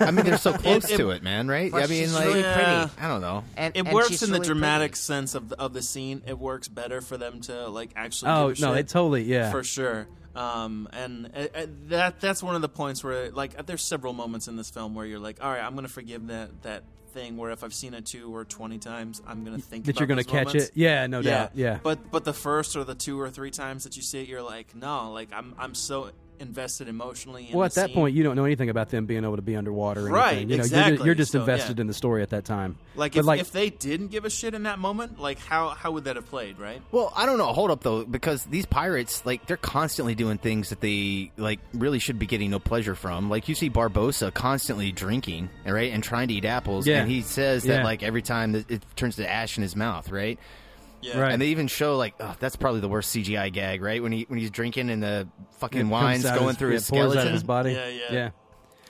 I 0.00 0.10
mean, 0.10 0.24
they're 0.26 0.36
so 0.38 0.52
close 0.52 0.90
it- 0.90 0.96
to 0.98 1.10
it, 1.10 1.22
man, 1.22 1.48
right? 1.48 1.72
I 1.72 1.86
mean, 1.86 2.12
like, 2.12 2.26
really 2.26 2.40
Yeah. 2.40 2.88
I 2.98 3.08
don't 3.08 3.20
know. 3.20 3.44
And, 3.56 3.76
It 3.76 3.86
and 3.86 3.92
works 3.94 4.08
she's 4.08 4.22
in 4.22 4.30
the 4.30 4.34
really 4.38 4.46
dramatic 4.46 4.90
pretty. 4.92 5.00
sense 5.00 5.34
of 5.34 5.48
the, 5.48 5.58
of 5.60 5.72
the 5.72 5.82
scene. 5.82 6.22
It 6.26 6.38
works 6.38 6.68
better 6.68 7.00
for 7.00 7.16
them 7.16 7.40
to 7.42 7.68
like 7.68 7.90
actually. 7.96 8.30
Oh 8.30 8.48
give 8.50 8.58
a 8.58 8.60
no, 8.62 8.74
shit. 8.74 8.78
it 8.80 8.88
totally 8.88 9.22
yeah. 9.24 9.50
for 9.50 9.64
sure. 9.64 10.06
Um, 10.36 10.88
and 10.92 11.30
uh, 11.34 11.46
uh, 11.54 11.66
that 11.88 12.20
that's 12.20 12.42
one 12.42 12.54
of 12.54 12.62
the 12.62 12.68
points 12.68 13.02
where 13.02 13.30
like 13.30 13.66
there's 13.66 13.82
several 13.82 14.12
moments 14.12 14.46
in 14.48 14.56
this 14.56 14.70
film 14.70 14.94
where 14.94 15.06
you're 15.06 15.18
like, 15.18 15.42
all 15.42 15.50
right, 15.50 15.62
I'm 15.64 15.74
gonna 15.74 15.88
forgive 15.88 16.28
that 16.28 16.62
that 16.62 16.84
thing 17.14 17.38
where 17.38 17.50
if 17.50 17.64
I've 17.64 17.74
seen 17.74 17.94
it 17.94 18.04
two 18.06 18.32
or 18.32 18.44
twenty 18.44 18.78
times, 18.78 19.20
I'm 19.26 19.42
gonna 19.44 19.58
think 19.58 19.86
that 19.86 19.92
about 19.92 20.00
you're 20.00 20.06
gonna 20.06 20.22
those 20.22 20.30
catch 20.30 20.46
moments. 20.48 20.66
it. 20.66 20.72
Yeah, 20.76 21.06
no 21.08 21.20
yeah. 21.20 21.30
doubt. 21.30 21.50
Yeah. 21.54 21.78
But 21.82 22.10
but 22.12 22.24
the 22.24 22.34
first 22.34 22.76
or 22.76 22.84
the 22.84 22.94
two 22.94 23.18
or 23.20 23.30
three 23.30 23.50
times 23.50 23.84
that 23.84 23.96
you 23.96 24.02
see 24.02 24.20
it, 24.20 24.28
you're 24.28 24.42
like, 24.42 24.76
no, 24.76 25.10
like 25.10 25.30
I'm 25.32 25.54
I'm 25.58 25.74
so 25.74 26.10
invested 26.40 26.88
emotionally. 26.88 27.48
In 27.50 27.56
Well, 27.56 27.60
the 27.68 27.72
at 27.72 27.74
that 27.74 27.86
scene. 27.88 27.94
point, 27.94 28.14
you 28.14 28.22
don't 28.22 28.36
know 28.36 28.44
anything 28.44 28.70
about 28.70 28.90
them 28.90 29.06
being 29.06 29.24
able 29.24 29.36
to 29.36 29.42
be 29.42 29.56
underwater. 29.56 30.06
Or 30.06 30.10
Right, 30.10 30.36
anything. 30.38 30.50
You 30.50 30.56
know, 30.56 30.64
You're, 30.64 30.64
exactly. 30.64 31.06
you're 31.06 31.14
just 31.14 31.32
So, 31.32 31.40
invested 31.40 31.78
yeah. 31.78 31.80
in 31.82 31.86
the 31.86 31.94
story 31.94 32.22
at 32.22 32.30
that 32.30 32.44
time. 32.44 32.76
like 32.96 33.14
But, 33.14 33.26
if, 33.38 33.40
if 33.40 33.52
they 33.52 33.70
didn't 33.70 34.08
give 34.08 34.24
a 34.24 34.30
shit 34.30 34.54
in 34.54 34.64
that 34.64 34.78
moment, 34.78 35.20
like 35.20 35.38
how 35.38 35.68
how 35.70 35.92
would 35.92 36.04
that 36.04 36.16
have 36.16 36.26
played, 36.26 36.58
right? 36.58 36.80
Well, 36.92 37.12
I 37.16 37.26
don't 37.26 37.38
know. 37.38 37.52
Hold 37.52 37.70
up, 37.70 37.82
though, 37.82 38.04
because 38.04 38.44
these 38.44 38.66
pirates, 38.66 39.24
like, 39.26 39.46
they're 39.46 39.56
constantly 39.56 40.14
doing 40.14 40.38
things 40.38 40.70
that 40.70 40.80
they, 40.80 41.30
like, 41.36 41.60
really 41.74 41.98
should 41.98 42.18
be 42.18 42.26
getting 42.26 42.50
no 42.50 42.58
pleasure 42.58 42.94
from. 42.94 43.28
Like, 43.30 43.48
you 43.48 43.54
see 43.54 43.70
Barbossa 43.70 44.32
constantly 44.32 44.92
drinking, 44.92 45.50
right, 45.66 45.92
and 45.92 46.02
trying 46.02 46.28
to 46.28 46.34
eat 46.34 46.44
apples, 46.44 46.86
Yeah. 46.86 47.00
and 47.00 47.10
he 47.10 47.22
says 47.22 47.64
Yeah. 47.64 47.76
that, 47.76 47.84
like, 47.84 48.02
every 48.02 48.22
time 48.22 48.54
it 48.54 48.82
turns 48.96 49.16
to 49.16 49.30
ash 49.30 49.56
in 49.56 49.62
his 49.62 49.76
mouth, 49.76 50.10
right? 50.10 50.38
Yeah. 51.02 51.18
Right. 51.20 51.32
And 51.32 51.40
they 51.40 51.48
even 51.48 51.68
show, 51.68 51.96
like, 51.96 52.14
oh, 52.20 52.34
that's 52.40 52.56
probably 52.56 52.80
the 52.80 52.88
worst 52.88 53.14
CGI 53.14 53.52
gag, 53.52 53.82
right? 53.82 54.02
When 54.02 54.12
he 54.12 54.24
when 54.28 54.38
he's 54.38 54.50
drinking 54.50 54.90
and 54.90 55.02
the 55.02 55.28
fucking 55.58 55.78
It 55.80 55.82
comes 55.84 55.90
wine's 55.92 56.24
out 56.26 56.36
going 56.36 56.48
his- 56.48 56.56
through 56.56 56.68
yeah, 56.70 56.74
his 56.74 56.90
pours 56.90 57.00
skeleton. 57.00 57.18
out 57.20 57.26
of 57.28 57.32
his 57.32 57.44
body. 57.44 57.72
Yeah, 57.72 57.88
yeah. 57.88 58.12
yeah. 58.12 58.30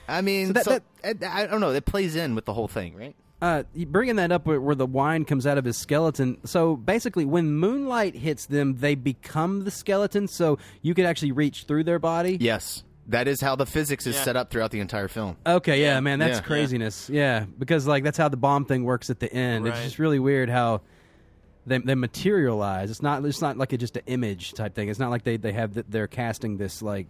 I 0.07 0.21
mean, 0.21 0.47
So 0.47 0.53
that- 0.53 0.65
so- 0.65 0.79
I, 1.03 1.43
I 1.43 1.45
don't 1.47 1.61
know. 1.61 1.71
It 1.71 1.85
plays 1.85 2.15
in 2.15 2.33
with 2.35 2.45
the 2.45 2.53
whole 2.53 2.67
thing, 2.67 2.95
right? 2.95 3.15
uh, 3.41 3.63
you- 3.73 3.85
bringing 3.85 4.17
that 4.17 4.31
up 4.33 4.45
where, 4.45 4.59
where 4.59 4.75
the 4.75 4.85
wine 4.85 5.23
comes 5.23 5.47
out 5.47 5.57
of 5.57 5.63
his 5.65 5.77
skeleton. 5.77 6.39
So 6.45 6.75
basically, 6.75 7.23
when 7.25 7.51
moonlight 7.53 8.15
hits 8.15 8.47
them, 8.47 8.75
they 8.79 8.95
become 8.95 9.63
the 9.63 9.71
skeleton. 9.71 10.27
So 10.27 10.57
you 10.81 10.93
could 10.93 11.05
actually 11.05 11.31
reach 11.31 11.63
through 11.63 11.85
their 11.85 11.99
body. 11.99 12.37
Yes, 12.41 12.83
that 13.07 13.27
is 13.29 13.39
how 13.39 13.55
the 13.55 13.65
physics 13.65 14.05
is 14.07 14.15
Yeah. 14.15 14.23
set 14.23 14.35
up 14.35 14.49
throughout 14.51 14.71
the 14.71 14.81
entire 14.81 15.07
film. 15.07 15.37
Okay, 15.47 15.81
yeah, 15.81 15.99
man, 16.01 16.19
that's 16.19 16.39
Yeah. 16.39 16.43
craziness. 16.43 17.09
Yeah. 17.09 17.45
because 17.57 17.87
like 17.87 18.03
that's 18.03 18.17
how 18.17 18.27
the 18.29 18.35
bomb 18.37 18.65
thing 18.65 18.83
works 18.83 19.09
at 19.09 19.19
the 19.21 19.31
end. 19.31 19.65
It's 19.67 19.77
Right. 19.77 19.83
just 19.85 19.99
really 19.99 20.19
weird 20.19 20.49
how 20.49 20.81
they 21.69 21.77
they 21.77 21.95
materialize. 21.95 22.91
It's 22.91 23.01
not 23.01 23.23
it's 23.25 23.41
not 23.41 23.57
like 23.57 23.71
a, 23.73 23.77
just 23.77 23.95
an 23.97 24.03
image 24.07 24.53
type 24.53 24.75
thing. 24.75 24.89
It's 24.89 24.99
not 24.99 25.09
like 25.09 25.23
they 25.23 25.37
they 25.37 25.53
have 25.53 25.73
th- 25.73 25.85
they're 25.89 26.07
casting 26.07 26.57
this 26.57 26.81
like. 26.81 27.07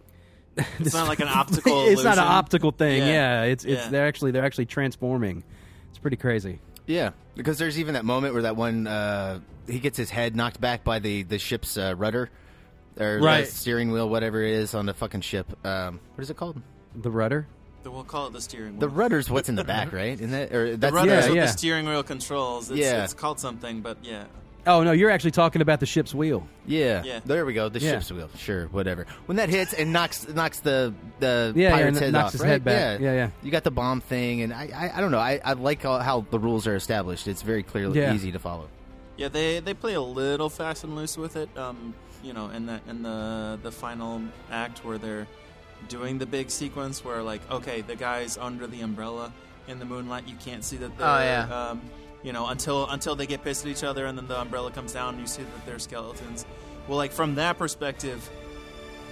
It's 0.78 0.94
not 0.94 1.08
like 1.08 1.20
an 1.20 1.28
optical. 1.42 1.86
it's 1.88 2.02
not 2.04 2.18
an 2.18 2.24
optical 2.24 2.70
thing. 2.72 2.98
Yeah. 2.98 3.06
Yeah, 3.06 3.42
it's 3.44 3.64
it's 3.64 3.84
Yeah. 3.84 3.88
they're 3.90 4.06
actually 4.06 4.30
they're 4.32 4.44
actually 4.44 4.66
transforming. 4.66 5.42
It's 5.90 5.98
pretty 5.98 6.16
crazy. 6.16 6.60
Yeah, 6.86 7.10
because 7.36 7.58
there's 7.58 7.78
even 7.78 7.94
that 7.94 8.04
moment 8.04 8.34
where 8.34 8.42
that 8.42 8.56
one 8.56 8.86
uh, 8.86 9.40
he 9.68 9.78
gets 9.78 9.96
his 9.96 10.10
head 10.10 10.34
knocked 10.34 10.60
back 10.60 10.82
by 10.84 10.98
the 10.98 11.22
the 11.22 11.38
ship's 11.38 11.76
uh, 11.78 11.94
rudder 11.96 12.30
or 12.98 13.18
the 13.20 13.24
Right. 13.24 13.46
steering 13.46 13.92
wheel, 13.92 14.08
whatever 14.08 14.42
it 14.42 14.52
is 14.54 14.74
on 14.74 14.86
the 14.86 14.92
fucking 14.94 15.20
ship. 15.20 15.46
Um, 15.64 16.00
what 16.16 16.22
is 16.22 16.30
it 16.30 16.36
called? 16.36 16.60
The 16.96 17.10
rudder. 17.10 17.46
The- 17.84 17.90
We'll 17.92 18.04
call 18.04 18.26
it 18.26 18.32
the 18.34 18.40
steering 18.42 18.72
wheel. 18.72 18.80
The 18.80 18.88
rudder's 18.88 19.30
what's 19.30 19.48
in 19.48 19.54
the 19.54 19.64
back, 19.76 19.92
right? 19.92 20.12
Isn't 20.14 20.32
that 20.32 20.52
or 20.52 20.72
The 20.72 20.76
that's 20.78 20.92
rudder's 20.92 21.24
yeah, 21.24 21.28
what 21.30 21.36
yeah. 21.36 21.46
the 21.46 21.52
steering 21.52 21.86
wheel 21.86 22.02
controls. 22.02 22.70
It's, 22.70 22.80
Yeah. 22.80 23.04
it's 23.04 23.14
called 23.14 23.38
something, 23.40 23.80
but 23.82 23.98
yeah. 24.02 24.24
Oh 24.66 24.82
no, 24.82 24.92
you're 24.92 25.10
actually 25.10 25.30
talking 25.30 25.62
about 25.62 25.80
the 25.80 25.86
ship's 25.86 26.14
wheel. 26.14 26.46
Yeah. 26.66 27.02
Yeah. 27.02 27.20
there 27.24 27.46
we 27.46 27.54
go. 27.54 27.68
The 27.68 27.80
Yeah. 27.80 27.92
ship's 27.92 28.12
wheel, 28.12 28.28
sure, 28.36 28.66
whatever. 28.66 29.06
When 29.26 29.36
that 29.36 29.48
hits 29.48 29.72
and 29.72 29.92
knocks 29.92 30.28
knocks 30.28 30.60
the 30.60 30.92
the 31.18 31.52
Yeah, 31.56 31.70
yeah, 31.70 31.76
pirate's 31.76 31.86
and 31.88 31.96
it 31.96 32.00
head 32.06 32.12
knocks 32.12 32.26
off, 32.26 32.32
his 32.32 32.40
right? 32.42 32.48
head 32.48 32.64
back. 32.64 33.00
Yeah, 33.00 33.12
yeah. 33.14 33.30
You 33.42 33.50
got 33.50 33.64
the 33.64 33.70
bomb 33.70 34.00
thing, 34.00 34.42
and 34.42 34.52
I 34.52 34.68
I, 34.74 34.98
I 34.98 35.00
don't 35.00 35.10
know. 35.10 35.18
I, 35.18 35.40
I 35.44 35.54
like 35.54 35.82
how, 35.82 35.98
how 35.98 36.26
the 36.30 36.38
rules 36.38 36.66
are 36.66 36.76
established. 36.76 37.26
It's 37.26 37.42
very 37.42 37.62
clearly 37.62 38.00
Yeah. 38.00 38.14
easy 38.14 38.32
to 38.32 38.38
follow. 38.38 38.68
Yeah, 39.16 39.28
they 39.28 39.60
they 39.60 39.74
play 39.74 39.94
a 39.94 40.00
little 40.02 40.48
fast 40.50 40.84
and 40.84 40.94
loose 40.96 41.16
with 41.16 41.36
it. 41.36 41.48
Um, 41.56 41.94
you 42.22 42.32
know, 42.34 42.50
in 42.50 42.66
that 42.66 42.82
in 42.88 43.02
the 43.02 43.58
the 43.62 43.72
final 43.72 44.20
act 44.50 44.84
where 44.84 44.98
they're 44.98 45.26
doing 45.88 46.18
the 46.18 46.26
big 46.26 46.50
sequence 46.50 47.02
where 47.02 47.22
like, 47.22 47.40
okay, 47.50 47.80
the 47.80 47.96
guy's 47.96 48.36
under 48.36 48.66
the 48.66 48.82
umbrella 48.82 49.32
in 49.68 49.78
the 49.78 49.84
moonlight, 49.86 50.28
you 50.28 50.34
can't 50.36 50.62
see 50.64 50.76
that 50.76 50.96
they're 50.98 51.06
Oh, 51.06 51.18
yeah. 51.20 51.68
um, 51.70 51.80
you 52.22 52.32
know, 52.32 52.46
until 52.46 52.86
until 52.88 53.14
they 53.16 53.26
get 53.26 53.42
pissed 53.44 53.64
at 53.64 53.70
each 53.70 53.84
other 53.84 54.06
and 54.06 54.16
then 54.18 54.26
the 54.28 54.38
umbrella 54.40 54.70
comes 54.70 54.92
down 54.92 55.10
and 55.14 55.20
you 55.20 55.26
see 55.26 55.42
that 55.42 55.66
they're 55.66 55.78
skeletons. 55.78 56.44
Well, 56.88 56.96
like 56.98 57.12
from 57.12 57.36
that 57.36 57.56
perspective, 57.58 58.28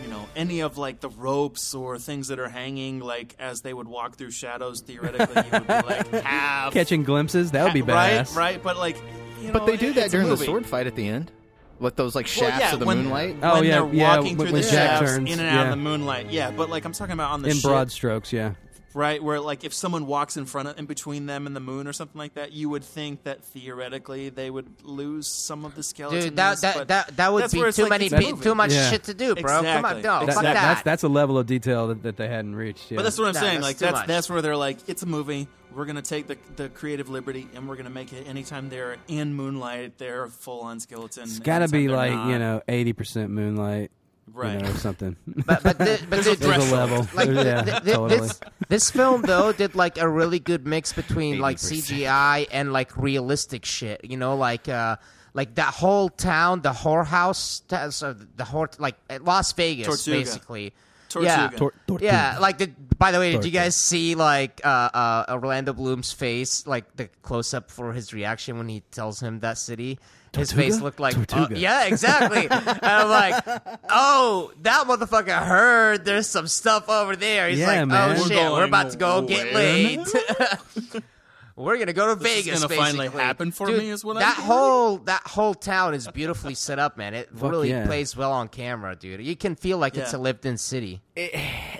you 0.03 0.09
know, 0.11 0.27
any 0.37 0.61
of 0.61 0.79
like 0.79 1.01
the 1.01 1.09
ropes 1.09 1.75
or 1.75 1.99
things 1.99 2.29
that 2.29 2.39
are 2.39 2.49
hanging, 2.49 3.01
like 3.01 3.35
as 3.39 3.63
they 3.63 3.73
would 3.75 3.89
walk 3.89 4.17
through 4.17 4.31
shadows, 4.33 4.81
theoretically, 4.81 5.43
you 5.45 5.51
would 5.53 5.67
be 5.67 5.73
like 5.73 6.09
half 6.25 6.73
Catching 6.73 7.03
glimpses, 7.05 7.53
that 7.53 7.65
would 7.65 7.75
be 7.75 7.83
right, 7.83 8.21
badass. 8.27 8.37
right. 8.37 8.63
But 8.63 8.77
like, 8.77 8.97
you 9.41 9.53
But 9.53 9.67
they 9.67 9.77
do 9.77 9.89
it- 9.91 9.95
that 9.97 10.11
during 10.11 10.29
the 10.29 10.37
sword 10.37 10.67
fight 10.67 10.87
at 10.87 10.95
the 10.97 11.07
end, 11.09 11.31
with 11.79 11.95
those 11.97 12.15
like 12.17 12.27
Well, 12.27 12.49
shafts 12.51 12.61
yeah, 12.61 12.73
of 12.75 12.81
the 12.81 12.87
when- 12.87 12.99
moonlight. 13.05 13.37
Oh, 13.43 13.55
when 13.55 13.65
yeah, 13.65 13.81
they're 13.83 13.95
yeah, 13.95 14.17
walking 14.17 14.37
when- 14.37 14.47
through 14.49 14.53
when 14.55 14.63
the 14.63 14.69
Jack 14.71 14.91
shafts 14.99 15.13
turns, 15.13 15.33
in 15.33 15.39
and 15.41 15.49
out 15.49 15.55
yeah. 15.55 15.65
of 15.65 15.71
the 15.71 15.77
moonlight. 15.77 16.31
Yeah, 16.31 16.51
but 16.51 16.69
like 16.71 16.85
I'm 16.85 16.93
talking 16.93 17.13
about 17.13 17.31
on 17.31 17.43
the 17.43 17.49
In 17.51 17.55
ship, 17.57 17.63
broad 17.71 17.91
strokes, 17.93 18.33
yeah. 18.33 18.55
Right? 18.95 19.23
Where 19.23 19.41
like 19.41 19.65
if 19.65 19.73
someone 19.75 20.07
walks 20.07 20.37
in 20.37 20.47
front 20.47 20.69
of 20.69 20.79
in 20.79 20.87
between 20.87 21.27
them 21.27 21.47
and 21.47 21.55
the 21.55 21.61
moon 21.61 21.87
or 21.87 21.93
something 21.93 22.19
like 22.19 22.35
that, 22.35 22.53
you 22.53 22.69
would 22.69 22.85
think 22.85 23.25
that 23.25 23.45
theoretically 23.45 24.29
they 24.31 24.51
would 24.51 24.67
lose 24.83 25.27
some 25.29 25.65
of 25.65 25.75
the 25.75 25.83
skeleton. 25.83 26.21
Dude, 26.23 26.37
that 26.37 26.61
that, 26.63 26.89
that 26.89 27.17
that 27.17 27.33
would 27.33 27.45
that's 27.45 27.53
be 27.55 27.61
too 27.73 27.83
like 27.83 27.91
many 27.91 28.07
it's 28.07 28.15
pe- 28.15 28.33
too 28.43 28.55
much 28.55 28.73
Yeah. 28.73 28.91
shit 28.91 29.05
to 29.05 29.15
do, 29.15 29.35
bro. 29.35 29.63
Come 29.63 29.67
on, 29.67 29.97
Exactly. 29.99 30.03
no, 30.03 30.27
That- 30.27 30.35
fuck 30.35 30.43
that- 30.43 30.55
that. 30.55 30.55
That's 30.55 30.83
that's 30.83 31.03
a 31.05 31.09
level 31.09 31.39
of 31.39 31.47
detail 31.47 31.89
that, 31.89 32.03
that 32.03 32.17
they 32.17 32.29
hadn't 32.29 32.57
reached. 32.57 32.91
Yeah. 32.91 32.97
But 32.97 33.03
that's 33.05 33.19
what 33.19 33.29
I'm 33.29 33.35
Nah, 33.35 33.41
saying. 33.41 33.55
that's 33.61 33.63
Like 33.67 33.79
that's 33.79 33.93
much. 33.95 34.07
that's 34.07 34.31
where 34.31 34.43
they're 34.43 34.57
like, 34.57 34.79
it's 34.89 35.03
a 35.03 35.07
movie. 35.07 35.49
We're 35.75 35.85
gonna 35.85 36.03
take 36.03 36.27
the 36.27 36.39
the 36.57 36.71
creative 36.71 37.09
liberty 37.11 37.47
and 37.55 37.69
we're 37.69 37.77
gonna 37.77 37.91
make 37.91 38.13
it 38.13 38.27
anytime 38.27 38.69
they're 38.71 38.97
in 39.07 39.35
moonlight, 39.35 39.99
they're 39.99 40.27
full 40.29 40.63
on 40.63 40.81
skeleton. 40.81 41.25
it's 41.25 41.39
got 41.39 41.59
to 41.61 41.69
be 41.69 41.89
like 41.89 42.13
not. 42.13 42.29
you 42.31 42.39
know 42.39 42.63
eighty 42.69 42.95
percent 42.95 43.31
moonlight, 43.31 43.91
Right. 44.33 44.55
You 44.55 44.59
know, 44.63 44.71
or 44.71 44.75
something. 44.75 45.17
But 45.27 45.63
but, 45.63 45.79
the, 45.79 46.01
but 46.09 46.11
There's 46.25 46.27
a 46.27 46.37
the- 46.37 46.47
There's 46.47 46.71
a 46.71 46.75
level. 46.75 47.09
like 47.15 47.29
yeah, 47.29 47.63
th- 47.63 47.83
th- 47.85 47.95
totally. 47.97 48.21
this 48.21 48.41
this 48.69 48.91
film 48.91 49.23
though 49.23 49.53
did 49.53 49.75
like 49.75 49.99
a 49.99 50.09
really 50.09 50.39
good 50.39 50.67
mix 50.67 50.93
between 50.93 51.39
like 51.39 51.57
80%. 51.59 52.03
CGI 52.03 52.47
and 52.51 52.73
like 52.73 52.97
realistic 52.97 53.65
shit. 53.65 54.05
You 54.05 54.17
know, 54.17 54.37
like 54.37 54.69
uh 54.69 54.97
like 55.35 55.55
that 55.57 55.75
whole 55.75 56.09
town, 56.09 56.63
the 56.63 56.73
whorehouse, 56.73 57.63
so 57.93 58.13
the 58.13 58.45
whore 58.45 58.69
like 58.81 58.97
uh, 59.11 59.19
Las 59.23 59.53
Vegas, 59.53 59.87
Tortuga. 59.87 60.19
basically. 60.19 60.73
Tortuga. 61.09 61.51
Yeah, 61.53 61.59
Tor- 61.59 61.73
yeah. 62.03 62.37
Like, 62.39 62.59
the, 62.59 62.67
by 62.99 63.13
the 63.13 63.19
way, 63.19 63.33
did 63.33 63.45
you 63.47 63.51
guys 63.51 63.77
see 63.77 64.15
like 64.15 64.61
uh, 64.65 64.69
uh, 64.93 65.25
Orlando 65.31 65.73
Bloom's 65.73 66.13
face, 66.13 66.67
like 66.67 66.97
the 66.97 67.09
close 67.23 67.55
up 67.55 67.71
for 67.71 67.93
his 67.95 68.13
reaction 68.13 68.59
when 68.59 68.69
he 68.69 68.83
tells 68.91 69.21
him 69.21 69.41
that 69.41 69.57
city? 69.59 69.99
His 70.37 70.51
Tortuga? 70.51 70.71
face 70.73 70.81
looked 70.81 71.01
like, 71.01 71.17
uh, 71.35 71.49
yeah, 71.51 71.85
exactly. 71.87 72.47
and 72.51 72.79
I'm 72.83 73.09
like, 73.09 73.45
oh, 73.89 74.53
that 74.63 74.87
motherfucker 74.87 75.43
heard 75.43 76.05
there's 76.05 76.27
some 76.29 76.47
stuff 76.49 76.89
over 76.89 77.17
there. 77.17 77.49
He's 77.49 77.59
Yeah, 77.61 77.67
like, 77.67 77.89
man. 77.89 78.11
oh 78.11 78.13
We're 78.21 78.29
shit, 78.29 78.37
we're 78.37 78.49
going 78.49 78.69
about 78.69 78.91
to 78.93 78.99
go 78.99 79.23
get 79.23 79.53
where 79.55 79.55
laid. 79.55 80.01
we're 81.57 81.77
gonna 81.79 81.93
go 81.93 82.15
to 82.15 82.21
This 82.23 82.39
is 82.39 82.45
Vegas. 82.45 82.63
gonna 82.63 82.75
finally 82.77 82.99
basically. 83.07 83.23
happen 83.23 83.51
for 83.53 83.67
Dude, 83.67 83.79
me, 83.79 83.91
is 83.91 84.05
what 84.05 84.17
I'm 84.17 84.21
that 84.21 84.37
hearing? 84.37 84.47
whole 84.51 84.99
that 84.99 85.23
whole 85.27 85.55
town 85.55 85.95
is 85.95 86.07
beautifully 86.09 86.55
set 86.55 86.79
up, 86.79 86.97
man. 86.97 87.15
It 87.15 87.31
Fuck 87.37 87.51
really 87.51 87.71
yeah. 87.71 87.85
plays 87.87 88.17
well 88.17 88.33
on 88.33 88.49
camera, 88.49 88.95
dude. 88.95 89.21
You 89.23 89.35
can 89.37 89.57
feel 89.57 89.79
like 89.79 89.97
it's 89.97 90.13
Yeah. 90.13 90.19
a 90.19 90.21
lived-in 90.21 90.57
city. 90.59 91.03
It, 91.17 91.31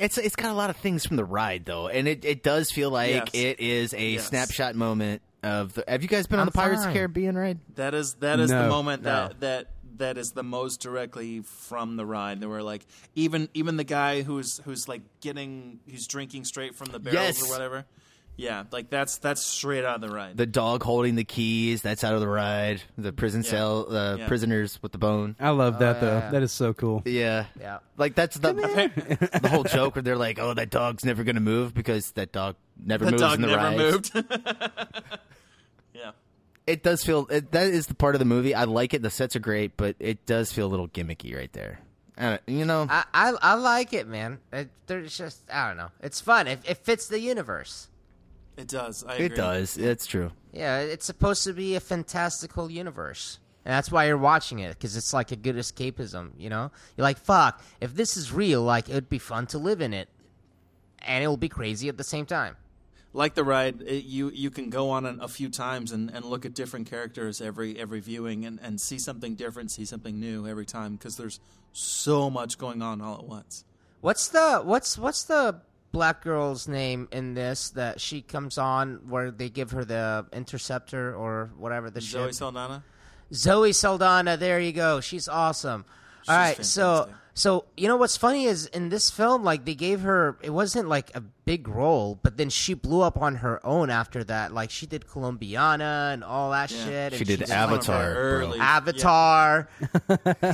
it's 0.01 0.19
it's 0.19 0.35
got 0.37 0.51
a 0.51 0.55
lot 0.55 0.71
of 0.71 0.77
things 0.77 1.07
from 1.07 1.17
the 1.17 1.25
ride 1.25 1.65
though, 1.65 1.87
and 1.89 2.09
it, 2.09 2.25
it 2.25 2.43
does 2.43 2.71
feel 2.73 2.91
like 2.91 3.11
Yes. 3.11 3.29
it 3.35 3.61
is 3.61 3.95
a 3.95 4.13
Yes. 4.15 4.27
snapshot 4.29 4.75
moment 4.75 5.23
of. 5.43 5.75
The, 5.75 5.85
have 5.89 6.03
you 6.03 6.09
guys 6.09 6.27
been 6.27 6.39
on 6.39 6.43
I'm 6.43 6.47
the 6.47 6.53
Pirates 6.53 6.81
of 6.81 6.85
fine. 6.87 6.93
the 6.95 6.99
Caribbean 6.99 7.37
ride? 7.39 7.59
That 7.77 7.95
is 7.95 8.15
that 8.15 8.41
is 8.41 8.51
the 8.51 8.69
moment 8.69 9.03
No. 9.03 9.11
that 9.29 9.41
that 9.41 9.67
that 9.97 10.17
is 10.19 10.31
the 10.33 10.43
most 10.45 10.81
directly 10.81 11.41
from 11.41 11.97
the 11.97 12.07
ride. 12.07 12.41
There 12.41 12.49
were 12.49 12.63
like 12.63 12.87
even 13.15 13.49
even 13.55 13.77
the 13.77 13.85
guy 13.85 14.23
who's 14.23 14.59
who's 14.65 14.89
like 14.89 15.03
getting 15.21 15.81
he's 15.87 16.07
drinking 16.07 16.45
straight 16.45 16.75
from 16.75 16.93
the 16.93 16.99
barrels 17.01 17.41
Yes. 17.41 17.43
or 17.49 17.51
whatever. 17.53 17.85
Yeah, 18.41 18.63
like 18.71 18.89
that's 18.89 19.19
that's 19.19 19.45
straight 19.45 19.85
out 19.85 19.97
of 19.97 20.01
the 20.01 20.15
ride. 20.15 20.37
The 20.37 20.47
dog 20.47 20.85
holding 20.85 21.17
the 21.17 21.25
keys. 21.25 21.83
That's 21.83 22.05
out 22.05 22.15
of 22.15 22.21
the 22.21 22.29
ride. 22.29 22.81
The 22.97 23.13
prison 23.13 23.43
Yeah. 23.43 23.51
cell. 23.51 23.85
The 23.87 24.17
Yeah. 24.21 24.29
prisoners 24.29 24.79
with 24.81 24.93
the 24.93 24.99
bone. 24.99 25.35
I 25.41 25.51
love 25.51 25.81
that 25.81 25.97
yeah, 25.97 26.01
though. 26.01 26.19
yeah. 26.19 26.31
That 26.31 26.43
is 26.45 26.53
so 26.53 26.73
cool. 26.73 27.03
Yeah. 27.05 27.47
Yeah. 27.61 27.79
Like 27.97 28.15
that's 28.15 28.39
the 28.39 28.53
the 29.43 29.49
whole 29.49 29.65
joke 29.65 29.97
where 29.97 30.03
they're 30.05 30.17
like, 30.17 30.39
"Oh, 30.39 30.55
that 30.55 30.71
dog's 30.71 31.05
never 31.05 31.25
going 31.25 31.35
to 31.35 31.41
move 31.43 31.75
because 31.75 32.13
that 32.13 32.31
dog 32.31 32.55
never 32.81 33.05
the 33.07 33.11
moves 33.11 33.23
dog 33.23 33.35
in 33.35 33.41
the 33.43 33.49
never 33.49 33.77
rides." 33.77 34.15
moved. 34.15 34.31
yeah. 35.95 36.13
It 36.67 36.83
does 36.85 37.03
feel 37.03 37.27
it, 37.31 37.51
that 37.53 37.67
is 37.67 37.89
the 37.89 37.95
part 37.95 38.15
of 38.15 38.19
the 38.21 38.25
movie 38.25 38.55
I 38.55 38.65
like 38.65 38.95
it. 38.95 39.03
The 39.03 39.11
sets 39.11 39.35
are 39.37 39.41
great, 39.41 39.77
but 39.77 39.97
it 39.99 40.27
does 40.27 40.53
feel 40.53 40.67
a 40.67 40.71
little 40.71 40.89
gimmicky 40.89 41.35
right 41.37 41.53
there. 41.53 41.81
Uh, 42.17 42.39
you 42.47 42.65
know, 42.65 42.87
I, 42.89 43.05
I 43.13 43.33
I 43.43 43.55
like 43.55 43.93
it, 43.93 44.07
man. 44.07 44.39
It, 44.53 44.69
there's 44.87 45.17
just 45.17 45.43
I 45.53 45.69
don't 45.69 45.77
know. 45.77 45.91
It's 46.03 46.21
fun. 46.21 46.47
It, 46.47 46.61
it 46.65 46.79
fits 46.79 47.09
the 47.09 47.21
universe. 47.21 47.89
It 48.59 48.67
does. 48.67 49.05
I 49.05 49.15
it 49.15 49.25
agree. 49.27 49.37
does. 49.37 49.79
It's 49.79 50.05
true. 50.05 50.33
Yeah, 50.53 50.81
it's 50.81 51.07
supposed 51.07 51.45
to 51.45 51.53
be 51.53 51.77
a 51.77 51.81
fantastical 51.81 52.71
universe. 52.71 53.39
And 53.65 53.73
that's 53.73 53.93
why 53.93 54.07
you're 54.07 54.19
watching 54.19 54.59
it, 54.59 54.71
because 54.71 54.97
it's 54.97 55.13
like 55.13 55.31
a 55.31 55.37
good 55.37 55.55
escapism, 55.55 56.33
you 56.37 56.51
know? 56.51 56.73
You're 56.97 57.05
like, 57.05 57.19
fuck, 57.19 57.63
if 57.81 57.95
this 57.95 58.17
is 58.17 58.33
real, 58.33 58.63
like, 58.63 58.89
it'd 58.89 59.09
be 59.09 59.19
fun 59.19 59.47
to 59.49 59.59
live 59.59 59.81
in 59.81 59.95
it. 59.95 60.09
And 61.07 61.23
it'll 61.23 61.37
be 61.37 61.49
crazy 61.49 61.89
at 61.89 61.97
the 61.97 62.05
same 62.05 62.27
time. 62.27 62.57
Like 63.13 63.35
the 63.35 63.45
ride, 63.45 63.81
it, 63.83 64.05
you 64.05 64.31
you 64.31 64.51
can 64.51 64.69
go 64.69 64.91
on 64.91 65.07
it 65.07 65.17
a 65.21 65.29
few 65.29 65.49
times 65.49 65.93
and, 65.93 66.11
and 66.11 66.25
look 66.25 66.45
at 66.45 66.53
different 66.55 66.91
characters 66.91 67.41
every 67.41 67.79
every 67.79 68.01
viewing 68.01 68.45
and, 68.45 68.61
and 68.63 68.79
see 68.79 68.99
something 68.99 69.35
different, 69.35 69.71
see 69.71 69.87
something 69.87 70.21
new 70.21 70.47
every 70.47 70.67
time 70.67 70.97
because 70.97 71.17
there's 71.17 71.41
so 71.73 72.29
much 72.29 72.59
going 72.59 72.83
on 72.83 73.01
all 73.01 73.15
at 73.15 73.25
once. 73.25 73.65
What's 74.03 74.29
the 74.29 74.61
what's 74.63 74.99
what's 74.99 75.25
the 75.25 75.63
black 75.93 76.23
girl's 76.23 76.69
name 76.69 77.09
in 77.13 77.35
this 77.35 77.71
that 77.71 78.01
she 78.01 78.21
comes 78.23 78.59
on 78.59 79.01
where 79.09 79.31
they 79.31 79.49
give 79.49 79.71
her 79.73 79.85
the 79.85 80.27
interceptor 80.33 81.15
or 81.15 81.51
whatever 81.57 81.91
the 81.91 82.01
show. 82.01 82.19
Zoe 82.19 82.27
ship? 82.29 82.35
Saldana. 82.35 82.85
Zoe 83.33 83.73
Saldana, 83.73 84.37
there 84.37 84.61
you 84.61 84.73
go. 84.73 85.01
She's 85.01 85.29
awesome. 85.29 85.85
All 86.29 86.37
right, 86.37 86.63
so 86.65 87.05
fantastic. 87.07 87.15
so 87.35 87.65
you 87.77 87.89
know 87.89 87.97
what's 87.97 88.19
funny 88.19 88.45
is 88.45 88.67
in 88.67 88.91
this 88.91 89.11
film, 89.11 89.45
like 89.45 89.65
they 89.65 89.75
gave 89.75 90.03
her, 90.03 90.37
it 90.43 90.51
wasn't 90.51 90.89
like 90.89 91.11
a 91.17 91.23
big 91.23 91.69
role, 91.69 92.19
but 92.23 92.37
then 92.37 92.51
she 92.51 92.75
blew 92.75 93.01
up 93.01 93.17
on 93.17 93.37
her 93.37 93.65
own 93.65 93.89
after 93.89 94.23
that. 94.25 94.53
Like 94.53 94.71
she 94.71 94.85
did 94.87 95.07
Colombiana 95.09 96.11
and 96.13 96.23
all 96.23 96.51
that 96.51 96.71
Yeah. 96.71 96.85
shit. 96.85 97.13
She 97.15 97.19
and 97.21 97.27
did 97.27 97.39
just, 97.41 97.53
Avatar, 97.53 98.15
early. 98.15 98.59
Avatar. 98.61 99.69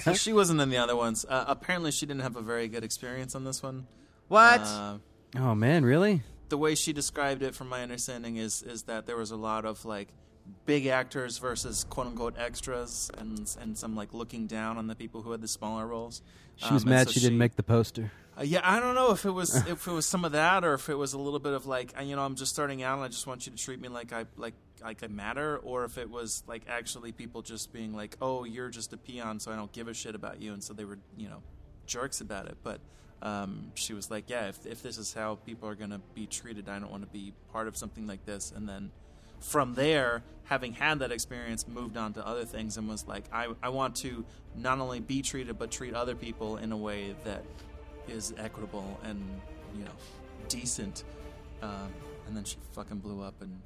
So 0.02 0.14
she 0.14 0.32
wasn't 0.32 0.60
in 0.60 0.70
the 0.70 0.76
other 0.78 0.94
ones. 0.94 1.24
Uh, 1.28 1.44
apparently, 1.48 1.90
she 1.90 2.06
didn't 2.06 2.22
have 2.22 2.36
a 2.36 2.42
very 2.42 2.68
good 2.68 2.84
experience 2.84 3.34
on 3.34 3.42
this 3.44 3.60
one. 3.62 3.88
What? 4.28 4.60
Uh, 4.60 4.98
Oh 5.36 5.54
man, 5.54 5.84
really? 5.84 6.22
the 6.50 6.58
way 6.58 6.74
she 6.74 6.92
described 6.92 7.42
it, 7.42 7.54
from 7.54 7.68
my 7.68 7.82
understanding, 7.82 8.36
is 8.36 8.62
is 8.62 8.82
that 8.84 9.06
there 9.06 9.16
was 9.16 9.30
a 9.30 9.36
lot 9.36 9.64
of 9.64 9.84
like 9.84 10.08
big 10.66 10.86
actors 10.86 11.38
versus 11.38 11.84
quote 11.88 12.06
unquote 12.06 12.38
extras, 12.38 13.10
and 13.18 13.54
and 13.60 13.76
some 13.76 13.96
like 13.96 14.12
looking 14.14 14.46
down 14.46 14.78
on 14.78 14.86
the 14.86 14.94
people 14.94 15.22
who 15.22 15.32
had 15.32 15.40
the 15.40 15.48
smaller 15.48 15.86
roles. 15.86 16.22
She 16.56 16.72
was 16.72 16.84
Um, 16.84 16.90
mad 16.90 17.08
so 17.08 17.12
she 17.14 17.20
didn't 17.20 17.38
make 17.38 17.56
the 17.56 17.62
poster. 17.64 18.12
Uh, 18.38 18.42
yeah, 18.42 18.60
I 18.62 18.78
don't 18.80 18.94
know 18.94 19.10
if 19.12 19.24
it 19.24 19.30
was 19.30 19.54
if 19.68 19.86
it 19.86 19.90
was 19.92 20.06
some 20.06 20.24
of 20.24 20.32
that 20.32 20.64
or 20.64 20.74
if 20.74 20.88
it 20.88 20.94
was 20.96 21.12
a 21.14 21.18
little 21.18 21.40
bit 21.40 21.52
of 21.54 21.66
like 21.66 21.92
you 22.00 22.14
know 22.14 22.22
I'm 22.24 22.36
just 22.36 22.52
starting 22.52 22.82
out 22.82 22.96
and 22.96 23.04
I 23.04 23.08
just 23.08 23.26
want 23.26 23.46
you 23.46 23.52
to 23.52 23.58
treat 23.58 23.80
me 23.80 23.88
like 23.88 24.12
I 24.12 24.26
like 24.36 24.54
like 24.82 25.02
a 25.02 25.08
matter, 25.08 25.56
or 25.58 25.84
if 25.84 25.98
it 25.98 26.10
was 26.10 26.42
like 26.46 26.62
actually 26.68 27.10
people 27.12 27.40
just 27.42 27.72
being 27.72 27.94
like, 27.94 28.16
"Oh, 28.20 28.44
you're 28.44 28.68
just 28.68 28.92
a 28.92 28.96
peon, 28.98 29.40
so 29.40 29.50
I 29.50 29.56
don't 29.56 29.72
give 29.72 29.88
a 29.88 29.94
shit 29.94 30.14
about 30.14 30.40
you," 30.42 30.52
and 30.52 30.62
so 30.62 30.74
they 30.74 30.84
were 30.84 30.98
you 31.16 31.28
know 31.28 31.42
jerks 31.86 32.20
about 32.20 32.46
it. 32.46 32.58
But 32.62 32.80
um, 33.22 33.72
she 33.74 33.94
was 33.94 34.10
like, 34.10 34.28
"Yeah, 34.28 34.48
if 34.48 34.66
if 34.66 34.82
this 34.82 34.98
is 34.98 35.14
how 35.14 35.36
people 35.46 35.68
are 35.68 35.74
gonna 35.74 36.00
be 36.14 36.26
treated, 36.26 36.68
I 36.68 36.78
don't 36.78 36.90
want 36.90 37.02
to 37.02 37.10
be 37.10 37.32
part 37.52 37.68
of 37.68 37.76
something 37.76 38.06
like 38.06 38.24
this." 38.26 38.52
And 38.54 38.68
then 38.68 38.90
from 39.44 39.74
there, 39.74 40.22
having 40.44 40.72
had 40.72 40.98
that 41.00 41.12
experience, 41.12 41.68
moved 41.68 41.96
on 41.96 42.14
to 42.14 42.26
other 42.26 42.44
things 42.44 42.76
and 42.78 42.88
was 42.88 43.06
like, 43.06 43.24
I, 43.32 43.48
I 43.62 43.68
want 43.68 43.94
to 43.96 44.24
not 44.56 44.78
only 44.78 45.00
be 45.00 45.20
treated, 45.20 45.58
but 45.58 45.70
treat 45.70 45.94
other 45.94 46.14
people 46.14 46.56
in 46.56 46.72
a 46.72 46.76
way 46.76 47.14
that 47.24 47.44
is 48.08 48.34
equitable 48.38 48.98
and, 49.04 49.22
you 49.76 49.84
know, 49.84 49.90
decent. 50.48 51.04
Um, 51.62 51.92
and 52.26 52.36
then 52.36 52.44
she 52.44 52.56
fucking 52.72 52.98
blew 52.98 53.22
up 53.22 53.34
in 53.42 53.60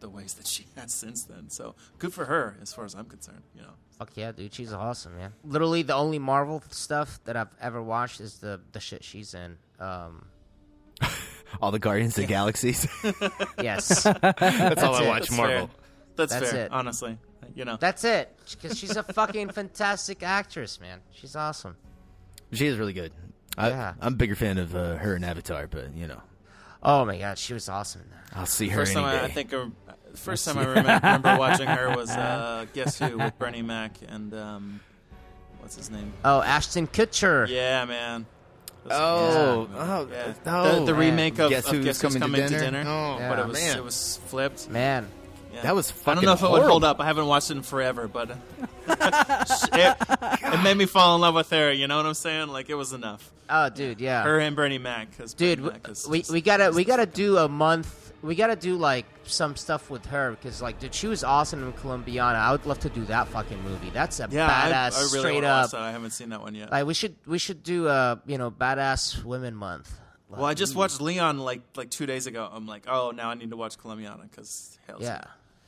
the 0.00 0.08
ways 0.08 0.34
that 0.34 0.46
she 0.46 0.66
has 0.76 0.92
since 0.94 1.24
then. 1.24 1.50
So 1.50 1.74
good 1.98 2.12
for 2.12 2.24
her, 2.26 2.56
as 2.62 2.72
far 2.72 2.84
as 2.84 2.94
I'm 2.94 3.06
concerned, 3.06 3.42
you 3.54 3.62
know. 3.62 3.72
Fuck 3.98 4.10
yeah, 4.14 4.32
dude, 4.32 4.54
she's 4.54 4.72
awesome, 4.72 5.16
man. 5.16 5.32
Literally, 5.44 5.82
the 5.82 5.94
only 5.94 6.18
Marvel 6.18 6.62
stuff 6.70 7.18
that 7.24 7.36
I've 7.36 7.48
ever 7.60 7.82
watched 7.82 8.20
is 8.20 8.38
the 8.38 8.60
the 8.72 8.80
shit 8.80 9.02
she's 9.04 9.34
in. 9.34 9.56
Um, 9.80 10.26
All 11.62 11.70
the 11.70 11.78
Guardians 11.78 12.16
of 12.18 12.22
the 12.22 12.28
Galaxies. 12.28 12.86
yes, 13.62 14.02
That's 14.02 14.82
all 14.82 14.94
I 14.96 15.02
it. 15.04 15.08
watch. 15.08 15.30
Marvel. 15.30 15.70
That's, 16.16 16.32
That's 16.32 16.50
fair, 16.50 16.66
it. 16.66 16.72
honestly. 16.72 17.16
You 17.54 17.64
know. 17.64 17.76
That's 17.80 18.04
it, 18.04 18.36
because 18.50 18.76
she's 18.78 18.96
a 18.96 19.02
fucking 19.02 19.50
fantastic 19.50 20.22
actress, 20.22 20.80
man. 20.80 21.00
She's 21.12 21.34
awesome. 21.34 21.76
She 22.52 22.66
is 22.66 22.76
really 22.76 22.92
good. 22.92 23.12
I, 23.56 23.68
Yeah. 23.70 23.94
I'm 24.00 24.12
a 24.12 24.16
bigger 24.16 24.34
fan 24.34 24.58
of 24.58 24.74
uh, 24.76 24.96
her 24.96 25.16
in 25.16 25.24
Avatar, 25.24 25.66
but 25.68 25.94
you 25.94 26.06
know, 26.06 26.20
Oh 26.82 27.04
my 27.04 27.18
god, 27.18 27.38
she 27.38 27.54
was 27.54 27.68
awesome 27.68 28.02
in 28.02 28.10
that. 28.10 28.24
I'll 28.34 28.46
see 28.46 28.68
her 28.68 28.80
First 28.80 28.92
any 28.96 29.04
time 29.04 29.14
I, 29.16 29.18
day. 29.20 29.24
I 29.24 29.28
think 29.30 29.50
the 29.50 29.72
first 30.14 30.44
time 30.46 30.58
I 30.58 30.64
remember, 30.64 30.92
remember 30.94 31.36
watching 31.38 31.66
her 31.68 31.94
was 31.96 32.10
uh, 32.10 32.66
Guess 32.74 32.98
Who 32.98 33.18
with 33.18 33.38
Bernie 33.38 33.62
Mac 33.62 33.92
and 34.08 34.32
um, 34.34 34.80
what's 35.60 35.76
his 35.76 35.90
name? 35.90 36.12
Oh, 36.24 36.40
Ashton 36.42 36.86
Kutcher. 36.86 37.48
Yeah, 37.48 37.84
man. 37.84 38.26
Oh, 38.90 39.66
fantastic 39.66 40.42
oh, 40.46 40.50
yeah. 40.50 40.60
oh, 40.62 40.78
the, 40.80 40.84
the 40.86 40.94
remake 40.94 41.38
of 41.38 41.50
Guess 41.50 41.66
of 41.66 41.72
Who's 41.76 41.84
Guess 41.84 42.00
Who's 42.00 42.14
Coming 42.16 42.32
to 42.32 42.38
Coming 42.38 42.48
to 42.50 42.58
Dinner? 42.58 42.78
Dinner, 42.84 42.90
Oh, 42.90 43.16
but 43.28 43.38
it 43.38 43.46
was 43.46 43.60
man. 43.60 43.76
it 43.76 43.84
was 43.84 44.20
flipped. 44.28 44.70
Man, 44.70 45.06
Yeah. 45.52 45.60
That 45.62 45.74
was 45.74 45.92
I 46.06 46.14
don't 46.14 46.24
know 46.24 46.32
if 46.32 46.42
it 46.42 46.50
would 46.50 46.62
hold 46.62 46.84
up. 46.84 46.98
I 47.00 47.04
haven't 47.06 47.26
watched 47.26 47.50
it 47.50 47.56
in 47.58 47.62
forever, 47.62 48.08
but 48.08 48.30
it, 48.88 49.96
it 50.00 50.62
made 50.62 50.76
me 50.76 50.86
fall 50.86 51.14
in 51.16 51.20
love 51.20 51.34
with 51.34 51.50
her. 51.50 51.70
You 51.72 51.86
know 51.86 51.96
what 51.98 52.06
I'm 52.06 52.14
saying? 52.14 52.48
Like 52.48 52.70
it 52.70 52.74
was 52.74 52.92
enough. 52.92 53.30
Oh, 53.50 53.68
dude, 53.68 54.00
yeah. 54.00 54.22
Her 54.22 54.38
and 54.40 54.54
Bernie 54.56 54.78
Mac, 54.78 55.16
'cause 55.18 55.34
dude, 55.34 55.58
Bernie 55.58 55.68
we, 55.68 55.72
Mac 55.72 55.88
is 55.88 56.08
we, 56.08 56.18
just- 56.20 56.30
we 56.30 56.40
gotta 56.40 56.70
we 56.74 56.84
gotta 56.84 57.06
do 57.06 57.36
a 57.38 57.48
month. 57.48 58.07
We 58.22 58.34
gotta 58.34 58.56
do 58.56 58.76
like 58.76 59.06
some 59.24 59.54
stuff 59.56 59.90
with 59.90 60.06
her 60.06 60.32
because 60.32 60.60
like, 60.60 60.80
dude, 60.80 60.92
she 60.94 61.06
was 61.06 61.22
awesome 61.22 61.62
in 61.64 61.72
Colombiana. 61.74 62.34
I 62.34 62.50
would 62.50 62.66
love 62.66 62.80
to 62.80 62.88
do 62.88 63.04
that 63.04 63.28
fucking 63.28 63.62
movie. 63.62 63.90
That's 63.90 64.18
a 64.18 64.28
yeah, 64.30 64.48
badass, 64.48 64.96
I, 64.96 65.00
really 65.00 65.18
straight 65.18 65.44
up. 65.44 65.70
that. 65.70 65.80
I 65.80 65.92
haven't 65.92 66.10
seen 66.10 66.30
that 66.30 66.40
one 66.40 66.54
yet. 66.54 66.70
Like 66.72 66.86
we 66.86 66.94
should 66.94 67.14
we 67.26 67.38
should 67.38 67.62
do 67.62 67.86
a 67.88 68.20
you 68.26 68.36
know 68.38 68.50
badass 68.50 69.22
women 69.24 69.54
month. 69.54 69.96
well, 70.28 70.44
I 70.44 70.54
just 70.54 70.74
watched 70.74 71.00
Leon 71.00 71.38
like 71.38 71.62
like 71.76 71.90
two 71.90 72.06
days 72.06 72.26
ago. 72.26 72.48
I'm 72.50 72.66
like, 72.66 72.86
oh, 72.88 73.12
now 73.14 73.30
I 73.30 73.34
need 73.34 73.50
to 73.50 73.56
watch 73.56 73.78
Colombiana 73.78 74.22
because 74.28 74.76
hell 74.88 74.98
Yeah, 75.00 75.22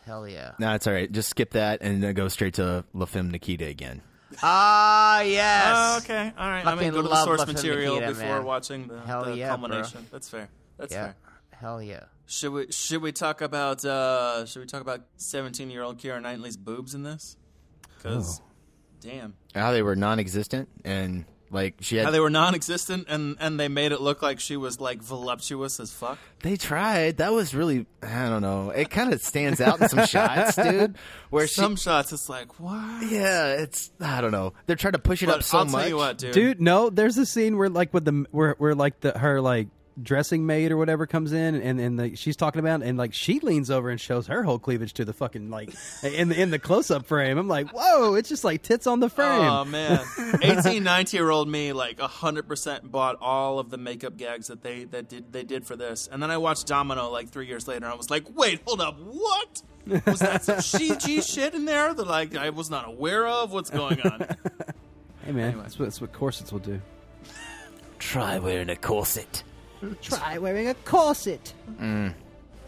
hell 0.04 0.26
yeah. 0.26 0.52
No, 0.58 0.74
it's 0.74 0.86
all 0.88 0.92
right. 0.92 1.10
Just 1.10 1.28
skip 1.30 1.52
that 1.52 1.82
and 1.82 2.02
then 2.02 2.14
go 2.14 2.26
straight 2.28 2.54
to 2.54 2.84
La 2.94 3.06
Femme 3.06 3.30
Nikita 3.30 3.66
again. 3.66 4.02
Ah 4.42 5.20
yes. 5.22 5.74
Oh, 5.76 5.98
okay, 5.98 6.32
all 6.38 6.48
right. 6.48 6.66
I 6.66 6.70
mean, 6.70 6.78
Fucking 6.78 6.90
go 6.92 7.02
to 7.02 7.08
the 7.08 7.24
source 7.24 7.38
La 7.40 7.46
material 7.46 7.94
Nikita, 7.94 8.12
before 8.12 8.26
man. 8.26 8.44
watching 8.44 8.88
the, 8.88 9.00
Hell 9.00 9.24
the 9.24 9.36
yeah, 9.36 9.48
culmination. 9.48 10.00
bro. 10.00 10.08
That's 10.12 10.28
fair. 10.28 10.48
That's 10.78 10.92
yeah. 10.92 11.04
fair. 11.06 11.16
Hell 11.60 11.82
yeah. 11.82 12.04
Should 12.26 12.52
we 12.52 12.72
should 12.72 13.02
we 13.02 13.12
talk 13.12 13.40
about 13.40 13.84
uh 13.84 14.46
should 14.46 14.60
we 14.60 14.66
talk 14.66 14.80
about 14.80 15.02
17 15.16 15.70
year 15.70 15.82
old 15.82 15.98
Keira 15.98 16.20
Knightley's 16.22 16.56
boobs 16.56 16.94
in 16.94 17.02
this? 17.02 17.36
Because 17.96 18.40
damn, 19.00 19.34
How 19.54 19.72
they 19.72 19.82
were 19.82 19.96
non-existent 19.96 20.68
and 20.84 21.24
like 21.52 21.74
she 21.80 21.96
had. 21.96 22.04
how 22.04 22.12
they 22.12 22.20
were 22.20 22.30
non-existent 22.30 23.06
and 23.08 23.36
and 23.40 23.58
they 23.58 23.66
made 23.66 23.90
it 23.90 24.00
look 24.00 24.22
like 24.22 24.38
she 24.38 24.56
was 24.56 24.80
like 24.80 25.02
voluptuous 25.02 25.80
as 25.80 25.92
fuck. 25.92 26.16
They 26.44 26.56
tried. 26.56 27.16
That 27.16 27.32
was 27.32 27.52
really. 27.54 27.86
I 28.02 28.28
don't 28.28 28.40
know. 28.42 28.70
It 28.70 28.88
kind 28.88 29.12
of 29.12 29.20
stands 29.20 29.60
out 29.60 29.80
in 29.80 29.88
some 29.88 30.06
shots, 30.06 30.54
dude. 30.54 30.94
Where 31.30 31.48
she- 31.48 31.54
some 31.60 31.74
shots 31.74 32.12
it's 32.12 32.28
like 32.28 32.60
what? 32.60 33.10
Yeah, 33.10 33.54
it's. 33.54 33.90
I 34.00 34.20
don't 34.20 34.30
know. 34.30 34.52
They're 34.66 34.76
trying 34.76 34.92
to 34.92 35.00
push 35.00 35.22
it 35.24 35.26
But 35.26 35.38
up 35.38 35.42
so 35.42 35.58
I'll 35.58 35.64
much. 35.64 35.88
you 35.88 35.96
what, 35.96 36.18
dude. 36.18 36.32
Dude, 36.32 36.60
no, 36.60 36.88
there's 36.88 37.18
a 37.18 37.26
scene 37.26 37.56
where 37.58 37.68
like 37.68 37.92
with 37.92 38.04
the 38.04 38.26
where 38.30 38.54
where 38.58 38.76
like 38.76 39.00
the 39.00 39.18
her 39.18 39.40
like 39.40 39.66
dressing 40.02 40.46
maid 40.46 40.72
or 40.72 40.76
whatever 40.76 41.06
comes 41.06 41.32
in 41.32 41.54
and 41.54 41.80
and 41.80 41.98
the, 41.98 42.16
she's 42.16 42.36
talking 42.36 42.60
about 42.60 42.82
and 42.82 42.96
like 42.96 43.12
she 43.12 43.40
leans 43.40 43.70
over 43.70 43.90
and 43.90 44.00
shows 44.00 44.26
her 44.26 44.42
whole 44.42 44.58
cleavage 44.58 44.92
to 44.94 45.04
the 45.04 45.12
fucking 45.12 45.50
like 45.50 45.74
in 46.02 46.28
the 46.28 46.40
in 46.40 46.50
the 46.50 46.58
close 46.58 46.90
up 46.90 47.06
frame. 47.06 47.38
I'm 47.38 47.48
like, 47.48 47.70
whoa, 47.70 48.14
it's 48.14 48.28
just 48.28 48.44
like 48.44 48.62
tits 48.62 48.86
on 48.86 49.00
the 49.00 49.08
frame. 49.08 49.40
Oh 49.42 49.64
man, 49.64 50.00
18, 50.42 50.82
19 50.82 51.18
year 51.18 51.30
old 51.30 51.48
me 51.48 51.72
like 51.72 52.00
hundred 52.00 52.48
percent 52.48 52.90
bought 52.90 53.16
all 53.20 53.58
of 53.58 53.70
the 53.70 53.78
makeup 53.78 54.16
gags 54.16 54.48
that 54.48 54.62
they 54.62 54.84
that 54.84 55.08
did 55.08 55.32
they 55.32 55.44
did 55.44 55.66
for 55.66 55.76
this, 55.76 56.08
and 56.10 56.22
then 56.22 56.30
I 56.30 56.38
watched 56.38 56.66
Domino 56.66 57.10
like 57.10 57.28
three 57.28 57.46
years 57.46 57.66
later, 57.66 57.84
and 57.84 57.92
I 57.92 57.96
was 57.96 58.10
like, 58.10 58.24
wait, 58.34 58.60
hold 58.66 58.80
up, 58.80 58.98
what? 58.98 59.62
Was 60.06 60.20
that 60.20 60.44
some 60.44 60.56
CG 60.58 61.26
shit 61.26 61.54
in 61.54 61.64
there 61.64 61.92
that 61.92 62.06
like 62.06 62.36
I 62.36 62.50
was 62.50 62.70
not 62.70 62.88
aware 62.88 63.26
of? 63.26 63.52
What's 63.52 63.70
going 63.70 64.00
on? 64.02 64.26
hey 65.24 65.32
man, 65.32 65.58
that's, 65.58 65.78
what, 65.78 65.86
that's 65.86 66.00
what 66.00 66.12
corsets 66.12 66.52
will 66.52 66.60
do. 66.60 66.80
Try 67.98 68.38
wearing 68.38 68.70
a 68.70 68.76
corset. 68.76 69.42
Try 70.02 70.38
wearing 70.38 70.68
a 70.68 70.74
corset. 70.74 71.52
Mm. 71.80 72.14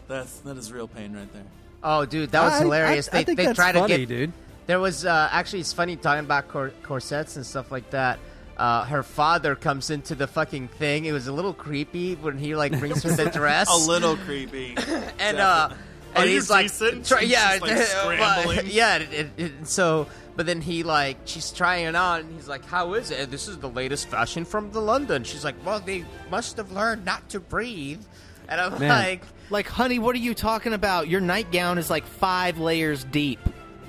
That's 0.07 0.39
that 0.39 0.57
is 0.57 0.71
real 0.71 0.87
pain 0.87 1.13
right 1.13 1.31
there. 1.33 1.43
Oh, 1.83 2.05
dude, 2.05 2.31
that 2.31 2.43
was 2.43 2.53
I- 2.53 2.59
hilarious. 2.59 3.09
I- 3.11 3.17
I 3.17 3.19
they 3.19 3.23
think 3.25 3.37
they 3.37 3.45
that's 3.47 3.55
try 3.57 3.71
to 3.71 3.79
funny, 3.79 3.97
get 3.97 4.07
dude. 4.09 4.31
There 4.67 4.79
was 4.79 5.05
uh, 5.05 5.29
actually 5.31 5.59
it's 5.59 5.73
funny 5.73 5.95
talking 5.97 6.23
about 6.25 6.47
cor- 6.47 6.71
corsets 6.83 7.35
and 7.35 7.45
stuff 7.45 7.71
like 7.71 7.89
that. 7.91 8.19
Uh, 8.57 8.85
her 8.85 9.03
father 9.03 9.55
comes 9.55 9.89
into 9.89 10.15
the 10.15 10.27
fucking 10.27 10.67
thing. 10.69 11.05
It 11.05 11.11
was 11.11 11.27
a 11.27 11.33
little 11.33 11.53
creepy 11.53 12.15
when 12.15 12.37
he 12.37 12.55
like 12.55 12.77
brings 12.79 13.03
her 13.03 13.11
the 13.11 13.25
dress. 13.33 13.67
A 13.69 13.89
little 13.89 14.15
creepy. 14.15 14.75
and 15.19 15.37
uh, 15.39 15.69
Definitely. 15.69 15.77
and 16.15 16.17
Are 16.17 16.25
you 16.27 16.33
he's 16.35 16.49
like, 16.49 16.65
decent? 16.67 17.05
try- 17.07 17.21
She's 17.21 17.31
yeah, 17.31 17.57
just, 17.57 17.61
like, 17.61 17.71
well, 18.19 18.41
scrambling. 18.43 18.67
yeah. 18.73 18.97
It, 18.97 19.11
it, 19.13 19.29
it- 19.37 19.67
so, 19.67 20.07
but 20.35 20.45
then 20.45 20.61
he 20.61 20.83
like, 20.83 21.17
she's 21.25 21.51
trying 21.51 21.85
it 21.85 21.95
on. 21.95 22.21
And 22.21 22.33
he's 22.35 22.47
like, 22.47 22.65
"How 22.65 22.93
is 22.93 23.11
it? 23.11 23.29
This 23.31 23.47
is 23.47 23.57
the 23.57 23.69
latest 23.69 24.07
fashion 24.07 24.45
from 24.45 24.71
the 24.71 24.79
London." 24.81 25.23
She's 25.23 25.43
like, 25.43 25.55
"Well, 25.65 25.79
they 25.79 26.05
must 26.31 26.57
have 26.57 26.71
learned 26.71 27.05
not 27.05 27.29
to 27.29 27.39
breathe." 27.39 28.01
And 28.49 28.59
I'm 28.59 28.77
Man. 28.79 28.89
like, 28.89 29.23
Like, 29.49 29.67
honey, 29.67 29.99
what 29.99 30.15
are 30.15 30.19
you 30.19 30.33
talking 30.33 30.73
about? 30.73 31.07
Your 31.07 31.21
nightgown 31.21 31.77
is 31.77 31.89
like 31.89 32.05
five 32.05 32.57
layers 32.59 33.03
deep, 33.05 33.39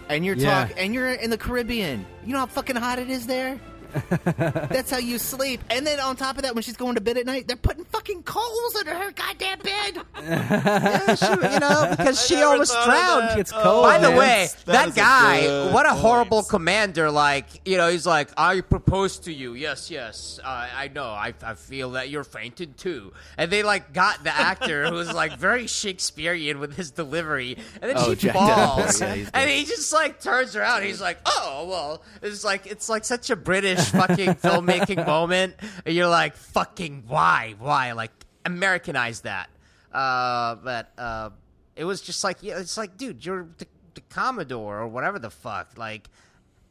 and 0.09 0.25
you're 0.25 0.37
Yeah. 0.37 0.67
talk, 0.67 0.77
and 0.77 0.93
you're 0.95 1.13
in 1.13 1.31
the 1.31 1.39
Caribbean. 1.39 2.05
You 2.25 2.33
know 2.35 2.41
how 2.41 2.47
fucking 2.47 2.77
hot 2.77 2.99
it 2.99 3.09
is 3.11 3.27
there. 3.27 3.59
That's 4.25 4.91
how 4.91 4.99
you 4.99 5.19
sleep. 5.19 5.63
And 5.71 5.87
then 5.87 6.01
on 6.01 6.17
top 6.17 6.37
of 6.37 6.43
that, 6.43 6.55
when 6.55 6.63
she's 6.63 6.77
going 6.77 6.95
to 6.97 7.01
bed 7.01 7.17
at 7.19 7.27
night, 7.27 7.47
they're 7.47 7.57
putting 7.57 7.85
fucking 7.85 8.23
coals 8.25 8.75
under 8.77 8.95
her 8.95 9.13
goddamn 9.13 9.59
bed. 9.61 10.03
yeah, 10.23 11.15
she, 11.15 11.27
you 11.27 11.61
know, 11.61 11.87
because 11.97 12.27
she 12.27 12.35
never 12.35 12.47
almost 12.53 12.73
drowned. 12.85 13.39
It's 13.41 13.53
cold, 13.53 13.85
By 13.85 13.99
the 13.99 14.09
man. 14.09 14.19
way, 14.19 14.49
That 14.67 14.73
that, 14.73 14.89
is 14.89 14.95
a 14.97 15.01
guy, 15.01 15.41
good 15.43 15.73
what 15.75 15.87
a 15.87 15.91
point. 15.91 16.01
horrible 16.01 16.43
commander! 16.43 17.11
Like, 17.11 17.47
you 17.65 17.77
know, 17.77 17.89
he's 17.91 18.07
like, 18.07 18.29
"I 18.37 18.61
propose 18.61 19.19
to 19.21 19.33
you. 19.33 19.55
Yes, 19.55 19.91
yes. 19.91 20.41
Uh, 20.43 20.69
I 20.75 20.89
know. 20.89 21.05
I, 21.07 21.35
I 21.43 21.55
feel 21.55 21.93
that 21.93 22.09
you're 22.11 22.25
fainted 22.25 22.77
too." 22.77 23.13
And 23.39 23.51
they 23.51 23.63
like 23.63 23.93
got 23.93 24.25
the 24.25 24.35
actor 24.35 24.87
who 24.89 24.95
was 24.95 25.13
like 25.13 25.39
very 25.39 25.67
Shakespearean 25.67 26.59
with 26.59 26.75
his 26.77 26.91
delivery, 26.91 27.57
and 27.81 27.91
then 27.91 27.97
Oh, 27.99 28.11
she 28.15 28.27
Jack 28.27 28.35
falls, 28.35 29.01
Yeah, 29.01 29.29
and 29.35 29.51
he 29.51 29.65
just 29.65 29.93
like 29.93 30.21
turns 30.21 30.57
around. 30.57 30.83
He's 30.83 31.01
like, 31.01 31.19
"Oh 31.27 31.67
well." 31.69 32.03
It's 32.23 32.45
like 32.45 32.67
it's 32.67 32.89
like 32.89 33.05
such 33.05 33.31
a 33.31 33.37
British 33.37 33.84
fucking 33.91 34.35
filmmaking 34.37 35.07
moment. 35.07 35.55
And 35.85 35.95
you're 35.95 36.09
like, 36.09 36.37
"Fucking 36.37 37.05
why? 37.07 37.55
Why? 37.59 37.93
Like 37.93 38.13
Americanize 38.45 39.21
that." 39.23 39.49
Uh, 39.93 40.57
but 40.57 40.93
uh, 40.99 41.31
it 41.77 41.85
was 41.85 42.01
just 42.01 42.25
like, 42.25 42.39
yeah, 42.43 42.59
it's 42.59 42.77
like, 42.77 42.97
dude, 42.97 43.25
you're 43.25 43.47
the, 43.59 43.67
the 43.95 44.01
Commodore 44.11 44.81
or 44.81 44.89
whatever 44.89 45.19
the 45.19 45.31
fuck, 45.31 45.71
like, 45.77 46.09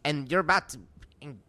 and 0.03 0.29
you're 0.29 0.41
about 0.41 0.69
to 0.69 0.79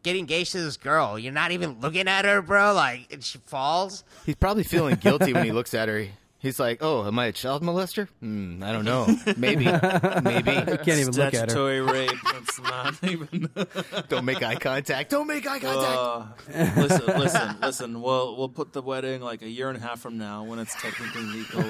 get 0.04 0.16
engaged 0.16 0.52
to 0.52 0.60
this 0.62 0.76
girl. 0.76 1.18
You're 1.18 1.32
not 1.32 1.50
even 1.50 1.80
looking 1.80 2.06
at 2.06 2.24
her, 2.24 2.40
bro. 2.42 2.72
Like, 2.74 3.12
and 3.12 3.24
she 3.24 3.38
falls. 3.38 4.04
He's 4.24 4.36
probably 4.36 4.62
feeling 4.62 4.94
guilty 4.96 5.32
when 5.32 5.44
he 5.44 5.50
looks 5.52 5.74
at 5.74 5.88
her. 5.88 6.06
He's 6.44 6.60
like, 6.60 6.82
"Oh, 6.82 7.06
am 7.06 7.18
I 7.18 7.26
a 7.28 7.32
child 7.32 7.62
molester? 7.62 8.06
Hmm, 8.20 8.62
I 8.62 8.70
don't 8.70 8.84
know. 8.84 9.06
Maybe, 9.38 9.64
maybe. 9.64 10.52
Can't 10.84 10.88
even 10.88 11.14
look 11.14 11.32
at 11.32 11.32
her. 11.32 11.48
Statutory 11.48 11.80
rape. 11.80 12.10
That's 12.22 12.60
not 12.60 13.02
even. 13.02 13.48
Don't 14.10 14.26
make 14.26 14.42
eye 14.42 14.56
contact. 14.56 15.08
Don't 15.08 15.26
make 15.26 15.46
eye 15.46 15.58
contact." 15.58 16.42
Uh, 16.54 16.80
listen, 16.82 17.18
listen, 17.18 17.56
listen. 17.62 18.02
We'll 18.02 18.36
we'll 18.36 18.50
put 18.50 18.74
the 18.74 18.82
wedding 18.82 19.22
like 19.22 19.40
a 19.40 19.48
year 19.48 19.70
and 19.70 19.78
a 19.78 19.80
half 19.80 20.00
from 20.00 20.18
now 20.18 20.44
when 20.44 20.58
it's 20.58 20.78
technically 20.78 21.22
legal. 21.22 21.62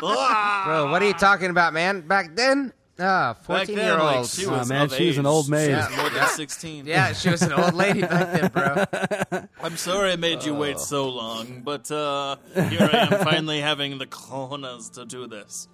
Bro, 0.00 0.90
what 0.90 1.02
are 1.02 1.06
you 1.06 1.12
talking 1.12 1.50
about, 1.50 1.74
man? 1.74 2.00
Back 2.08 2.34
then? 2.34 2.72
Ah, 3.02 3.34
14 3.42 3.74
then, 3.76 3.84
year 3.84 3.98
like, 3.98 4.16
olds. 4.18 4.34
she 4.34 4.46
Oh, 4.46 4.50
was 4.58 4.68
man, 4.68 4.82
of 4.82 4.94
she 4.94 5.08
was 5.08 5.18
an 5.18 5.26
age. 5.26 5.30
old 5.30 5.48
maid. 5.48 5.66
She 5.66 5.72
was 5.74 5.96
more 5.96 6.10
than 6.10 6.28
sixteen. 6.28 6.86
yeah, 6.86 7.12
she 7.12 7.28
was 7.30 7.42
an 7.42 7.52
old 7.52 7.74
lady 7.74 8.00
back 8.02 8.32
then, 8.32 8.50
bro. 8.50 9.48
I'm 9.62 9.76
sorry 9.76 10.12
I 10.12 10.16
made 10.16 10.44
you 10.44 10.54
wait 10.54 10.78
so 10.78 11.08
long, 11.08 11.62
but 11.64 11.90
uh, 11.90 12.36
here 12.54 12.88
I 12.92 13.08
am 13.10 13.24
finally 13.24 13.60
having 13.70 13.98
the 13.98 14.06
cojones 14.06 14.92
to 14.94 15.04
do 15.04 15.26
this. 15.26 15.68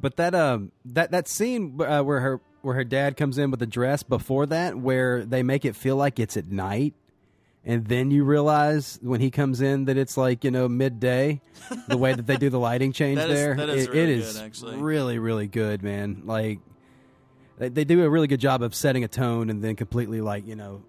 But 0.00 0.16
that 0.16 0.34
um 0.34 0.72
that 0.86 1.10
that 1.12 1.28
scene 1.28 1.78
uh, 1.80 2.02
where 2.02 2.20
her 2.20 2.40
where 2.62 2.74
her 2.74 2.84
dad 2.84 3.16
comes 3.16 3.38
in 3.38 3.50
with 3.50 3.60
the 3.60 3.66
dress 3.66 4.02
before 4.02 4.46
that, 4.46 4.76
where 4.76 5.24
they 5.24 5.42
make 5.42 5.64
it 5.64 5.74
feel 5.76 5.96
like 5.96 6.18
it's 6.18 6.36
at 6.36 6.48
night, 6.50 6.94
and 7.64 7.86
then 7.86 8.10
you 8.10 8.24
realize 8.24 8.98
when 9.02 9.20
he 9.20 9.30
comes 9.30 9.60
in 9.60 9.84
that 9.86 9.96
it's 9.96 10.16
like 10.16 10.44
you 10.44 10.50
know 10.50 10.68
midday. 10.68 11.40
the 11.88 11.96
way 11.98 12.14
that 12.14 12.26
they 12.26 12.36
do 12.36 12.50
the 12.50 12.58
lighting 12.58 12.92
change 13.00 13.18
That 13.18 13.30
is- 13.30 13.36
there, 13.36 13.54
that 13.56 13.68
is 13.68 13.84
it- 13.86 13.90
really 13.92 14.12
it 14.14 14.32
good, 14.32 14.36
actually. 14.42 14.76
really 14.78 15.18
really 15.18 15.46
good, 15.46 15.82
man. 15.82 16.22
Like 16.24 16.58
they, 17.58 17.68
they 17.68 17.84
do 17.84 18.02
a 18.04 18.08
really 18.10 18.26
good 18.26 18.40
job 18.40 18.62
of 18.62 18.74
setting 18.74 19.04
a 19.04 19.08
tone 19.08 19.50
and 19.50 19.62
then 19.62 19.76
completely 19.76 20.20
like 20.20 20.46
you 20.46 20.56
know 20.56 20.82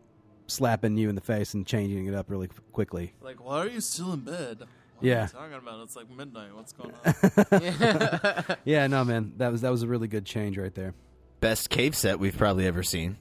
slapping 0.48 0.98
you 0.98 1.08
in 1.10 1.16
the 1.16 1.22
face 1.22 1.54
and 1.54 1.66
changing 1.66 2.06
it 2.08 2.14
up 2.14 2.30
really 2.30 2.50
quickly. 2.74 3.14
Like, 3.22 3.44
why 3.44 3.60
are 3.60 3.68
you 3.70 3.80
still 3.82 4.14
in 4.14 4.20
bed? 4.22 4.60
What 4.60 4.68
Yeah. 5.02 5.20
are 5.20 5.22
you 5.24 5.28
talking 5.30 5.54
about? 5.54 5.84
It's 5.84 5.96
like 5.96 6.10
midnight. 6.10 6.54
What's 6.54 6.74
going 6.74 6.94
on? 7.06 8.58
yeah, 8.66 8.88
no, 8.88 9.04
man, 9.06 9.34
that 9.38 9.52
was 9.52 9.62
that 9.62 9.72
was 9.72 9.84
a 9.84 9.88
really 9.88 10.08
good 10.08 10.26
change 10.26 10.58
right 10.58 10.74
there. 10.74 10.94
Best 11.40 11.70
cave 11.70 11.96
set 11.96 12.20
we've 12.20 12.38
probably 12.38 12.66
ever 12.68 12.84
seen. 12.84 13.18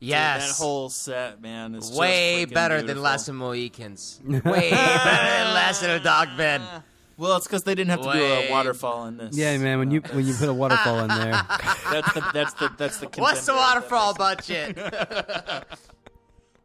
Yes. 0.00 0.56
that 0.58 0.62
whole 0.62 0.88
set, 0.90 1.40
man, 1.40 1.74
is 1.74 1.90
Way 1.92 2.44
freaking 2.46 2.54
better 2.54 2.76
than 2.76 2.86
beautiful. 2.86 3.02
Last 3.04 3.28
of 3.28 3.34
Mohicans. 3.36 4.20
Way 4.26 4.40
better 4.40 4.44
than 4.70 5.54
Last 5.54 5.82
of 5.82 6.02
the 6.02 6.08
Dogmen. 6.08 6.62
Well, 7.18 7.38
it's 7.38 7.46
because 7.46 7.62
they 7.62 7.74
didn't 7.74 7.92
have 7.92 8.02
to 8.02 8.12
do 8.12 8.22
a 8.22 8.50
waterfall 8.50 9.06
in 9.06 9.16
this. 9.16 9.34
Yeah, 9.38 9.56
man, 9.56 9.78
when 9.78 9.90
you 9.90 10.02
when 10.12 10.26
you 10.26 10.34
put 10.34 10.50
a 10.50 10.52
waterfall 10.52 10.98
in 11.00 11.08
there, 11.08 11.30
That's 11.90 12.12
the 12.12 12.30
that's 12.34 12.52
the 12.52 12.70
that's 12.76 12.98
the. 12.98 13.08
What's 13.16 13.46
the 13.46 13.54
waterfall 13.54 14.12
budget? 14.12 14.76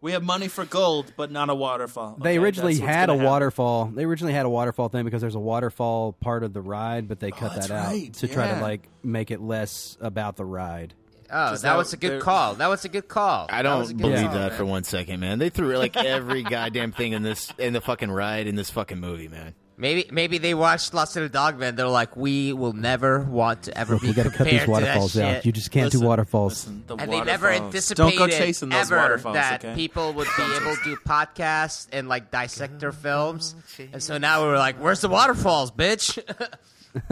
We 0.02 0.12
have 0.14 0.24
money 0.24 0.48
for 0.50 0.66
gold, 0.66 1.14
but 1.16 1.32
not 1.32 1.50
a 1.50 1.56
waterfall. 1.56 2.18
They 2.22 2.32
Okay, 2.32 2.38
originally 2.40 2.76
had 2.80 3.04
a 3.04 3.14
gonna 3.14 3.20
happen. 3.20 3.26
waterfall. 3.32 3.86
They 3.94 4.04
originally 4.04 4.34
had 4.34 4.46
a 4.46 4.50
waterfall 4.50 4.90
thing 4.90 5.06
because 5.06 5.22
there's 5.22 5.36
a 5.36 5.40
waterfall 5.40 6.14
part 6.14 6.44
of 6.44 6.52
the 6.54 6.62
ride, 6.62 7.08
but 7.08 7.22
they 7.22 7.30
cut 7.32 7.52
Oh, 7.52 7.56
that's 7.56 7.68
that 7.68 7.74
out 7.86 7.88
right, 7.88 8.12
to 8.16 8.28
try 8.28 8.54
to 8.54 8.60
like 8.62 8.90
make 9.04 9.32
it 9.32 9.40
less 9.42 9.98
about 10.02 10.36
the 10.38 10.44
ride. 10.46 10.96
Oh, 11.32 11.52
Just 11.52 11.64
that 11.64 11.78
was 11.78 11.94
a 11.94 11.98
good 11.98 12.22
call. 12.22 12.56
That 12.56 12.68
was 12.68 12.84
a 12.86 12.90
good 12.90 13.08
call. 13.08 13.48
I 13.50 13.62
That 13.62 13.76
was 13.78 13.90
a 13.90 13.94
don't 13.94 14.02
good 14.02 14.12
believe 14.12 14.26
call, 14.26 14.34
that 14.34 14.50
man. 14.50 14.58
for 14.58 14.66
one 14.66 14.84
second, 14.84 15.20
man. 15.22 15.40
They 15.40 15.50
threw 15.50 15.78
like 15.78 15.96
every 15.96 16.44
goddamn 16.44 16.92
thing 16.92 17.14
in 17.14 17.24
this 17.24 17.52
in 17.58 17.74
the 17.74 17.82
fucking 17.82 18.12
ride 18.12 18.48
in 18.48 18.56
this 18.56 18.70
fucking 18.70 19.00
movie, 19.00 19.28
man. 19.30 19.54
Maybe 19.78 20.06
maybe 20.12 20.38
they 20.38 20.54
watched 20.54 20.94
Lost 20.94 21.18
in 21.18 21.24
the 21.24 21.30
Dogman. 21.30 21.76
They're 21.76 21.88
like, 21.88 22.16
we 22.16 22.54
will 22.54 22.74
never 22.74 23.22
want 23.22 23.64
to 23.64 23.76
ever 23.76 23.94
Look, 23.94 24.04
be 24.04 24.10
we 24.10 24.14
got 24.14 24.24
to 24.24 24.30
cut 24.30 24.46
these 24.46 24.62
compared 24.62 24.66
to 24.66 24.86
that 24.86 24.98
waterfalls 24.98 25.18
out. 25.18 25.34
shit. 25.38 25.46
You 25.48 25.52
just 25.54 25.72
can't 25.72 25.86
Listen, 25.86 26.02
do 26.02 26.06
waterfalls. 26.08 26.52
listen, 26.68 26.84
the 26.86 26.96
and 26.98 27.12
they 27.12 27.22
never 27.22 27.48
waterfalls. 27.48 27.68
anticipated 27.74 28.18
Don't 28.18 28.18
go 28.18 28.28
chasing 28.28 28.70
those 28.70 28.92
ever 28.92 28.98
waterfalls, 29.02 29.34
that 29.36 29.66
okay? 29.66 29.74
people 29.74 30.14
would 30.14 30.28
be 30.38 30.44
able 30.44 30.76
to 30.76 30.82
do 30.84 30.96
podcasts 30.98 31.88
and 31.92 32.08
like 32.08 32.30
dissect 32.30 32.80
their 32.80 32.92
films. 32.92 33.56
Oh, 33.80 33.84
And 33.94 34.04
so 34.04 34.20
now 34.20 34.44
we're 34.44 34.58
like, 34.58 34.76
where's 34.76 35.02
the 35.02 35.10
waterfalls, 35.10 35.72
bitch? 35.72 36.20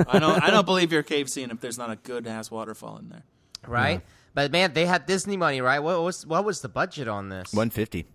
I 0.07 0.19
don't. 0.19 0.43
I 0.43 0.49
don't 0.51 0.65
believe 0.65 0.91
your 0.91 1.03
cave 1.03 1.27
scene 1.29 1.49
if 1.49 1.61
there's 1.61 1.77
not 1.79 1.89
a 1.89 1.95
good 1.95 2.27
ass 2.27 2.51
waterfall 2.51 2.97
in 2.97 3.09
there. 3.09 3.23
Right? 3.67 4.01
But 4.33 4.51
man, 4.51 4.73
they 4.73 4.85
had 4.85 5.05
Disney 5.05 5.37
money, 5.37 5.61
right? 5.61 5.79
What 5.79 6.01
was 6.01 6.25
what 6.25 6.45
was 6.45 6.61
the 6.61 6.69
budget 6.69 7.07
on 7.07 7.29
this? 7.29 7.53
One 7.53 7.69
fifty. 7.69 8.05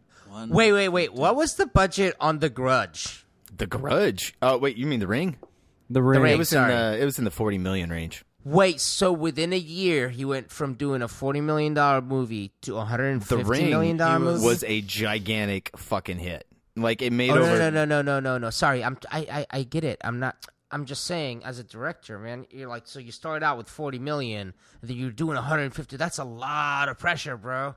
Wait, 0.49 0.73
wait, 0.73 0.89
wait. 0.89 1.13
What 1.15 1.37
was 1.37 1.55
the 1.55 1.67
budget 1.67 2.17
on 2.19 2.41
The 2.41 2.49
Grudge? 2.51 3.25
The 3.57 3.67
Grudge. 3.69 4.35
Oh 4.43 4.59
wait, 4.59 4.77
you 4.77 4.87
mean 4.87 5.01
the 5.01 5.07
Ring? 5.07 5.37
The 5.91 6.03
ring. 6.03 6.23
Ring. 6.23 6.35
It 6.35 6.39
was 6.39 6.49
sorry. 6.49 6.73
in 6.73 6.79
the 6.79 6.99
it 7.03 7.05
was 7.05 7.19
in 7.19 7.25
the 7.25 7.31
forty 7.31 7.59
million 7.59 7.91
range. 7.91 8.25
Wait, 8.43 8.81
so 8.81 9.13
within 9.13 9.53
a 9.53 9.59
year, 9.59 10.09
he 10.09 10.25
went 10.25 10.51
from 10.51 10.75
doing 10.75 11.03
a 11.03 11.09
forty 11.09 11.41
million 11.41 11.73
dollar 11.75 12.01
movie 12.01 12.53
to 12.63 12.77
a 12.79 12.85
hundred 12.85 13.11
and 13.11 13.23
The 13.23 13.37
fifty 13.39 13.45
Ring 13.51 13.71
million 13.71 13.97
dollar 13.97 14.19
movie. 14.19 14.45
was 14.45 14.65
a 14.65 14.81
gigantic 14.81 15.71
fucking 15.77 16.19
hit. 16.19 16.47
Like 16.77 17.01
it 17.03 17.13
made 17.13 17.31
Oh, 17.31 17.35
over. 17.39 17.59
no, 17.59 17.71
no, 17.71 17.85
no, 17.85 17.85
no, 17.85 18.03
no, 18.03 18.21
no, 18.21 18.39
no. 18.39 18.51
Sorry, 18.51 18.83
I'm. 18.83 18.99
I, 19.11 19.19
I, 19.31 19.59
I 19.59 19.63
get 19.63 19.85
it. 19.85 20.01
I'm 20.03 20.19
not. 20.19 20.37
I'm 20.75 20.87
just 20.87 21.05
saying, 21.05 21.45
as 21.45 21.61
a 21.61 21.63
director, 21.63 22.19
man, 22.19 22.47
you're 22.51 22.69
like, 22.69 22.89
so 22.89 22.99
you 22.99 23.13
started 23.13 23.47
out 23.47 23.57
with 23.59 23.69
40 23.69 24.01
million, 24.01 24.53
and 24.81 24.91
then 24.91 24.97
you're 24.97 25.13
doing 25.13 25.37
150. 25.37 25.97
That's 25.97 26.19
a 26.19 26.25
lot 26.25 26.89
of 26.89 26.99
pressure, 26.99 27.37
bro. 27.37 27.77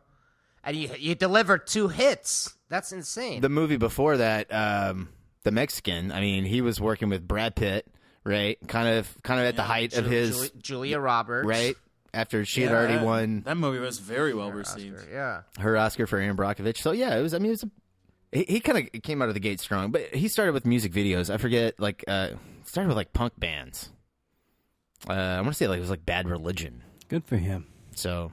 And 0.64 0.76
you 0.76 0.90
you 0.98 1.14
delivered 1.14 1.68
two 1.68 1.90
hits. 1.90 2.56
That's 2.70 2.92
insane. 2.92 3.42
The 3.42 3.50
movie 3.50 3.78
before 3.78 4.18
that, 4.18 4.52
um, 4.52 5.10
the 5.44 5.52
Mexican. 5.52 6.12
I 6.12 6.22
mean, 6.22 6.44
he 6.44 6.62
was 6.62 6.82
working 6.82 7.10
with 7.10 7.26
Brad 7.28 7.56
Pitt, 7.56 7.86
right? 8.24 8.58
Kind 8.68 8.88
of, 8.88 9.16
kind 9.22 9.40
of 9.42 9.46
at 9.46 9.56
the 9.56 9.62
height 9.62 9.96
of 9.96 10.08
his 10.08 10.36
Julia, 10.36 10.52
Julia 10.60 11.00
Roberts, 11.00 11.48
right 11.48 11.76
after 12.16 12.46
she 12.46 12.64
had 12.64 12.72
already 12.72 12.96
that- 12.96 13.06
won 13.06 13.44
That 13.46 13.58
movie 13.58 13.78
was 13.78 14.00
very 14.00 14.34
well 14.34 14.52
received. 14.52 14.98
Oscar, 14.98 15.12
yeah. 15.14 15.42
her 15.62 15.78
Oscar 15.78 16.08
for 16.08 16.18
Erin 16.18 16.36
Brockovich. 16.36 16.78
So 16.78 16.94
yeah, 16.94 17.16
it 17.16 17.22
was. 17.22 17.36
I 17.36 17.38
mean, 17.38 17.52
it 17.52 17.62
was. 17.62 17.64
A, 17.64 17.70
he, 18.32 18.46
he 18.56 18.60
kind 18.60 18.90
of 18.94 19.04
came 19.04 19.22
out 19.22 19.28
of 19.28 19.36
the 19.36 19.40
gate 19.40 19.60
strong, 19.60 19.92
but 19.92 20.02
he 20.16 20.28
started 20.28 20.54
with 20.54 20.66
music 20.66 20.92
videos. 20.92 21.32
I 21.32 21.38
forget, 21.38 21.80
like, 21.80 22.04
uh, 22.08 22.30
started 22.68 22.88
with 22.90 22.98
like 22.98 23.14
punk 23.14 23.34
bands. 23.38 23.90
Uh, 25.10 25.14
I 25.14 25.38
want 25.42 25.50
to 25.50 25.54
say 25.54 25.68
like 25.68 25.78
it 25.78 25.82
was 25.82 25.90
like 25.90 26.06
Bad 26.06 26.28
Religion. 26.30 26.84
Good 27.08 27.26
for 27.26 27.38
him. 27.38 27.68
So, 27.96 28.32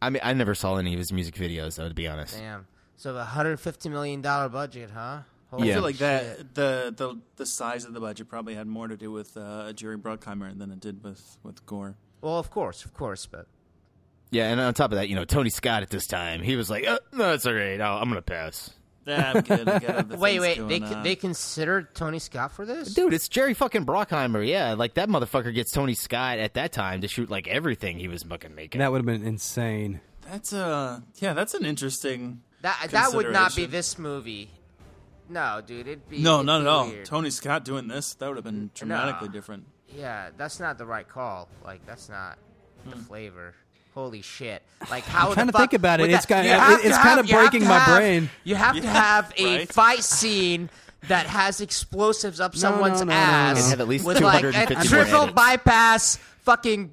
I 0.00 0.10
mean, 0.10 0.20
I 0.24 0.32
never 0.32 0.54
saw 0.54 0.76
any 0.76 0.92
of 0.92 0.98
his 0.98 1.12
music 1.12 1.34
videos, 1.34 1.76
though. 1.76 1.88
To 1.88 1.94
be 1.94 2.08
honest, 2.08 2.36
Damn. 2.36 2.66
So 2.96 3.10
a 3.12 3.16
150 3.16 3.88
million 3.88 4.20
dollar 4.20 4.48
budget, 4.48 4.90
huh? 4.94 5.22
Yeah. 5.58 5.64
I 5.64 5.74
feel 5.74 5.82
like 5.82 5.98
that 5.98 6.54
the, 6.54 6.94
the 6.96 7.18
the 7.36 7.44
size 7.46 7.84
of 7.84 7.92
the 7.92 8.00
budget 8.00 8.28
probably 8.28 8.54
had 8.54 8.66
more 8.66 8.88
to 8.88 8.96
do 8.96 9.10
with 9.12 9.36
uh, 9.36 9.72
Jerry 9.74 9.98
Bruckheimer 9.98 10.56
than 10.56 10.70
it 10.70 10.80
did 10.80 11.04
with 11.04 11.36
with 11.42 11.66
Gore. 11.66 11.96
Well, 12.22 12.38
of 12.38 12.50
course, 12.50 12.84
of 12.84 12.94
course, 12.94 13.26
but 13.26 13.46
yeah. 14.30 14.50
And 14.50 14.60
on 14.60 14.72
top 14.72 14.92
of 14.92 14.96
that, 14.96 15.08
you 15.08 15.16
know, 15.16 15.24
Tony 15.24 15.50
Scott 15.50 15.82
at 15.82 15.90
this 15.90 16.06
time, 16.06 16.42
he 16.42 16.56
was 16.56 16.70
like, 16.70 16.84
oh, 16.88 16.98
"No, 17.12 17.32
it's 17.34 17.44
all 17.44 17.52
right. 17.52 17.78
Oh, 17.80 17.98
I'm 18.00 18.08
gonna 18.08 18.22
pass." 18.22 18.70
Yeah, 19.04 19.32
I'm 19.34 19.42
good. 19.42 19.68
I 19.68 19.78
got 19.80 19.96
other 19.96 20.16
wait, 20.18 20.32
things 20.32 20.42
wait. 20.42 20.56
going 20.58 20.68
They 20.68 20.80
on. 20.94 21.02
they 21.02 21.16
considered 21.16 21.94
Tony 21.94 22.18
Scott 22.18 22.52
for 22.52 22.64
this? 22.64 22.94
Dude, 22.94 23.12
it's 23.12 23.28
Jerry 23.28 23.54
fucking 23.54 23.84
Bruckheimer. 23.84 24.46
Yeah, 24.46 24.74
like 24.74 24.94
that 24.94 25.08
motherfucker 25.08 25.52
gets 25.52 25.72
Tony 25.72 25.94
Scott 25.94 26.38
at 26.38 26.54
that 26.54 26.72
time 26.72 27.00
to 27.00 27.08
shoot 27.08 27.28
like 27.30 27.48
everything 27.48 27.98
he 27.98 28.08
was 28.08 28.22
fucking 28.22 28.54
making. 28.54 28.78
That 28.78 28.92
would 28.92 28.98
have 28.98 29.06
been 29.06 29.26
insane. 29.26 30.00
That's 30.30 30.52
uh 30.52 31.00
yeah, 31.16 31.32
that's 31.32 31.54
an 31.54 31.64
interesting. 31.64 32.42
That 32.60 32.88
that 32.92 33.12
would 33.12 33.26
not 33.32 33.56
be 33.56 33.62
consideration. 33.66 33.70
this 33.72 33.98
movie. 33.98 34.50
No, 35.28 35.60
dude, 35.66 35.86
it'd 35.88 36.08
be 36.08 36.18
No, 36.18 36.34
it'd 36.36 36.46
not 36.46 36.58
be 36.60 36.66
at 36.66 36.68
all. 36.68 36.86
weird. 36.88 37.06
Tony 37.06 37.30
Scott 37.30 37.64
doing 37.64 37.88
this 37.88 38.14
that 38.14 38.28
would 38.28 38.36
have 38.36 38.44
been 38.44 38.70
dramatically 38.74 39.28
No. 39.28 39.32
different. 39.34 39.64
Yeah, 39.88 40.30
that's 40.36 40.60
not 40.60 40.78
the 40.78 40.86
right 40.86 41.08
call. 41.08 41.48
Like 41.64 41.84
that's 41.86 42.08
not 42.08 42.38
the 42.88 42.96
Hmm. 42.96 43.02
flavor. 43.02 43.54
Holy 43.94 44.22
shit! 44.22 44.62
Like 44.90 45.04
how 45.04 45.28
I'm 45.28 45.34
trying 45.34 45.46
the 45.48 45.52
to 45.52 45.58
think 45.58 45.70
fuck 45.72 45.78
about 45.78 46.00
it. 46.00 46.04
would 46.04 46.10
It's 46.12 46.24
that- 46.26 46.42
kinda- 46.44 46.48
you 46.48 46.58
have 46.58 46.72
it- 46.80 46.86
it's 46.86 46.96
to 46.96 47.02
kinda 47.02 47.16
have- 47.16 47.26
you 47.28 47.34
have 47.36 47.50
breaking 47.50 47.68
my 47.68 47.78
have- 47.78 47.98
brain. 47.98 48.30
You 48.44 48.54
have 48.54 48.76
to 48.80 48.86
have 48.88 49.32
a 49.36 49.56
right? 49.58 49.72
fight 49.72 50.02
scene 50.04 50.70
that 51.08 51.26
has 51.26 51.60
explosives 51.60 52.40
up 52.40 52.56
someone's 52.56 53.00
no, 53.00 53.06
no, 53.06 53.12
no, 53.12 53.18
ass 53.18 53.56
no. 53.56 53.60
It'd 53.60 53.70
have 53.70 53.80
at 53.80 53.88
least 53.88 54.04
with 54.06 54.20
like 54.20 54.44
a 54.44 54.52
triple 54.84 55.22
edits. 55.22 55.32
bypass, 55.34 56.16
fucking 56.44 56.92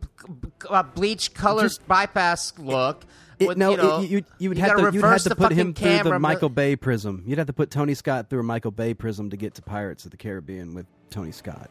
uh, 0.69 0.83
bleach 0.83 1.33
colored 1.33 1.71
bypass 1.87 2.53
look. 2.57 3.05
It, 3.39 3.47
with, 3.47 3.57
no, 3.57 3.71
you, 3.71 3.77
know, 3.77 4.01
it, 4.01 4.09
you, 4.09 4.23
you 4.39 4.49
would 4.49 4.57
you 4.57 4.63
have 4.65 4.75
gotta 4.77 4.91
you'd 4.93 5.01
have 5.01 5.23
to 5.23 5.35
put 5.35 5.53
him 5.53 5.73
fucking 5.73 6.01
through 6.01 6.11
the 6.11 6.19
Michael 6.19 6.49
Bay 6.49 6.75
prism. 6.75 7.23
You'd 7.25 7.37
have 7.37 7.47
to 7.47 7.53
put 7.53 7.71
Tony 7.71 7.93
Scott 7.93 8.29
through 8.29 8.41
a 8.41 8.43
Michael 8.43 8.71
Bay 8.71 8.93
prism 8.93 9.29
to 9.29 9.37
get 9.37 9.53
to 9.53 9.61
Pirates 9.61 10.03
of 10.03 10.11
the 10.11 10.17
Caribbean 10.17 10.73
with 10.73 10.85
Tony 11.09 11.31
Scott. 11.31 11.69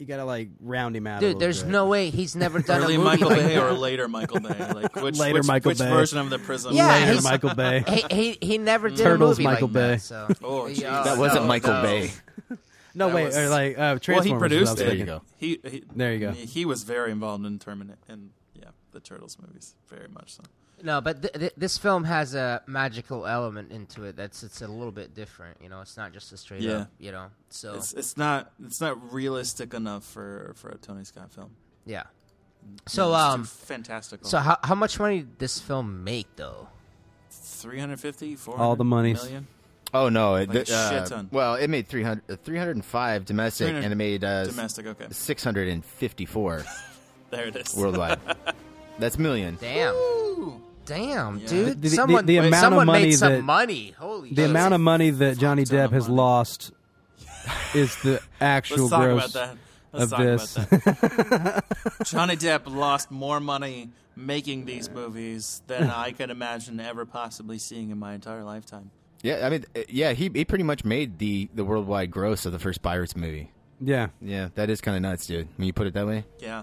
You 0.00 0.06
got 0.06 0.16
to 0.16 0.24
like 0.24 0.48
round 0.60 0.96
him 0.96 1.06
out. 1.06 1.20
Dude, 1.20 1.26
little 1.28 1.40
there's 1.40 1.62
bit. 1.62 1.70
no 1.72 1.86
way 1.86 2.10
he's 2.10 2.34
never 2.34 2.60
done 2.60 2.82
Early 2.82 2.94
a 2.94 2.98
movie 2.98 3.10
Michael 3.10 3.28
like 3.28 3.38
Bay 3.40 3.54
that. 3.54 3.62
or 3.62 3.72
later 3.72 4.08
Michael 4.08 4.40
Bay? 4.40 4.70
Like 4.74 4.96
which 4.96 5.18
Later 5.18 5.38
which, 5.40 5.46
Michael 5.46 5.68
which 5.70 5.78
Bay. 5.78 5.90
version 5.90 6.18
of 6.18 6.30
the 6.30 6.38
prism? 6.38 6.74
Yeah, 6.74 6.88
Later 6.88 7.10
he's- 7.12 7.24
Michael 7.24 7.54
Bay. 7.54 7.84
he, 8.10 8.14
he 8.14 8.38
he 8.40 8.58
never 8.58 8.88
did 8.88 8.98
Turtles 8.98 9.38
a 9.38 9.42
movie 9.42 9.44
Michael 9.44 9.68
like 9.68 9.74
Bay. 9.74 9.90
that. 9.96 10.00
So 10.02 10.28
Oh, 10.42 10.66
Yeah, 10.66 10.74
jeez. 11.00 11.04
that 11.04 11.18
wasn't 11.18 11.42
no, 11.42 11.48
Michael 11.48 11.72
no. 11.74 11.82
Bay. 11.82 12.10
No, 12.94 13.06
That 13.08 13.14
wait, 13.14 13.24
was- 13.26 13.36
or 13.36 13.48
like 13.50 13.74
uh, 13.76 13.78
Well, 13.78 13.98
Transformers. 13.98 14.24
he 14.24 14.30
is 14.30 14.32
what 14.32 14.36
I 14.36 14.38
produced 14.38 14.72
was 14.72 14.80
it. 14.80 15.22
He, 15.36 15.60
he 15.70 15.84
There 15.94 16.12
you 16.14 16.18
go. 16.20 16.32
He 16.32 16.64
was 16.64 16.82
very 16.82 17.12
involved 17.12 17.44
in 17.46 17.58
Terminator 17.58 17.98
and 18.08 18.30
yeah, 18.54 18.70
the 18.92 19.00
Turtles 19.00 19.36
movies, 19.40 19.74
very 19.88 20.08
much 20.08 20.34
so. 20.36 20.42
No, 20.82 21.00
but 21.00 21.22
th- 21.22 21.34
th- 21.34 21.52
this 21.56 21.76
film 21.78 22.04
has 22.04 22.34
a 22.34 22.62
magical 22.66 23.26
element 23.26 23.70
into 23.70 24.04
it 24.04 24.16
that's 24.16 24.42
it's 24.42 24.62
a 24.62 24.66
little 24.68 24.92
bit 24.92 25.14
different. 25.14 25.58
You 25.62 25.68
know, 25.68 25.80
it's 25.80 25.96
not 25.96 26.12
just 26.12 26.32
a 26.32 26.36
straight 26.36 26.62
Yeah. 26.62 26.72
up. 26.72 26.90
You 26.98 27.12
know, 27.12 27.26
so 27.50 27.74
It's 27.74 27.92
it's 27.92 28.16
not 28.16 28.52
it's 28.64 28.80
not 28.80 29.12
realistic 29.12 29.74
enough 29.74 30.04
for 30.04 30.52
for 30.56 30.68
a 30.70 30.78
Tony 30.78 31.04
Scott 31.04 31.32
film. 31.32 31.50
yeah. 31.84 32.04
So 32.86 33.12
It's 33.14 33.22
too 33.24 33.30
um, 33.30 33.44
fantastical. 33.44 34.28
so 34.28 34.38
how 34.38 34.58
how 34.62 34.74
much 34.74 34.98
money 35.00 35.18
did 35.20 35.38
this 35.38 35.58
film 35.60 36.04
make 36.04 36.28
though? 36.36 36.68
350, 37.30 38.36
400 38.36 38.62
All 38.62 38.76
the 38.76 38.84
money 38.84 39.14
million? 39.14 39.46
Oh 39.92 40.08
no! 40.08 40.36
It, 40.36 40.48
Like 40.48 40.68
a 40.68 40.74
uh, 40.74 40.90
shit 40.90 41.06
ton. 41.08 41.28
Well, 41.32 41.56
it 41.56 41.68
made 41.68 41.88
300, 41.88 42.22
uh, 42.30 42.36
305 42.44 43.24
domestic, 43.24 43.66
300 43.68 43.84
and 43.84 43.92
it 43.92 43.96
made 43.96 44.22
uh, 44.22 44.44
domestic, 44.44 44.86
okay. 44.86 45.06
six 45.10 45.42
hundred 45.42 45.68
and 45.68 45.84
fifty-four 45.84 46.64
There 47.30 47.46
it 47.48 47.56
is. 47.56 47.74
worldwide. 47.74 48.20
That's 49.00 49.18
million. 49.18 49.56
Damn, 49.60 49.94
damn, 50.84 51.38
Yeah. 51.38 51.46
dude. 51.48 51.66
The- 51.68 51.74
the- 51.74 51.80
the- 51.80 51.88
someone 51.90 52.26
the 52.26 52.36
amount 52.38 52.74
of 52.74 52.84
money 52.86 53.02
made 53.06 53.12
some 53.12 53.32
that- 53.32 53.44
money. 53.44 53.94
Holy 53.98 54.30
The 54.30 54.42
shit. 54.42 54.50
amount 54.50 54.74
of 54.74 54.80
money 54.80 55.10
that 55.10 55.38
Johnny 55.38 55.64
Depp 55.64 55.92
has 55.92 56.04
money. 56.08 56.16
lost 56.16 56.72
is 57.74 57.94
the 58.02 58.20
actual 58.40 58.88
Let's 58.88 58.90
talk 58.90 59.02
gross 59.02 59.34
about 59.34 59.46
that. 59.48 59.56
Let's 59.92 60.04
of 60.04 60.10
talk 60.10 60.20
this. 60.20 60.56
about 60.56 60.70
that. 61.30 61.64
Johnny 62.04 62.36
Depp 62.36 62.72
lost 62.72 63.10
more 63.10 63.40
money 63.40 63.90
making 64.16 64.64
these 64.66 64.90
movies 64.90 65.62
than 65.66 65.90
I 65.90 66.12
could 66.12 66.30
imagine 66.30 66.78
ever 66.80 67.06
possibly 67.06 67.58
seeing 67.58 67.90
in 67.90 67.98
my 67.98 68.14
entire 68.14 68.44
lifetime. 68.44 68.90
Yeah, 69.22 69.46
I 69.46 69.50
mean, 69.50 69.64
uh, 69.76 69.80
yeah, 69.88 70.12
he 70.12 70.30
he 70.34 70.44
pretty 70.44 70.64
much 70.64 70.84
made 70.84 71.18
the 71.18 71.48
the 71.54 71.64
worldwide 71.64 72.10
gross 72.10 72.46
of 72.46 72.52
the 72.52 72.58
first 72.58 72.82
Pirates 72.82 73.16
movie. 73.16 73.50
Yeah. 73.80 74.08
Yeah, 74.20 74.48
that 74.56 74.68
is 74.70 74.80
kind 74.80 74.96
of 74.96 75.02
nuts, 75.02 75.26
dude. 75.26 75.48
When 75.56 75.66
you 75.66 75.72
put 75.72 75.86
it 75.86 75.94
that 75.94 76.06
way. 76.06 76.24
Yeah. 76.38 76.62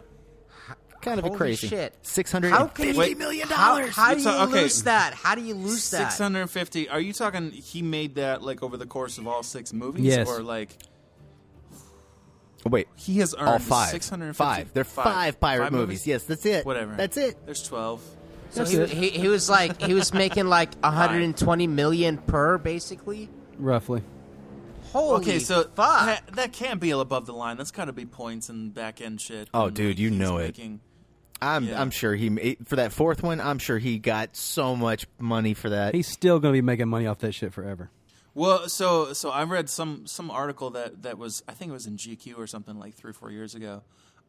Kind 1.08 1.20
of 1.20 1.26
a 1.26 1.28
Holy 1.30 1.38
crazy. 1.38 1.68
shit. 1.68 1.96
Six 2.02 2.32
hundred 2.32 2.52
How 2.52 2.64
and 2.66 2.74
can 2.74 2.86
fifty 2.94 3.10
you- 3.12 3.16
million 3.16 3.48
How, 3.48 3.78
dollars. 3.80 3.96
how 3.96 4.14
do 4.14 4.22
you 4.22 4.30
a- 4.30 4.44
okay. 4.48 4.62
lose 4.64 4.84
that? 4.84 5.14
How 5.14 5.36
do 5.36 5.42
you 5.42 5.54
lose 5.56 5.90
that? 5.92 6.10
Six 6.12 6.18
hundred 6.18 6.48
fifty. 6.48 6.90
Are 6.90 7.00
you 7.00 7.14
talking? 7.14 7.52
He 7.52 7.82
made 7.82 8.16
that 8.16 8.42
like 8.42 8.62
over 8.64 8.78
the 8.78 8.86
course 8.86 9.18
of 9.18 9.28
all 9.28 9.44
six 9.44 9.72
movies, 9.74 10.06
Yes. 10.06 10.28
or 10.28 10.42
like 10.42 10.78
Oh, 12.66 12.70
wait, 12.70 12.88
he 12.96 13.20
has 13.20 13.34
earned 13.38 13.48
all 13.48 13.60
five. 13.60 13.90
six 13.90 14.10
hundred 14.10 14.36
Five. 14.36 14.74
They're 14.74 14.84
five, 14.84 15.40
pirate 15.40 15.72
movies. 15.72 16.06
Yes, 16.06 16.24
that's 16.24 16.46
it. 16.46 16.66
Whatever. 16.66 16.96
That's 16.96 17.16
it. 17.18 17.38
There's 17.46 17.64
twelve. 17.64 18.02
So 18.50 18.66
he, 18.66 18.86
he 18.86 19.10
he 19.10 19.28
was 19.28 19.50
like 19.50 19.82
he 19.82 19.94
was 19.94 20.14
making 20.14 20.48
like 20.48 20.74
120 20.80 21.68
million 21.68 22.18
per 22.18 22.58
basically. 22.58 23.30
Roughly. 23.58 24.02
Holy 24.94 25.22
okay, 25.22 25.40
so 25.40 25.64
fuck! 25.76 26.06
That, 26.06 26.24
that 26.36 26.54
can't 26.54 26.80
be 26.80 26.92
above 26.92 27.26
the 27.26 27.34
line. 27.34 27.58
That's 27.58 27.72
got 27.72 27.86
to 27.86 27.94
be 27.94 28.06
points 28.06 28.48
and 28.48 28.74
back 28.74 29.02
end 29.02 29.20
shit. 29.20 29.50
Oh, 29.54 29.66
and, 29.66 29.76
dude, 29.76 29.88
like, 29.96 30.00
you 30.00 30.10
know 30.10 30.38
it. 30.38 30.58
making- 30.58 30.80
I'm 31.42 31.66
Yeah. 31.66 31.82
I'm 31.82 31.92
sure 31.92 32.16
he 32.16 32.30
made, 32.30 32.68
for 32.68 32.78
that 32.78 32.92
fourth 32.92 33.24
one. 33.24 33.40
I'm 33.40 33.60
sure 33.60 33.78
he 33.78 34.00
got 34.00 34.36
so 34.36 34.76
much 34.76 35.08
money 35.20 35.54
for 35.54 35.70
that. 35.70 35.94
He's 35.96 36.08
still 36.08 36.40
going 36.40 36.54
to 36.54 36.58
be 36.58 36.66
making 36.66 36.88
money 36.88 37.08
off 37.08 37.20
that 37.20 37.34
shit 37.34 37.54
forever. 37.54 37.90
Well, 38.34 38.70
so 38.70 39.14
so 39.14 39.32
I 39.32 39.44
read 39.46 39.68
some 39.68 40.06
some 40.06 40.30
article 40.30 40.70
that 40.72 41.02
that 41.04 41.18
was 41.18 41.44
I 41.48 41.54
think 41.54 41.70
it 41.70 41.74
was 41.74 41.88
in 41.88 41.98
GQ 41.98 42.38
or 42.38 42.46
something 42.46 42.78
like 42.78 42.94
three 42.94 43.10
or 43.10 43.14
four 43.14 43.32
years 43.32 43.56
ago, 43.56 43.82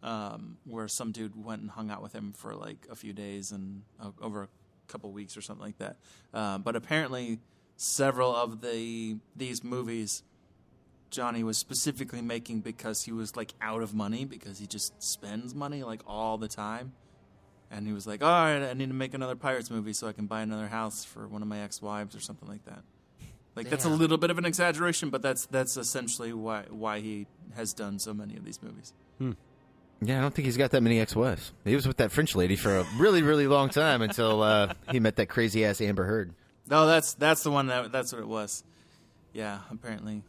um, 0.02 0.56
where 0.64 0.88
some 0.88 1.12
dude 1.12 1.44
went 1.44 1.60
and 1.60 1.70
hung 1.70 1.90
out 1.90 2.02
with 2.02 2.14
him 2.14 2.32
for 2.32 2.54
like 2.54 2.86
a 2.90 2.96
few 2.96 3.12
days 3.12 3.52
and 3.52 3.82
uh, 4.00 4.10
over 4.22 4.44
a 4.44 4.48
couple 4.86 5.12
weeks 5.12 5.36
or 5.36 5.42
something 5.42 5.64
like 5.64 5.76
that. 5.78 5.96
Uh, 6.32 6.56
but 6.56 6.74
apparently, 6.74 7.38
several 7.76 8.34
of 8.34 8.62
the 8.62 9.16
these 9.36 9.62
movies, 9.62 10.22
Johnny 11.10 11.42
was 11.42 11.58
specifically 11.58 12.22
making 12.22 12.60
because 12.60 13.02
he 13.02 13.12
was 13.12 13.36
like 13.36 13.54
out 13.60 13.82
of 13.82 13.94
money 13.94 14.24
because 14.24 14.58
he 14.58 14.66
just 14.66 15.02
spends 15.02 15.54
money 15.54 15.82
like 15.82 16.00
all 16.06 16.38
the 16.38 16.48
time. 16.48 16.92
And 17.70 17.86
he 17.86 17.92
was 17.92 18.06
like, 18.06 18.22
"All 18.22 18.28
right, 18.28 18.62
I 18.62 18.72
need 18.72 18.88
to 18.88 18.94
make 18.94 19.12
another 19.12 19.36
Pirates 19.36 19.70
movie 19.70 19.92
so 19.92 20.08
I 20.08 20.12
can 20.12 20.26
buy 20.26 20.40
another 20.40 20.68
house 20.68 21.04
for 21.04 21.28
one 21.28 21.42
of 21.42 21.48
my 21.48 21.60
ex-wives 21.60 22.16
or 22.16 22.20
something 22.20 22.48
like 22.48 22.64
that." 22.64 22.82
Like 23.54 23.68
that's 23.70 23.84
a 23.84 23.90
little 23.90 24.18
bit 24.18 24.30
of 24.30 24.38
an 24.38 24.44
exaggeration, 24.44 25.10
but 25.10 25.20
that's 25.20 25.46
that's 25.46 25.76
essentially 25.76 26.32
why 26.32 26.64
why 26.70 27.00
he 27.00 27.26
has 27.56 27.74
done 27.74 27.98
so 27.98 28.14
many 28.14 28.36
of 28.36 28.44
these 28.44 28.62
movies. 28.62 28.92
yeah, 30.00 30.18
I 30.18 30.20
don't 30.20 30.32
think 30.32 30.46
he's 30.46 30.56
got 30.56 30.70
that 30.70 30.82
many 30.82 31.00
ex-wives. 31.00 31.52
He 31.64 31.74
was 31.74 31.86
with 31.86 31.96
that 31.96 32.12
French 32.12 32.36
lady 32.36 32.56
for 32.56 32.78
a 32.78 32.86
really 32.96 33.22
really 33.22 33.48
long 33.48 33.68
time 33.68 34.00
until 34.00 34.42
uh, 34.42 34.74
he 34.90 35.00
met 35.00 35.16
that 35.16 35.28
crazy 35.28 35.64
ass 35.64 35.80
Amber 35.80 36.04
Heard. 36.04 36.32
No, 36.68 36.86
that's 36.86 37.14
that's 37.14 37.42
the 37.42 37.50
one 37.50 37.66
that 37.66 37.90
that's 37.90 38.12
what 38.12 38.22
it 38.22 38.28
was. 38.28 38.62
Yeah, 39.32 39.58
apparently 39.70 40.22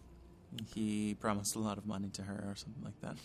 he 0.75 1.15
promised 1.19 1.55
a 1.55 1.59
lot 1.59 1.77
of 1.77 1.85
money 1.85 2.09
to 2.13 2.23
her 2.23 2.43
or 2.47 2.55
something 2.55 2.83
like 2.83 2.99
that. 3.01 3.15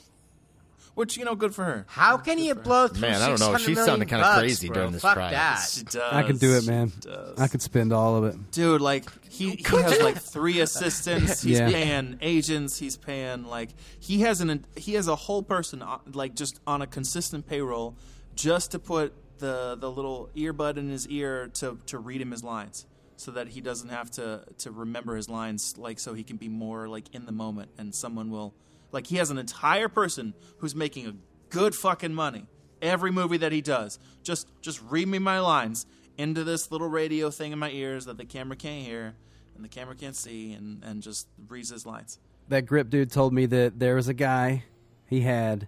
Which 0.94 1.16
you 1.16 1.24
know, 1.24 1.34
good 1.34 1.52
for 1.52 1.64
her. 1.64 1.86
How 1.88 2.18
can 2.18 2.38
you 2.38 2.54
blow 2.54 2.86
through 2.86 3.00
Man, 3.00 3.20
I 3.20 3.26
don't 3.28 3.40
know. 3.40 3.56
600 3.56 3.58
She's 3.64 3.84
sounding 3.84 4.06
kinda 4.08 4.34
crazy 4.38 4.68
bro? 4.68 4.74
during 4.74 4.92
this 4.92 5.02
Fuck 5.02 5.14
trial. 5.14 5.30
that. 5.32 5.68
She 5.68 5.82
does. 5.82 5.96
I 6.12 6.22
can 6.22 6.36
do 6.36 6.56
it, 6.56 6.66
man. 6.68 6.92
Does. 7.00 7.36
I 7.40 7.48
could 7.48 7.62
spend 7.62 7.92
all 7.92 8.14
of 8.16 8.24
it. 8.32 8.50
Dude, 8.52 8.80
like 8.80 9.04
he, 9.28 9.50
he 9.56 9.64
has 9.76 10.00
like 10.00 10.18
three 10.22 10.60
assistants. 10.60 11.42
He's 11.42 11.58
Yeah. 11.58 11.68
paying 11.68 12.18
agents. 12.20 12.78
He's 12.78 12.96
paying 12.96 13.44
like 13.44 13.70
he 13.98 14.20
has 14.20 14.40
an 14.40 14.64
he 14.76 14.94
has 14.94 15.08
a 15.08 15.16
whole 15.16 15.42
person 15.42 15.82
uh, 15.82 15.98
like 16.12 16.36
just 16.36 16.60
on 16.64 16.80
a 16.80 16.86
consistent 16.86 17.48
payroll 17.48 17.96
just 18.36 18.70
to 18.70 18.78
put 18.78 19.14
the 19.38 19.76
the 19.80 19.90
little 19.90 20.30
earbud 20.36 20.76
in 20.76 20.88
his 20.88 21.08
ear 21.08 21.48
to 21.54 21.76
to 21.86 21.98
read 21.98 22.20
him 22.20 22.30
his 22.30 22.44
lines 22.44 22.86
so 23.16 23.30
that 23.32 23.48
he 23.48 23.60
doesn't 23.60 23.88
have 23.88 24.10
to 24.12 24.44
to 24.58 24.70
remember 24.70 25.16
his 25.16 25.28
lines 25.28 25.76
like 25.78 25.98
so 25.98 26.14
he 26.14 26.22
can 26.24 26.36
be 26.36 26.48
more 26.48 26.88
like 26.88 27.14
in 27.14 27.26
the 27.26 27.32
moment. 27.32 27.70
And 27.78 27.94
someone 27.94 28.30
will 28.30 28.54
like 28.92 29.06
he 29.06 29.16
has 29.16 29.30
an 29.30 29.38
entire 29.38 29.88
person 29.88 30.34
who's 30.58 30.74
making 30.74 31.06
a 31.06 31.14
good 31.50 31.74
fucking 31.74 32.14
money. 32.14 32.46
Every 32.82 33.10
movie 33.10 33.38
that 33.38 33.52
he 33.52 33.60
does. 33.60 33.98
Just 34.22 34.48
just 34.60 34.80
read 34.82 35.08
me 35.08 35.18
my 35.18 35.40
lines 35.40 35.86
into 36.16 36.44
this 36.44 36.70
little 36.70 36.88
radio 36.88 37.30
thing 37.30 37.52
in 37.52 37.58
my 37.58 37.70
ears 37.70 38.04
that 38.04 38.18
the 38.18 38.24
camera 38.24 38.56
can't 38.56 38.84
hear 38.84 39.14
and 39.56 39.64
the 39.64 39.68
camera 39.68 39.94
can't 39.94 40.16
see 40.16 40.52
and 40.52 40.82
and 40.84 41.02
just 41.02 41.28
reads 41.48 41.70
his 41.70 41.86
lines. 41.86 42.18
That 42.48 42.66
grip 42.66 42.90
dude 42.90 43.10
told 43.10 43.32
me 43.32 43.46
that 43.46 43.78
there 43.78 43.94
was 43.94 44.08
a 44.08 44.14
guy 44.14 44.64
he 45.06 45.20
had 45.20 45.66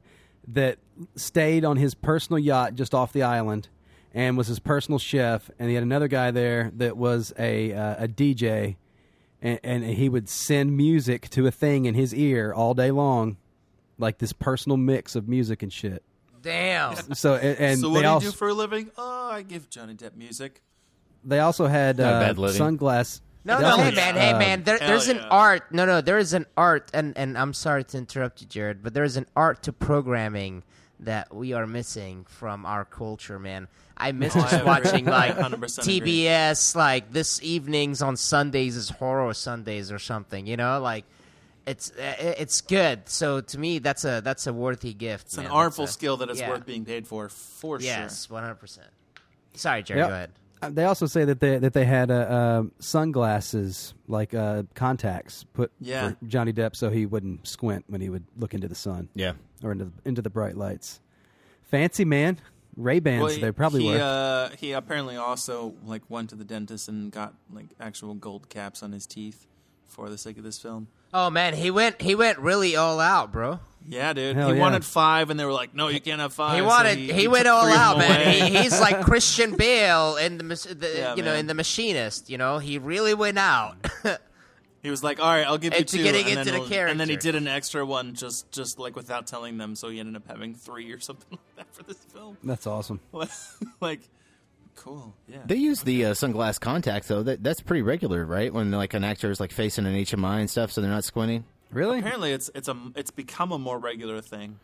that 0.49 0.79
stayed 1.17 1.65
on 1.65 1.77
his 1.77 1.95
personal 1.95 2.39
yacht 2.39 2.75
just 2.75 2.95
off 2.95 3.13
the 3.13 3.23
island 3.23 3.69
and 4.17 4.37
was 4.37 4.47
his 4.49 4.59
personal 4.59 4.99
chef 4.99 5.51
and 5.59 5.69
he 5.69 5.75
had 5.75 5.85
another 5.85 6.09
guy 6.09 6.31
there 6.33 6.73
that 6.77 6.97
was 6.97 7.33
a 7.39 7.73
uh, 7.73 8.05
a 8.05 8.09
DJ 8.09 8.75
and, 9.43 9.61
and 9.63 9.85
he 9.85 10.09
would 10.09 10.29
send 10.29 10.77
music 10.77 11.29
to 11.29 11.47
a 11.47 11.51
thing 11.53 11.85
in 11.85 11.95
his 11.95 12.13
ear 12.15 12.53
all 12.53 12.73
day 12.75 12.91
long 12.91 13.37
like 13.99 14.19
this 14.19 14.33
personal 14.33 14.77
mix 14.77 15.15
of 15.15 15.29
music 15.29 15.63
and 15.63 15.73
shit 15.73 16.03
Damn. 16.43 16.97
so 17.15 17.35
and, 17.35 17.59
and 17.59 17.81
so 17.81 17.89
they 17.89 17.93
what 17.93 17.99
do 18.01 18.07
you 18.07 18.09
also 18.09 18.31
do 18.31 18.37
for 18.37 18.49
a 18.49 18.55
living 18.55 18.91
oh 18.97 19.29
i 19.31 19.43
give 19.43 19.69
johnny 19.69 19.95
depp 19.95 20.17
music 20.17 20.63
they 21.25 21.41
also 21.41 21.67
had 21.67 21.99
Not 21.99 22.13
uh, 22.15 22.21
bad 22.21 22.39
living. 22.39 22.61
sunglass 22.61 23.21
No, 23.45 23.57
they 23.57 23.63
no, 23.63 23.71
also- 23.71 23.83
hey 23.85 23.95
man, 23.97 24.15
hey 24.15 24.31
uh, 24.33 24.39
man. 24.39 24.63
There, 24.63 24.79
Hell 24.79 24.89
there's 24.89 25.09
an 25.09 25.17
yeah. 25.19 25.29
art. 25.29 25.63
No, 25.73 25.85
no, 25.85 26.01
there 26.01 26.19
is 26.19 26.33
an 26.33 26.47
art, 26.57 26.91
and 26.95 27.17
and 27.19 27.37
I'm 27.39 27.53
sorry 27.53 27.85
to 27.85 27.99
interrupt 27.99 28.41
you, 28.41 28.47
Jared, 28.49 28.83
but 28.83 28.93
there's 28.95 29.17
an 29.17 29.27
art 29.37 29.63
to 29.65 29.73
programming 29.73 30.63
that 31.01 31.35
we 31.35 31.53
are 31.53 31.67
missing 31.67 32.25
from 32.29 32.65
our 32.67 32.85
culture, 32.85 33.39
man. 33.39 33.69
I 33.97 34.13
miss 34.13 34.35
Oh, 34.37 34.41
just 34.41 34.53
agree. 34.55 34.67
watching 34.67 35.05
like 35.07 35.37
100% 35.37 35.79
agree. 35.79 36.01
TBS, 36.25 36.75
like 36.77 37.13
this 37.13 37.43
evenings 37.43 38.03
on 38.03 38.17
Sundays 38.17 38.77
is 38.77 38.91
horror 38.91 39.33
Sundays 39.35 39.91
or 39.93 39.99
something. 39.99 40.47
You 40.47 40.57
know, 40.57 40.81
like 40.81 41.05
it's 41.67 41.91
uh, 41.93 42.15
it's 42.39 42.61
good. 42.61 43.09
So 43.09 43.41
to 43.41 43.59
me, 43.59 43.79
that's 43.79 44.05
a 44.05 44.21
that's 44.23 44.47
a 44.47 44.53
worthy 44.53 44.95
gift. 44.95 45.27
it's 45.27 45.39
an 45.39 45.47
artful 45.47 45.85
a- 45.85 45.89
skill 45.89 46.17
that 46.19 46.31
is 46.31 46.41
yeah. 46.41 46.51
worth 46.51 46.65
being 46.67 46.85
paid 46.85 47.07
for 47.07 47.29
for 47.29 47.81
Yes, 47.81 48.27
sure 48.27 48.35
one 48.35 48.43
hundred 48.43 48.57
percent. 48.61 48.89
Sorry, 49.55 49.83
Jerry. 49.83 50.01
Yep. 50.01 50.09
Go 50.09 50.15
ahead. 50.15 50.31
Uh, 50.63 50.71
They 50.71 50.85
also 50.85 51.07
say 51.07 51.25
that 51.25 51.41
they 51.41 51.59
that 51.59 51.73
they 51.75 51.85
had 51.85 52.11
uh, 52.11 52.15
uh, 52.15 52.63
sunglasses 52.79 53.95
like 54.09 54.35
uh, 54.35 54.65
contacts 54.75 55.45
put 55.53 55.71
Yeah. 55.81 56.11
for 56.11 56.17
Johnny 56.27 56.53
Depp 56.53 56.75
so 56.77 56.91
he 56.91 57.07
wouldn't 57.07 57.47
squint 57.47 57.85
when 57.89 58.01
he 58.01 58.09
would 58.09 58.25
look 58.37 58.55
into 58.55 58.69
the 58.69 58.75
sun 58.75 59.09
Yeah. 59.15 59.33
or 59.63 59.73
into 59.73 59.87
the, 59.87 59.93
into 60.05 60.23
the 60.23 60.31
bright 60.31 60.57
lights. 60.57 61.01
Fancy 61.65 62.05
man, 62.05 62.39
Ray 62.77 63.01
Bans. 63.01 63.23
Well, 63.23 63.39
they 63.41 63.53
probably 63.53 63.83
he, 63.85 63.91
were. 63.91 63.99
Uh, 64.01 64.57
he 64.57 64.73
apparently 64.73 65.17
also 65.17 65.75
like 65.85 66.03
went 66.09 66.31
to 66.31 66.37
the 66.37 66.45
dentist 66.45 66.89
and 66.89 67.11
got 67.11 67.35
like 67.53 67.67
actual 67.81 68.15
gold 68.15 68.49
caps 68.49 68.83
on 68.83 68.93
his 68.93 69.07
teeth 69.07 69.47
for 69.89 70.09
the 70.09 70.19
sake 70.19 70.39
of 70.39 70.45
this 70.45 70.59
film. 70.59 70.89
Oh 71.13 71.31
man, 71.31 71.55
he 71.55 71.71
went 71.71 72.01
he 72.03 72.15
went 72.15 72.39
really 72.39 72.77
all 72.77 73.01
out, 73.01 73.33
bro. 73.33 73.61
Yeah, 73.89 74.13
dude. 74.13 74.37
Hell 74.37 74.49
he 74.51 74.55
yeah. 74.57 74.61
wanted 74.61 74.85
five, 74.85 75.31
and 75.31 75.39
they 75.39 75.45
were 75.45 75.53
like, 75.53 75.75
"No, 75.75 75.89
you 75.89 76.01
can't 76.01 76.21
have 76.21 76.33
five. 76.33 76.55
He 76.55 76.61
So 76.61 76.67
wanted. 76.67 76.99
he, 76.99 77.13
he, 77.13 77.29
went 77.29 77.47
all 77.47 77.67
out, 77.67 77.99
man. 77.99 78.51
He, 78.53 78.59
he's 78.59 78.81
like 78.87 79.03
Christian 79.03 79.55
Bale 79.57 80.17
in 80.17 80.39
the, 80.39 80.45
mas- 80.45 80.65
the 80.65 80.93
Yeah, 80.97 81.15
you 81.15 81.23
know 81.23 81.35
in 81.35 81.47
the 81.47 81.55
Machinist. 81.55 82.29
You 82.29 82.39
know, 82.39 82.59
he 82.59 82.79
really 82.79 83.15
went 83.15 83.39
out. 83.39 83.77
He 84.83 84.91
was 84.91 85.03
like, 85.03 85.19
"All 85.19 85.27
right, 85.27 85.45
I'll 85.45 85.59
give 85.59 85.73
you 85.73 85.81
Into 85.81 85.97
two. 85.97 86.03
getting 86.05 86.27
and 86.29 86.39
into 86.39 86.45
then 86.53 86.63
the 86.63 86.69
we'll- 86.69 86.87
And 86.89 87.01
then 87.01 87.09
he 87.09 87.17
did 87.17 87.35
an 87.35 87.49
extra 87.49 87.85
one 87.85 88.15
just 88.15 88.53
just 88.53 88.79
like 88.79 88.95
without 88.95 89.27
telling 89.27 89.59
them, 89.59 89.75
so 89.75 89.89
he 89.89 89.99
ended 89.99 90.15
up 90.15 90.29
having 90.29 90.55
three 90.55 90.93
or 90.93 91.01
something 91.01 91.27
like 91.57 91.57
that 91.57 91.75
for 91.75 91.83
this 91.83 91.97
film. 91.97 92.37
That's 92.45 92.69
awesome. 92.69 93.01
like, 93.81 94.01
cool. 94.77 95.13
Yeah. 95.27 95.39
They 95.45 95.57
use 95.57 95.81
the 95.83 96.05
uh, 96.05 96.11
sunglass 96.13 96.61
contacts 96.61 97.09
though. 97.09 97.25
That 97.25 97.43
that's 97.43 97.61
pretty 97.63 97.83
regular, 97.83 98.25
right? 98.25 98.53
When 98.55 98.71
like 98.71 98.95
an 98.95 99.03
actor 99.03 99.29
is 99.33 99.41
like 99.41 99.51
facing 99.51 99.87
an 99.87 99.95
HMI 99.95 100.39
and 100.39 100.49
stuff, 100.49 100.71
so 100.71 100.81
they're 100.81 100.91
not 100.91 101.03
squinting. 101.03 101.45
Really? 101.71 101.99
Apparently, 101.99 102.33
it's 102.33 102.51
it's 102.55 102.69
a 102.69 102.77
it's 102.95 103.11
become 103.11 103.53
a 103.53 103.59
more 103.59 103.79
regular 103.79 104.21
thing. 104.21 104.59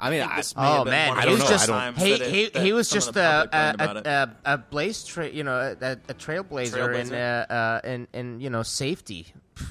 I 0.00 0.10
mean, 0.10 0.20
think 0.20 0.32
I, 0.32 0.36
this 0.36 0.56
may 0.56 0.62
have 0.62 0.80
oh 0.86 0.90
man, 0.90 1.08
one 1.08 1.22
he 1.26 1.34
was 1.34 1.48
just 1.48 1.70
he 1.98 2.12
it- 2.12 2.54
he, 2.54 2.60
he 2.60 2.72
was 2.72 2.88
just 2.88 3.16
a 3.16 3.48
a, 3.52 3.74
a, 3.78 4.08
a, 4.08 4.54
a 4.54 4.58
blaze 4.58 5.04
tra- 5.04 5.30
you 5.30 5.42
know 5.42 5.74
a, 5.80 5.92
a 5.92 6.14
trailblazer 6.14 6.94
in 6.94 7.12
uh, 7.12 7.46
uh 7.84 7.88
in 7.88 8.06
in 8.12 8.40
you 8.40 8.50
know 8.50 8.62
safety. 8.62 9.26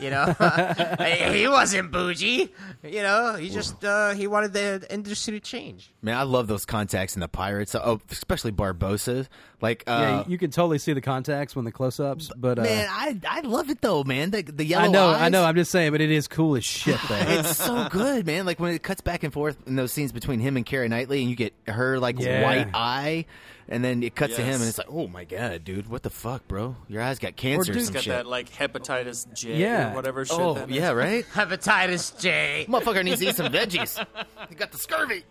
You 0.00 0.10
know, 0.10 0.34
he 0.98 1.38
he 1.40 1.48
wasn't 1.48 1.90
bougie. 1.90 2.52
You 2.82 3.02
know, 3.02 3.34
he 3.34 3.50
just 3.50 3.84
uh, 3.84 4.14
he 4.14 4.26
wanted 4.26 4.52
the 4.52 4.86
industry 4.90 5.32
to 5.34 5.40
change. 5.40 5.92
man, 6.02 6.16
I 6.16 6.22
love 6.22 6.46
those 6.46 6.64
contacts 6.64 7.14
in 7.14 7.20
the 7.20 7.28
pirates. 7.28 7.74
Oh, 7.74 8.00
especially 8.10 8.52
Barbossa. 8.52 9.28
Like, 9.62 9.84
uh, 9.86 9.90
yeah, 9.90 10.18
you, 10.20 10.24
you 10.32 10.38
can 10.38 10.50
totally 10.50 10.78
see 10.78 10.94
the 10.94 11.02
contacts 11.02 11.54
when 11.54 11.66
the 11.66 11.72
close-ups, 11.72 12.30
but 12.34 12.58
uh, 12.58 12.62
man, 12.62 12.88
I 12.90 13.20
I 13.28 13.40
love 13.40 13.68
it 13.68 13.82
though, 13.82 14.04
man. 14.04 14.30
The 14.30 14.42
the 14.42 14.64
yellow 14.64 14.84
I 14.84 14.88
know, 14.88 15.06
eyes. 15.08 15.20
I 15.22 15.28
know. 15.28 15.44
I'm 15.44 15.54
just 15.54 15.70
saying, 15.70 15.92
but 15.92 16.00
it 16.00 16.10
is 16.10 16.28
cool 16.28 16.56
as 16.56 16.64
shit. 16.64 16.98
Though. 17.08 17.16
it's 17.18 17.58
so 17.58 17.86
good, 17.90 18.24
man. 18.26 18.46
Like 18.46 18.58
when 18.58 18.72
it 18.72 18.82
cuts 18.82 19.02
back 19.02 19.22
and 19.22 19.32
forth 19.32 19.58
in 19.66 19.76
those 19.76 19.92
scenes 19.92 20.12
between 20.12 20.40
him 20.40 20.56
and 20.56 20.64
Keira 20.64 20.88
Knightley, 20.88 21.20
and 21.20 21.28
you 21.28 21.36
get 21.36 21.52
her 21.66 21.98
like 21.98 22.18
Yeah. 22.18 22.42
white 22.42 22.68
eye, 22.72 23.26
and 23.70 23.82
then 23.84 24.02
it 24.02 24.14
cuts 24.14 24.36
to 24.36 24.42
him, 24.42 24.54
and 24.60 24.64
it's 24.68 24.76
like, 24.78 24.88
oh 24.90 25.06
my 25.06 25.24
god, 25.24 25.64
dude, 25.64 25.88
what 25.88 26.02
the 26.02 26.10
fuck, 26.10 26.46
bro? 26.48 26.76
Your 26.88 27.02
eyes 27.02 27.18
got 27.18 27.36
cancer. 27.36 27.70
or 27.70 27.74
He's 27.74 27.86
some 27.86 27.94
got 27.94 28.02
shit. 28.02 28.12
that 28.12 28.26
like 28.26 28.50
hepatitis 28.50 29.32
J 29.32 29.56
Yeah. 29.56 29.92
or 29.92 29.94
whatever 29.94 30.24
shit. 30.24 30.36
oh 30.38 30.54
that 30.54 30.68
is. 30.70 30.76
yeah, 30.76 30.90
right. 30.90 31.24
Hepatitis 31.32 32.20
J. 32.20 32.66
Motherfucker 32.68 33.04
needs 33.04 33.20
to 33.20 33.28
eat 33.28 33.36
some 33.36 33.52
veggies. 33.52 34.04
He 34.48 34.54
got 34.56 34.72
the 34.72 34.78
scurvy. 34.78 35.22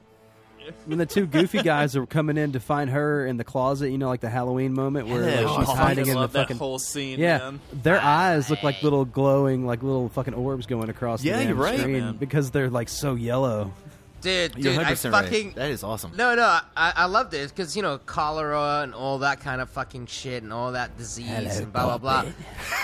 when 0.86 0.98
the 1.00 1.06
two 1.06 1.26
goofy 1.26 1.64
guys 1.64 1.96
are 1.96 2.06
coming 2.06 2.38
in 2.38 2.52
to 2.52 2.60
find 2.60 2.90
her 2.92 3.26
in 3.26 3.38
the 3.38 3.44
closet, 3.44 3.90
you 3.90 3.98
know, 3.98 4.08
like 4.08 4.20
the 4.22 4.30
Halloween 4.30 4.74
moment 4.74 5.08
where 5.08 5.28
Yeah, 5.28 5.42
like, 5.42 5.46
oh, 5.48 5.60
she's 5.62 5.70
I 5.70 5.76
hiding 5.76 5.96
fucking 6.06 6.10
in 6.12 6.16
the 6.16 6.22
love 6.22 6.32
that 6.34 6.40
fucking 6.44 6.58
whole 6.58 6.80
scene, 6.80 7.20
Yeah, 7.20 7.38
man. 7.40 7.60
their 7.74 8.00
eyes 8.00 8.50
look 8.50 8.62
like 8.62 8.84
little 8.84 9.04
glowing, 9.06 9.66
like 9.66 9.82
little 9.84 10.10
fucking 10.10 10.34
orbs 10.34 10.66
going 10.68 10.90
across 10.90 11.24
Yeah, 11.24 11.38
the 11.40 11.46
you're 11.46 11.56
right, 11.56 11.80
screen 11.80 12.00
man. 12.00 12.18
because 12.18 12.52
they're 12.52 12.70
like 12.70 12.88
so 12.90 13.16
yellow. 13.16 13.74
Dude, 14.22 14.56
You're 14.56 14.74
dude, 14.74 14.84
I 14.84 14.94
100% 14.94 15.12
right. 15.12 15.24
fucking 15.24 15.54
That 15.54 15.72
is 15.72 15.84
awesome. 15.84 16.12
No, 16.16 16.36
no, 16.36 16.44
I, 16.44 16.94
I 16.96 17.06
love 17.06 17.32
this 17.32 17.52
because 17.52 17.76
you 17.76 17.82
know 17.82 17.98
cholera 18.00 18.82
and 18.84 18.94
all 18.94 19.20
that 19.20 19.40
kind 19.40 19.62
of 19.62 19.70
fucking 19.70 20.08
shit 20.08 20.44
and 20.44 20.52
all 20.52 20.74
that 20.74 20.98
disease 20.98 21.28
Hello, 21.28 21.50
and 21.50 21.74
blah 21.74 21.98
blah 21.98 21.98
blah. 21.98 22.32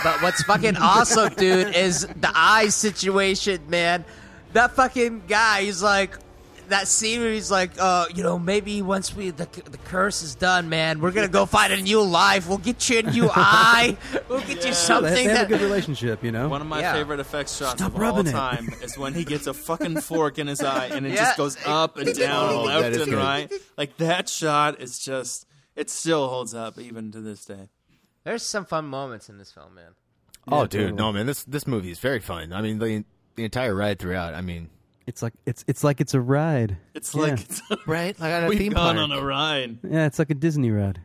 But 0.04 0.22
what's 0.22 0.44
fucking 0.44 0.78
awesome, 0.82 1.34
dude, 1.34 1.76
is 1.76 2.08
the 2.08 2.32
eye 2.34 2.70
situation, 2.70 3.70
man. 3.70 4.06
That 4.54 4.72
fucking 4.72 5.24
guy, 5.28 5.64
he's 5.64 5.84
like. 5.84 6.18
That 6.70 6.88
scene 6.88 7.22
where 7.22 7.32
he's 7.32 7.52
like, 7.52 7.72
uh, 7.80 8.06
you 8.14 8.24
know, 8.24 8.40
maybe 8.40 8.82
once 8.82 9.16
we 9.16 9.30
the, 9.30 9.46
the 9.66 9.78
curse 9.86 10.22
is 10.24 10.36
done, 10.36 10.68
man, 10.70 11.00
we're 11.00 11.12
gonna 11.12 11.28
go 11.28 11.46
find 11.46 11.72
a 11.74 11.82
new 11.82 12.02
life. 12.02 12.48
We'll 12.48 12.58
get 12.58 12.90
you 12.90 13.00
a 13.00 13.04
new 13.04 13.30
eye. 13.36 13.98
We'll 14.30 14.42
get 14.42 14.66
you 14.66 14.74
something 14.74 15.14
they 15.14 15.24
have 15.26 15.34
that 15.34 15.46
a 15.46 15.50
good 15.50 15.62
relationship, 15.62 16.24
you 16.24 16.32
know. 16.32 16.50
One 16.50 16.62
of 16.62 16.68
my 16.68 16.80
Yeah. 16.82 16.94
favorite 16.94 17.20
effects 17.20 17.56
shots 17.58 17.80
Stop 17.80 17.90
of 17.90 17.96
all 17.96 18.02
rubbing 18.02 18.28
it. 18.28 18.32
time 18.32 18.70
is 18.82 18.98
when 18.98 19.14
he 19.14 19.24
gets 19.24 19.48
a 19.48 19.54
fucking 19.54 20.02
fork 20.02 20.40
in 20.40 20.48
his 20.48 20.62
eye 20.62 20.88
and 20.88 21.06
it 21.06 21.10
Yeah. 21.14 21.26
just 21.26 21.38
goes 21.38 21.58
up 21.66 21.98
and 21.98 22.14
down, 22.18 22.50
Oh, 22.54 22.64
left 22.64 22.82
that 22.82 22.92
is 22.94 23.02
and 23.02 23.12
good. 23.12 23.18
right. 23.20 23.52
Like 23.78 23.98
that 23.98 24.28
shot 24.30 24.82
is 24.82 25.00
just 25.00 25.46
it 25.76 25.90
still 25.90 26.28
holds 26.30 26.54
up 26.54 26.80
even 26.80 27.12
to 27.12 27.22
this 27.22 27.46
day. 27.46 27.70
There's 28.24 28.42
some 28.44 28.66
fun 28.66 28.86
moments 28.86 29.30
in 29.30 29.38
this 29.38 29.52
film, 29.52 29.76
man. 29.76 29.92
Oh, 30.48 30.62
Yeah, 30.62 30.68
dude, 30.68 30.72
totally. 30.72 30.92
no, 30.94 31.12
man, 31.14 31.26
this 31.28 31.44
this 31.44 31.68
movie 31.68 31.92
is 31.92 32.00
very 32.00 32.20
fun. 32.20 32.54
I 32.54 32.62
mean, 32.62 32.80
the 32.80 33.04
the 33.36 33.44
entire 33.44 33.76
ride 33.76 34.00
throughout. 34.00 34.34
I 34.34 34.42
mean, 34.42 34.70
It's 35.08 35.22
like 35.22 35.34
it's 35.46 35.64
it's 35.68 35.84
like 35.84 36.02
it's 36.02 36.14
a 36.14 36.22
ride. 36.22 36.78
It's 36.94 37.14
Yeah. 37.14 37.22
like 37.22 37.42
it's 37.42 37.62
right, 37.88 38.20
like 38.20 38.34
on 38.34 38.44
a 38.46 38.48
we've 38.48 38.58
theme 38.58 38.74
gone 38.74 38.96
park. 38.96 39.10
on 39.10 39.12
a 39.12 39.24
ride. 39.24 39.78
Yeah, 39.84 40.06
it's 40.08 40.18
like 40.20 40.30
a 40.32 40.34
Disney 40.36 40.72
ride. 40.72 41.00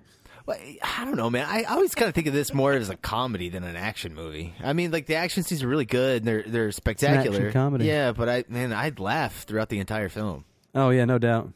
Well, 0.46 0.56
I 0.82 1.04
don't 1.04 1.16
know, 1.16 1.28
man. 1.30 1.46
I 1.48 1.64
always 1.64 1.94
kind 1.94 2.08
of 2.08 2.14
think 2.14 2.26
of 2.26 2.32
this 2.32 2.54
more 2.54 2.72
as 2.72 2.88
a 2.88 2.96
comedy 2.96 3.50
than 3.50 3.62
an 3.62 3.76
action 3.76 4.14
movie. 4.14 4.54
I 4.64 4.72
mean, 4.72 4.90
like 4.90 5.06
the 5.06 5.16
action 5.16 5.42
scenes 5.42 5.62
are 5.62 5.68
really 5.68 5.84
good. 5.84 6.22
And 6.22 6.26
they're 6.26 6.42
they're 6.46 6.72
spectacular. 6.72 7.36
action 7.36 7.52
comedy. 7.52 7.84
Yeah, 7.84 8.12
but 8.12 8.28
I 8.28 8.44
man, 8.48 8.72
I'd 8.72 8.98
laugh 8.98 9.44
throughout 9.44 9.68
the 9.68 9.78
entire 9.78 10.08
film. 10.08 10.44
Oh 10.74 10.90
yeah, 10.90 11.04
no 11.04 11.18
doubt. 11.18 11.52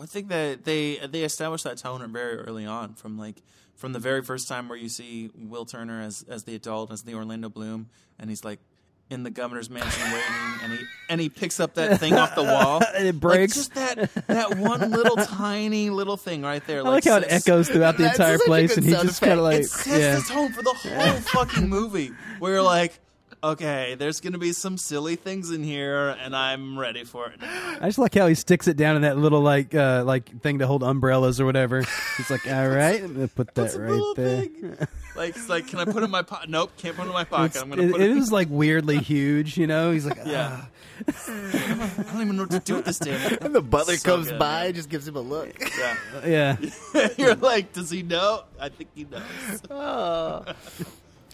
I 0.00 0.06
think 0.06 0.28
that 0.30 0.64
they 0.64 0.96
they 1.06 1.22
established 1.24 1.64
that 1.64 1.76
tone 1.76 2.10
very 2.10 2.38
early 2.38 2.64
on, 2.64 2.94
from 2.94 3.18
like 3.18 3.42
from 3.74 3.92
the 3.92 3.98
very 3.98 4.22
first 4.22 4.48
time 4.48 4.68
where 4.68 4.78
you 4.78 4.88
see 4.88 5.30
Will 5.36 5.66
Turner 5.66 6.00
as 6.00 6.24
as 6.26 6.44
the 6.44 6.54
adult, 6.54 6.90
as 6.90 7.02
the 7.02 7.14
Orlando 7.14 7.50
Bloom, 7.50 7.90
and 8.18 8.30
he's 8.30 8.44
like 8.44 8.60
in 9.12 9.22
the 9.22 9.30
governor's 9.30 9.68
mansion 9.70 10.02
waiting, 10.04 10.60
and 10.64 10.72
he 10.72 10.78
and 11.10 11.20
he 11.20 11.28
picks 11.28 11.60
up 11.60 11.74
that 11.74 12.00
thing 12.00 12.14
off 12.14 12.34
the 12.34 12.42
wall, 12.42 12.82
And 12.96 13.06
it 13.06 13.14
Like, 13.14 13.20
breaks. 13.20 13.54
just 13.54 13.74
that 13.74 14.10
that 14.26 14.56
one 14.56 14.90
little 14.90 15.16
tiny 15.24 15.90
little 15.90 16.16
thing 16.16 16.42
right 16.42 16.66
there. 16.66 16.78
I 16.80 16.82
like 16.82 17.04
how 17.04 17.18
it 17.18 17.24
echoes 17.28 17.68
throughout 17.68 17.98
the 17.98 18.06
entire 18.10 18.38
place, 18.38 18.76
and 18.76 18.86
he 18.86 18.92
just 18.92 19.20
kind 19.20 19.38
of 19.38 19.44
like 19.44 19.60
It 19.60 19.66
sets 19.70 19.86
yeah. 20.00 20.14
the 20.16 20.22
tone 20.22 20.52
for 20.52 20.62
the 20.62 20.72
whole 20.72 21.12
fucking 21.20 21.68
movie. 21.68 22.10
Where 22.38 22.54
you're 22.54 22.62
like, 22.62 22.98
okay, 23.42 23.94
there's 23.98 24.20
gonna 24.20 24.38
be 24.38 24.52
some 24.52 24.78
silly 24.78 25.16
things 25.16 25.50
in 25.50 25.62
here, 25.62 26.08
and 26.22 26.34
I'm 26.36 26.78
ready 26.78 27.04
for 27.04 27.26
it. 27.28 27.40
now. 27.40 27.78
I 27.80 27.86
just 27.86 27.98
like 27.98 28.14
how 28.14 28.26
he 28.26 28.34
sticks 28.34 28.68
it 28.68 28.76
down 28.76 28.96
in 28.96 29.02
that 29.02 29.16
little 29.18 29.40
like 29.40 29.74
uh 29.74 30.04
like 30.06 30.40
thing 30.42 30.58
to 30.60 30.66
hold 30.66 30.82
umbrellas 30.82 31.40
or 31.40 31.44
whatever. 31.46 31.82
He's 32.16 32.30
like, 32.30 32.46
all 32.50 32.68
right, 32.68 33.02
I'm 33.02 33.14
gonna 33.14 33.28
put 33.28 33.54
that 33.54 33.64
It's 33.66 33.76
right 33.76 33.90
little 33.90 34.14
there. 34.14 34.40
thing. 34.42 34.76
Like, 35.14 35.36
it's 35.36 35.48
like, 35.48 35.66
can 35.68 35.78
I 35.78 35.84
put 35.84 35.96
it 35.96 36.04
in 36.04 36.10
my 36.10 36.22
pocket? 36.22 36.48
Nope, 36.48 36.72
can't 36.78 36.96
put 36.96 37.04
it 37.04 37.08
in 37.08 37.12
my 37.12 37.24
pocket. 37.24 37.50
It's- 37.56 37.62
I'm 37.62 37.68
gonna 37.70 37.82
it, 37.82 37.92
put 37.92 38.00
it 38.00 38.10
it. 38.10 38.16
is 38.16 38.32
like 38.32 38.48
weirdly 38.50 38.98
huge, 38.98 39.58
you 39.58 39.66
know. 39.66 39.90
He's 39.92 40.06
like, 40.06 40.18
Yeah. 40.24 40.60
"Ah." 40.62 40.68
I 41.28 42.04
don't 42.12 42.20
even 42.22 42.36
know 42.36 42.42
what 42.44 42.50
to 42.52 42.60
do 42.60 42.76
with 42.76 42.84
this 42.84 42.98
damn. 43.00 43.38
And 43.40 43.54
the 43.54 43.60
butler 43.60 43.96
So 43.96 44.10
comes 44.12 44.28
good, 44.28 44.38
by, 44.38 44.64
man. 44.66 44.74
just 44.74 44.88
gives 44.88 45.08
him 45.08 45.16
a 45.16 45.20
look. 45.20 45.52
Yeah. 46.24 46.56
yeah. 46.94 47.08
You're 47.18 47.34
like, 47.34 47.72
does 47.72 47.90
he 47.90 48.02
know? 48.04 48.44
I 48.60 48.68
think 48.68 48.90
he 48.94 49.04
knows. 49.04 49.62
Oh. 49.70 50.44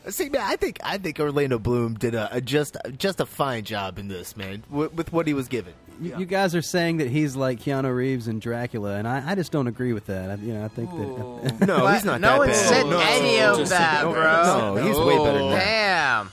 See, 0.09 0.29
man, 0.29 0.43
I 0.45 0.57
think 0.57 0.79
I 0.83 0.99
think 0.99 1.19
Orlando 1.21 1.59
Bloom 1.59 1.95
did 1.95 2.15
a, 2.15 2.29
a 2.37 2.41
just 2.41 2.77
just 2.97 3.21
a 3.21 3.27
fine 3.27 3.65
job 3.65 3.99
in 3.99 4.09
this, 4.09 4.37
man, 4.37 4.63
with, 4.71 4.93
with 4.95 5.13
what 5.13 5.27
he 5.27 5.35
was 5.35 5.49
given. 5.49 5.75
You, 6.01 6.21
you 6.21 6.27
guys 6.27 6.55
are 6.55 6.63
saying 6.63 6.99
that 6.99 7.09
he's 7.11 7.35
like 7.35 7.59
Keanu 7.61 7.95
Reeves 7.95 8.29
and 8.29 8.41
Dracula, 8.41 8.95
and 8.97 9.09
I, 9.09 9.33
I 9.33 9.35
just 9.35 9.51
don't 9.51 9.67
agree 9.67 9.93
with 9.93 10.07
that. 10.07 10.31
I, 10.31 10.35
you 10.37 10.55
know, 10.55 10.65
I 10.65 10.69
think 10.69 10.91
that 10.91 11.67
No, 11.67 11.87
he's 11.89 12.05
not 12.05 12.21
no 12.21 12.29
that 12.31 12.39
one 12.39 12.49
bad. 12.49 12.57
said 12.69 12.87
No. 12.87 12.99
any 13.01 13.41
of 13.41 13.57
Just- 13.59 13.73
that, 13.73 14.05
no, 14.05 14.13
bro. 14.13 14.75
no, 14.77 14.87
he's 14.87 14.97
way 14.97 15.17
better 15.19 15.39
than 15.41 15.51
that. 15.51 15.65
Damn. 15.65 16.31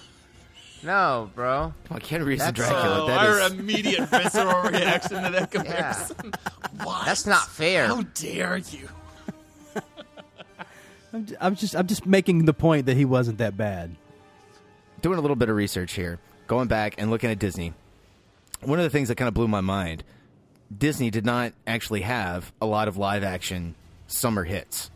No, 0.83 1.31
bro. 1.33 1.73
Come 1.87 1.95
on, 1.95 2.01
Keanu 2.01 2.25
Reeves 2.27 2.43
and 2.43 2.55
Dracula. 2.55 3.03
Oh, 3.03 3.07
that 3.07 3.17
our 3.27 3.39
is, 3.39 3.51
immediate 3.53 4.07
visceral 4.09 4.61
reaction 4.69 5.23
to 5.23 5.29
that 5.31 5.49
comparison. 5.51 6.31
What? 6.83 7.05
That's 7.05 7.25
not 7.25 7.47
fair. 7.47 7.87
How 7.87 8.01
dare 8.13 8.57
you? 8.57 8.89
I'm, 11.15 11.25
j- 11.25 11.35
I'm 11.39 11.55
just 11.55 11.75
I'm 11.75 11.87
just 11.87 12.05
making 12.05 12.45
the 12.45 12.53
point 12.53 12.87
that 12.87 12.97
he 12.97 13.05
wasn't 13.05 13.37
that 13.37 13.55
bad. 13.55 13.95
doing 15.01 15.17
a 15.17 15.21
little 15.21 15.35
bit 15.35 15.49
of 15.49 15.55
research 15.55 15.93
here, 15.93 16.19
going 16.47 16.67
back 16.67 16.95
and 16.97 17.09
looking 17.09 17.29
at 17.31 17.39
Disney. 17.39 17.73
One 18.61 18.79
of 18.79 18.83
the 18.83 18.89
things 18.89 19.07
that 19.07 19.15
kind 19.15 19.27
of 19.27 19.33
blew 19.33 19.47
my 19.47 19.61
mind, 19.61 20.03
Disney 20.75 21.09
did 21.11 21.25
not 21.25 21.53
actually 21.65 22.01
have 22.01 22.51
a 22.61 22.65
lot 22.65 22.87
of 22.87 22.97
live 22.97 23.23
action 23.23 23.75
summer 24.07 24.43
hits. 24.43 24.91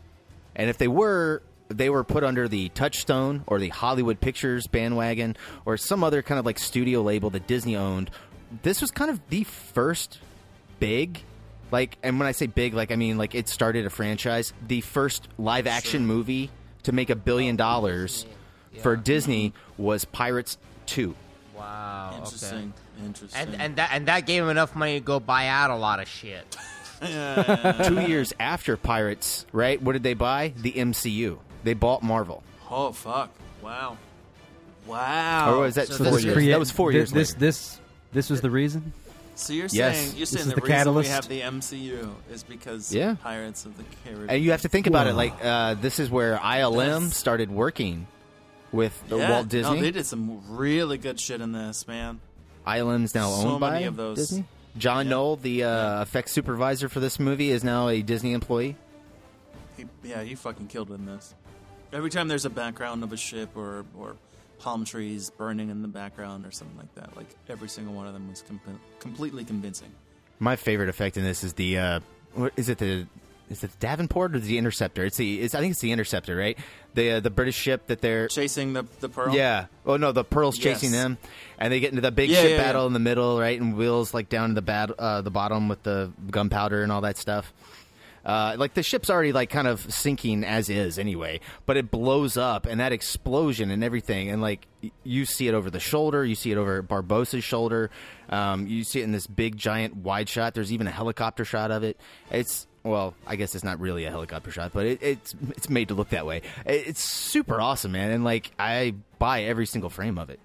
And 0.56 0.68
if 0.68 0.76
they 0.78 0.88
were, 0.88 1.42
they 1.68 1.88
were 1.88 2.04
put 2.04 2.22
under 2.24 2.48
the 2.48 2.68
Touchstone 2.70 3.44
or 3.46 3.58
the 3.58 3.68
Hollywood 3.68 4.20
Pictures 4.20 4.66
bandwagon 4.66 5.36
or 5.64 5.76
some 5.76 6.02
other 6.04 6.20
kind 6.22 6.38
of 6.38 6.44
like 6.44 6.58
studio 6.58 7.00
label 7.02 7.30
that 7.30 7.46
Disney 7.46 7.76
owned. 7.76 8.10
This 8.62 8.80
was 8.82 8.90
kind 8.90 9.10
of 9.10 9.20
the 9.30 9.44
first 9.44 10.18
big 10.80 11.22
like 11.70 11.96
and 12.02 12.18
when 12.18 12.26
I 12.28 12.32
say 12.32 12.46
big 12.46 12.74
like 12.74 12.90
I 12.92 12.96
mean 12.96 13.18
like 13.18 13.34
it 13.34 13.48
started 13.48 13.86
a 13.86 13.90
franchise, 13.90 14.52
the 14.66 14.80
first 14.80 15.28
live 15.38 15.66
action 15.66 16.06
movie 16.06 16.50
to 16.84 16.92
make 16.92 17.10
a 17.10 17.16
billion 17.16 17.56
oh, 17.56 17.58
dollars 17.58 18.26
for 18.82 18.96
Disney 18.96 19.52
was 19.76 20.04
Pirates 20.04 20.56
2. 20.86 21.14
Wow. 21.56 22.14
Interesting. 22.16 22.72
Okay. 22.98 23.06
Interesting. 23.06 23.40
And 23.52 23.60
and 23.60 23.76
that 23.76 23.90
and 23.92 24.06
that 24.06 24.26
gave 24.26 24.42
him 24.42 24.48
enough 24.50 24.74
money 24.74 24.98
to 24.98 25.04
go 25.04 25.20
buy 25.20 25.46
out 25.48 25.70
a 25.70 25.76
lot 25.76 26.00
of 26.00 26.08
shit. 26.08 26.56
Two 27.84 28.00
years 28.02 28.34
after 28.38 28.76
Pirates, 28.76 29.46
right? 29.52 29.80
What 29.80 29.92
did 29.92 30.02
they 30.02 30.12
buy? 30.12 30.52
The 30.56 30.72
MCU. 30.72 31.38
They 31.64 31.72
bought 31.72 32.02
Marvel. 32.02 32.42
oh 32.70 32.92
fuck! 32.92 33.30
Wow. 33.62 33.96
Wow. 34.86 35.54
Or 35.54 35.60
was 35.60 35.76
that 35.76 35.88
So 35.88 36.04
four 36.04 36.20
years? 36.20 36.34
Create- 36.34 36.50
that 36.50 36.58
was 36.58 36.70
four 36.70 36.90
thi- 36.90 36.98
years 36.98 37.10
this 37.10 37.30
later. 37.30 37.40
this 37.40 37.80
this 38.12 38.30
was 38.30 38.40
the 38.42 38.50
reason. 38.50 38.92
So 39.40 39.52
you're 39.52 39.68
Yes. 39.70 39.96
saying 39.96 40.10
you're 40.12 40.20
This 40.20 40.30
saying 40.30 40.48
the, 40.48 40.54
the 40.56 40.60
reason 40.60 40.76
catalyst? 40.76 41.08
we 41.08 41.14
have 41.14 41.28
the 41.28 41.40
MCU 41.40 42.14
is 42.30 42.42
because 42.42 42.92
Yeah. 42.92 43.16
Pirates 43.22 43.64
of 43.66 43.76
the 43.76 43.84
Caribbean. 44.04 44.30
And 44.30 44.44
you 44.44 44.50
have 44.52 44.62
to 44.62 44.68
think 44.68 44.86
about 44.86 45.06
it 45.06 45.14
like 45.14 45.34
uh, 45.42 45.74
this 45.74 45.98
is 45.98 46.10
where 46.10 46.36
ILM 46.38 46.76
That's- 46.76 47.16
started 47.16 47.50
working 47.50 48.06
with 48.72 49.02
the 49.08 49.16
yeah, 49.18 49.30
Walt 49.30 49.48
Disney. 49.48 49.76
No, 49.76 49.80
they 49.82 49.90
did 49.90 50.06
some 50.06 50.40
really 50.48 50.98
good 50.98 51.18
shit 51.18 51.40
in 51.40 51.52
this, 51.52 51.88
man. 51.88 52.20
ILM's 52.66 53.14
now 53.14 53.28
So 53.30 53.48
owned 53.48 53.60
by. 53.60 53.88
Disney. 54.14 54.44
John 54.78 55.06
Yeah. 55.06 55.10
Knoll, 55.10 55.36
the 55.36 55.64
uh, 55.64 56.02
effects 56.02 56.30
supervisor 56.32 56.88
for 56.88 57.00
this 57.00 57.18
movie, 57.18 57.50
is 57.50 57.64
now 57.64 57.88
a 57.88 58.02
Disney 58.02 58.32
employee. 58.32 58.76
He, 59.76 59.86
yeah, 60.04 60.22
he 60.22 60.34
fucking 60.36 60.68
killed 60.68 60.90
in 60.92 61.06
this. 61.06 61.34
Every 61.92 62.10
time 62.10 62.28
there's 62.28 62.44
a 62.44 62.50
background 62.50 63.02
of 63.02 63.12
a 63.12 63.16
ship 63.16 63.56
or 63.56 63.84
or 63.98 64.14
palm 64.60 64.84
trees 64.84 65.30
burning 65.30 65.70
in 65.70 65.82
the 65.82 65.88
background 65.88 66.46
or 66.46 66.50
something 66.52 66.76
like 66.78 66.94
that, 66.94 67.16
like 67.16 67.26
every 67.48 67.68
single 67.68 67.94
one 67.94 68.06
of 68.06 68.12
them 68.12 68.28
was 68.30 68.42
com- 68.42 68.60
completely 69.00 69.44
convincing. 69.44 69.90
My 70.38 70.56
favorite 70.56 70.88
effect 70.88 71.16
in 71.16 71.24
this 71.24 71.42
is 71.42 71.54
the 71.54 71.78
uh, 71.78 72.00
what 72.34 72.52
is 72.56 72.68
it 72.68 72.78
the 72.78 73.06
is 73.50 73.64
it 73.64 73.72
the 73.72 73.76
Davenport 73.78 74.36
or 74.36 74.38
the 74.38 74.58
Interceptor? 74.58 75.04
It's 75.04 75.16
the 75.16 75.40
it's, 75.40 75.54
I 75.56 75.60
think 75.60 75.72
it's 75.72 75.80
the 75.80 75.90
Interceptor, 75.92 76.36
right? 76.36 76.56
The 76.94 77.10
uh, 77.12 77.20
the 77.20 77.30
British 77.30 77.56
ship 77.56 77.88
that 77.88 78.00
they're 78.00 78.28
Chasing 78.28 78.72
the 78.74 78.84
the 79.00 79.08
pearl. 79.08 79.34
Yeah. 79.34 79.66
Oh 79.84 79.96
no, 79.96 80.12
the 80.12 80.24
Pearl's 80.24 80.56
Yes. 80.58 80.80
chasing 80.80 80.92
them, 80.92 81.18
and 81.58 81.72
they 81.72 81.80
get 81.80 81.90
into 81.90 82.00
the 82.02 82.12
big 82.12 82.30
Yeah, 82.30 82.42
ship 82.42 82.50
yeah, 82.50 82.56
yeah. 82.56 82.62
battle 82.62 82.86
in 82.86 82.92
the 82.92 82.98
middle, 83.00 83.40
right? 83.40 83.60
And 83.60 83.76
Will's 83.76 84.14
like 84.14 84.28
down 84.28 84.50
in 84.50 84.54
the 84.54 84.62
bad 84.62 84.92
uh, 84.98 85.20
the 85.22 85.30
bottom 85.30 85.68
with 85.68 85.82
the 85.82 86.12
gunpowder 86.30 86.82
and 86.82 86.92
all 86.92 87.00
that 87.00 87.16
stuff. 87.18 87.52
Uh, 88.24 88.54
like 88.58 88.74
the 88.74 88.82
ship's 88.82 89.08
already 89.08 89.32
like 89.32 89.48
kind 89.50 89.66
of 89.66 89.80
sinking 89.92 90.44
as 90.44 90.68
is 90.68 90.98
anyway, 90.98 91.40
but 91.66 91.76
it 91.76 91.90
blows 91.90 92.36
up 92.36 92.66
and 92.66 92.78
that 92.80 92.92
explosion 92.92 93.70
and 93.70 93.82
everything, 93.82 94.28
and 94.30 94.42
like 94.42 94.66
you 95.04 95.24
see 95.24 95.48
it 95.48 95.54
over 95.54 95.70
the 95.70 95.80
shoulder, 95.80 96.24
you 96.24 96.34
see 96.34 96.52
it 96.52 96.58
over 96.58 96.82
Barbossa's 96.82 97.44
shoulder, 97.44 97.90
um, 98.28 98.66
you 98.66 98.84
see 98.84 99.00
it 99.00 99.04
in 99.04 99.12
this 99.12 99.26
big 99.26 99.56
giant 99.56 99.96
wide 99.96 100.28
shot. 100.28 100.52
There's 100.54 100.72
even 100.72 100.86
a 100.86 100.90
helicopter 100.90 101.44
shot 101.44 101.70
of 101.70 101.82
it. 101.82 101.98
It's 102.30 102.66
well, 102.82 103.14
I 103.26 103.36
guess 103.36 103.54
it's 103.54 103.64
not 103.64 103.78
really 103.80 104.04
a 104.04 104.10
helicopter 104.10 104.50
shot, 104.50 104.72
but 104.74 104.86
it, 104.86 105.02
it's 105.02 105.34
it's 105.56 105.68
made 105.70 105.88
to 105.88 105.94
look 105.94 106.10
that 106.10 106.26
way. 106.26 106.42
It- 106.66 106.88
It's 106.88 107.02
super 107.02 107.60
awesome, 107.60 107.92
man, 107.92 108.10
and 108.10 108.22
like 108.24 108.50
I 108.58 108.94
buy 109.18 109.44
every 109.44 109.66
single 109.66 109.88
frame 109.90 110.18
of 110.18 110.28
it. 110.30 110.40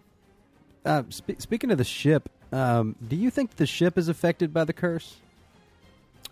Uh, 0.85 1.03
spe- 1.10 1.39
speaking 1.39 1.72
of 1.72 1.77
the 1.77 1.84
ship, 1.84 2.30
um, 2.53 2.95
do 3.06 3.15
you 3.15 3.30
think 3.31 3.56
the 3.57 3.65
ship 3.65 3.97
is 3.97 4.07
affected 4.07 4.53
by 4.53 4.64
the 4.64 4.73
curse? 4.73 5.15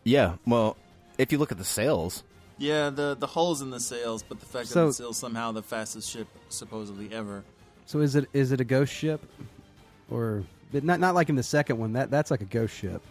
Yeah, 0.04 0.36
well, 0.46 0.76
if 1.18 1.32
you 1.32 1.38
look 1.38 1.52
at 1.52 1.58
the 1.58 1.64
sails, 1.66 2.24
Yeah, 2.58 2.90
the 2.90 3.16
the 3.16 3.28
holes 3.28 3.62
in 3.62 3.70
the 3.72 3.80
sails, 3.80 4.24
but 4.24 4.40
the 4.40 4.46
fact 4.46 4.68
So- 4.68 4.82
that 4.84 4.88
it's 4.88 4.98
still 4.98 5.14
somehow 5.14 5.52
the 5.52 5.64
fastest 5.64 6.10
ship 6.10 6.28
supposedly 6.50 7.14
ever. 7.14 7.44
So 7.86 8.00
is 8.00 8.16
it 8.16 8.30
is 8.34 8.52
it 8.52 8.62
a 8.62 8.64
ghost 8.64 8.94
ship, 8.94 9.22
or 10.10 10.44
not 10.72 11.00
not 11.00 11.16
like 11.16 11.30
in 11.30 11.36
the 11.36 11.44
second 11.44 11.78
one? 11.80 11.94
That 11.94 12.10
that's 12.12 12.32
like 12.32 12.42
a 12.42 12.46
ghost 12.46 12.74
ship. 12.76 13.02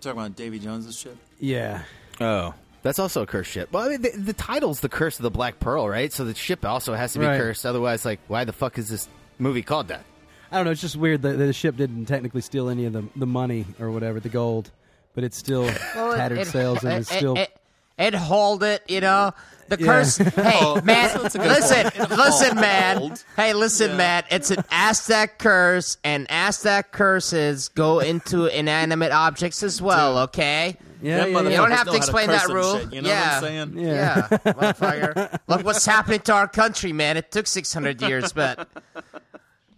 Talking 0.00 0.18
about 0.18 0.36
Davy 0.36 0.58
Jones's 0.58 0.98
ship. 0.98 1.16
Yeah. 1.38 1.82
Oh, 2.20 2.54
that's 2.82 2.98
also 2.98 3.22
a 3.22 3.26
cursed 3.26 3.50
ship. 3.50 3.70
Well, 3.72 3.84
I 3.84 3.88
mean, 3.90 4.02
the, 4.02 4.10
the 4.10 4.32
title's 4.32 4.80
the 4.80 4.88
Curse 4.88 5.18
of 5.18 5.22
the 5.24 5.30
Black 5.30 5.60
Pearl, 5.60 5.86
right? 5.88 6.10
So 6.12 6.24
the 6.24 6.34
ship 6.34 6.64
also 6.64 6.94
has 6.94 7.12
to 7.14 7.18
be 7.18 7.26
Right. 7.26 7.38
cursed. 7.38 7.66
Otherwise, 7.66 8.04
like, 8.06 8.20
why 8.26 8.44
the 8.44 8.52
fuck 8.52 8.78
is 8.78 8.88
this 8.88 9.08
movie 9.38 9.62
called 9.62 9.88
that? 9.88 10.04
I 10.50 10.56
don't 10.56 10.64
know. 10.64 10.70
It's 10.70 10.80
just 10.80 10.96
weird 10.96 11.20
that, 11.22 11.36
that 11.38 11.44
the 11.46 11.52
ship 11.52 11.76
didn't 11.76 12.06
technically 12.06 12.40
steal 12.40 12.68
any 12.70 12.86
of 12.86 12.92
the 12.94 13.04
the 13.14 13.26
money 13.26 13.66
or 13.78 13.90
whatever, 13.90 14.20
the 14.20 14.28
gold, 14.30 14.70
but 15.14 15.24
it's 15.24 15.36
still 15.36 15.62
Well, 15.94 16.14
tattered 16.16 16.38
it- 16.38 16.46
sails 16.48 16.82
and 16.84 16.92
it, 16.94 16.96
it's 17.00 17.14
still. 17.14 17.36
It, 17.36 17.50
it, 17.98 18.14
it 18.14 18.14
hold 18.14 18.62
it, 18.62 18.82
you 18.88 19.00
know. 19.00 19.32
The 19.68 19.76
Yeah. 19.78 19.86
curse. 19.86 20.16
Hey, 20.16 20.58
Oh, 20.62 20.80
man, 20.82 21.16
that's 21.22 21.34
a 21.36 21.38
good 21.38 21.46
listen, 21.48 22.08
listen, 22.16 22.56
man. 22.56 23.14
Hey, 23.36 23.52
listen, 23.52 23.90
Yeah. 23.92 23.96
man. 23.96 24.22
It's 24.30 24.50
an 24.50 24.64
Aztec 24.70 25.38
curse, 25.38 25.96
and 26.02 26.26
Aztec 26.28 26.90
curses 26.90 27.68
go 27.68 28.00
into 28.00 28.46
inanimate 28.46 29.12
objects 29.12 29.62
as 29.62 29.80
well. 29.80 30.18
Okay. 30.18 30.76
Yeah, 31.02 31.24
you 31.24 31.32
yeah, 31.32 31.40
yeah. 31.48 31.56
don't 31.56 31.70
have 31.70 31.84
to 31.84 31.86
how 31.86 31.90
to 31.92 31.96
explain 31.96 32.28
that 32.28 32.48
rule. 32.48 32.78
shit, 32.80 32.92
you 32.92 33.00
know 33.02 33.08
what 33.08 33.16
yeah. 33.16 33.34
I'm 33.36 33.42
saying? 33.42 33.78
Yeah, 33.78 33.94
Yeah. 34.30 34.38
motherfucker. 34.52 35.38
Look 35.46 35.64
what's 35.64 35.86
happening 35.86 36.20
to 36.20 36.32
our 36.34 36.48
country, 36.48 36.92
man. 36.92 37.16
It 37.16 37.30
took 37.30 37.46
600 37.46 38.02
years, 38.02 38.32
but 38.34 38.68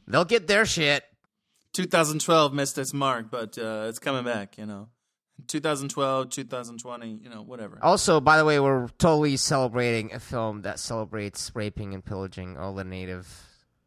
they'll 0.08 0.24
get 0.24 0.46
their 0.48 0.64
shit. 0.66 1.04
2012 1.74 2.52
missed 2.54 2.76
its 2.78 2.92
mark, 2.92 3.26
but 3.30 3.56
uh, 3.58 3.86
it's 3.88 3.98
coming 3.98 4.24
back. 4.24 4.58
You 4.58 4.66
know, 4.66 4.88
2012, 5.46 6.28
2020, 6.30 7.18
you 7.22 7.28
know, 7.28 7.42
whatever. 7.42 7.78
Also, 7.82 8.20
by 8.20 8.38
the 8.38 8.44
way, 8.44 8.60
we're 8.60 8.88
totally 8.98 9.36
celebrating 9.36 10.12
a 10.12 10.20
film 10.20 10.62
that 10.62 10.78
celebrates 10.78 11.50
raping 11.54 11.94
and 11.94 12.04
pillaging 12.04 12.56
all 12.56 12.74
the 12.74 12.84
native 12.84 13.28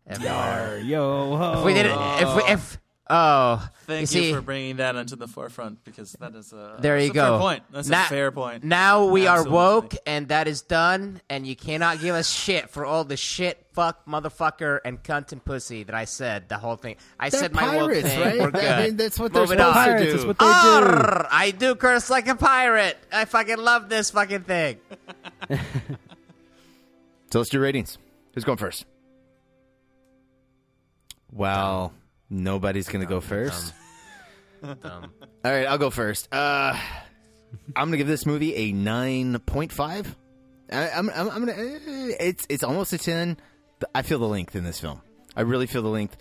empire. 0.08 0.78
Yo, 0.78 1.36
ho. 1.36 1.60
If 1.60 1.66
we 1.66 1.74
did 1.74 1.86
it, 1.88 1.96
if 1.96 2.36
we, 2.36 2.44
if 2.52 2.80
oh, 3.10 3.68
Thank 3.86 3.98
you 4.14 4.22
you, 4.22 4.28
see, 4.28 4.34
for 4.34 4.42
bringing 4.42 4.78
that 4.78 4.96
into 4.96 5.16
the 5.16 5.28
forefront 5.28 5.84
because 5.84 6.14
that 6.14 6.34
is 6.36 6.52
a 6.54 6.78
there 6.80 6.98
you 7.00 7.12
a 7.12 7.14
go. 7.14 7.32
Fair 7.34 7.40
point. 7.40 7.64
That's 7.72 7.88
Na- 7.90 8.06
a 8.06 8.08
fair 8.08 8.32
point. 8.32 8.64
Now 8.64 9.06
we 9.06 9.28
Absolutely. 9.28 9.52
are 9.52 9.54
woke, 9.54 9.96
and 10.08 10.28
that 10.30 10.48
is 10.48 10.62
done. 10.62 11.22
And 11.30 11.46
you 11.46 11.56
cannot 11.56 12.00
give 12.02 12.16
us 12.16 12.30
shit 12.30 12.70
for 12.70 12.86
all 12.86 13.04
the 13.04 13.18
shit, 13.18 13.66
fuck, 13.74 14.06
motherfucker, 14.06 14.80
and 14.84 15.02
cunt 15.04 15.32
and 15.32 15.44
pussy 15.44 15.84
that 15.84 15.96
I 15.96 16.06
said. 16.06 16.50
The 16.50 16.58
whole 16.58 16.76
thing. 16.78 16.96
I 17.20 17.30
They're 17.30 17.40
said 17.42 17.54
my 17.54 17.76
woke 17.76 17.90
pirates, 17.90 18.08
thing. 18.08 18.20
right? 18.22 18.40
We're 18.40 18.52
good. 18.52 18.66
I 18.66 18.86
mean, 18.88 18.98
that's 18.98 19.20
what 19.20 19.34
they're 19.34 19.44
Moving 19.44 19.60
supposed 19.60 19.78
on. 19.78 19.98
to 19.98 20.04
do. 20.06 20.12
that's 20.12 20.26
what 20.26 20.40
they 20.40 20.46
do. 20.46 21.28
I 21.32 21.52
do 21.58 21.76
curse 21.76 22.10
like 22.10 22.28
a 22.28 22.36
pirate. 22.36 22.98
I 23.12 23.26
fucking 23.26 23.58
love 23.58 23.90
this 23.90 24.10
fucking 24.12 24.42
thing. 24.44 24.78
So 27.32 27.40
let's 27.40 27.50
do 27.50 27.60
ratings. 27.60 27.98
Who's 28.34 28.46
going 28.46 28.58
first? 28.60 28.86
Well, 31.32 31.92
nobody's 32.36 32.88
going 32.88 33.06
to 33.06 33.10
go 33.10 33.22
first. 33.22 33.74
Dumb. 34.62 35.12
All 35.44 35.52
right, 35.52 35.66
I'll 35.68 35.78
go 35.78 35.90
first. 35.90 36.28
Uh, 36.34 36.78
I'm 37.76 37.88
gonna 37.88 37.98
give 37.98 38.08
this 38.08 38.26
movie 38.26 38.56
a 38.56 38.72
nine 38.72 39.38
point 39.40 39.72
five. 39.72 40.16
I'm, 40.72 41.10
I'm, 41.12 41.30
I'm 41.30 41.46
gonna. 41.46 41.52
eh, 41.54 42.16
It's 42.20 42.46
it's 42.50 42.64
almost 42.64 42.92
a 42.94 42.98
ten. 42.98 43.38
I 43.94 44.02
feel 44.02 44.18
the 44.20 44.28
length 44.28 44.56
in 44.56 44.64
this 44.64 44.80
film. 44.80 45.02
I 45.36 45.42
really 45.42 45.68
feel 45.68 45.82
the 45.84 45.90
length. 45.90 46.18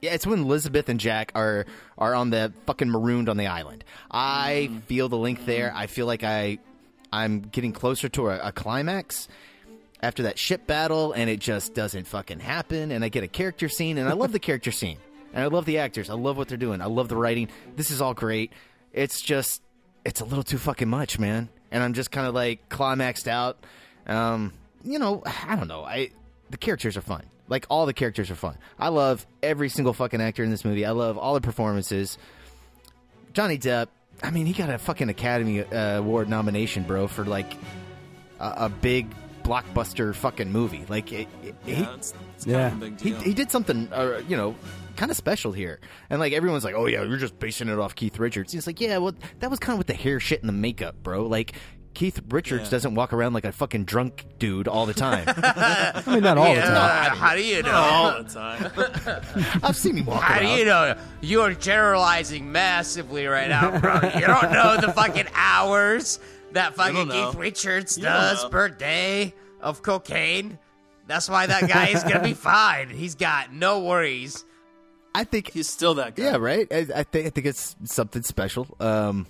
Yeah, 0.00 0.12
it's 0.14 0.26
when 0.26 0.40
Elizabeth 0.40 0.88
and 0.88 1.00
Jack 1.00 1.32
are 1.34 1.66
are 1.98 2.14
on 2.14 2.30
the 2.30 2.52
fucking 2.66 2.88
marooned 2.90 3.28
on 3.28 3.36
the 3.36 3.48
island. 3.48 3.84
I 4.10 4.70
feel 4.86 5.08
the 5.08 5.18
length 5.18 5.44
there. 5.46 5.72
I 5.74 5.86
feel 5.88 6.06
like 6.06 6.22
I 6.22 6.58
I'm 7.12 7.40
getting 7.40 7.72
closer 7.72 8.08
to 8.10 8.28
a, 8.28 8.38
a 8.48 8.52
climax 8.52 9.26
after 10.00 10.22
that 10.24 10.38
ship 10.38 10.66
battle, 10.66 11.12
and 11.12 11.28
it 11.28 11.40
just 11.40 11.74
doesn't 11.74 12.06
fucking 12.06 12.38
happen. 12.38 12.92
And 12.92 13.04
I 13.04 13.08
get 13.08 13.24
a 13.24 13.28
character 13.28 13.68
scene, 13.68 13.98
and 13.98 14.08
I 14.08 14.12
love 14.12 14.30
the 14.32 14.38
character 14.38 14.70
scene, 14.70 14.98
and 15.32 15.42
I 15.42 15.46
love 15.46 15.64
the 15.64 15.78
actors. 15.78 16.10
I 16.10 16.14
love 16.14 16.36
what 16.36 16.48
they're 16.48 16.58
doing. 16.58 16.80
I 16.80 16.86
love 16.86 17.08
the 17.08 17.16
writing. 17.16 17.48
This 17.76 17.90
is 17.90 18.00
all 18.00 18.14
great. 18.14 18.52
It's 18.92 19.20
just, 19.20 19.62
it's 20.04 20.20
a 20.20 20.24
little 20.24 20.42
too 20.44 20.58
fucking 20.58 20.88
much, 20.88 21.18
man. 21.18 21.48
And 21.70 21.82
I'm 21.82 21.92
just 21.94 22.10
kind 22.10 22.26
of 22.26 22.34
like 22.34 22.68
climaxed 22.68 23.28
out. 23.28 23.58
Um, 24.06 24.52
you 24.82 24.98
know, 24.98 25.22
I 25.48 25.54
don't 25.56 25.68
know. 25.68 25.84
I 25.84 26.10
the 26.50 26.56
characters 26.56 26.96
are 26.96 27.00
fun. 27.02 27.22
Like 27.48 27.66
all 27.68 27.86
the 27.86 27.92
characters 27.92 28.30
are 28.30 28.34
fun. 28.34 28.56
I 28.78 28.88
love 28.88 29.26
every 29.42 29.68
single 29.68 29.92
fucking 29.92 30.20
actor 30.20 30.42
in 30.42 30.50
this 30.50 30.64
movie. 30.64 30.84
I 30.86 30.90
love 30.90 31.18
all 31.18 31.34
the 31.34 31.40
performances. 31.40 32.18
Johnny 33.32 33.58
Depp. 33.58 33.88
I 34.22 34.30
mean, 34.30 34.46
he 34.46 34.52
got 34.52 34.68
a 34.68 34.78
fucking 34.78 35.08
Academy 35.08 35.60
uh, 35.62 35.98
Award 35.98 36.28
nomination, 36.28 36.82
bro, 36.82 37.06
for 37.08 37.24
like 37.24 37.54
a, 38.38 38.52
a 38.64 38.68
big 38.68 39.06
blockbuster 39.44 40.14
fucking 40.14 40.52
movie. 40.52 40.84
Like, 40.88 41.12
it, 41.12 41.28
it- 41.42 41.54
Yeah, 41.66 41.74
he, 41.74 41.82
it's, 41.94 42.14
it's 42.36 42.44
kind 42.44 42.56
of 42.66 42.72
a 42.74 42.76
big 42.90 43.00
he, 43.00 43.12
he 43.14 43.34
did 43.34 43.50
something, 43.50 43.88
uh, 43.92 44.20
you 44.28 44.36
know, 44.36 44.54
kind 44.96 45.10
of 45.10 45.16
special 45.16 45.52
here. 45.52 45.80
And 46.08 46.20
like 46.20 46.32
everyone's 46.32 46.64
like, 46.64 46.74
"Oh 46.74 46.86
yeah, 46.86 47.02
you're 47.02 47.16
just 47.18 47.38
basing 47.38 47.68
it 47.68 47.78
off 47.78 47.94
Keith 47.94 48.18
Richards." 48.18 48.52
He's 48.52 48.66
like, 48.66 48.80
"Yeah, 48.80 48.98
well, 48.98 49.12
that 49.40 49.50
was 49.50 49.58
kind 49.58 49.72
of 49.74 49.78
with 49.78 49.86
the 49.86 49.94
hair 49.94 50.20
shit 50.20 50.40
and 50.40 50.48
the 50.48 50.52
makeup, 50.54 50.96
bro. 51.02 51.26
Like." 51.26 51.52
Keith 51.92 52.20
Richards 52.28 52.66
Yeah. 52.66 52.70
doesn't 52.70 52.94
walk 52.94 53.12
around 53.12 53.32
like 53.32 53.44
a 53.44 53.50
fucking 53.50 53.84
drunk 53.84 54.24
dude 54.38 54.68
all 54.68 54.86
the 54.86 54.94
time. 54.94 55.24
I 55.28 56.02
mean, 56.06 56.20
not 56.22 56.38
all 56.38 56.54
the 56.54 56.60
time. 56.60 56.72
Uh, 56.72 57.14
how 57.16 57.34
do 57.34 57.42
you 57.44 57.64
know? 57.64 57.72
all 57.72 58.22
the 58.22 58.28
time. 58.32 59.60
I've 59.64 59.74
seen 59.74 59.96
him 59.96 60.06
walk 60.06 60.22
How 60.22 60.38
around. 60.38 60.52
do 60.54 60.58
you 60.60 60.64
know? 60.66 60.96
You're 61.20 61.52
generalizing 61.52 62.52
massively 62.52 63.26
right 63.26 63.48
now, 63.48 63.80
bro. 63.80 63.94
you 64.14 64.24
don't 64.24 64.52
know 64.52 64.76
the 64.80 64.92
fucking 64.94 65.26
hours 65.34 66.20
that 66.52 66.76
fucking. 66.76 67.08
Keith 67.10 67.34
Richards 67.34 67.96
You 67.98 68.04
does 68.04 68.44
per 68.50 68.68
day 68.68 69.34
of 69.60 69.82
cocaine. 69.82 70.60
That's 71.08 71.28
why 71.28 71.46
that 71.48 71.68
guy 71.68 71.88
is 71.88 72.04
gonna 72.04 72.22
be 72.22 72.34
fine. 72.34 72.88
He's 72.90 73.16
got 73.16 73.52
no 73.52 73.80
worries. 73.80 74.44
I 75.14 75.24
think 75.24 75.50
He's 75.50 75.68
still 75.68 75.94
that 75.94 76.14
guy. 76.16 76.24
Yeah, 76.24 76.36
right. 76.36 76.66
I, 76.70 76.86
I 76.94 77.02
think 77.02 77.26
I 77.26 77.30
think 77.30 77.46
it's 77.46 77.76
something 77.84 78.22
special. 78.22 78.66
Um, 78.78 79.26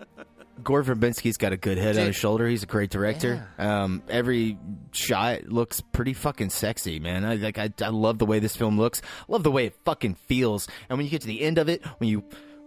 Gore 0.62 0.82
Verbinski's 0.82 1.36
got 1.36 1.52
a 1.52 1.56
good 1.56 1.78
head 1.78 1.96
on 1.96 2.06
his 2.06 2.16
shoulder. 2.16 2.46
He's 2.46 2.62
a 2.62 2.66
great 2.66 2.90
director. 2.90 3.48
Um, 3.58 4.02
every 4.08 4.58
shot 4.92 5.44
looks 5.48 5.80
pretty 5.80 6.12
fucking 6.12 6.50
sexy, 6.50 7.00
man. 7.00 7.24
I 7.24 7.36
like. 7.36 7.58
I, 7.58 7.72
I 7.80 7.88
love 7.88 8.18
the 8.18 8.26
way 8.26 8.38
this 8.38 8.56
film 8.56 8.78
looks. 8.78 9.02
Love 9.28 9.42
the 9.42 9.50
way 9.50 9.66
it 9.66 9.76
fucking 9.84 10.14
feels. 10.14 10.68
And 10.88 10.98
when 10.98 11.06
you 11.06 11.10
get 11.10 11.22
to 11.22 11.26
the 11.26 11.40
end 11.40 11.58
of 11.58 11.68
it, 11.68 11.84
when 11.98 12.08
you 12.08 12.24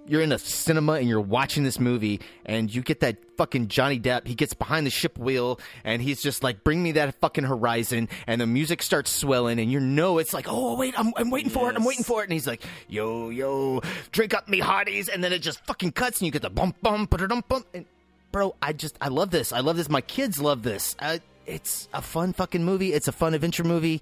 you're 0.07 0.22
in 0.22 0.32
a 0.32 0.40
cinema 0.40 0.94
and 0.94 1.07
you're 1.10 1.22
watching 1.22 1.64
this 1.64 1.80
movie 1.80 2.22
and 2.45 2.73
you 2.73 2.82
get 2.82 2.99
that 2.99 3.18
fucking 3.38 3.68
Johnny 3.68 3.99
Depp. 3.99 4.27
He 4.27 4.36
gets 4.36 4.53
behind 4.53 4.86
the 4.86 4.91
ship 4.91 5.18
wheel 5.18 5.60
and 5.84 6.02
he's 6.02 6.22
just 6.22 6.44
like, 6.44 6.64
bring 6.64 6.84
me 6.84 6.94
that 6.94 7.19
fucking 7.19 7.44
horizon. 7.44 8.10
And 8.27 8.40
the 8.40 8.45
music 8.45 8.84
starts 8.84 9.11
swelling 9.11 9.60
and 9.60 9.72
you 9.72 9.80
know 9.80 10.19
it's 10.19 10.34
like, 10.34 10.45
oh, 10.48 10.76
wait, 10.77 10.98
I'm, 10.98 11.11
I'm 11.18 11.30
waiting 11.32 11.49
for 11.49 11.69
it. 11.69 11.76
I'm 11.76 11.84
waiting 11.84 12.03
for 12.03 12.22
it. 12.22 12.26
And 12.26 12.34
he's 12.34 12.48
like, 12.48 12.61
yo, 12.88 13.30
yo, 13.30 13.82
drink 14.11 14.34
up 14.34 14.48
me 14.48 14.60
hearties. 14.60 15.10
And 15.10 15.23
then 15.23 15.34
it 15.34 15.40
just 15.40 15.65
fucking 15.65 15.94
cuts 15.94 16.19
and 16.19 16.27
you 16.27 16.32
get 16.32 16.44
the 16.44 16.49
bump, 16.49 16.82
bump, 16.82 17.10
ba-da-dum, 17.10 17.44
bump. 17.48 17.65
And 17.73 17.86
bro, 18.32 18.56
I 18.61 18.73
just, 18.73 18.98
I 19.02 19.07
love 19.07 19.32
this. 19.32 19.52
I 19.52 19.61
love 19.61 19.77
this. 19.77 19.90
My 19.90 20.02
kids 20.02 20.40
love 20.40 20.64
this. 20.64 20.95
Uh, 20.99 21.18
it's 21.45 21.90
a 21.94 22.02
fun 22.02 22.34
fucking 22.34 22.64
movie. 22.64 22.94
It's 22.94 23.07
a 23.07 23.11
fun 23.11 23.34
adventure 23.34 23.64
movie. 23.64 24.02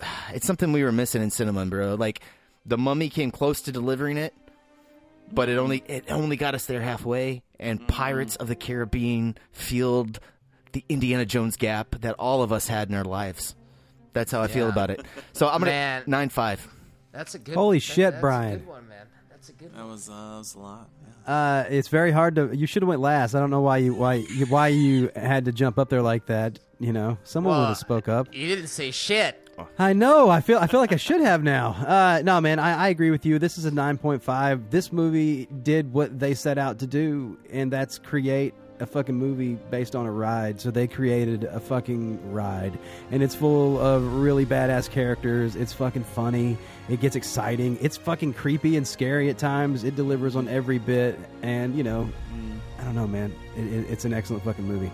It's 0.32 0.46
something 0.46 0.72
we 0.72 0.82
were 0.82 0.92
missing 0.92 1.22
in 1.22 1.30
cinema, 1.30 1.66
bro. 1.66 1.94
Like, 1.94 2.20
The 2.64 2.78
Mummy 2.78 3.10
came 3.10 3.30
close 3.30 3.60
to 3.62 3.72
delivering 3.72 4.16
it 4.16 4.32
but 5.32 5.48
it 5.48 5.58
only 5.58 5.82
it 5.86 6.04
only 6.10 6.36
got 6.36 6.54
us 6.54 6.66
there 6.66 6.80
halfway. 6.80 7.42
And 7.58 7.86
Pirates 7.86 8.36
of 8.36 8.48
the 8.48 8.54
Caribbean 8.56 9.36
filled 9.52 10.18
the 10.72 10.84
Indiana 10.88 11.24
Jones 11.26 11.56
gap 11.56 11.96
that 12.00 12.14
all 12.18 12.42
of 12.42 12.52
us 12.52 12.68
had 12.68 12.88
in 12.88 12.94
our 12.94 13.04
lives. 13.04 13.54
That's 14.12 14.32
how 14.32 14.40
I 14.42 14.46
feel 14.48 14.66
Yeah. 14.66 14.72
about 14.72 14.90
it. 14.90 15.04
So 15.32 15.46
I'm 15.46 15.58
gonna 15.60 15.70
Man. 15.72 16.02
nine 16.06 16.28
five. 16.30 16.66
That's 17.12 17.34
a 17.34 17.38
good. 17.38 17.54
Holy 17.54 17.78
that- 17.78 17.82
shit, 17.82 18.12
that's 18.12 18.20
Brian. 18.20 18.54
A 18.54 18.56
good 18.58 18.66
one, 18.68 18.88
man. 18.88 19.06
That's 19.28 19.48
a 19.48 19.52
good. 19.52 19.74
That 19.74 19.86
was, 19.86 20.08
uh, 20.08 20.12
that 20.12 20.38
was 20.38 20.54
a 20.54 20.58
lot. 20.58 20.88
Yeah. 21.26 21.32
Uh, 21.34 21.64
it's 21.70 21.88
very 21.88 22.10
hard 22.12 22.34
to. 22.36 22.50
You 22.54 22.66
should 22.66 22.82
have 22.82 22.88
went 22.88 23.00
last. 23.00 23.34
I 23.34 23.40
don't 23.40 23.50
know 23.50 23.60
why 23.60 23.78
you 23.78 23.94
why 23.94 24.14
you, 24.14 24.46
why 24.46 24.68
you 24.68 25.10
had 25.14 25.44
to 25.46 25.52
jump 25.52 25.78
up 25.78 25.88
there 25.90 26.02
like 26.02 26.26
that. 26.26 26.58
You 26.78 26.92
know, 26.92 27.18
someone 27.24 27.58
would 27.58 27.66
have 27.68 27.76
spoke 27.78 28.08
up. 28.08 28.34
You 28.34 28.46
didn't 28.48 28.68
say 28.68 28.90
shit. 28.90 29.39
I 29.78 29.92
know. 29.92 30.28
I 30.30 30.40
feel. 30.40 30.58
I 30.58 30.66
feel 30.66 30.80
like 30.80 30.92
I 30.92 30.96
should 30.96 31.20
have 31.20 31.42
now. 31.42 31.70
Uh, 31.70 32.22
no, 32.24 32.40
man. 32.40 32.58
I, 32.58 32.86
I 32.86 32.88
agree 32.88 33.10
with 33.10 33.24
you. 33.26 33.38
This 33.38 33.58
is 33.58 33.64
a 33.64 33.70
nine 33.70 33.98
point 33.98 34.22
five. 34.22 34.70
This 34.70 34.92
movie 34.92 35.46
did 35.62 35.92
what 35.92 36.18
they 36.18 36.34
set 36.34 36.58
out 36.58 36.78
to 36.80 36.86
do, 36.86 37.38
and 37.52 37.72
that's 37.72 37.98
create 37.98 38.54
a 38.80 38.86
fucking 38.86 39.14
movie 39.14 39.58
based 39.70 39.94
on 39.94 40.06
a 40.06 40.10
ride. 40.10 40.58
So 40.60 40.70
they 40.70 40.86
created 40.86 41.44
a 41.44 41.60
fucking 41.60 42.32
ride, 42.32 42.78
and 43.10 43.22
it's 43.22 43.34
full 43.34 43.78
of 43.78 44.14
really 44.14 44.46
badass 44.46 44.88
characters. 44.90 45.54
It's 45.54 45.72
fucking 45.74 46.04
funny. 46.04 46.56
It 46.88 47.00
gets 47.00 47.14
exciting. 47.14 47.76
It's 47.82 47.96
fucking 47.98 48.32
creepy 48.34 48.76
and 48.76 48.86
scary 48.88 49.28
at 49.28 49.36
times. 49.38 49.84
It 49.84 49.96
delivers 49.96 50.34
on 50.34 50.48
every 50.48 50.78
bit, 50.78 51.18
and 51.42 51.74
you 51.76 51.82
know, 51.82 52.08
I 52.78 52.84
don't 52.84 52.94
know, 52.94 53.06
man. 53.06 53.34
It, 53.56 53.64
it, 53.66 53.90
it's 53.90 54.04
an 54.06 54.14
excellent 54.14 54.44
fucking 54.44 54.64
movie. 54.64 54.90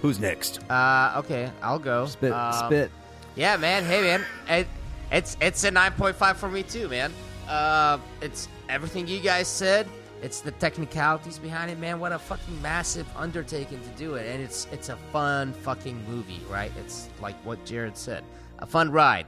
Who's 0.00 0.20
next? 0.20 0.60
Uh, 0.70 1.14
okay, 1.16 1.50
I'll 1.62 1.78
go. 1.78 2.06
Spit, 2.06 2.30
Um, 2.32 2.52
spit. 2.66 2.90
Yeah, 3.36 3.56
man. 3.56 3.84
Hey, 3.84 4.02
man. 4.02 4.24
It, 4.48 4.66
it's 5.10 5.36
it's 5.40 5.64
a 5.64 5.70
nine 5.70 5.92
point 5.92 6.16
five 6.16 6.36
for 6.36 6.48
me 6.48 6.62
too, 6.62 6.88
man. 6.88 7.12
Uh, 7.48 7.98
it's 8.20 8.48
everything 8.68 9.06
you 9.06 9.20
guys 9.20 9.48
said. 9.48 9.88
It's 10.22 10.40
the 10.40 10.52
technicalities 10.52 11.38
behind 11.38 11.70
it, 11.70 11.78
man. 11.78 12.00
What 12.00 12.12
a 12.12 12.18
fucking 12.18 12.62
massive 12.62 13.06
undertaking 13.16 13.80
to 13.80 13.88
do 13.98 14.14
it, 14.14 14.26
and 14.26 14.42
it's 14.42 14.66
it's 14.72 14.88
a 14.88 14.96
fun 15.12 15.52
fucking 15.52 16.02
movie, 16.08 16.40
right? 16.48 16.72
It's 16.80 17.08
like 17.20 17.34
what 17.44 17.64
Jared 17.66 17.96
said, 17.96 18.24
a 18.60 18.66
fun 18.66 18.90
ride, 18.90 19.26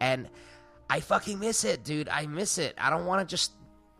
and 0.00 0.28
I 0.88 1.00
fucking 1.00 1.38
miss 1.38 1.64
it, 1.64 1.84
dude. 1.84 2.08
I 2.08 2.26
miss 2.26 2.56
it. 2.56 2.74
I 2.78 2.88
don't 2.88 3.04
want 3.04 3.28
to 3.28 3.30
just 3.30 3.52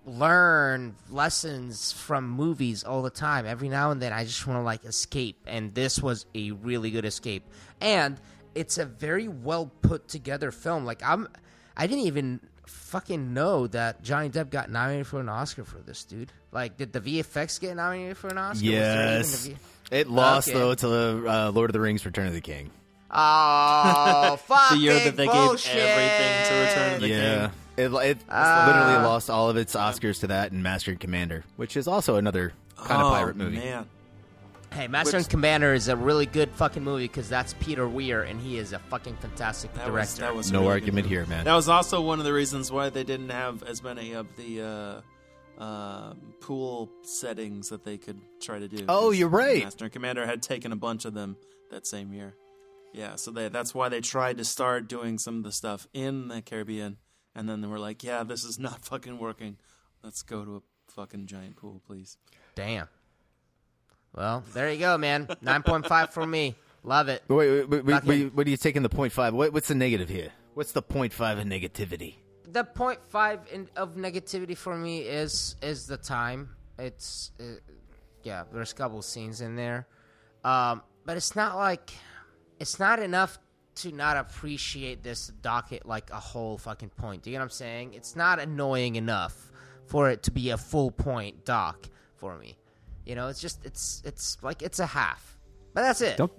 learn 0.06 0.96
lessons 1.10 1.92
from 1.92 2.30
movies 2.30 2.84
all 2.84 3.02
the 3.02 3.10
time. 3.10 3.44
Every 3.44 3.68
now 3.68 3.90
and 3.90 4.00
then, 4.00 4.12
I 4.12 4.24
just 4.24 4.46
want 4.46 4.58
to 4.58 4.64
like 4.64 4.84
escape, 4.84 5.36
and 5.46 5.74
this 5.74 6.00
was 6.00 6.24
a 6.34 6.52
really 6.52 6.90
good 6.90 7.04
escape. 7.04 7.44
And 7.82 8.18
it's 8.54 8.78
a 8.78 8.84
very 8.84 9.28
well 9.28 9.70
put 9.82 10.08
together 10.08 10.50
film. 10.50 10.84
Like 10.84 11.02
I'm, 11.04 11.28
I 11.76 11.86
didn't 11.86 12.04
even 12.04 12.40
fucking 12.66 13.32
know 13.34 13.66
that 13.68 14.02
Johnny 14.02 14.28
Depp 14.30 14.50
got 14.50 14.70
nominated 14.70 15.06
for 15.06 15.20
an 15.20 15.28
Oscar 15.28 15.64
for 15.64 15.78
this, 15.78 16.04
dude. 16.04 16.32
Like, 16.52 16.76
did 16.76 16.92
the 16.92 17.00
VFX 17.00 17.60
get 17.60 17.76
nominated 17.76 18.16
for 18.16 18.28
an 18.28 18.38
Oscar? 18.38 18.52
Was 18.52 18.60
there 18.62 18.70
even 18.70 19.18
Yes. 19.18 19.46
a 19.46 19.48
V- 19.50 19.56
It 19.92 20.08
lost 20.08 20.48
Okay. 20.48 20.58
though 20.58 20.74
to 20.74 21.28
uh, 21.28 21.50
Lord 21.54 21.70
of 21.70 21.72
the 21.72 21.80
Rings: 21.80 22.04
Return 22.04 22.26
of 22.26 22.32
the 22.34 22.40
King. 22.40 22.70
Oh, 23.12 24.36
fucking 24.46 24.78
The 24.78 24.82
year 24.84 24.94
that 25.04 25.16
they 25.16 25.26
gave 25.26 25.34
bullshit. 25.34 25.76
everything 25.76 26.48
to 26.48 26.60
Return 26.68 26.94
of 26.94 27.00
the 27.00 27.08
yeah, 27.08 27.50
King. 27.76 27.94
it, 27.94 28.10
it 28.10 28.18
Ah. 28.30 28.64
literally 28.66 29.04
lost 29.04 29.30
all 29.30 29.50
of 29.50 29.56
its 29.56 29.74
Oscars 29.74 30.20
to 30.20 30.28
that 30.28 30.52
and 30.52 30.62
Master 30.62 30.90
and 30.92 31.00
Commander, 31.00 31.44
which 31.56 31.76
is 31.76 31.88
also 31.88 32.16
another 32.16 32.52
kind 32.76 33.02
oh, 33.02 33.06
of 33.06 33.12
pirate 33.14 33.36
movie. 33.36 33.56
Man. 33.56 33.86
Hey, 34.72 34.86
Master 34.86 35.16
Which- 35.16 35.24
and 35.24 35.30
Commander 35.30 35.74
is 35.74 35.88
a 35.88 35.96
really 35.96 36.26
good 36.26 36.50
fucking 36.52 36.84
movie 36.84 37.04
because 37.08 37.28
that's 37.28 37.54
Peter 37.54 37.88
Weir, 37.88 38.22
and 38.22 38.40
he 38.40 38.56
is 38.56 38.72
a 38.72 38.78
fucking 38.78 39.16
fantastic 39.16 39.72
That 39.74 39.86
director. 39.86 39.96
was, 40.12 40.18
that 40.18 40.34
was 40.36 40.52
No 40.52 40.60
really 40.60 40.70
argument 40.72 41.06
here, 41.08 41.26
man. 41.26 41.44
That 41.44 41.54
was 41.54 41.68
also 41.68 42.00
one 42.00 42.18
of 42.20 42.24
the 42.24 42.32
reasons 42.32 42.70
why 42.70 42.88
they 42.88 43.02
didn't 43.02 43.30
have 43.30 43.62
as 43.64 43.82
many 43.82 44.12
of 44.12 44.28
the 44.36 45.02
uh, 45.58 45.60
uh, 45.62 46.14
pool 46.40 46.88
settings 47.02 47.68
that 47.70 47.84
they 47.84 47.98
could 47.98 48.20
try 48.40 48.60
to 48.60 48.68
do. 48.68 48.84
Oh, 48.88 49.10
you're 49.10 49.28
right. 49.28 49.64
Master 49.64 49.86
and 49.86 49.92
Commander 49.92 50.24
had 50.24 50.40
taken 50.40 50.70
a 50.72 50.76
bunch 50.76 51.04
of 51.04 51.14
them 51.14 51.36
that 51.72 51.84
same 51.86 52.12
year. 52.12 52.34
Yeah, 52.92 53.16
so 53.16 53.32
they, 53.32 53.48
that's 53.48 53.74
why 53.74 53.88
they 53.88 54.00
tried 54.00 54.38
to 54.38 54.44
start 54.44 54.88
doing 54.88 55.18
some 55.18 55.38
of 55.38 55.42
the 55.42 55.52
stuff 55.52 55.88
in 55.92 56.28
the 56.28 56.42
Caribbean, 56.42 56.96
and 57.34 57.48
then 57.48 57.60
they 57.60 57.68
were 57.68 57.78
like, 57.78 58.02
"Yeah, 58.04 58.22
this 58.24 58.42
is 58.44 58.58
not 58.58 58.84
fucking 58.84 59.18
working. 59.18 59.58
Let's 60.02 60.22
go 60.22 60.44
to 60.44 60.56
a 60.56 60.60
fucking 60.92 61.26
giant 61.26 61.56
pool, 61.56 61.80
please." 61.86 62.16
Damn. 62.56 62.88
Well, 64.14 64.44
there 64.52 64.70
you 64.72 64.78
go, 64.78 64.98
man. 64.98 65.28
Nine 65.40 65.62
point 65.62 65.86
five 65.86 66.10
for 66.10 66.26
me. 66.26 66.56
Love 66.82 67.08
it. 67.08 67.22
Wait, 67.28 67.68
wait, 67.68 67.84
wait, 67.84 68.04
wait, 68.04 68.34
what 68.34 68.46
are 68.46 68.50
you 68.50 68.56
taking 68.56 68.82
the 68.82 68.88
point 68.88 69.12
five? 69.12 69.34
What, 69.34 69.52
what's 69.52 69.68
the 69.68 69.74
negative 69.74 70.08
here? 70.08 70.30
What's 70.54 70.72
the 70.72 70.82
point 70.82 71.12
five 71.12 71.38
in 71.38 71.48
negativity? 71.48 72.14
The 72.50 72.64
point 72.64 72.98
five 73.08 73.40
in, 73.52 73.68
of 73.76 73.96
negativity 73.96 74.56
for 74.56 74.76
me 74.76 75.00
is 75.00 75.56
is 75.62 75.86
the 75.86 75.96
time. 75.96 76.50
It's 76.78 77.30
uh, 77.38 77.60
yeah. 78.22 78.44
There's 78.52 78.72
a 78.72 78.74
couple 78.74 79.00
scenes 79.02 79.40
in 79.40 79.56
there, 79.56 79.86
um, 80.44 80.82
but 81.04 81.16
it's 81.16 81.36
not 81.36 81.56
like 81.56 81.92
it's 82.58 82.78
not 82.80 82.98
enough 82.98 83.38
to 83.76 83.92
not 83.92 84.16
appreciate 84.16 85.02
this 85.02 85.28
docket 85.28 85.86
like 85.86 86.10
a 86.10 86.20
whole 86.20 86.58
fucking 86.58 86.90
point. 86.90 87.22
Do 87.22 87.30
you 87.30 87.36
know 87.36 87.42
what 87.42 87.46
I'm 87.46 87.50
saying? 87.50 87.94
It's 87.94 88.16
not 88.16 88.40
annoying 88.40 88.96
enough 88.96 89.52
for 89.86 90.10
it 90.10 90.24
to 90.24 90.30
be 90.30 90.50
a 90.50 90.56
full 90.56 90.90
point 90.90 91.44
doc 91.44 91.88
for 92.16 92.36
me. 92.36 92.56
You 93.10 93.16
know, 93.16 93.26
it's 93.26 93.40
just 93.40 93.66
it's 93.66 94.02
it's 94.04 94.38
like 94.40 94.62
it's 94.62 94.78
a 94.78 94.86
half, 94.86 95.36
but 95.74 95.80
that's 95.82 96.00
it. 96.00 96.16
Don't 96.16 96.30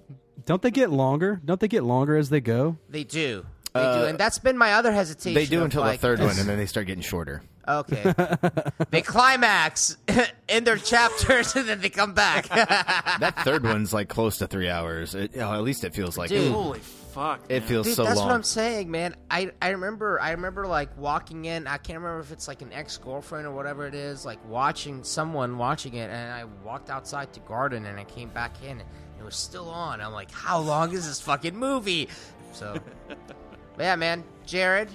don't 0.46 0.62
they 0.62 0.70
get 0.70 0.88
longer? 0.88 1.38
Don't 1.44 1.60
they 1.60 1.68
get 1.68 1.82
longer 1.84 2.16
as 2.16 2.30
they 2.30 2.40
go? 2.40 2.78
They 2.88 3.04
do. 3.04 3.44
They 3.74 3.80
Uh, 3.80 3.98
do, 4.00 4.06
and 4.06 4.18
that's 4.18 4.38
been 4.38 4.56
my 4.56 4.72
other 4.72 4.90
hesitation. 4.90 5.34
They 5.34 5.44
do 5.44 5.64
until 5.64 5.82
like, 5.82 6.00
the 6.00 6.06
third 6.06 6.20
one, 6.20 6.38
and 6.38 6.48
then 6.48 6.56
they 6.56 6.64
start 6.64 6.86
getting 6.86 7.02
shorter. 7.02 7.42
Okay. 7.68 8.14
they 8.90 9.02
climax 9.02 9.98
in 10.48 10.64
their 10.64 10.78
chapters 10.78 11.54
and 11.54 11.68
then 11.68 11.82
they 11.82 11.90
come 11.90 12.14
back. 12.14 12.48
that 12.48 13.34
third 13.44 13.64
one's 13.64 13.92
like 13.92 14.08
close 14.08 14.38
to 14.38 14.46
three 14.46 14.70
hours. 14.70 15.14
It, 15.14 15.32
you 15.34 15.40
know, 15.40 15.52
at 15.52 15.62
least 15.62 15.84
it 15.84 15.94
feels 15.94 16.16
like 16.16 16.30
Dude. 16.30 16.46
it. 16.46 16.52
Holy 16.52 16.80
fuck! 17.12 17.40
It 17.48 17.60
man. 17.60 17.68
feels 17.68 17.86
Dude, 17.86 17.96
so 17.96 18.04
that's 18.04 18.18
long. 18.18 18.28
what 18.28 18.34
I'm 18.34 18.42
saying, 18.42 18.90
man. 18.90 19.14
I, 19.30 19.52
I 19.60 19.70
remember 19.70 20.20
I 20.20 20.32
remember 20.32 20.66
like 20.66 20.96
walking 20.96 21.44
in. 21.44 21.66
I 21.66 21.76
can't 21.76 21.98
remember 21.98 22.20
if 22.20 22.32
it's 22.32 22.48
like 22.48 22.62
an 22.62 22.72
ex 22.72 22.96
girlfriend 22.98 23.46
or 23.46 23.52
whatever 23.52 23.86
it 23.86 23.94
is. 23.94 24.24
Like 24.24 24.38
watching 24.48 25.04
someone 25.04 25.58
watching 25.58 25.94
it, 25.94 26.10
and 26.10 26.32
I 26.32 26.44
walked 26.64 26.90
outside 26.90 27.32
to 27.34 27.40
garden, 27.40 27.86
and 27.86 27.98
I 27.98 28.04
came 28.04 28.28
back 28.30 28.62
in, 28.62 28.80
and 28.80 28.88
it 29.18 29.24
was 29.24 29.36
still 29.36 29.68
on. 29.68 30.00
I'm 30.00 30.12
like, 30.12 30.30
how 30.30 30.58
long 30.58 30.92
is 30.92 31.06
this 31.06 31.20
fucking 31.20 31.56
movie? 31.56 32.08
So, 32.52 32.78
but 33.08 33.36
yeah, 33.78 33.96
man, 33.96 34.24
Jared. 34.46 34.88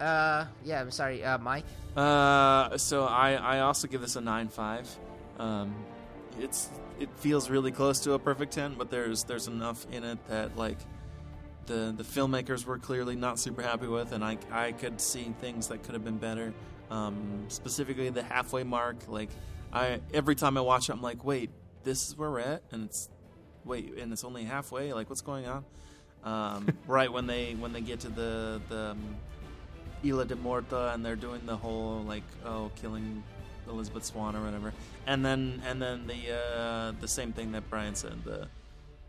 Uh, 0.00 0.46
yeah, 0.64 0.80
I'm 0.80 0.90
sorry, 0.90 1.24
uh, 1.24 1.38
Mike. 1.38 1.64
Uh, 1.96 2.78
so 2.78 3.04
I, 3.06 3.32
I 3.34 3.60
also 3.60 3.88
give 3.88 4.00
this 4.00 4.16
a 4.16 4.20
nine 4.20 4.48
five. 4.48 4.88
Um, 5.38 5.74
it's 6.40 6.68
it 7.00 7.08
feels 7.16 7.50
really 7.50 7.72
close 7.72 8.00
to 8.00 8.12
a 8.12 8.18
perfect 8.18 8.52
ten, 8.52 8.74
but 8.74 8.90
there's 8.90 9.24
there's 9.24 9.48
enough 9.48 9.86
in 9.90 10.04
it 10.04 10.18
that 10.28 10.56
like 10.56 10.78
the 11.68 11.94
the 11.96 12.02
filmmakers 12.02 12.64
were 12.64 12.78
clearly 12.78 13.14
not 13.14 13.38
super 13.38 13.62
happy 13.62 13.86
with, 13.86 14.12
and 14.12 14.24
I 14.24 14.38
I 14.50 14.72
could 14.72 15.00
see 15.00 15.32
things 15.40 15.68
that 15.68 15.84
could 15.84 15.94
have 15.94 16.04
been 16.04 16.18
better. 16.18 16.52
Um, 16.90 17.44
specifically 17.48 18.08
the 18.08 18.22
halfway 18.22 18.64
mark. 18.64 18.96
Like 19.06 19.28
I 19.72 20.00
every 20.12 20.34
time 20.34 20.58
I 20.58 20.62
watch 20.62 20.88
it, 20.88 20.92
I'm 20.92 21.02
like, 21.02 21.24
wait, 21.24 21.50
this 21.84 22.08
is 22.08 22.16
where 22.16 22.30
we're 22.30 22.40
at, 22.40 22.62
and 22.72 22.84
it's 22.84 23.08
wait, 23.64 23.96
and 23.98 24.12
it's 24.12 24.24
only 24.24 24.44
halfway. 24.44 24.92
Like 24.92 25.08
what's 25.08 25.20
going 25.20 25.46
on? 25.46 25.64
Um, 26.24 26.76
right 26.88 27.12
when 27.12 27.26
they 27.26 27.54
when 27.54 27.72
they 27.72 27.82
get 27.82 28.00
to 28.00 28.08
the 28.08 28.60
the 28.68 28.90
um, 28.90 29.16
Isla 30.04 30.24
de 30.24 30.36
Muerta 30.36 30.94
and 30.94 31.04
they're 31.04 31.16
doing 31.16 31.42
the 31.46 31.56
whole 31.56 32.02
like 32.02 32.24
oh 32.44 32.70
killing 32.80 33.22
Elizabeth 33.68 34.04
Swann 34.04 34.34
or 34.34 34.42
whatever, 34.44 34.72
and 35.06 35.24
then 35.24 35.62
and 35.66 35.80
then 35.80 36.06
the 36.06 36.34
uh, 36.34 36.92
the 37.00 37.08
same 37.08 37.32
thing 37.32 37.52
that 37.52 37.68
Brian 37.68 37.94
said 37.94 38.24
the 38.24 38.48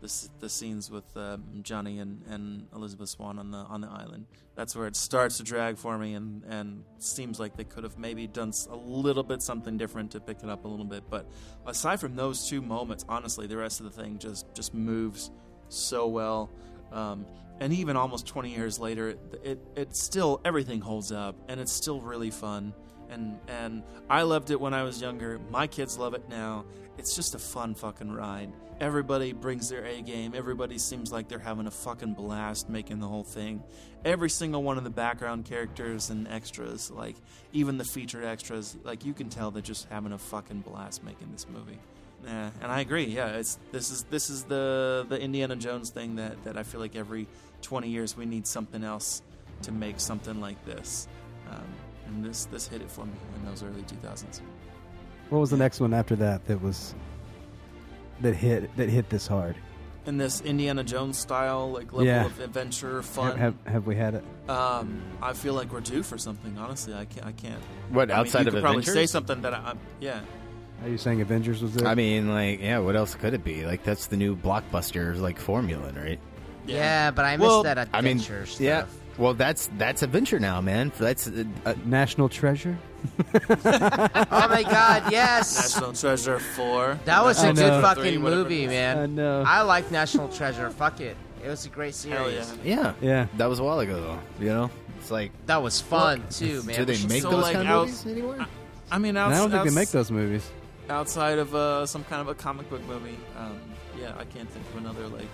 the, 0.00 0.28
the 0.40 0.48
scenes 0.48 0.90
with 0.90 1.04
um, 1.16 1.44
Johnny 1.62 1.98
and, 1.98 2.22
and 2.28 2.66
Elizabeth 2.74 3.08
Swann 3.08 3.38
on 3.38 3.50
the 3.50 3.58
on 3.58 3.80
the 3.80 3.88
island. 3.88 4.26
That's 4.54 4.74
where 4.74 4.86
it 4.86 4.96
starts 4.96 5.36
to 5.38 5.42
drag 5.42 5.76
for 5.78 5.96
me, 5.98 6.14
and 6.14 6.42
and 6.44 6.84
seems 6.98 7.38
like 7.38 7.56
they 7.56 7.64
could 7.64 7.84
have 7.84 7.98
maybe 7.98 8.26
done 8.26 8.52
a 8.70 8.76
little 8.76 9.22
bit 9.22 9.42
something 9.42 9.76
different 9.76 10.10
to 10.12 10.20
pick 10.20 10.42
it 10.42 10.48
up 10.48 10.64
a 10.64 10.68
little 10.68 10.84
bit. 10.84 11.04
But 11.08 11.26
aside 11.66 12.00
from 12.00 12.16
those 12.16 12.48
two 12.48 12.62
moments, 12.62 13.04
honestly, 13.08 13.46
the 13.46 13.56
rest 13.56 13.80
of 13.80 13.86
the 13.94 14.02
thing 14.02 14.18
just 14.18 14.52
just 14.54 14.74
moves 14.74 15.30
so 15.68 16.06
well. 16.06 16.50
Um, 16.92 17.26
and 17.60 17.74
even 17.74 17.94
almost 17.94 18.26
20 18.26 18.54
years 18.54 18.78
later, 18.78 19.10
it, 19.10 19.40
it 19.44 19.58
it 19.76 19.96
still 19.96 20.40
everything 20.44 20.80
holds 20.80 21.12
up, 21.12 21.36
and 21.48 21.60
it's 21.60 21.72
still 21.72 22.00
really 22.00 22.30
fun. 22.30 22.72
And 23.10 23.38
and 23.48 23.82
I 24.08 24.22
loved 24.22 24.50
it 24.50 24.60
when 24.60 24.72
I 24.72 24.82
was 24.82 25.00
younger. 25.00 25.38
My 25.50 25.66
kids 25.66 25.98
love 25.98 26.14
it 26.14 26.28
now. 26.28 26.64
It's 27.00 27.16
just 27.16 27.34
a 27.34 27.38
fun 27.38 27.74
fucking 27.74 28.12
ride. 28.12 28.52
Everybody 28.78 29.32
brings 29.32 29.70
their 29.70 29.86
A 29.86 30.02
game. 30.02 30.34
Everybody 30.36 30.76
seems 30.76 31.10
like 31.10 31.28
they're 31.28 31.38
having 31.38 31.66
a 31.66 31.70
fucking 31.70 32.12
blast 32.12 32.68
making 32.68 33.00
the 33.00 33.08
whole 33.08 33.24
thing. 33.24 33.62
Every 34.04 34.28
single 34.28 34.62
one 34.62 34.76
of 34.76 34.84
the 34.84 34.90
background 34.90 35.46
characters 35.46 36.10
and 36.10 36.28
extras, 36.28 36.90
like 36.90 37.16
even 37.54 37.78
the 37.78 37.86
featured 37.86 38.26
extras, 38.26 38.76
like 38.84 39.06
you 39.06 39.14
can 39.14 39.30
tell 39.30 39.50
they're 39.50 39.62
just 39.62 39.88
having 39.88 40.12
a 40.12 40.18
fucking 40.18 40.60
blast 40.60 41.02
making 41.02 41.32
this 41.32 41.46
movie. 41.48 41.78
Yeah, 42.22 42.50
and 42.60 42.70
I 42.70 42.80
agree. 42.80 43.06
Yeah, 43.06 43.28
it's 43.28 43.58
this 43.72 43.90
is 43.90 44.02
this 44.10 44.28
is 44.28 44.44
the 44.44 45.06
the 45.08 45.18
Indiana 45.18 45.56
Jones 45.56 45.88
thing 45.88 46.16
that 46.16 46.44
that 46.44 46.58
I 46.58 46.64
feel 46.64 46.80
like 46.80 46.96
every 46.96 47.28
20 47.62 47.88
years 47.88 48.14
we 48.14 48.26
need 48.26 48.46
something 48.46 48.84
else 48.84 49.22
to 49.62 49.72
make 49.72 50.00
something 50.00 50.38
like 50.38 50.62
this. 50.66 51.08
Um, 51.50 51.64
and 52.08 52.22
this 52.22 52.44
this 52.44 52.68
hit 52.68 52.82
it 52.82 52.90
for 52.90 53.06
me 53.06 53.14
in 53.36 53.46
those 53.46 53.62
early 53.62 53.84
2000s. 53.84 54.42
What 55.30 55.38
was 55.38 55.50
the 55.50 55.56
next 55.56 55.80
one 55.80 55.94
after 55.94 56.16
that 56.16 56.46
that 56.46 56.60
was 56.60 56.94
that 58.20 58.34
hit 58.34 58.76
that 58.76 58.88
hit 58.88 59.08
this 59.08 59.26
hard? 59.26 59.56
In 60.06 60.16
this 60.18 60.40
Indiana 60.40 60.82
Jones 60.82 61.18
style 61.18 61.70
like 61.70 61.92
level 61.92 62.06
Yeah. 62.06 62.24
of 62.26 62.40
adventure, 62.40 63.02
fun. 63.02 63.36
have 63.38 63.54
have 63.66 63.86
we 63.86 63.94
had 63.96 64.14
it? 64.14 64.24
Um, 64.50 65.02
I 65.22 65.32
feel 65.34 65.54
like 65.54 65.72
we're 65.72 65.80
due 65.80 66.02
for 66.02 66.18
something. 66.18 66.58
Honestly, 66.58 66.94
I 66.94 67.04
can't. 67.04 67.26
I 67.26 67.32
can't. 67.32 67.62
What, 67.90 68.10
I 68.10 68.14
mean, 68.14 68.20
outside 68.20 68.40
you 68.42 68.48
of 68.48 68.54
could 68.54 68.62
probably 68.62 68.78
Avengers? 68.82 68.94
say 68.94 69.06
something 69.06 69.42
that 69.42 69.54
I, 69.54 69.58
I'm. 69.70 69.78
Yeah. 70.00 70.20
Are 70.82 70.88
you 70.88 70.96
saying 70.98 71.20
Avengers 71.20 71.62
was 71.62 71.76
it? 71.76 71.84
I 71.84 71.94
mean, 71.94 72.30
like, 72.32 72.60
yeah, 72.60 72.78
what 72.78 72.96
else 72.96 73.14
could 73.14 73.34
it 73.34 73.44
be? 73.44 73.66
Like, 73.66 73.84
that's 73.84 74.06
the 74.06 74.16
new 74.16 74.34
blockbuster, 74.34 75.14
like, 75.20 75.38
formula, 75.38 75.92
right? 75.94 76.18
Yeah, 76.66 77.10
but 77.10 77.26
I 77.26 77.36
missed 77.36 77.46
Well, 77.46 77.62
that 77.64 77.76
I 77.92 78.00
mean, 78.00 78.16
adventure 78.16 78.46
stuff. 78.46 78.60
yeah. 78.62 78.86
Well, 79.20 79.34
that's 79.34 79.68
that's 79.78 80.02
adventure 80.02 80.40
now, 80.40 80.60
man. 80.60 80.90
That's 80.98 81.28
uh, 81.28 81.44
uh, 81.66 81.74
National 81.84 82.28
Treasure. 82.28 82.76
oh 83.24 84.48
my 84.48 84.62
god, 84.62 85.12
yes. 85.12 85.74
National 85.74 85.92
Treasure 85.92 86.38
Four. 86.38 86.98
That 87.04 87.22
was 87.22 87.42
a 87.42 87.48
I 87.48 87.52
good 87.52 87.56
know. 87.68 87.80
fucking 87.82 88.02
Three, 88.02 88.18
whatever 88.18 88.42
movie, 88.44 88.62
it 88.62 88.66
is. 88.66 88.70
man. 88.70 88.98
I 88.98 89.06
know. 89.06 89.42
I 89.46 89.62
like 89.62 89.90
National 89.90 90.28
Treasure. 90.28 90.70
Fuck 90.70 91.00
it. 91.00 91.16
It 91.44 91.48
was 91.48 91.64
a 91.66 91.68
great 91.68 91.94
series. 91.94 92.18
Hell 92.18 92.58
yeah. 92.64 92.92
yeah, 93.00 93.08
Yeah. 93.08 93.26
That 93.38 93.46
was 93.46 93.58
a 93.60 93.64
while 93.64 93.80
ago, 93.80 94.00
though. 94.00 94.18
You 94.44 94.50
know, 94.50 94.70
it's 94.98 95.10
like, 95.10 95.32
That 95.46 95.62
was 95.62 95.80
fun 95.80 96.22
too, 96.30 96.62
man. 96.64 96.76
do 96.76 96.84
they 96.84 97.06
make 97.06 97.22
So, 97.22 97.30
those 97.30 97.42
like, 97.44 97.54
kind 97.54 97.68
of 97.68 97.86
movies 97.86 98.06
anymore? 98.06 98.46
I 98.92 98.98
mean, 98.98 99.10
And 99.10 99.18
outs- 99.18 99.34
I 99.36 99.38
don't 99.38 99.50
think 99.50 99.64
they 99.64 99.74
make 99.74 99.88
those 99.90 100.10
movies. 100.10 100.50
outside 100.90 101.38
of 101.38 101.54
uh, 101.54 101.86
some 101.86 102.04
kind 102.04 102.20
of 102.20 102.28
a 102.28 102.34
comic 102.34 102.68
book 102.68 102.82
movie. 102.86 103.16
Um, 103.38 103.58
yeah, 103.98 104.12
I 104.18 104.24
can't 104.24 104.50
think 104.50 104.66
of 104.70 104.76
another 104.76 105.06
like 105.08 105.28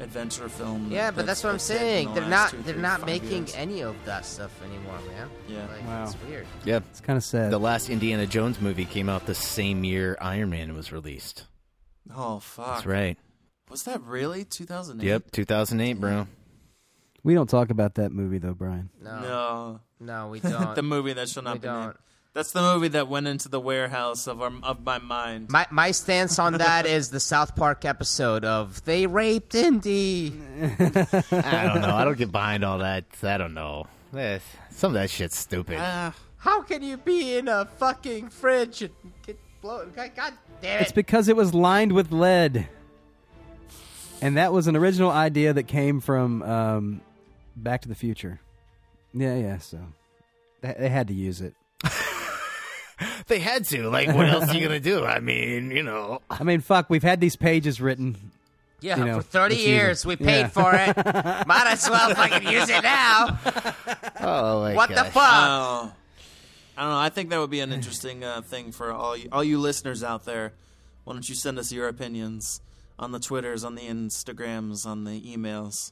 adventure 0.00 0.48
film. 0.48 0.90
Yeah, 0.90 1.10
but 1.10 1.26
that's 1.26 1.42
what 1.42 1.50
I'm 1.52 1.58
saying. 1.58 2.14
the 2.14 2.20
They're 2.20 2.28
not 2.30 2.50
two, 2.50 2.62
they're 2.62 2.76
not 2.76 3.04
making 3.06 3.46
years. 3.46 3.54
any 3.56 3.80
of 3.82 3.96
that 4.04 4.24
stuff 4.24 4.50
anymore, 4.62 4.98
man. 5.08 5.28
Yeah. 5.48 5.66
Like, 5.66 5.84
Wow. 5.86 6.04
it's 6.04 6.16
weird. 6.28 6.46
Yeah. 6.64 6.76
It's 6.90 7.00
kind 7.00 7.16
of 7.16 7.24
sad. 7.24 7.50
The 7.50 7.58
last 7.58 7.90
Indiana 7.90 8.26
Jones 8.26 8.60
movie 8.60 8.84
came 8.84 9.08
out 9.08 9.26
the 9.26 9.34
same 9.34 9.84
year 9.84 10.16
Iron 10.20 10.50
Man 10.50 10.74
was 10.74 10.92
released. 10.92 11.44
Oh 12.14 12.38
fuck! 12.38 12.66
That's 12.76 12.86
right. 12.86 13.18
Was 13.70 13.82
that 13.82 14.00
really 14.02 14.44
2008? 14.44 15.06
Yep, 15.06 15.30
2008, 15.32 16.00
bro. 16.00 16.26
we 17.22 17.34
don't 17.34 17.50
talk 17.50 17.68
about 17.70 17.96
that 17.96 18.12
movie 18.12 18.38
though, 18.38 18.54
Brian. 18.54 18.88
No. 19.02 19.20
No. 19.20 19.80
No, 20.00 20.28
we 20.28 20.40
don't. 20.40 20.74
the 20.74 20.82
movie 20.82 21.12
that 21.12 21.28
shall 21.28 21.42
not 21.42 21.54
we 21.54 21.58
be 21.58 21.66
don't. 21.66 21.80
named. 21.86 21.94
That's 22.34 22.52
the 22.52 22.62
movie 22.62 22.88
that 22.88 23.08
went 23.08 23.26
into 23.26 23.48
the 23.48 23.58
warehouse 23.58 24.26
of 24.26 24.40
our, 24.42 24.52
of 24.62 24.84
my 24.84 24.98
mind. 24.98 25.50
My 25.50 25.66
my 25.70 25.90
stance 25.90 26.38
on 26.38 26.52
that 26.54 26.86
is 26.86 27.10
the 27.10 27.18
South 27.20 27.56
Park 27.56 27.84
episode 27.84 28.44
of 28.44 28.84
"They 28.84 29.06
raped 29.06 29.54
Indy." 29.54 30.32
I 30.62 31.64
don't 31.66 31.80
know. 31.80 31.94
I 31.96 32.04
don't 32.04 32.16
get 32.18 32.30
behind 32.30 32.64
all 32.64 32.78
that. 32.78 33.04
I 33.22 33.38
don't 33.38 33.54
know. 33.54 33.86
Eh, 34.16 34.38
Some 34.70 34.90
of 34.94 34.94
that 35.00 35.10
shit's 35.10 35.36
stupid. 35.36 35.78
How 35.78 36.62
can 36.62 36.82
you 36.82 36.96
be 36.96 37.36
in 37.36 37.48
a 37.48 37.64
fucking 37.64 38.28
fridge 38.28 38.82
and 38.82 38.92
get 39.26 39.38
blown? 39.60 39.90
God, 39.96 40.12
God 40.14 40.34
damn 40.62 40.78
it! 40.78 40.82
It's 40.82 40.92
because 40.92 41.28
it 41.28 41.34
was 41.36 41.52
lined 41.54 41.92
with 41.92 42.12
lead. 42.12 42.68
And 44.20 44.36
that 44.36 44.52
was 44.52 44.66
an 44.66 44.76
original 44.76 45.10
idea 45.10 45.52
that 45.52 45.64
came 45.64 46.00
from 46.00 46.42
um, 46.42 47.00
Back 47.56 47.82
to 47.82 47.88
the 47.88 47.94
Future. 47.94 48.40
Yeah, 49.14 49.36
yeah, 49.36 49.58
so 49.58 49.78
they, 50.60 50.74
they 50.78 50.88
had 50.88 51.06
to 51.08 51.14
use 51.14 51.40
it. 51.40 51.54
They 53.28 53.38
had 53.38 53.64
to. 53.66 53.88
Like, 53.90 54.08
what 54.08 54.28
else 54.28 54.50
are 54.50 54.54
you 54.54 54.62
gonna 54.66 54.80
do? 54.80 55.04
I 55.04 55.20
mean, 55.20 55.70
you 55.70 55.82
know. 55.82 56.20
I 56.30 56.42
mean, 56.44 56.60
fuck, 56.60 56.88
we've 56.90 57.02
had 57.02 57.20
these 57.20 57.36
pages 57.36 57.80
written. 57.80 58.16
Yeah, 58.80 58.96
you 58.98 59.04
know, 59.04 59.16
for 59.16 59.22
thirty 59.22 59.56
years 59.56 60.04
it. 60.04 60.08
we 60.08 60.16
paid 60.16 60.40
Yeah. 60.40 60.48
for 60.48 60.72
it. 60.74 60.96
Might 61.46 61.66
as 61.68 61.88
well 61.90 62.14
fucking 62.14 62.48
use 62.48 62.68
it 62.70 62.82
now. 62.82 63.38
Oh 64.20 64.60
my 64.62 64.74
What 64.74 64.88
the 64.90 65.04
fuck? 65.04 65.14
Oh. 65.16 65.92
I 66.76 66.82
don't 66.82 66.90
know. 66.92 66.98
I 66.98 67.08
think 67.08 67.30
that 67.30 67.40
would 67.40 67.50
be 67.50 67.58
an 67.60 67.72
interesting 67.72 68.22
uh, 68.22 68.40
thing 68.40 68.70
for 68.70 68.92
all 68.92 69.16
you, 69.16 69.28
all 69.32 69.42
you 69.42 69.58
listeners 69.58 70.04
out 70.04 70.24
there. 70.24 70.52
Why 71.04 71.12
don't 71.14 71.28
you 71.28 71.34
send 71.34 71.58
us 71.58 71.72
your 71.72 71.88
opinions 71.88 72.60
on 73.00 73.10
the 73.10 73.18
Twitters, 73.18 73.64
on 73.64 73.74
the 73.74 73.82
Instagrams, 73.82 74.86
on 74.86 75.02
the 75.04 75.20
emails? 75.20 75.90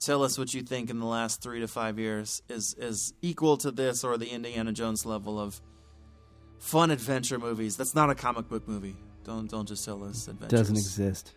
Tell 0.00 0.22
us 0.24 0.38
what 0.38 0.54
you 0.54 0.62
think 0.62 0.88
in 0.88 1.00
the 1.00 1.06
last 1.06 1.42
three 1.42 1.60
to 1.60 1.68
five 1.68 1.98
years 1.98 2.42
is 2.48 2.74
is 2.78 3.12
equal 3.20 3.58
to 3.58 3.70
this 3.70 4.02
or 4.04 4.16
the 4.16 4.28
Indiana 4.30 4.72
Jones 4.72 5.04
level 5.04 5.38
of 5.38 5.60
fun 6.62 6.92
adventure 6.92 7.38
movies. 7.38 7.76
That's 7.76 7.94
not 7.94 8.08
a 8.08 8.14
comic 8.14 8.48
book 8.48 8.66
movie. 8.68 8.96
Don't 9.24 9.50
don't 9.50 9.68
just 9.68 9.84
tell 9.84 10.02
us 10.04 10.28
adventures. 10.28 10.58
Doesn't 10.58 10.76
exist. 10.76 11.32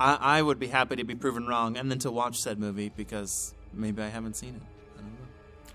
I, 0.00 0.14
I 0.14 0.42
would 0.42 0.58
be 0.58 0.66
happy 0.66 0.96
to 0.96 1.04
be 1.04 1.14
proven 1.14 1.46
wrong 1.46 1.76
and 1.76 1.90
then 1.90 1.98
to 2.00 2.10
watch 2.10 2.38
said 2.38 2.58
movie 2.58 2.90
because 2.96 3.54
maybe 3.72 4.02
I 4.02 4.08
haven't 4.08 4.36
seen 4.36 4.56
it. 4.56 4.62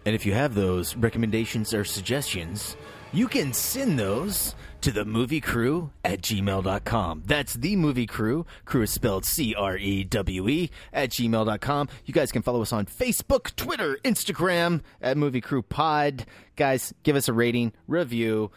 And 0.05 0.15
if 0.15 0.25
you 0.25 0.33
have 0.33 0.55
those 0.55 0.95
recommendations 0.95 1.73
or 1.73 1.83
suggestions, 1.83 2.75
you 3.11 3.27
can 3.27 3.53
send 3.53 3.99
those 3.99 4.55
to 4.81 4.91
the 4.91 5.03
movie 5.03 5.41
crew 5.41 5.91
at 6.03 6.21
gmail.com. 6.21 7.23
That's 7.25 7.53
the 7.53 7.75
movie 7.75 8.05
crew. 8.05 8.45
Crew 8.65 8.83
is 8.83 8.91
spelled 8.91 9.25
C 9.25 9.53
R 9.55 9.77
E 9.77 10.03
W 10.03 10.47
E 10.47 10.71
at 10.93 11.09
gmail.com. 11.09 11.89
You 12.05 12.13
guys 12.13 12.31
can 12.31 12.41
follow 12.41 12.61
us 12.61 12.73
on 12.73 12.85
Facebook, 12.85 13.55
Twitter, 13.55 13.97
Instagram 14.03 14.81
at 15.01 15.17
Movie 15.17 15.41
Crew 15.41 15.61
Pod. 15.61 16.25
Guys, 16.55 16.93
give 17.03 17.15
us 17.15 17.27
a 17.27 17.33
rating, 17.33 17.73
review, 17.87 18.51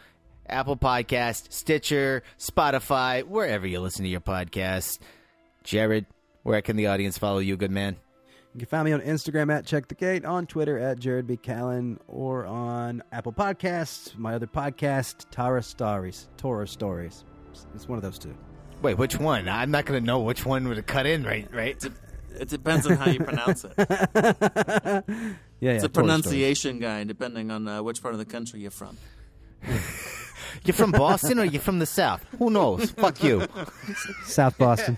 Apple 0.47 0.77
Podcast, 0.77 1.51
Stitcher, 1.51 2.23
Spotify, 2.37 3.23
wherever 3.23 3.65
you 3.65 3.79
listen 3.79 4.03
to 4.03 4.09
your 4.09 4.21
podcast. 4.21 4.99
Jared, 5.63 6.05
where 6.43 6.61
can 6.61 6.75
the 6.75 6.87
audience 6.87 7.17
follow 7.17 7.39
you, 7.39 7.55
good 7.57 7.71
man? 7.71 7.97
You 8.53 8.59
can 8.59 8.67
find 8.67 8.85
me 8.85 8.91
on 8.91 9.01
Instagram 9.01 9.51
at 9.51 9.65
Check 9.65 9.87
the 9.87 9.95
Gate, 9.95 10.25
on 10.25 10.45
Twitter 10.45 10.77
at 10.77 10.99
Jared 10.99 11.25
B. 11.25 11.37
Callen, 11.37 11.97
or 12.07 12.45
on 12.45 13.01
Apple 13.11 13.33
Podcasts, 13.33 14.15
my 14.15 14.35
other 14.35 14.45
podcast, 14.45 15.25
Tara 15.31 15.63
Stories. 15.63 16.29
Torah 16.37 16.67
Stories. 16.67 17.23
It's 17.73 17.87
one 17.87 17.97
of 17.97 18.03
those 18.03 18.19
two. 18.19 18.35
Wait, 18.83 18.97
which 18.97 19.17
one? 19.17 19.47
I'm 19.49 19.71
not 19.71 19.85
going 19.85 19.99
to 19.99 20.05
know 20.05 20.19
which 20.19 20.45
one 20.45 20.67
would 20.67 20.85
cut 20.85 21.05
in, 21.07 21.23
right? 21.23 21.47
Right? 21.51 21.83
It 22.39 22.49
depends 22.49 22.85
on 22.85 22.97
how 22.97 23.09
you 23.09 23.19
pronounce 23.19 23.65
it. 23.65 23.73
Yeah, 25.63 25.71
yeah. 25.71 25.75
it's 25.75 25.83
a 25.85 25.87
Torah 25.87 26.07
Stories. 26.07 26.21
pronunciation 26.23 26.79
guide 26.79 27.07
depending 27.07 27.49
on 27.49 27.65
uh, 27.67 27.81
which 27.81 28.01
part 28.01 28.13
of 28.13 28.17
the 28.17 28.25
country 28.25 28.59
you're 28.59 28.71
from. 28.71 28.97
You're 30.65 30.73
from 30.73 30.91
Boston 30.91 31.39
or 31.39 31.43
you're 31.45 31.61
from 31.61 31.79
the 31.79 31.85
South? 31.85 32.25
Who 32.39 32.49
knows? 32.49 32.91
Fuck 32.91 33.23
you. 33.23 33.45
South 34.25 34.57
Boston. 34.57 34.97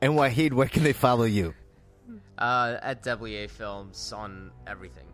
And 0.00 0.14
Wahid, 0.14 0.52
where 0.52 0.68
can 0.68 0.82
they 0.84 0.92
follow 0.92 1.24
you? 1.24 1.54
Uh, 2.36 2.76
at 2.82 3.04
WA 3.06 3.46
Films 3.48 4.12
on 4.12 4.50
everything. 4.66 5.06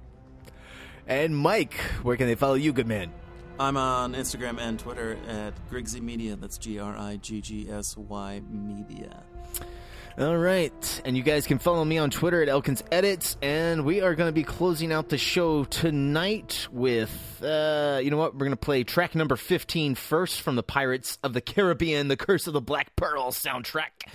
And 1.07 1.37
Mike, 1.37 1.75
where 2.03 2.17
can 2.17 2.27
they 2.27 2.35
follow 2.35 2.55
you, 2.55 2.73
good 2.73 2.87
man? 2.89 3.13
I'm 3.59 3.77
on 3.77 4.15
Instagram 4.15 4.59
and 4.59 4.79
Twitter 4.79 5.17
at 5.29 5.55
Griggsy 5.71 6.01
Media. 6.01 6.35
That's 6.35 6.57
G 6.59 6.79
R 6.79 6.97
I 6.97 7.17
G 7.17 7.41
G 7.41 7.71
S 7.71 7.97
Y 7.97 8.41
Media. 8.51 9.23
All 10.19 10.37
right. 10.37 11.03
And 11.05 11.17
you 11.17 11.23
guys 11.23 11.47
can 11.47 11.59
follow 11.59 11.85
me 11.85 11.97
on 11.97 12.11
Twitter 12.11 12.43
at 12.43 12.49
Elkins 12.49 12.83
Edits. 12.91 13.37
And 13.41 13.85
we 13.85 14.01
are 14.03 14.15
going 14.15 14.29
to 14.29 14.33
be 14.35 14.43
closing 14.43 14.93
out 14.93 15.09
the 15.09 15.17
show 15.17 15.65
tonight 15.65 16.67
with, 16.73 17.41
uh, 17.43 18.01
you 18.03 18.11
know 18.11 18.17
what? 18.17 18.35
We're 18.35 18.41
going 18.41 18.51
to 18.51 18.57
play 18.57 18.85
track 18.85 19.15
number 19.15 19.37
15 19.37 19.95
first 19.95 20.41
from 20.43 20.57
the 20.57 20.63
Pirates 20.63 21.19
of 21.23 21.33
the 21.33 21.41
Caribbean, 21.41 22.09
The 22.09 22.17
Curse 22.17 22.49
of 22.49 22.53
the 22.53 22.61
Black 22.61 22.97
Pearl 22.97 23.31
soundtrack. 23.31 24.09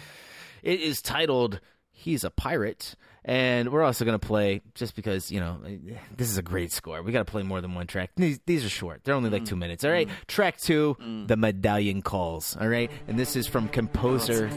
It 0.61 0.81
is 0.81 1.01
titled 1.01 1.59
He's 1.91 2.23
a 2.23 2.30
Pirate. 2.30 2.95
And 3.27 3.72
we're 3.72 3.84
also 3.84 4.06
going 4.06 4.18
to 4.18 4.26
play, 4.26 4.61
just 4.76 4.95
because, 4.95 5.31
you 5.31 5.39
know, 5.39 5.57
this 6.18 6.30
is 6.30 6.38
a 6.38 6.43
great 6.43 6.72
score. 6.72 7.02
We 7.02 7.11
got 7.11 7.26
to 7.26 7.31
play 7.31 7.43
more 7.43 7.60
than 7.60 7.73
one 7.73 7.88
track. 7.88 8.11
These, 8.15 8.39
these 8.45 8.64
are 8.64 8.69
short, 8.69 9.03
they're 9.03 9.15
only 9.15 9.31
like 9.31 9.43
mm. 9.43 9.47
two 9.47 9.56
minutes. 9.56 9.84
All 9.84 9.91
right. 9.91 10.07
Mm. 10.07 10.27
Track 10.27 10.57
two, 10.60 10.95
mm. 11.02 11.27
The 11.27 11.35
Medallion 11.35 12.02
Calls. 12.03 12.56
All 12.61 12.68
right. 12.68 12.89
And 13.07 13.19
this 13.19 13.35
is 13.35 13.47
from 13.47 13.68
composer 13.68 14.49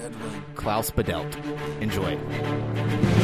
Klaus 0.55 0.90
Badelt. 0.90 1.35
Enjoy. 1.81 3.18